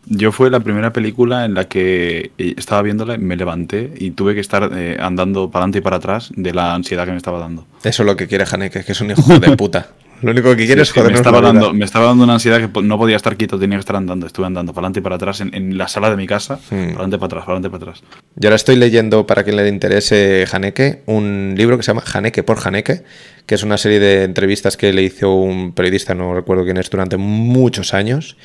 Yo, 0.08 0.32
fue 0.32 0.50
la 0.50 0.60
primera 0.60 0.94
película 0.94 1.46
en 1.46 1.54
la 1.54 1.66
que 1.66 2.32
eh, 2.38 2.54
estaba 2.58 2.82
viéndola, 2.82 3.18
me 3.18 3.36
levanté 3.36 3.92
y 3.98 4.12
tuve 4.12 4.36
que 4.36 4.40
estar 4.40 4.70
eh, 4.74 4.98
andando 5.00 5.50
para 5.50 5.64
adelante 5.64 5.80
y 5.80 5.82
para 5.82 5.98
atrás 5.98 6.32
de 6.36 6.54
la 6.54 6.74
ansiedad 6.76 7.06
que 7.06 7.12
me 7.12 7.18
estaba 7.18 7.40
dando. 7.40 7.66
Eso 7.84 8.04
es 8.04 8.08
lo 8.08 8.16
que 8.16 8.28
quiere 8.28 8.46
Haneke, 8.50 8.84
que 8.84 8.92
es 8.92 9.02
un 9.02 9.12
hijo 9.12 9.40
de 9.40 9.58
puta. 9.58 9.90
Lo 10.26 10.32
único 10.32 10.56
que 10.56 10.66
quiere 10.66 10.82
es 10.82 10.92
jodernos 10.92 11.12
me 11.12 11.18
estaba, 11.20 11.40
dando, 11.40 11.72
me 11.72 11.86
estaba 11.86 12.08
dando 12.08 12.24
una 12.24 12.34
ansiedad 12.34 12.60
que 12.60 12.82
no 12.82 12.98
podía 12.98 13.16
estar 13.16 13.38
quieto, 13.38 13.60
tenía 13.60 13.78
que 13.78 13.82
estar 13.82 13.96
andando. 13.96 14.26
Estuve 14.26 14.48
andando 14.48 14.74
para 14.74 14.88
adelante 14.88 15.00
y 15.00 15.04
para 15.04 15.18
atrás 15.18 15.40
en, 15.42 15.78
la 15.78 15.88
sala 15.88 16.10
de 16.10 16.16
mi 16.16 16.26
casa, 16.26 16.56
hmm. 16.56 16.70
para 16.70 16.82
adelante 16.82 17.18
para 17.20 17.26
atrás, 17.28 17.46
para 17.46 17.58
adelante 17.58 17.70
para 17.70 17.92
atrás. 17.92 18.04
Yo 18.36 18.50
ahora 18.50 18.56
estoy 18.56 18.76
leyendo, 18.76 19.28
para 19.28 19.44
quien 19.44 19.56
le 19.56 19.70
interese 19.70 20.48
Haneke, 20.52 21.04
un 21.06 21.54
libro 21.56 21.78
que 21.78 21.84
se 21.84 21.92
llama 21.92 22.02
Haneke 22.12 22.42
por 22.42 22.58
Haneke, 22.66 23.04
que 23.46 23.54
es 23.54 23.62
una 23.62 23.78
serie 23.78 24.00
de 24.00 24.24
entrevistas 24.24 24.78
que 24.78 24.92
le 24.94 25.04
hizo 25.04 25.32
un 25.32 25.74
periodista, 25.74 26.16
no 26.16 26.34
recuerdo 26.34 26.64
quién 26.64 26.78
es, 26.78 26.90
durante 26.90 27.18
muchos 27.18 27.94
años, 27.94 28.36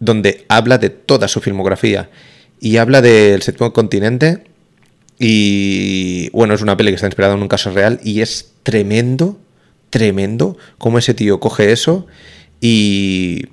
donde 0.00 0.44
habla 0.50 0.76
de 0.76 0.90
toda 0.90 1.26
su 1.28 1.40
filmografía 1.40 2.10
y 2.60 2.76
habla 2.76 3.00
del 3.00 3.40
séptimo 3.40 3.72
continente. 3.72 4.44
Y 5.18 6.28
bueno, 6.32 6.52
es 6.52 6.60
una 6.60 6.76
peli 6.76 6.90
que 6.90 6.96
está 6.96 7.06
inspirada 7.06 7.32
en 7.32 7.40
un 7.40 7.48
caso 7.48 7.70
real 7.70 7.98
y 8.04 8.20
es 8.20 8.52
tremendo 8.62 9.38
tremendo 9.94 10.58
cómo 10.76 10.98
ese 10.98 11.14
tío 11.14 11.38
coge 11.38 11.70
eso 11.70 12.08
y, 12.60 13.46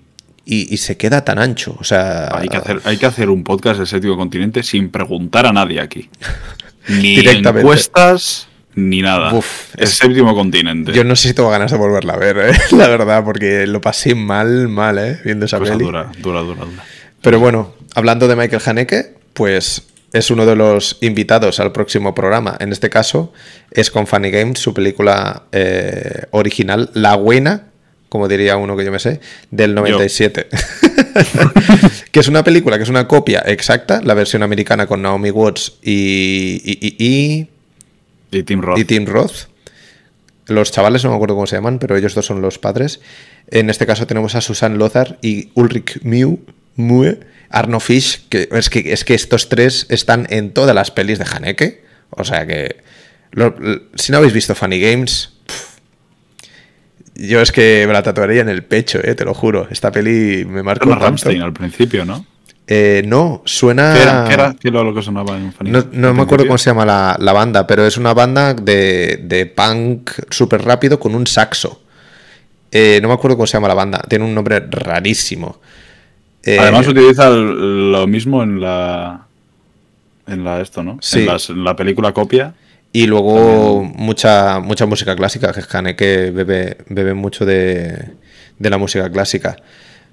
y, 0.44 0.78
se 0.78 0.98
queda 0.98 1.24
tan 1.24 1.38
ancho. 1.38 1.78
O 1.80 1.84
sea, 1.84 2.36
hay 2.36 2.48
que 2.48 2.58
hacer, 2.58 2.82
hay 2.84 2.98
que 2.98 3.06
hacer 3.06 3.30
un 3.30 3.44
podcast 3.44 3.78
del 3.78 3.86
séptimo 3.86 4.18
continente 4.18 4.64
sin 4.64 4.90
preguntar 4.90 5.46
a 5.46 5.54
nadie 5.54 5.80
aquí. 5.80 6.10
Ni 6.88 7.20
encuestas 7.20 8.48
ni 8.74 9.04
nada. 9.04 9.32
el 9.78 9.88
séptimo 9.88 10.34
continente. 10.34 10.94
Yo 10.94 11.04
no 11.04 11.16
sé 11.16 11.28
si 11.28 11.34
tengo 11.36 11.52
ganas 11.52 11.70
de 11.70 11.78
volverla 11.78 12.14
a 12.14 12.18
ver, 12.18 12.38
¿eh? 12.40 12.58
la 12.76 12.88
verdad, 12.88 13.24
porque 13.24 13.68
lo 13.68 13.82
pasé 13.82 14.16
mal, 14.16 14.68
mal, 14.68 14.98
¿eh? 14.98 15.20
viendo 15.24 15.46
esa 15.46 15.60
Cosa 15.60 15.74
peli. 15.74 15.86
Dura, 15.86 16.10
dura, 16.18 16.42
dura, 16.42 16.66
dura. 16.66 16.84
Pero 17.22 17.40
bueno, 17.40 17.76
hablando 17.94 18.28
de 18.28 18.36
Michael 18.36 18.64
Haneke, 18.66 19.14
pues 19.34 19.84
es 20.14 20.30
uno 20.30 20.46
de 20.46 20.56
los 20.56 20.98
invitados 21.02 21.60
al 21.60 21.72
próximo 21.72 22.14
programa. 22.14 22.58
En 22.60 22.72
este 22.72 22.90
caso 22.90 23.32
es 23.72 23.92
con 23.92 24.08
Funny 24.08 24.30
Games, 24.32 24.60
su 24.60 24.74
película 24.74 25.44
eh, 25.52 26.26
original, 26.32 26.90
La 26.94 27.16
Buena, 27.16 27.68
como 28.10 28.28
diría 28.28 28.58
uno 28.58 28.76
que 28.76 28.84
yo 28.84 28.92
me 28.92 29.00
sé, 29.00 29.22
del 29.52 29.74
97. 29.74 30.48
que 32.12 32.20
es 32.20 32.28
una 32.28 32.44
película 32.44 32.78
que 32.78 32.84
es 32.84 32.90
una 32.90 33.08
copia 33.08 33.40
exacta, 33.46 34.02
la 34.04 34.14
versión 34.14 34.44
americana 34.44 34.86
con 34.86 35.02
Naomi 35.02 35.32
Watts 35.32 35.76
y, 35.82 36.62
y, 36.66 37.48
y, 38.32 38.44
Tim 38.44 38.62
Roth. 38.62 38.80
Y 38.80 38.86
Tim 38.86 39.06
Roth. 39.06 39.48
Los 40.48 40.74
chavales 40.74 41.06
no 41.06 41.12
me 41.12 41.16
acuerdo 41.16 41.36
cómo 41.36 41.48
se 41.48 41.56
llaman, 41.56 41.80
pero 41.80 41.96
ellos 41.96 42.14
dos 42.14 42.26
son 42.26 42.42
los 42.42 42.60
padres. 42.60 43.00
En 43.48 43.70
este 43.70 43.86
caso 43.86 44.06
tenemos 44.08 44.36
a 44.36 44.42
Susan 44.42 44.78
Lothar 44.78 45.18
y 45.22 45.52
Ulrich 45.54 46.02
Mue 46.04 47.20
Arno 47.52 47.80
Fish, 47.80 48.28
que 48.30 48.50
es, 48.52 48.70
que 48.70 48.94
es 48.94 49.04
que 49.04 49.14
estos 49.14 49.50
tres 49.50 49.86
están 49.90 50.28
en 50.30 50.54
todas 50.54 50.76
las 50.76 50.92
pelis 50.92 51.20
de 51.20 51.26
Haneke. 51.26 51.84
O 52.10 52.24
sea 52.24 52.46
que. 52.46 52.78
si 53.96 54.12
no 54.12 54.18
habéis 54.18 54.34
visto 54.34 54.56
Funny 54.56 54.80
Games. 54.80 55.34
yo 57.16 57.42
es 57.42 57.52
que 57.52 57.86
me 57.88 57.94
la 57.94 58.04
tatuaría 58.04 58.42
en 58.42 58.50
el 58.50 58.64
pecho, 58.64 59.00
eh, 59.04 59.16
te 59.16 59.26
lo 59.26 59.34
juro. 59.34 59.68
Esta 59.70 59.92
peli 59.92 60.46
me 60.46 60.64
marcó. 60.64 60.90
Era 60.90 61.00
Ramstein 61.00 61.42
al 61.42 61.54
principio, 61.54 62.06
¿no? 62.06 62.26
Eh, 62.68 63.04
no, 63.06 63.42
suena. 63.46 63.94
¿Qué 63.94 64.04
era, 64.04 64.56
¿Qué 64.58 64.68
era, 64.70 64.84
lo 64.84 64.94
que 64.94 65.02
sonaba 65.02 65.36
en 65.38 65.52
Funny 65.52 65.72
No, 65.72 65.86
no 65.92 66.14
me 66.14 66.22
acuerdo 66.22 66.46
cómo 66.46 66.58
se 66.58 66.70
llama 66.70 66.86
la, 66.86 67.34
banda, 67.34 67.68
pero 67.68 67.86
es 67.86 67.98
una 67.98 68.14
banda 68.14 68.54
de, 68.54 69.20
de 69.24 69.46
punk 69.46 70.12
súper 70.30 70.64
rápido 70.64 71.00
con 71.00 71.16
un 71.16 71.28
saxo. 71.28 71.82
Eh, 72.72 73.00
no 73.02 73.10
me 73.10 73.14
acuerdo 73.14 73.36
cómo 73.36 73.48
se 73.48 73.54
llama 73.54 73.68
la 73.68 73.74
banda, 73.74 74.02
tiene 74.08 74.24
un 74.24 74.34
nombre 74.34 74.62
rarísimo. 74.70 75.60
Eh, 76.44 76.58
Además 76.60 76.88
utiliza 76.88 77.30
lo 77.30 78.08
mismo 78.08 78.44
en 78.44 78.60
la 78.62 79.28
en 80.28 80.44
la 80.44 80.62
esto, 80.62 80.84
¿no? 80.84 80.98
Sí. 81.02 81.28
En, 81.28 81.64
la 81.64 81.76
película 81.76 82.14
copia. 82.14 82.54
Y 82.94 83.08
luego 83.08 83.84
mucha 83.84 84.60
mucha 84.60 84.86
música 84.86 85.16
clásica, 85.16 85.54
que 85.54 85.96
que 85.96 86.32
bebe, 86.32 86.78
bebe 86.88 87.14
mucho 87.14 87.46
de, 87.46 88.14
de, 88.60 88.70
la 88.70 88.78
música 88.78 89.10
clásica. 89.10 89.56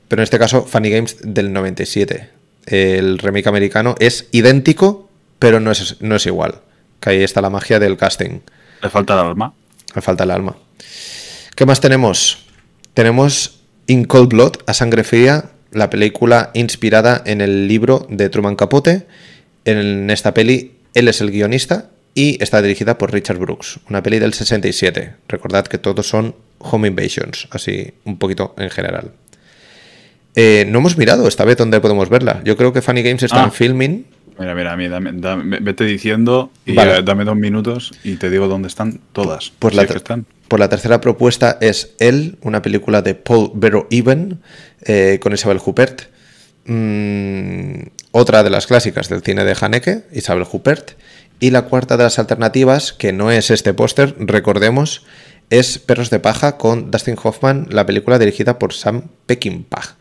Pero 0.07 0.23
en 0.23 0.25
este 0.25 0.39
caso, 0.39 0.65
Funny 0.65 0.91
Games 0.91 1.17
del 1.23 1.53
97. 1.53 2.31
El 2.67 3.19
remake 3.19 3.49
americano 3.49 3.95
es 3.99 4.29
idéntico, 4.31 5.09
pero 5.39 5.59
no 5.59 5.71
es, 5.71 6.01
no 6.01 6.17
es 6.17 6.27
igual. 6.27 6.61
Que 7.01 7.11
ahí 7.11 7.23
está 7.23 7.41
la 7.41 7.51
magia 7.51 7.79
del 7.79 7.97
casting. 7.97 8.41
Le 8.83 8.91
falta 8.91 9.15
el 9.15 9.21
alma. 9.21 9.53
Le 9.95 10.03
falta 10.03 10.25
el 10.25 10.31
alma. 10.31 10.57
¿Qué 11.57 11.67
más 11.67 11.81
tenemos? 11.81 12.47
Tenemos 12.95 13.61
In 13.87 14.05
Cold 14.05 14.29
Blood, 14.29 14.53
a 14.67 14.75
sangre 14.75 15.03
fría, 15.03 15.51
la 15.71 15.91
película 15.91 16.51
inspirada 16.55 17.23
en 17.25 17.41
el 17.41 17.69
libro 17.69 18.07
de 18.09 18.29
Truman 18.29 18.57
Capote. 18.57 19.07
En 19.65 20.11
esta 20.11 20.35
peli 20.35 20.73
él 20.95 21.09
es 21.09 21.21
el 21.21 21.31
guionista 21.31 21.91
y 22.15 22.43
está 22.43 22.61
dirigida 22.63 22.99
por 22.99 23.13
Richard 23.13 23.39
Brooks, 23.39 23.81
una 23.89 24.03
peli 24.03 24.19
del 24.19 24.35
67. 24.35 25.15
Recordad 25.29 25.67
que 25.67 25.79
todos 25.79 26.09
son 26.09 26.35
home 26.59 26.89
invasions, 26.89 27.49
así 27.51 27.93
un 28.05 28.19
poquito 28.19 28.55
en 28.59 28.71
general. 28.71 29.13
Eh, 30.35 30.67
no 30.69 30.79
hemos 30.79 30.97
mirado 30.97 31.27
esta 31.29 31.45
vez 31.45 31.57
dónde 31.57 31.81
podemos 31.81 32.09
verla. 32.09 32.41
Yo 32.45 32.57
creo 32.57 32.73
que 32.73 32.83
Funny 32.83 33.03
Games 33.03 33.23
está 33.23 33.41
en 33.41 33.49
ah. 33.49 33.51
filming. 33.51 34.07
Mira, 34.39 34.55
mira, 34.55 34.77
mira 34.77 35.01
dame, 35.01 35.59
vete 35.61 35.85
diciendo 35.85 36.51
y 36.65 36.75
dame 36.75 37.25
dos 37.25 37.37
minutos 37.37 37.93
y 38.05 38.17
te 38.17 38.31
digo 38.31 38.47
dónde 38.47 38.69
están 38.69 39.01
todas. 39.13 39.53
Pues 39.59 39.75
la, 39.75 39.83
están. 39.83 40.27
Pues 40.47 40.61
la 40.61 40.69
tercera 40.69 41.01
propuesta 41.01 41.59
es 41.61 41.95
Él, 41.99 42.39
una 42.43 42.63
película 42.63 43.03
de 43.03 43.15
Paul 43.15 43.51
Verhoeven 43.55 44.41
eh, 44.83 45.19
con 45.21 45.33
Isabel 45.33 45.61
Huppert. 45.65 46.03
Mm, 46.67 47.89
otra 48.13 48.43
de 48.43 48.51
las 48.51 48.67
clásicas 48.67 49.09
del 49.09 49.23
cine 49.23 49.45
de 49.45 49.57
Haneke, 49.61 50.05
Isabel 50.13 50.47
Huppert. 50.51 50.93
Y 51.41 51.51
la 51.51 51.63
cuarta 51.63 51.97
de 51.97 52.05
las 52.05 52.19
alternativas, 52.19 52.93
que 52.93 53.13
no 53.13 53.31
es 53.31 53.51
este 53.51 53.75
póster, 53.75 54.15
recordemos, 54.19 55.05
es 55.51 55.79
Perros 55.79 56.11
de 56.11 56.21
Paja 56.21 56.59
con 56.59 56.91
Dustin 56.91 57.17
Hoffman, 57.23 57.69
la 57.71 57.87
película 57.87 58.19
dirigida 58.19 58.59
por 58.59 58.73
Sam 58.73 59.05
Peckinpah. 59.27 59.97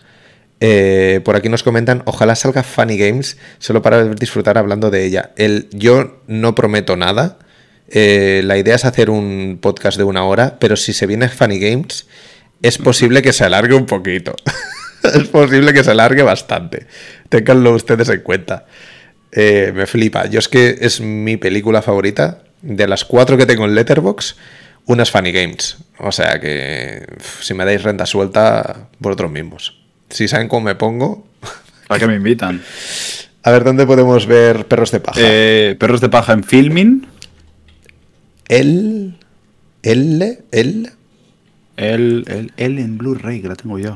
Eh, 0.60 1.22
por 1.24 1.36
aquí 1.36 1.50
nos 1.50 1.64
comentan, 1.64 2.02
ojalá 2.06 2.36
salga 2.36 2.64
Funny 2.64 2.98
Games, 2.98 3.38
solo 3.60 3.82
para 3.82 4.06
disfrutar 4.06 4.58
hablando 4.58 4.90
de 4.90 5.06
ella. 5.06 5.32
El, 5.38 5.68
yo 5.72 6.22
no 6.28 6.56
prometo 6.56 6.96
nada. 6.96 7.38
Eh, 7.90 8.42
la 8.44 8.58
idea 8.58 8.76
es 8.76 8.86
hacer 8.86 9.10
un 9.10 9.60
podcast 9.62 9.98
de 9.98 10.04
una 10.04 10.26
hora, 10.26 10.58
pero 10.60 10.76
si 10.76 10.94
se 10.94 11.06
viene 11.06 11.30
Funny 11.30 11.60
Games, 11.60 12.08
es 12.62 12.78
posible 12.78 13.22
que 13.22 13.34
se 13.34 13.44
alargue 13.44 13.76
un 13.76 13.86
poquito. 13.86 14.36
es 15.04 15.28
posible 15.28 15.74
que 15.74 15.84
se 15.84 15.92
alargue 15.92 16.24
bastante. 16.24 16.88
Ténganlo 17.30 17.74
ustedes 17.74 18.10
en 18.10 18.22
cuenta. 18.22 18.66
Eh, 19.32 19.72
me 19.76 19.86
flipa. 19.86 20.26
Yo 20.26 20.40
es 20.40 20.48
que 20.48 20.78
es 20.82 21.00
mi 21.02 21.38
película 21.38 21.82
favorita. 21.82 22.44
De 22.64 22.88
las 22.88 23.06
cuatro 23.06 23.38
que 23.38 23.46
tengo 23.46 23.66
en 23.66 23.76
Letterbox, 23.76 24.36
una 24.86 25.04
es 25.04 25.12
Funny 25.12 25.32
Games. 25.32 25.78
O 26.00 26.12
sea 26.12 26.40
que 26.40 27.06
si 27.42 27.54
me 27.54 27.64
dais 27.64 27.84
renta 27.84 28.08
suelta, 28.08 28.90
vosotros 28.98 29.30
mismos. 29.30 29.77
Si 30.10 30.28
saben 30.28 30.48
cómo 30.48 30.62
me 30.62 30.76
pongo. 30.76 31.28
¿Para 31.88 32.00
que 32.00 32.08
me 32.08 32.16
invitan? 32.16 32.62
A 33.44 33.52
ver, 33.52 33.64
¿dónde 33.64 33.86
podemos 33.86 34.26
ver 34.26 34.66
Perros 34.68 34.92
de 34.92 35.00
Paja? 35.00 35.20
Eh, 35.24 35.76
Perros 35.80 36.02
de 36.02 36.10
Paja 36.10 36.34
en 36.34 36.44
Filming. 36.44 37.06
El. 38.48 39.16
El. 39.84 40.40
El. 40.52 40.90
El, 41.78 42.26
el, 42.28 42.52
el 42.58 42.80
en 42.80 42.98
Blu-ray, 42.98 43.42
que 43.42 43.48
la 43.48 43.56
tengo 43.56 43.78
yo. 43.78 43.96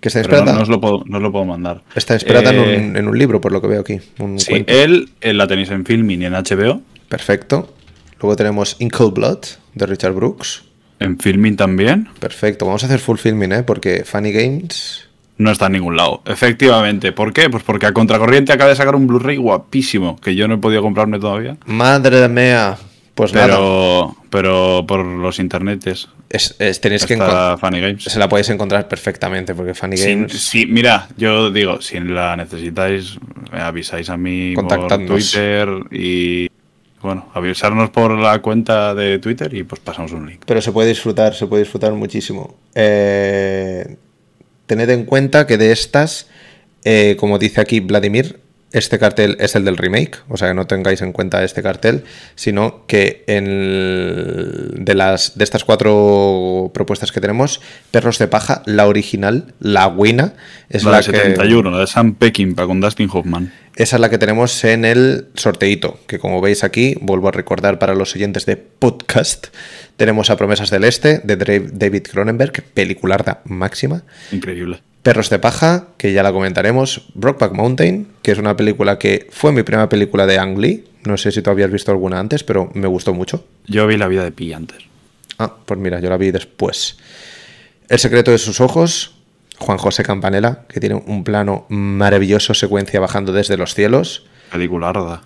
Que 0.00 0.08
está 0.08 0.22
Pero 0.22 0.36
inspirada. 0.38 0.52
no, 0.52 0.58
no 0.58 0.62
os 0.62 0.68
lo 0.70 0.80
puedo, 0.80 1.02
no 1.04 1.18
os 1.18 1.22
lo 1.22 1.30
puedo 1.30 1.44
mandar. 1.44 1.82
Está 1.94 2.14
inspirada 2.14 2.52
Eh, 2.54 2.76
en, 2.76 2.90
un, 2.90 2.96
en 2.96 3.08
un 3.08 3.18
libro, 3.18 3.40
por 3.42 3.52
lo 3.52 3.60
que 3.60 3.66
veo 3.66 3.80
aquí. 3.82 4.00
Un 4.18 4.38
Sí, 4.40 4.64
él, 4.66 5.10
él 5.20 5.36
la 5.36 5.46
tenéis 5.46 5.70
en 5.70 5.84
Filming 5.84 6.22
y 6.22 6.24
en 6.24 6.32
HBO. 6.32 6.80
Perfecto. 7.10 7.74
Luego 8.22 8.36
tenemos 8.36 8.76
In 8.78 8.88
Cold 8.88 9.12
Blood 9.14 9.38
de 9.74 9.86
Richard 9.86 10.12
Brooks. 10.14 10.62
En 10.98 11.18
Filming 11.18 11.56
también. 11.56 12.08
Perfecto. 12.18 12.64
Vamos 12.64 12.82
a 12.82 12.86
hacer 12.86 12.98
full 13.00 13.18
filming, 13.18 13.52
¿eh? 13.52 13.62
Porque 13.62 14.04
Funny 14.04 14.32
Games. 14.32 15.06
No 15.40 15.50
está 15.50 15.66
en 15.66 15.72
ningún 15.72 15.96
lado. 15.96 16.20
Efectivamente. 16.26 17.12
¿Por 17.12 17.32
qué? 17.32 17.48
Pues 17.48 17.62
porque 17.62 17.86
a 17.86 17.92
Contracorriente 17.92 18.52
acaba 18.52 18.68
de 18.68 18.76
sacar 18.76 18.94
un 18.94 19.06
Blu-ray 19.06 19.38
guapísimo, 19.38 20.16
que 20.20 20.34
yo 20.34 20.46
no 20.48 20.54
he 20.54 20.58
podido 20.58 20.82
comprarme 20.82 21.18
todavía. 21.18 21.56
Madre 21.64 22.28
mía. 22.28 22.76
Pues 23.14 23.32
nada. 23.32 23.46
Pero, 23.46 24.16
pero 24.30 24.84
por 24.86 25.04
los 25.04 25.38
internetes. 25.38 26.08
Es- 26.28 26.54
es- 26.58 26.80
tenéis 26.80 27.06
que. 27.06 27.16
Funny 27.16 27.80
Games. 27.80 28.04
Se 28.04 28.18
la 28.18 28.28
podéis 28.28 28.50
encontrar 28.50 28.86
perfectamente, 28.86 29.54
porque 29.54 29.72
Funny 29.74 29.96
Games. 29.96 30.32
sí, 30.32 30.66
mira, 30.66 31.08
yo 31.16 31.50
digo, 31.50 31.80
si 31.80 31.98
la 32.00 32.36
necesitáis, 32.36 33.18
me 33.52 33.60
avisáis 33.60 34.10
a 34.10 34.16
mí 34.18 34.54
por. 34.54 35.06
Twitter 35.06 35.68
y 35.90 36.48
bueno, 37.02 37.28
avisarnos 37.34 37.88
por 37.90 38.12
la 38.18 38.40
cuenta 38.40 38.94
de 38.94 39.18
Twitter 39.18 39.52
y 39.54 39.62
pues 39.64 39.80
pasamos 39.80 40.12
un 40.12 40.26
link. 40.28 40.42
Pero 40.46 40.60
se 40.60 40.70
puede 40.70 40.88
disfrutar, 40.90 41.34
se 41.34 41.46
puede 41.46 41.62
disfrutar 41.62 41.92
muchísimo. 41.94 42.56
Eh, 42.74 43.96
tened 44.70 44.90
en 44.90 45.04
cuenta 45.04 45.48
que 45.48 45.58
de 45.58 45.72
estas, 45.72 46.28
eh, 46.84 47.16
como 47.18 47.40
dice 47.40 47.60
aquí 47.60 47.80
Vladimir, 47.80 48.38
este 48.72 48.98
cartel 48.98 49.36
es 49.40 49.56
el 49.56 49.64
del 49.64 49.76
remake, 49.76 50.18
o 50.28 50.36
sea 50.36 50.48
que 50.48 50.54
no 50.54 50.66
tengáis 50.66 51.02
en 51.02 51.12
cuenta 51.12 51.42
este 51.42 51.62
cartel, 51.62 52.04
sino 52.36 52.86
que 52.86 53.24
en 53.26 53.46
el- 53.46 54.70
de, 54.84 54.94
las, 54.94 55.36
de 55.36 55.44
estas 55.44 55.64
cuatro 55.64 56.70
propuestas 56.72 57.12
que 57.12 57.20
tenemos, 57.20 57.60
Perros 57.90 58.18
de 58.18 58.28
Paja, 58.28 58.62
la 58.66 58.86
original, 58.86 59.54
la 59.60 59.86
buena, 59.88 60.34
es 60.68 60.84
la, 60.84 60.92
la, 60.92 60.96
de 61.00 61.04
que... 61.04 61.12
71, 61.18 61.70
la 61.70 61.78
de 61.80 61.86
Sam 61.86 62.14
Peckinpah 62.14 62.66
con 62.66 62.80
Dustin 62.80 63.08
Hoffman. 63.12 63.52
Esa 63.76 63.96
es 63.96 64.00
la 64.00 64.10
que 64.10 64.18
tenemos 64.18 64.62
en 64.64 64.84
el 64.84 65.28
sorteíto, 65.34 65.98
que 66.06 66.18
como 66.18 66.40
veis 66.40 66.64
aquí, 66.64 66.96
vuelvo 67.00 67.28
a 67.28 67.32
recordar 67.32 67.78
para 67.78 67.94
los 67.94 68.14
oyentes 68.14 68.44
de 68.46 68.56
podcast, 68.56 69.48
tenemos 69.96 70.30
a 70.30 70.36
Promesas 70.36 70.70
del 70.70 70.84
Este, 70.84 71.18
de 71.24 71.36
David 71.72 72.02
Cronenberg, 72.10 72.62
pelicularda 72.74 73.40
máxima. 73.44 74.02
Increíble. 74.32 74.82
Perros 75.02 75.30
de 75.30 75.38
Paja, 75.38 75.88
que 75.96 76.12
ya 76.12 76.22
la 76.22 76.32
comentaremos. 76.32 77.08
Brockback 77.14 77.52
Mountain, 77.52 78.08
que 78.22 78.32
es 78.32 78.38
una 78.38 78.56
película 78.56 78.98
que 78.98 79.28
fue 79.30 79.52
mi 79.52 79.62
primera 79.62 79.88
película 79.88 80.26
de 80.26 80.38
Ang 80.38 80.58
Lee. 80.58 80.84
No 81.04 81.16
sé 81.16 81.32
si 81.32 81.40
tú 81.40 81.50
habías 81.50 81.70
visto 81.70 81.90
alguna 81.90 82.18
antes, 82.18 82.44
pero 82.44 82.70
me 82.74 82.86
gustó 82.86 83.14
mucho. 83.14 83.44
Yo 83.66 83.86
vi 83.86 83.96
la 83.96 84.08
vida 84.08 84.24
de 84.24 84.32
Pi 84.32 84.52
antes. 84.52 84.78
Ah, 85.38 85.56
pues 85.64 85.80
mira, 85.80 86.00
yo 86.00 86.10
la 86.10 86.18
vi 86.18 86.30
después. 86.30 86.98
El 87.88 87.98
secreto 87.98 88.30
de 88.30 88.36
sus 88.36 88.60
ojos, 88.60 89.16
Juan 89.58 89.78
José 89.78 90.02
Campanella, 90.02 90.64
que 90.68 90.80
tiene 90.80 90.96
un 90.96 91.24
plano 91.24 91.64
maravilloso, 91.70 92.52
secuencia 92.52 93.00
bajando 93.00 93.32
desde 93.32 93.56
los 93.56 93.74
cielos. 93.74 94.26
Pelicularda. 94.52 95.22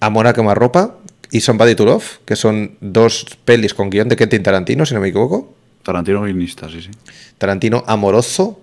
Amor 0.00 0.26
a 0.26 0.32
quemarropa 0.32 0.96
y 1.30 1.40
Somebody 1.40 1.74
to 1.74 1.84
Love, 1.84 2.20
que 2.24 2.34
son 2.34 2.76
dos 2.80 3.26
pelis 3.44 3.74
con 3.74 3.90
guion 3.90 4.08
de 4.08 4.16
Quentin 4.16 4.42
Tarantino, 4.42 4.86
si 4.86 4.94
no 4.94 5.00
me 5.00 5.08
equivoco. 5.08 5.54
Tarantino 5.82 6.22
guionista, 6.22 6.68
sí, 6.68 6.80
sí. 6.80 6.90
Tarantino 7.38 7.84
amoroso. 7.86 8.61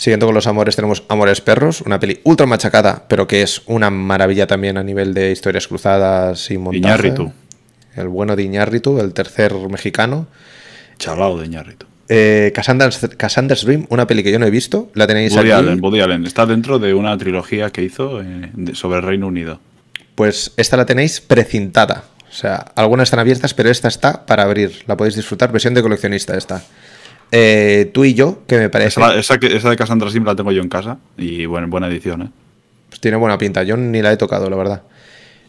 Siguiendo 0.00 0.24
con 0.24 0.34
los 0.34 0.46
amores 0.46 0.76
tenemos 0.76 1.02
Amores 1.08 1.42
Perros, 1.42 1.82
una 1.82 2.00
peli 2.00 2.20
ultra 2.24 2.46
machacada, 2.46 3.04
pero 3.06 3.26
que 3.26 3.42
es 3.42 3.60
una 3.66 3.90
maravilla 3.90 4.46
también 4.46 4.78
a 4.78 4.82
nivel 4.82 5.12
de 5.12 5.30
historias 5.30 5.68
cruzadas 5.68 6.50
y 6.50 6.56
montaje. 6.56 6.78
Iñárritu. 6.78 7.32
El 7.94 8.08
bueno 8.08 8.34
de 8.34 8.44
Iñárritu, 8.44 8.98
el 8.98 9.12
tercer 9.12 9.52
mexicano. 9.68 10.26
Chalao 10.96 11.38
de 11.38 11.44
Iñárritu. 11.44 11.84
Eh, 12.08 12.50
Cassandra's, 12.54 13.10
Cassandra's 13.18 13.62
Dream, 13.66 13.84
una 13.90 14.06
peli 14.06 14.22
que 14.22 14.32
yo 14.32 14.38
no 14.38 14.46
he 14.46 14.50
visto, 14.50 14.90
la 14.94 15.06
tenéis 15.06 15.34
Woody 15.34 15.50
aquí. 15.50 15.66
Allen, 15.68 15.84
Woody 15.84 16.00
Allen. 16.00 16.26
Está 16.26 16.46
dentro 16.46 16.78
de 16.78 16.94
una 16.94 17.18
trilogía 17.18 17.68
que 17.68 17.82
hizo 17.82 18.22
eh, 18.22 18.50
sobre 18.72 19.00
el 19.00 19.04
Reino 19.04 19.26
Unido. 19.26 19.60
Pues 20.14 20.54
esta 20.56 20.78
la 20.78 20.86
tenéis 20.86 21.20
precintada. 21.20 22.04
O 22.26 22.32
sea, 22.32 22.54
algunas 22.74 23.08
están 23.08 23.20
abiertas, 23.20 23.52
pero 23.52 23.68
esta 23.68 23.88
está 23.88 24.24
para 24.24 24.44
abrir. 24.44 24.82
La 24.86 24.96
podéis 24.96 25.16
disfrutar, 25.16 25.52
versión 25.52 25.74
de 25.74 25.82
coleccionista 25.82 26.38
esta. 26.38 26.62
Eh, 27.32 27.90
tú 27.94 28.04
y 28.04 28.14
yo, 28.14 28.42
que 28.46 28.58
me 28.58 28.68
parece... 28.70 29.00
Esa, 29.00 29.14
esa, 29.18 29.38
que- 29.40 29.56
esa 29.56 29.70
de 29.70 29.76
Cassandra 29.76 30.10
Sim 30.10 30.24
la 30.24 30.34
tengo 30.34 30.50
yo 30.52 30.62
en 30.62 30.68
casa 30.68 30.98
y 31.16 31.46
bueno, 31.46 31.68
buena 31.68 31.86
edición, 31.88 32.22
¿eh? 32.22 32.30
Pues 32.88 33.00
tiene 33.00 33.16
buena 33.16 33.38
pinta. 33.38 33.62
Yo 33.62 33.76
ni 33.76 34.02
la 34.02 34.12
he 34.12 34.16
tocado, 34.16 34.50
la 34.50 34.56
verdad. 34.56 34.82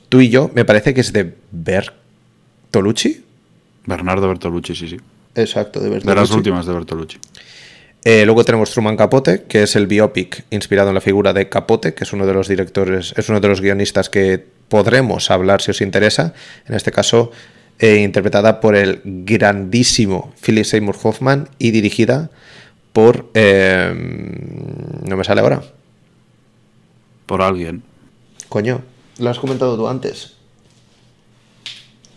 Tú 0.10 0.22
y 0.22 0.30
yo, 0.30 0.52
me 0.54 0.64
parece 0.66 0.94
que 0.94 1.02
es 1.02 1.12
de 1.14 1.34
Bertolucci. 1.52 3.24
Bernardo 3.86 4.28
Bertolucci, 4.28 4.76
sí, 4.76 4.88
sí. 4.88 4.98
Exacto, 5.36 5.80
de 5.80 5.90
De 5.90 5.96
las 5.96 6.04
Bertolucci. 6.06 6.36
últimas 6.36 6.66
de 6.66 6.74
Bertolucci. 6.74 7.18
Eh, 8.04 8.26
luego 8.26 8.44
tenemos 8.44 8.72
Truman 8.72 8.98
Capote, 8.98 9.44
que 9.48 9.64
es 9.64 9.76
el 9.76 9.86
biopic 9.88 10.46
inspirado 10.50 10.90
en 10.90 10.96
la 10.96 11.02
figura 11.02 11.34
de 11.34 11.50
Capote, 11.50 11.94
que 11.94 12.04
es 12.04 12.14
uno 12.14 12.26
de 12.26 12.34
los 12.34 12.48
directores, 12.48 13.14
es 13.16 13.30
uno 13.30 13.40
de 13.40 13.48
los 13.48 13.62
guionistas 13.62 14.10
que 14.10 14.44
podremos 14.70 15.30
hablar 15.30 15.62
si 15.62 15.72
os 15.72 15.82
interesa. 15.82 16.34
En 16.68 16.76
este 16.76 16.92
caso, 16.92 17.32
eh, 17.82 17.98
interpretada 17.98 18.62
por 18.62 18.76
el 18.76 19.02
grandísimo 19.04 20.32
Philip 20.40 20.66
Seymour 20.66 20.96
Hoffman 21.02 21.50
y 21.58 21.72
dirigida 21.72 22.30
por. 22.94 23.32
eh, 23.34 23.92
no 25.04 25.18
me 25.18 25.24
sale 25.24 25.42
ahora. 25.42 25.64
Por 27.26 27.42
alguien. 27.42 27.82
Coño, 28.50 28.82
lo 29.18 29.30
has 29.32 29.40
comentado 29.40 29.76
tú 29.76 29.88
antes. 29.88 30.34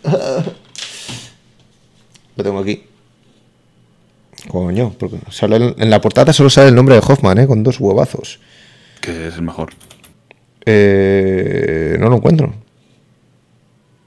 Lo 2.37 2.43
tengo 2.43 2.59
aquí. 2.59 2.83
Coño, 4.49 4.93
porque 4.99 5.19
sale 5.31 5.75
en 5.79 5.89
la 5.89 6.01
portada 6.01 6.33
solo 6.33 6.51
sale 6.51 6.69
el 6.69 6.75
nombre 6.75 6.97
de 6.97 7.01
Hoffman, 7.01 7.39
¿eh? 7.39 7.47
Con 7.47 7.63
dos 7.63 7.79
huevazos. 7.79 8.41
Que 9.01 9.29
es 9.29 9.37
el 9.37 9.43
mejor. 9.43 9.71
Eh, 10.67 11.97
no 12.01 12.09
lo 12.09 12.17
encuentro. 12.17 12.53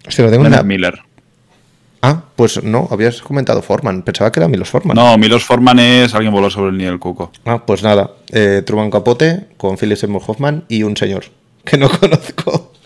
Hostia, 0.05 0.25
lo 0.25 0.31
tengo 0.31 0.45
en 0.45 0.51
la... 0.51 0.61
Miller. 0.61 1.06
Ah, 2.07 2.23
pues 2.35 2.63
no, 2.63 2.87
habías 2.91 3.21
comentado 3.21 3.61
Forman. 3.61 4.01
Pensaba 4.03 4.31
que 4.31 4.39
era 4.39 4.47
Milos 4.47 4.69
Forman. 4.69 4.95
No, 4.95 5.17
Milos 5.17 5.43
Forman 5.43 5.79
es 5.79 6.13
alguien 6.13 6.31
voló 6.33 6.49
sobre 6.49 6.71
el 6.71 6.77
nivel 6.77 6.99
cuco. 6.99 7.31
Ah, 7.45 7.65
pues 7.65 7.83
nada. 7.83 8.11
Eh, 8.31 8.61
Truman 8.65 8.89
Capote 8.91 9.47
con 9.57 9.77
Philip 9.77 9.97
Seymour 9.97 10.21
Hoffman 10.25 10.63
y 10.69 10.84
un 10.84 10.95
señor 10.95 11.25
que 11.65 11.77
no 11.77 11.89
conozco. 11.99 12.73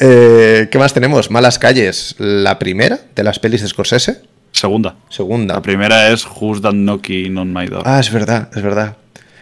Eh, 0.00 0.68
¿Qué 0.70 0.78
más 0.78 0.94
tenemos? 0.94 1.30
Malas 1.30 1.58
calles. 1.58 2.14
La 2.18 2.58
primera 2.58 2.98
de 3.14 3.22
las 3.22 3.38
pelis 3.38 3.60
de 3.62 3.68
Scorsese. 3.68 4.22
Segunda. 4.50 4.96
Segunda. 5.08 5.54
La 5.54 5.62
primera 5.62 6.08
es 6.10 6.26
Who's 6.26 6.62
That 6.62 6.72
Knocking 6.72 7.36
on 7.36 7.52
My 7.52 7.66
Door. 7.66 7.82
Ah, 7.84 8.00
es 8.00 8.10
verdad, 8.10 8.48
es 8.56 8.62
verdad. 8.62 8.96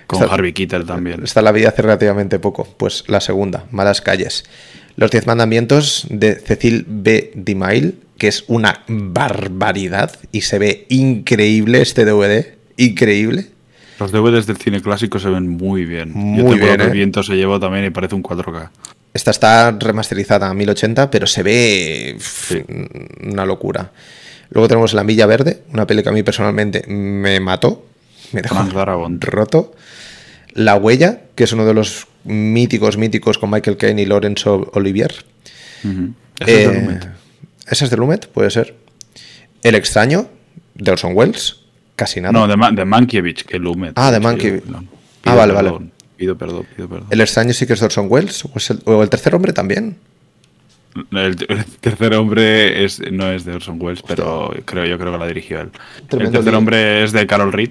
con 0.07 0.23
Harvey 0.23 0.53
Keitel 0.53 0.85
también. 0.85 1.23
Esta 1.23 1.43
la 1.43 1.53
vi 1.53 1.65
hace 1.65 1.83
relativamente 1.83 2.39
poco. 2.39 2.67
Pues 2.77 3.05
la 3.07 3.21
segunda, 3.21 3.65
Malas 3.71 4.01
calles. 4.03 4.45
Los 4.97 5.11
Diez 5.13 5.27
Mandamientos 5.27 6.07
de 6.11 6.35
Cecil 6.35 6.85
B. 6.89 7.31
DeMille, 7.37 7.95
que 8.19 8.29
es 8.29 8.45
una 8.49 8.83
barbaridad 8.89 10.13
y 10.33 10.43
se 10.43 10.59
ve 10.59 10.87
increíble 10.89 11.81
este 11.81 12.05
DVD. 12.05 12.55
Increíble. 12.77 13.47
Los 13.99 14.13
DVDs 14.13 14.47
del 14.47 14.57
cine 14.59 14.81
clásico 14.81 15.19
se 15.19 15.29
ven 15.29 15.49
muy 15.49 15.85
bien. 15.85 16.13
Muy 16.13 16.39
Yo 16.39 16.45
bien, 16.65 16.77
que 16.77 16.83
¿eh? 16.85 16.87
el 16.87 16.91
viento 16.93 17.23
se 17.23 17.35
llevó 17.37 17.59
también 17.59 17.85
y 17.85 17.91
parece 17.91 18.15
un 18.15 18.23
4K. 18.23 18.71
Esta 19.15 19.31
está 19.31 19.71
remasterizada 19.73 20.49
a 20.49 20.55
1080, 20.55 21.11
pero 21.11 21.27
se 21.27 21.43
ve 21.43 22.17
Sí. 22.21 22.63
una 23.25 23.45
locura. 23.47 23.91
Luego 24.51 24.69
tenemos 24.69 24.93
La 24.95 25.03
Milla 25.03 25.27
Verde, 25.27 25.63
una 25.73 25.87
peli 25.87 26.03
que 26.03 26.09
a 26.11 26.13
mí 26.13 26.23
personalmente 26.23 26.85
me 26.87 27.41
mató, 27.41 27.85
me 28.33 28.43
dejó 28.43 28.63
roto. 29.21 29.75
La 30.53 30.77
Huella, 30.77 31.21
que 31.35 31.45
es 31.45 31.53
uno 31.53 31.65
de 31.67 31.75
los 31.75 32.07
míticos, 32.25 32.97
míticos 32.97 33.39
con 33.39 33.51
Michael 33.51 33.77
Caine 33.77 34.03
y 34.03 34.07
Laurence 34.07 34.49
Olivier. 34.49 35.13
Es 36.41 36.49
Eh. 36.49 37.01
¿Esa 37.71 37.85
es 37.85 37.91
de 37.91 37.97
Lumet? 37.97 38.29
Puede 38.29 38.51
ser. 38.51 38.75
El 39.63 39.75
extraño, 39.75 40.29
de 40.75 40.91
Orson 40.93 41.13
Welles, 41.15 41.61
casi 41.97 42.21
nada. 42.21 42.33
No, 42.33 42.47
de, 42.47 42.57
Ma- 42.57 42.71
de 42.71 42.85
Mankiewicz, 42.85 43.45
que 43.45 43.59
Lumet. 43.59 43.93
Ah, 43.97 44.11
de 44.13 44.21
Mankiewicz. 44.21 44.65
Ah, 45.25 45.35
vale, 45.35 45.53
vale. 45.53 45.73
Pido 46.17 46.37
perdón, 46.37 46.67
pido 46.77 46.89
perdón. 46.89 47.07
El 47.11 47.21
extraño 47.21 47.53
sí 47.53 47.67
que 47.67 47.75
es 47.75 47.81
de 47.81 47.87
Orson 47.87 48.07
Welles, 48.09 48.45
o, 48.45 48.51
el, 48.57 48.81
o 48.85 49.03
el 49.03 49.09
tercer 49.11 49.35
hombre 49.35 49.53
también. 49.53 49.99
El, 51.13 51.37
el 51.49 51.65
tercer 51.81 52.15
hombre 52.15 52.85
es, 52.85 53.01
no 53.13 53.31
es 53.31 53.45
de 53.45 53.53
Orson 53.55 53.79
Welles, 53.81 54.03
pero 54.07 54.53
creo 54.65 54.85
yo 54.87 54.99
creo 54.99 55.13
que 55.13 55.19
la 55.19 55.27
dirigió 55.27 55.61
él. 55.61 55.71
Tremendo 56.09 56.39
el 56.39 56.45
tercer 56.45 56.53
lío. 56.53 56.59
hombre 56.59 57.05
es 57.05 57.13
de 57.13 57.27
Carol 57.27 57.53
Reed. 57.53 57.71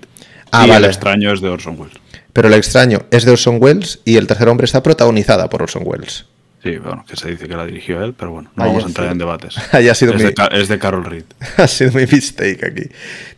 Ah, 0.51 0.65
y 0.65 0.69
vale. 0.69 0.85
el 0.85 0.91
extraño 0.91 1.33
es 1.33 1.41
de 1.41 1.49
Orson 1.49 1.77
Welles. 1.79 1.97
Pero 2.31 2.47
el 2.47 2.53
extraño 2.53 3.01
es 3.11 3.25
de 3.25 3.31
Orson 3.31 3.57
Welles 3.59 3.99
y 4.05 4.15
el 4.15 4.27
tercer 4.27 4.47
hombre 4.47 4.65
está 4.65 4.81
protagonizada 4.83 5.49
por 5.49 5.61
Orson 5.63 5.81
Welles. 5.85 6.25
Sí, 6.63 6.75
bueno, 6.77 7.05
que 7.07 7.15
se 7.15 7.29
dice 7.29 7.47
que 7.47 7.55
la 7.55 7.65
dirigió 7.65 8.03
él, 8.03 8.13
pero 8.13 8.31
bueno, 8.31 8.49
no 8.55 8.63
Ahí 8.63 8.69
vamos 8.69 8.83
a 8.83 8.87
entrar 8.87 9.05
sido- 9.05 9.11
en 9.13 9.17
debates. 9.19 9.55
ahí 9.73 9.87
ha 9.89 9.93
sido 9.95 10.13
es, 10.13 10.17
mi- 10.19 10.25
de, 10.25 10.33
Ca- 10.33 10.47
es 10.47 10.67
de 10.67 10.79
Carol 10.79 11.05
Reed. 11.05 11.23
ha 11.57 11.67
sido 11.67 11.91
mi 11.93 12.05
mistake 12.05 12.65
aquí. 12.65 12.89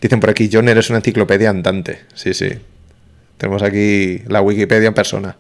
Dicen 0.02 0.20
por 0.20 0.30
aquí, 0.30 0.50
John, 0.52 0.70
eres 0.70 0.90
una 0.90 1.00
enciclopedia 1.00 1.50
andante. 1.50 2.00
Sí, 2.16 2.34
sí. 2.34 2.50
Tenemos 3.38 3.62
aquí 3.62 4.20
la 4.28 4.42
Wikipedia 4.42 4.88
en 4.88 4.94
persona. 4.94 5.36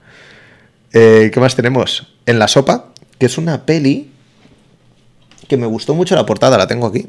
Eh, 0.93 1.31
¿Qué 1.33 1.39
más 1.39 1.55
tenemos? 1.55 2.07
En 2.25 2.37
la 2.39 2.47
sopa, 2.47 2.91
que 3.17 3.25
es 3.27 3.37
una 3.37 3.65
peli 3.65 4.09
que 5.47 5.57
me 5.57 5.65
gustó 5.65 5.95
mucho 5.95 6.15
la 6.15 6.25
portada, 6.25 6.57
la 6.57 6.67
tengo 6.67 6.87
aquí. 6.87 7.07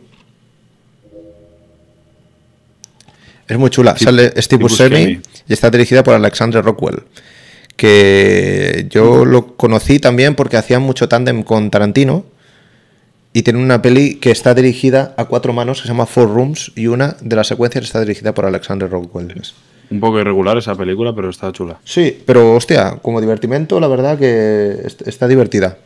Es 3.48 3.58
muy 3.58 3.70
chula. 3.70 3.96
Sale 3.98 4.32
Steve 4.40 4.62
Buscemi. 4.62 5.20
y 5.48 5.52
está 5.52 5.70
dirigida 5.70 6.02
por 6.04 6.14
Alexandre 6.14 6.62
Rockwell. 6.62 7.02
Que 7.80 8.86
yo 8.90 9.24
lo 9.24 9.56
conocí 9.56 9.98
también 10.00 10.34
porque 10.34 10.58
hacía 10.58 10.78
mucho 10.80 11.08
tándem 11.08 11.42
con 11.42 11.70
Tarantino. 11.70 12.26
Y 13.32 13.40
tiene 13.42 13.58
una 13.58 13.80
peli 13.80 14.16
que 14.16 14.30
está 14.30 14.52
dirigida 14.52 15.14
a 15.16 15.24
cuatro 15.24 15.54
manos 15.54 15.78
que 15.80 15.84
se 15.84 15.88
llama 15.94 16.04
Four 16.04 16.34
Rooms. 16.34 16.72
Y 16.76 16.88
una 16.88 17.16
de 17.22 17.36
las 17.36 17.46
secuencias 17.46 17.84
está 17.86 18.00
dirigida 18.00 18.34
por 18.34 18.44
Alexandre 18.44 18.86
Rockwell. 18.86 19.32
Un 19.90 19.98
poco 19.98 20.20
irregular 20.20 20.58
esa 20.58 20.74
película, 20.74 21.14
pero 21.14 21.30
está 21.30 21.50
chula. 21.52 21.78
Sí, 21.82 22.22
pero 22.26 22.54
hostia, 22.54 22.98
como 23.00 23.18
divertimento, 23.18 23.80
la 23.80 23.88
verdad 23.88 24.18
que 24.18 24.76
est- 24.84 25.08
está 25.08 25.26
divertida. 25.26 25.78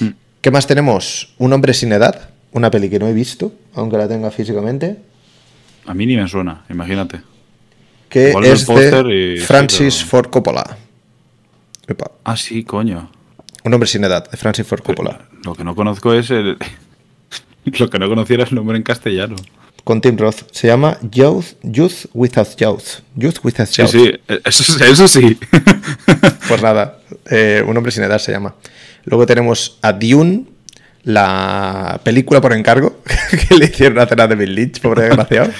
Mm. 0.00 0.08
¿Qué 0.42 0.50
más 0.50 0.66
tenemos? 0.66 1.32
Un 1.38 1.54
hombre 1.54 1.72
sin 1.72 1.92
edad. 1.92 2.28
Una 2.52 2.70
peli 2.70 2.90
que 2.90 2.98
no 2.98 3.08
he 3.08 3.14
visto, 3.14 3.54
aunque 3.74 3.96
la 3.96 4.06
tenga 4.06 4.30
físicamente. 4.30 4.96
A 5.86 5.94
mí 5.94 6.04
ni 6.04 6.14
me 6.18 6.28
suena, 6.28 6.64
imagínate. 6.68 7.22
Que 8.10 8.28
Igual 8.28 8.44
es 8.44 8.66
de 8.66 9.42
Francis 9.46 10.04
Ford 10.04 10.26
Coppola. 10.28 10.76
Epa, 11.86 12.10
Ah, 12.24 12.36
sí, 12.36 12.64
coño. 12.64 13.10
Un 13.64 13.74
hombre 13.74 13.86
sin 13.88 14.04
edad, 14.04 14.28
de 14.30 14.36
Francis 14.36 14.66
Ford 14.66 14.82
Coppola. 14.82 15.20
Lo 15.44 15.54
que 15.54 15.64
no 15.64 15.74
conozco 15.74 16.12
es 16.14 16.30
el. 16.30 16.56
Lo 17.78 17.88
que 17.90 17.98
no 17.98 18.08
conociera 18.08 18.44
es 18.44 18.50
el 18.50 18.56
nombre 18.56 18.76
en 18.76 18.82
castellano. 18.82 19.36
Con 19.84 20.00
Tim 20.00 20.16
Roth. 20.16 20.42
Se 20.52 20.68
llama 20.68 20.96
Youth, 21.10 21.54
Youth 21.62 22.06
Without 22.14 22.56
Youth. 22.56 23.02
Youth 23.16 23.38
Without 23.42 23.68
Sí, 23.68 23.82
Youth. 23.82 23.90
sí, 23.90 24.12
eso, 24.44 24.84
eso 24.84 25.08
sí. 25.08 25.38
Pues 26.48 26.62
nada, 26.62 26.98
eh, 27.30 27.64
un 27.66 27.76
hombre 27.76 27.90
sin 27.92 28.04
edad 28.04 28.18
se 28.18 28.30
llama. 28.32 28.54
Luego 29.04 29.26
tenemos 29.26 29.78
a 29.82 29.92
Dune, 29.92 30.44
la 31.04 32.00
película 32.04 32.40
por 32.40 32.52
encargo 32.52 33.00
que 33.48 33.56
le 33.56 33.64
hicieron 33.66 33.98
hacer 33.98 34.20
a 34.20 34.26
David 34.28 34.48
Lynch, 34.48 34.80
pobre 34.80 35.02
desgraciado. 35.04 35.50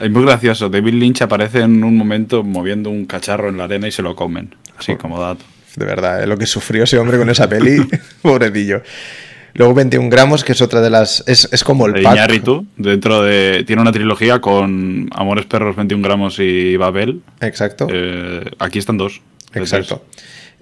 Es 0.00 0.10
muy 0.10 0.24
gracioso. 0.24 0.68
David 0.68 0.94
Lynch 0.94 1.22
aparece 1.22 1.60
en 1.60 1.82
un 1.84 1.96
momento 1.96 2.42
moviendo 2.42 2.90
un 2.90 3.06
cacharro 3.06 3.48
en 3.48 3.56
la 3.58 3.64
arena 3.64 3.88
y 3.88 3.92
se 3.92 4.02
lo 4.02 4.14
comen. 4.16 4.54
Así 4.76 4.96
como 4.96 5.20
dato. 5.20 5.44
De 5.76 5.84
verdad, 5.84 6.22
eh, 6.22 6.26
lo 6.26 6.36
que 6.36 6.46
sufrió 6.46 6.84
ese 6.84 6.98
hombre 6.98 7.18
con 7.18 7.30
esa 7.30 7.48
peli, 7.48 7.86
pobrecillo. 8.22 8.82
Luego 9.54 9.74
21 9.74 10.08
gramos, 10.08 10.44
que 10.44 10.52
es 10.52 10.62
otra 10.62 10.80
de 10.80 10.88
las... 10.88 11.22
Es, 11.26 11.46
es 11.52 11.62
como 11.62 11.86
el 11.86 11.92
De 11.92 12.02
pack. 12.02 12.14
Iñárritu, 12.14 12.66
dentro 12.78 13.22
de. 13.22 13.64
Tiene 13.66 13.82
una 13.82 13.92
trilogía 13.92 14.40
con 14.40 15.10
Amores 15.12 15.44
Perros, 15.44 15.76
21 15.76 16.02
gramos 16.02 16.38
y 16.38 16.76
Babel. 16.78 17.20
Exacto, 17.40 17.86
Eh, 17.90 18.44
aquí 18.58 18.78
están 18.78 18.96
dos. 18.96 19.20
exacto. 19.54 20.04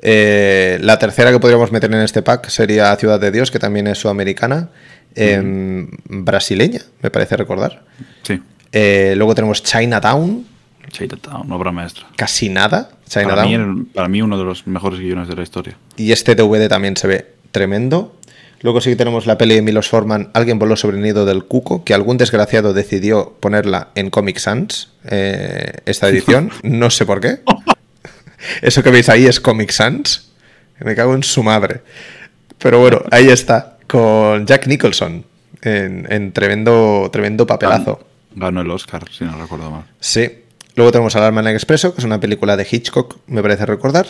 Eh, 0.03 0.79
la 0.81 0.99
tercera 0.99 1.31
que 1.31 1.39
podríamos 1.39 1.71
meter 1.71 1.93
en 1.93 2.01
este 2.01 2.23
pack 2.23 2.49
sería 2.49 2.97
Ciudad 2.97 3.21
de 3.21 3.31
Dios, 3.31 3.51
que 3.53 3.59
también 3.61 3.87
es 3.87 3.99
sudamericana, 3.99 4.71
em, 5.15 5.89
brasileña, 6.09 6.81
me 7.03 7.11
parece 7.11 7.37
recordar. 7.37 7.85
Sí. 8.23 8.41
Eh, 8.73 9.15
luego 9.17 9.35
tenemos 9.37 9.63
Chinatown, 9.63 10.47
Chinatown, 10.91 11.53
obra 11.53 11.71
maestra. 11.71 12.07
casi 12.17 12.49
nada. 12.49 12.91
Para 13.13 13.45
mí, 13.45 13.85
para 13.93 14.09
mí, 14.09 14.23
uno 14.23 14.39
de 14.39 14.45
los 14.45 14.67
mejores 14.67 15.01
guiones 15.01 15.29
de 15.29 15.35
la 15.35 15.43
historia. 15.43 15.77
Y 15.97 16.13
este 16.13 16.35
DVD 16.35 16.69
también 16.69 16.97
se 16.97 17.09
ve 17.09 17.27
tremendo. 17.51 18.15
Luego 18.63 18.81
sí 18.81 18.91
que 18.91 18.97
tenemos 18.97 19.27
la 19.27 19.39
peli 19.39 19.55
de 19.55 19.63
Milos 19.63 19.89
Forman, 19.89 20.31
Alguien 20.35 20.59
voló 20.59 20.77
sobre 20.77 20.99
el 20.99 21.03
nido 21.03 21.25
del 21.25 21.45
cuco, 21.45 21.83
que 21.83 21.95
algún 21.95 22.19
desgraciado 22.19 22.75
decidió 22.75 23.37
ponerla 23.41 23.89
en 23.95 24.11
Comic 24.11 24.39
Sans, 24.39 24.91
eh, 25.05 25.79
esta 25.87 26.09
edición. 26.09 26.51
No 26.63 26.91
sé 26.91 27.07
por 27.07 27.21
qué. 27.21 27.41
Eso 28.63 28.83
que 28.83 28.91
veis 28.91 29.09
ahí 29.09 29.27
es 29.27 29.41
Comic 29.41 29.71
Sans. 29.71 30.31
Me 30.79 30.95
cago 30.95 31.15
en 31.15 31.23
su 31.23 31.43
madre. 31.43 31.81
Pero 32.59 32.81
bueno, 32.81 33.03
ahí 33.11 33.29
está, 33.29 33.79
con 33.87 34.47
Jack 34.47 34.67
Nicholson, 34.67 35.25
en, 35.63 36.07
en 36.11 36.33
tremendo, 36.33 37.09
tremendo 37.11 37.47
papelazo. 37.47 38.07
Ganó 38.35 38.61
el 38.61 38.71
Oscar, 38.71 39.05
si 39.11 39.25
no 39.25 39.37
recuerdo 39.41 39.71
mal. 39.71 39.85
Sí. 39.99 40.40
Luego 40.77 40.93
tenemos 40.93 41.17
Alarma 41.17 41.41
en 41.41 41.49
el 41.49 41.55
Expreso, 41.55 41.95
que 41.95 42.01
es 42.01 42.05
una 42.05 42.21
película 42.21 42.57
de 42.57 42.67
Hitchcock, 42.71 43.17
me 43.27 43.43
parece 43.43 43.67
recordar. 43.67 44.07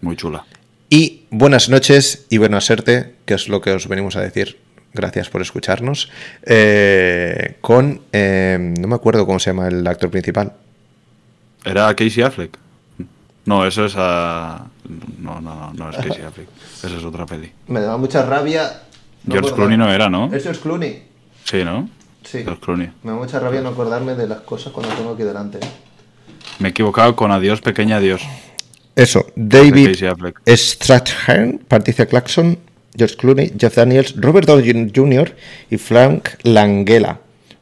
Muy 0.00 0.16
chula. 0.16 0.44
Y 0.90 1.24
buenas 1.30 1.68
noches 1.68 2.26
y 2.30 2.38
buena 2.38 2.60
suerte, 2.60 3.14
que 3.24 3.34
es 3.34 3.48
lo 3.48 3.60
que 3.60 3.72
os 3.72 3.88
venimos 3.88 4.16
a 4.16 4.20
decir. 4.20 4.58
Gracias 4.92 5.28
por 5.28 5.42
escucharnos. 5.42 6.10
Eh, 6.44 7.56
con. 7.60 8.02
eh, 8.12 8.74
no 8.78 8.86
me 8.86 8.94
acuerdo 8.94 9.26
cómo 9.26 9.40
se 9.40 9.50
llama 9.50 9.66
el 9.66 9.84
actor 9.86 10.08
principal. 10.10 10.52
¿Era 11.64 11.92
Casey 11.96 12.22
Affleck? 12.22 12.56
No, 13.46 13.66
eso 13.66 13.86
es 13.86 13.94
a. 13.96 14.66
No, 15.18 15.40
no, 15.40 15.72
no, 15.72 15.72
no 15.72 15.90
es 15.90 15.96
Casey 15.96 16.22
Affleck. 16.22 16.48
Esa 16.84 16.96
es 16.96 17.04
otra 17.04 17.26
peli. 17.26 17.50
Me 17.66 17.80
da 17.80 17.96
mucha 17.96 18.24
rabia. 18.24 18.82
George 19.28 19.52
Clooney 19.52 19.76
no 19.76 19.90
era, 19.90 20.08
¿no? 20.08 20.32
Es 20.32 20.44
George 20.44 20.60
Clooney. 20.60 21.02
Sí, 21.44 21.64
¿no? 21.64 21.88
Sí. 22.22 22.42
George 22.44 22.60
Clooney. 22.60 22.92
Me 23.02 23.10
da 23.10 23.16
mucha 23.16 23.40
rabia 23.40 23.62
no 23.62 23.70
acordarme 23.70 24.14
de 24.14 24.28
las 24.28 24.42
cosas 24.42 24.72
cuando 24.72 24.94
tengo 24.94 25.14
aquí 25.14 25.24
delante. 25.24 25.58
Me 26.58 26.68
he 26.68 26.70
equivocado 26.70 27.16
con 27.16 27.32
Adiós, 27.32 27.60
pequeña 27.60 27.96
Adiós. 27.96 28.22
Eso, 28.96 29.26
David. 29.34 29.96
Strathairn, 30.46 31.58
Patricia 31.66 32.06
Clarkson, 32.06 32.58
George 32.96 33.16
Clooney, 33.16 33.52
Jeff 33.58 33.74
Daniels, 33.76 34.14
Robert 34.16 34.46
Downey 34.46 34.92
Jr. 34.94 35.34
y 35.70 35.76
Frank 35.78 36.28
Langella. 36.42 37.18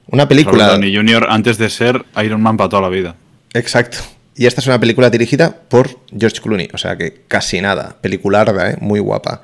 Una 0.08 0.28
película. 0.28 0.66
Robert 0.66 0.82
Downey 0.82 0.94
Jr. 0.94 1.26
antes 1.30 1.58
de 1.58 1.70
ser 1.70 2.04
Iron 2.22 2.42
Man 2.42 2.56
para 2.56 2.68
toda 2.68 2.82
la 2.82 2.88
vida. 2.88 3.16
Exacto. 3.54 3.98
Y 4.36 4.46
esta 4.46 4.60
es 4.60 4.66
una 4.66 4.78
película 4.78 5.10
dirigida 5.10 5.54
por 5.68 5.88
George 6.18 6.40
Clooney, 6.40 6.68
o 6.72 6.78
sea 6.78 6.96
que 6.96 7.22
casi 7.28 7.60
nada, 7.60 7.96
pelicularda, 8.00 8.70
¿eh? 8.70 8.76
muy 8.80 9.00
guapa. 9.00 9.42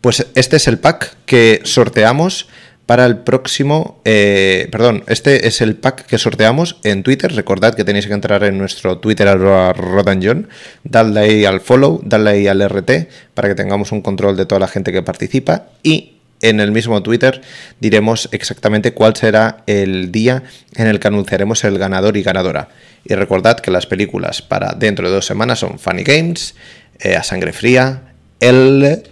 Pues 0.00 0.26
este 0.34 0.56
es 0.56 0.68
el 0.68 0.78
pack 0.78 1.16
que 1.26 1.60
sorteamos 1.64 2.48
para 2.86 3.06
el 3.06 3.18
próximo, 3.18 4.00
eh, 4.04 4.68
perdón, 4.72 5.04
este 5.06 5.46
es 5.46 5.60
el 5.60 5.76
pack 5.76 6.06
que 6.06 6.18
sorteamos 6.18 6.76
en 6.82 7.02
Twitter. 7.02 7.32
Recordad 7.32 7.74
que 7.74 7.84
tenéis 7.84 8.06
que 8.06 8.12
entrar 8.12 8.42
en 8.44 8.58
nuestro 8.58 8.98
Twitter 8.98 9.28
arroba 9.28 9.72
rodanjon, 9.72 10.48
darle 10.82 11.20
ahí 11.20 11.44
al 11.44 11.60
follow, 11.60 12.00
darle 12.04 12.30
ahí 12.30 12.48
al 12.48 12.60
RT 12.60 13.08
para 13.34 13.48
que 13.48 13.54
tengamos 13.54 13.92
un 13.92 14.02
control 14.02 14.36
de 14.36 14.46
toda 14.46 14.58
la 14.58 14.68
gente 14.68 14.92
que 14.92 15.02
participa 15.02 15.66
y 15.82 16.12
en 16.42 16.58
el 16.58 16.72
mismo 16.72 17.02
Twitter 17.04 17.40
diremos 17.78 18.28
exactamente 18.32 18.92
cuál 18.92 19.14
será 19.14 19.62
el 19.66 20.10
día 20.10 20.42
en 20.74 20.88
el 20.88 20.98
que 20.98 21.08
anunciaremos 21.08 21.62
el 21.62 21.78
ganador 21.78 22.16
y 22.16 22.22
ganadora. 22.22 22.68
Y 23.04 23.14
recordad 23.14 23.60
que 23.60 23.70
las 23.70 23.86
películas 23.86 24.42
para 24.42 24.74
dentro 24.74 25.08
de 25.08 25.14
dos 25.14 25.24
semanas 25.24 25.60
son 25.60 25.78
Funny 25.78 26.02
Games, 26.02 26.56
eh, 26.98 27.14
A 27.14 27.22
Sangre 27.22 27.52
Fría, 27.52 28.12
El 28.40 29.04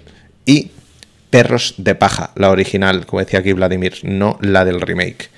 y 0.45 0.73
Perros 1.31 1.75
de 1.79 1.95
Paja, 1.95 2.33
la 2.35 2.51
original, 2.51 3.07
como 3.07 3.21
decía 3.21 3.41
aquí 3.41 3.53
Vladimir, 3.53 3.95
no 4.03 4.39
la 4.41 4.65
del 4.65 4.81
remake. 4.81 5.31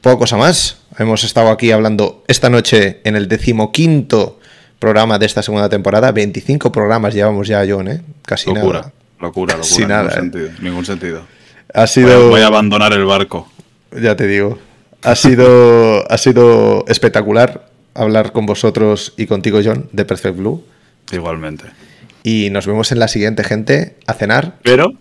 Poca 0.00 0.18
cosa 0.18 0.36
más. 0.36 0.78
Hemos 0.98 1.24
estado 1.24 1.50
aquí 1.50 1.72
hablando 1.72 2.24
esta 2.28 2.50
noche 2.50 3.00
en 3.04 3.16
el 3.16 3.26
decimoquinto 3.26 4.38
programa 4.78 5.18
de 5.18 5.26
esta 5.26 5.42
segunda 5.42 5.68
temporada. 5.68 6.12
25 6.12 6.70
programas 6.70 7.14
llevamos 7.14 7.48
ya, 7.48 7.64
John, 7.68 7.88
¿eh? 7.88 8.02
Casi 8.22 8.52
Locura, 8.52 8.80
nada. 8.80 8.92
locura, 9.18 9.56
locura. 9.56 9.74
Sin 9.76 9.88
nada, 9.88 10.02
ningún, 10.02 10.12
¿eh? 10.12 10.20
sentido, 10.20 10.50
ningún 10.60 10.84
sentido. 10.84 11.26
Ha 11.72 11.78
Voy 11.80 11.84
a, 11.84 11.86
sido... 11.86 12.28
voy 12.28 12.40
a 12.42 12.46
abandonar 12.46 12.92
el 12.92 13.04
barco. 13.04 13.50
Ya 14.00 14.14
te 14.14 14.26
digo. 14.26 14.58
Ha 15.02 15.16
sido, 15.16 16.04
ha 16.10 16.18
sido 16.18 16.84
espectacular 16.86 17.66
hablar 17.94 18.32
con 18.32 18.46
vosotros 18.46 19.14
y 19.16 19.26
contigo, 19.26 19.60
John, 19.64 19.88
de 19.92 20.04
Perfect 20.04 20.36
Blue. 20.36 20.64
Igualmente. 21.12 21.64
Y 22.24 22.48
nos 22.50 22.66
vemos 22.66 22.90
en 22.90 22.98
la 22.98 23.06
siguiente, 23.06 23.44
gente, 23.44 23.96
a 24.06 24.14
cenar. 24.14 24.56
Pero. 24.62 24.94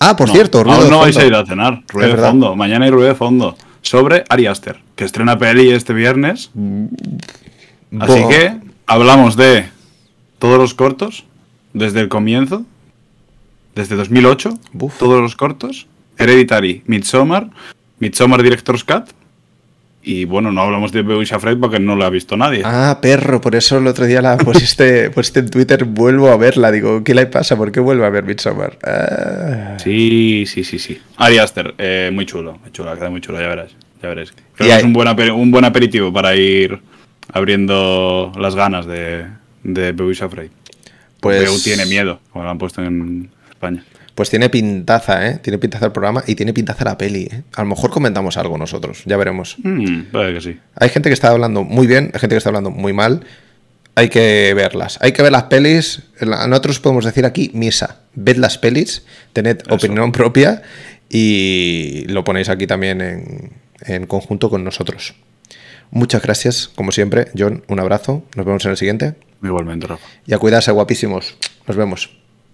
Ah, 0.00 0.16
por 0.16 0.26
no, 0.28 0.34
cierto, 0.34 0.64
ruido 0.64 0.76
aún 0.78 0.84
de 0.86 0.90
no 0.90 0.98
vais 1.00 1.16
a 1.16 1.24
ir 1.24 1.34
a 1.34 1.44
cenar. 1.46 1.82
Ruido 1.88 2.16
de 2.16 2.22
fondo. 2.22 2.56
Mañana 2.56 2.86
hay 2.86 2.90
ruido 2.90 3.08
de 3.08 3.14
fondo. 3.14 3.56
Sobre 3.82 4.24
Ari 4.30 4.46
Aster, 4.46 4.80
que 4.96 5.04
estrena 5.04 5.38
peli 5.38 5.70
este 5.70 5.92
viernes. 5.92 6.50
Así 8.00 8.20
Bo- 8.22 8.28
que 8.28 8.56
hablamos 8.86 9.36
de 9.36 9.66
todos 10.38 10.58
los 10.58 10.72
cortos, 10.74 11.24
desde 11.74 12.00
el 12.00 12.08
comienzo, 12.08 12.64
desde 13.74 13.94
2008, 13.96 14.58
Buf. 14.72 14.98
todos 14.98 15.20
los 15.20 15.36
cortos, 15.36 15.86
Hereditary, 16.18 16.82
Midsommar, 16.86 17.50
Midsommar 17.98 18.42
Director's 18.42 18.84
Cut 18.84 19.10
y 20.04 20.26
bueno, 20.26 20.52
no 20.52 20.60
hablamos 20.60 20.92
de 20.92 21.02
Beusha 21.02 21.40
Fred 21.40 21.58
porque 21.58 21.80
no 21.80 21.96
lo 21.96 22.04
ha 22.04 22.10
visto 22.10 22.36
nadie. 22.36 22.62
Ah, 22.64 22.98
perro, 23.00 23.40
por 23.40 23.54
eso 23.54 23.78
el 23.78 23.86
otro 23.86 24.04
día 24.04 24.20
la 24.20 24.36
pusiste, 24.36 25.08
pusiste 25.14 25.40
en 25.40 25.50
Twitter, 25.50 25.84
vuelvo 25.84 26.28
a 26.28 26.36
verla. 26.36 26.70
Digo, 26.70 27.02
¿qué 27.02 27.14
le 27.14 27.26
pasa? 27.26 27.56
¿Por 27.56 27.72
qué 27.72 27.80
vuelve 27.80 28.04
a 28.04 28.10
ver 28.10 28.24
Midsommar? 28.24 28.78
Ah. 28.84 29.76
Sí, 29.82 30.44
sí, 30.46 30.62
sí, 30.62 30.78
sí. 30.78 31.00
Ari 31.16 31.38
Aster, 31.38 31.74
eh, 31.78 32.10
muy 32.12 32.26
chulo, 32.26 32.58
muy 32.58 32.70
chulo, 32.70 32.94
queda 32.94 33.08
muy 33.08 33.22
chulo, 33.22 33.40
ya 33.40 33.48
verás. 33.48 33.70
Ya 34.02 34.08
verás. 34.10 34.32
Creo 34.54 34.68
que 34.68 34.76
es 34.76 34.84
un 34.84 34.92
buen, 34.92 35.08
un 35.30 35.50
buen 35.50 35.64
aperitivo 35.64 36.12
para 36.12 36.36
ir 36.36 36.78
abriendo 37.32 38.30
las 38.38 38.54
ganas 38.54 38.84
de, 38.86 39.26
de 39.62 39.92
Beusha 39.92 40.28
Fred. 40.28 40.50
Pues... 41.20 41.62
tiene 41.64 41.86
miedo, 41.86 42.20
como 42.30 42.44
lo 42.44 42.50
han 42.50 42.58
puesto 42.58 42.82
en 42.82 43.30
España. 43.48 43.82
Pues 44.14 44.30
tiene 44.30 44.48
pintaza, 44.48 45.28
¿eh? 45.28 45.38
Tiene 45.42 45.58
pintaza 45.58 45.86
el 45.86 45.92
programa 45.92 46.22
y 46.26 46.36
tiene 46.36 46.52
pintaza 46.52 46.84
la 46.84 46.96
peli, 46.96 47.28
¿eh? 47.30 47.42
A 47.54 47.62
lo 47.62 47.68
mejor 47.68 47.90
comentamos 47.90 48.36
algo 48.36 48.56
nosotros, 48.56 49.02
ya 49.06 49.16
veremos. 49.16 49.56
Mm, 49.58 50.02
que 50.12 50.40
sí. 50.40 50.58
Hay 50.76 50.88
gente 50.88 51.08
que 51.08 51.14
está 51.14 51.30
hablando 51.30 51.64
muy 51.64 51.86
bien, 51.86 52.10
hay 52.14 52.20
gente 52.20 52.34
que 52.34 52.38
está 52.38 52.50
hablando 52.50 52.70
muy 52.70 52.92
mal. 52.92 53.24
Hay 53.96 54.08
que 54.08 54.52
verlas. 54.54 54.98
Hay 55.02 55.12
que 55.12 55.22
ver 55.22 55.30
las 55.30 55.44
pelis. 55.44 56.02
Nosotros 56.20 56.80
podemos 56.80 57.04
decir 57.04 57.24
aquí 57.24 57.50
misa. 57.54 58.00
Ved 58.14 58.38
las 58.38 58.58
pelis, 58.58 59.04
tened 59.32 59.62
opinión 59.70 60.10
propia 60.10 60.62
y 61.08 62.04
lo 62.08 62.24
ponéis 62.24 62.48
aquí 62.48 62.66
también 62.66 63.00
en, 63.00 63.52
en 63.82 64.06
conjunto 64.06 64.50
con 64.50 64.64
nosotros. 64.64 65.14
Muchas 65.90 66.22
gracias, 66.22 66.68
como 66.74 66.90
siempre, 66.90 67.28
John. 67.38 67.62
Un 67.68 67.78
abrazo. 67.78 68.24
Nos 68.34 68.46
vemos 68.46 68.64
en 68.64 68.72
el 68.72 68.76
siguiente. 68.76 69.14
Igualmente, 69.42 69.86
Rafa. 69.86 70.06
Y 70.26 70.34
a 70.34 70.38
cuidarse, 70.38 70.72
guapísimos. 70.72 71.36
Nos 71.68 71.76
vemos. 71.76 72.23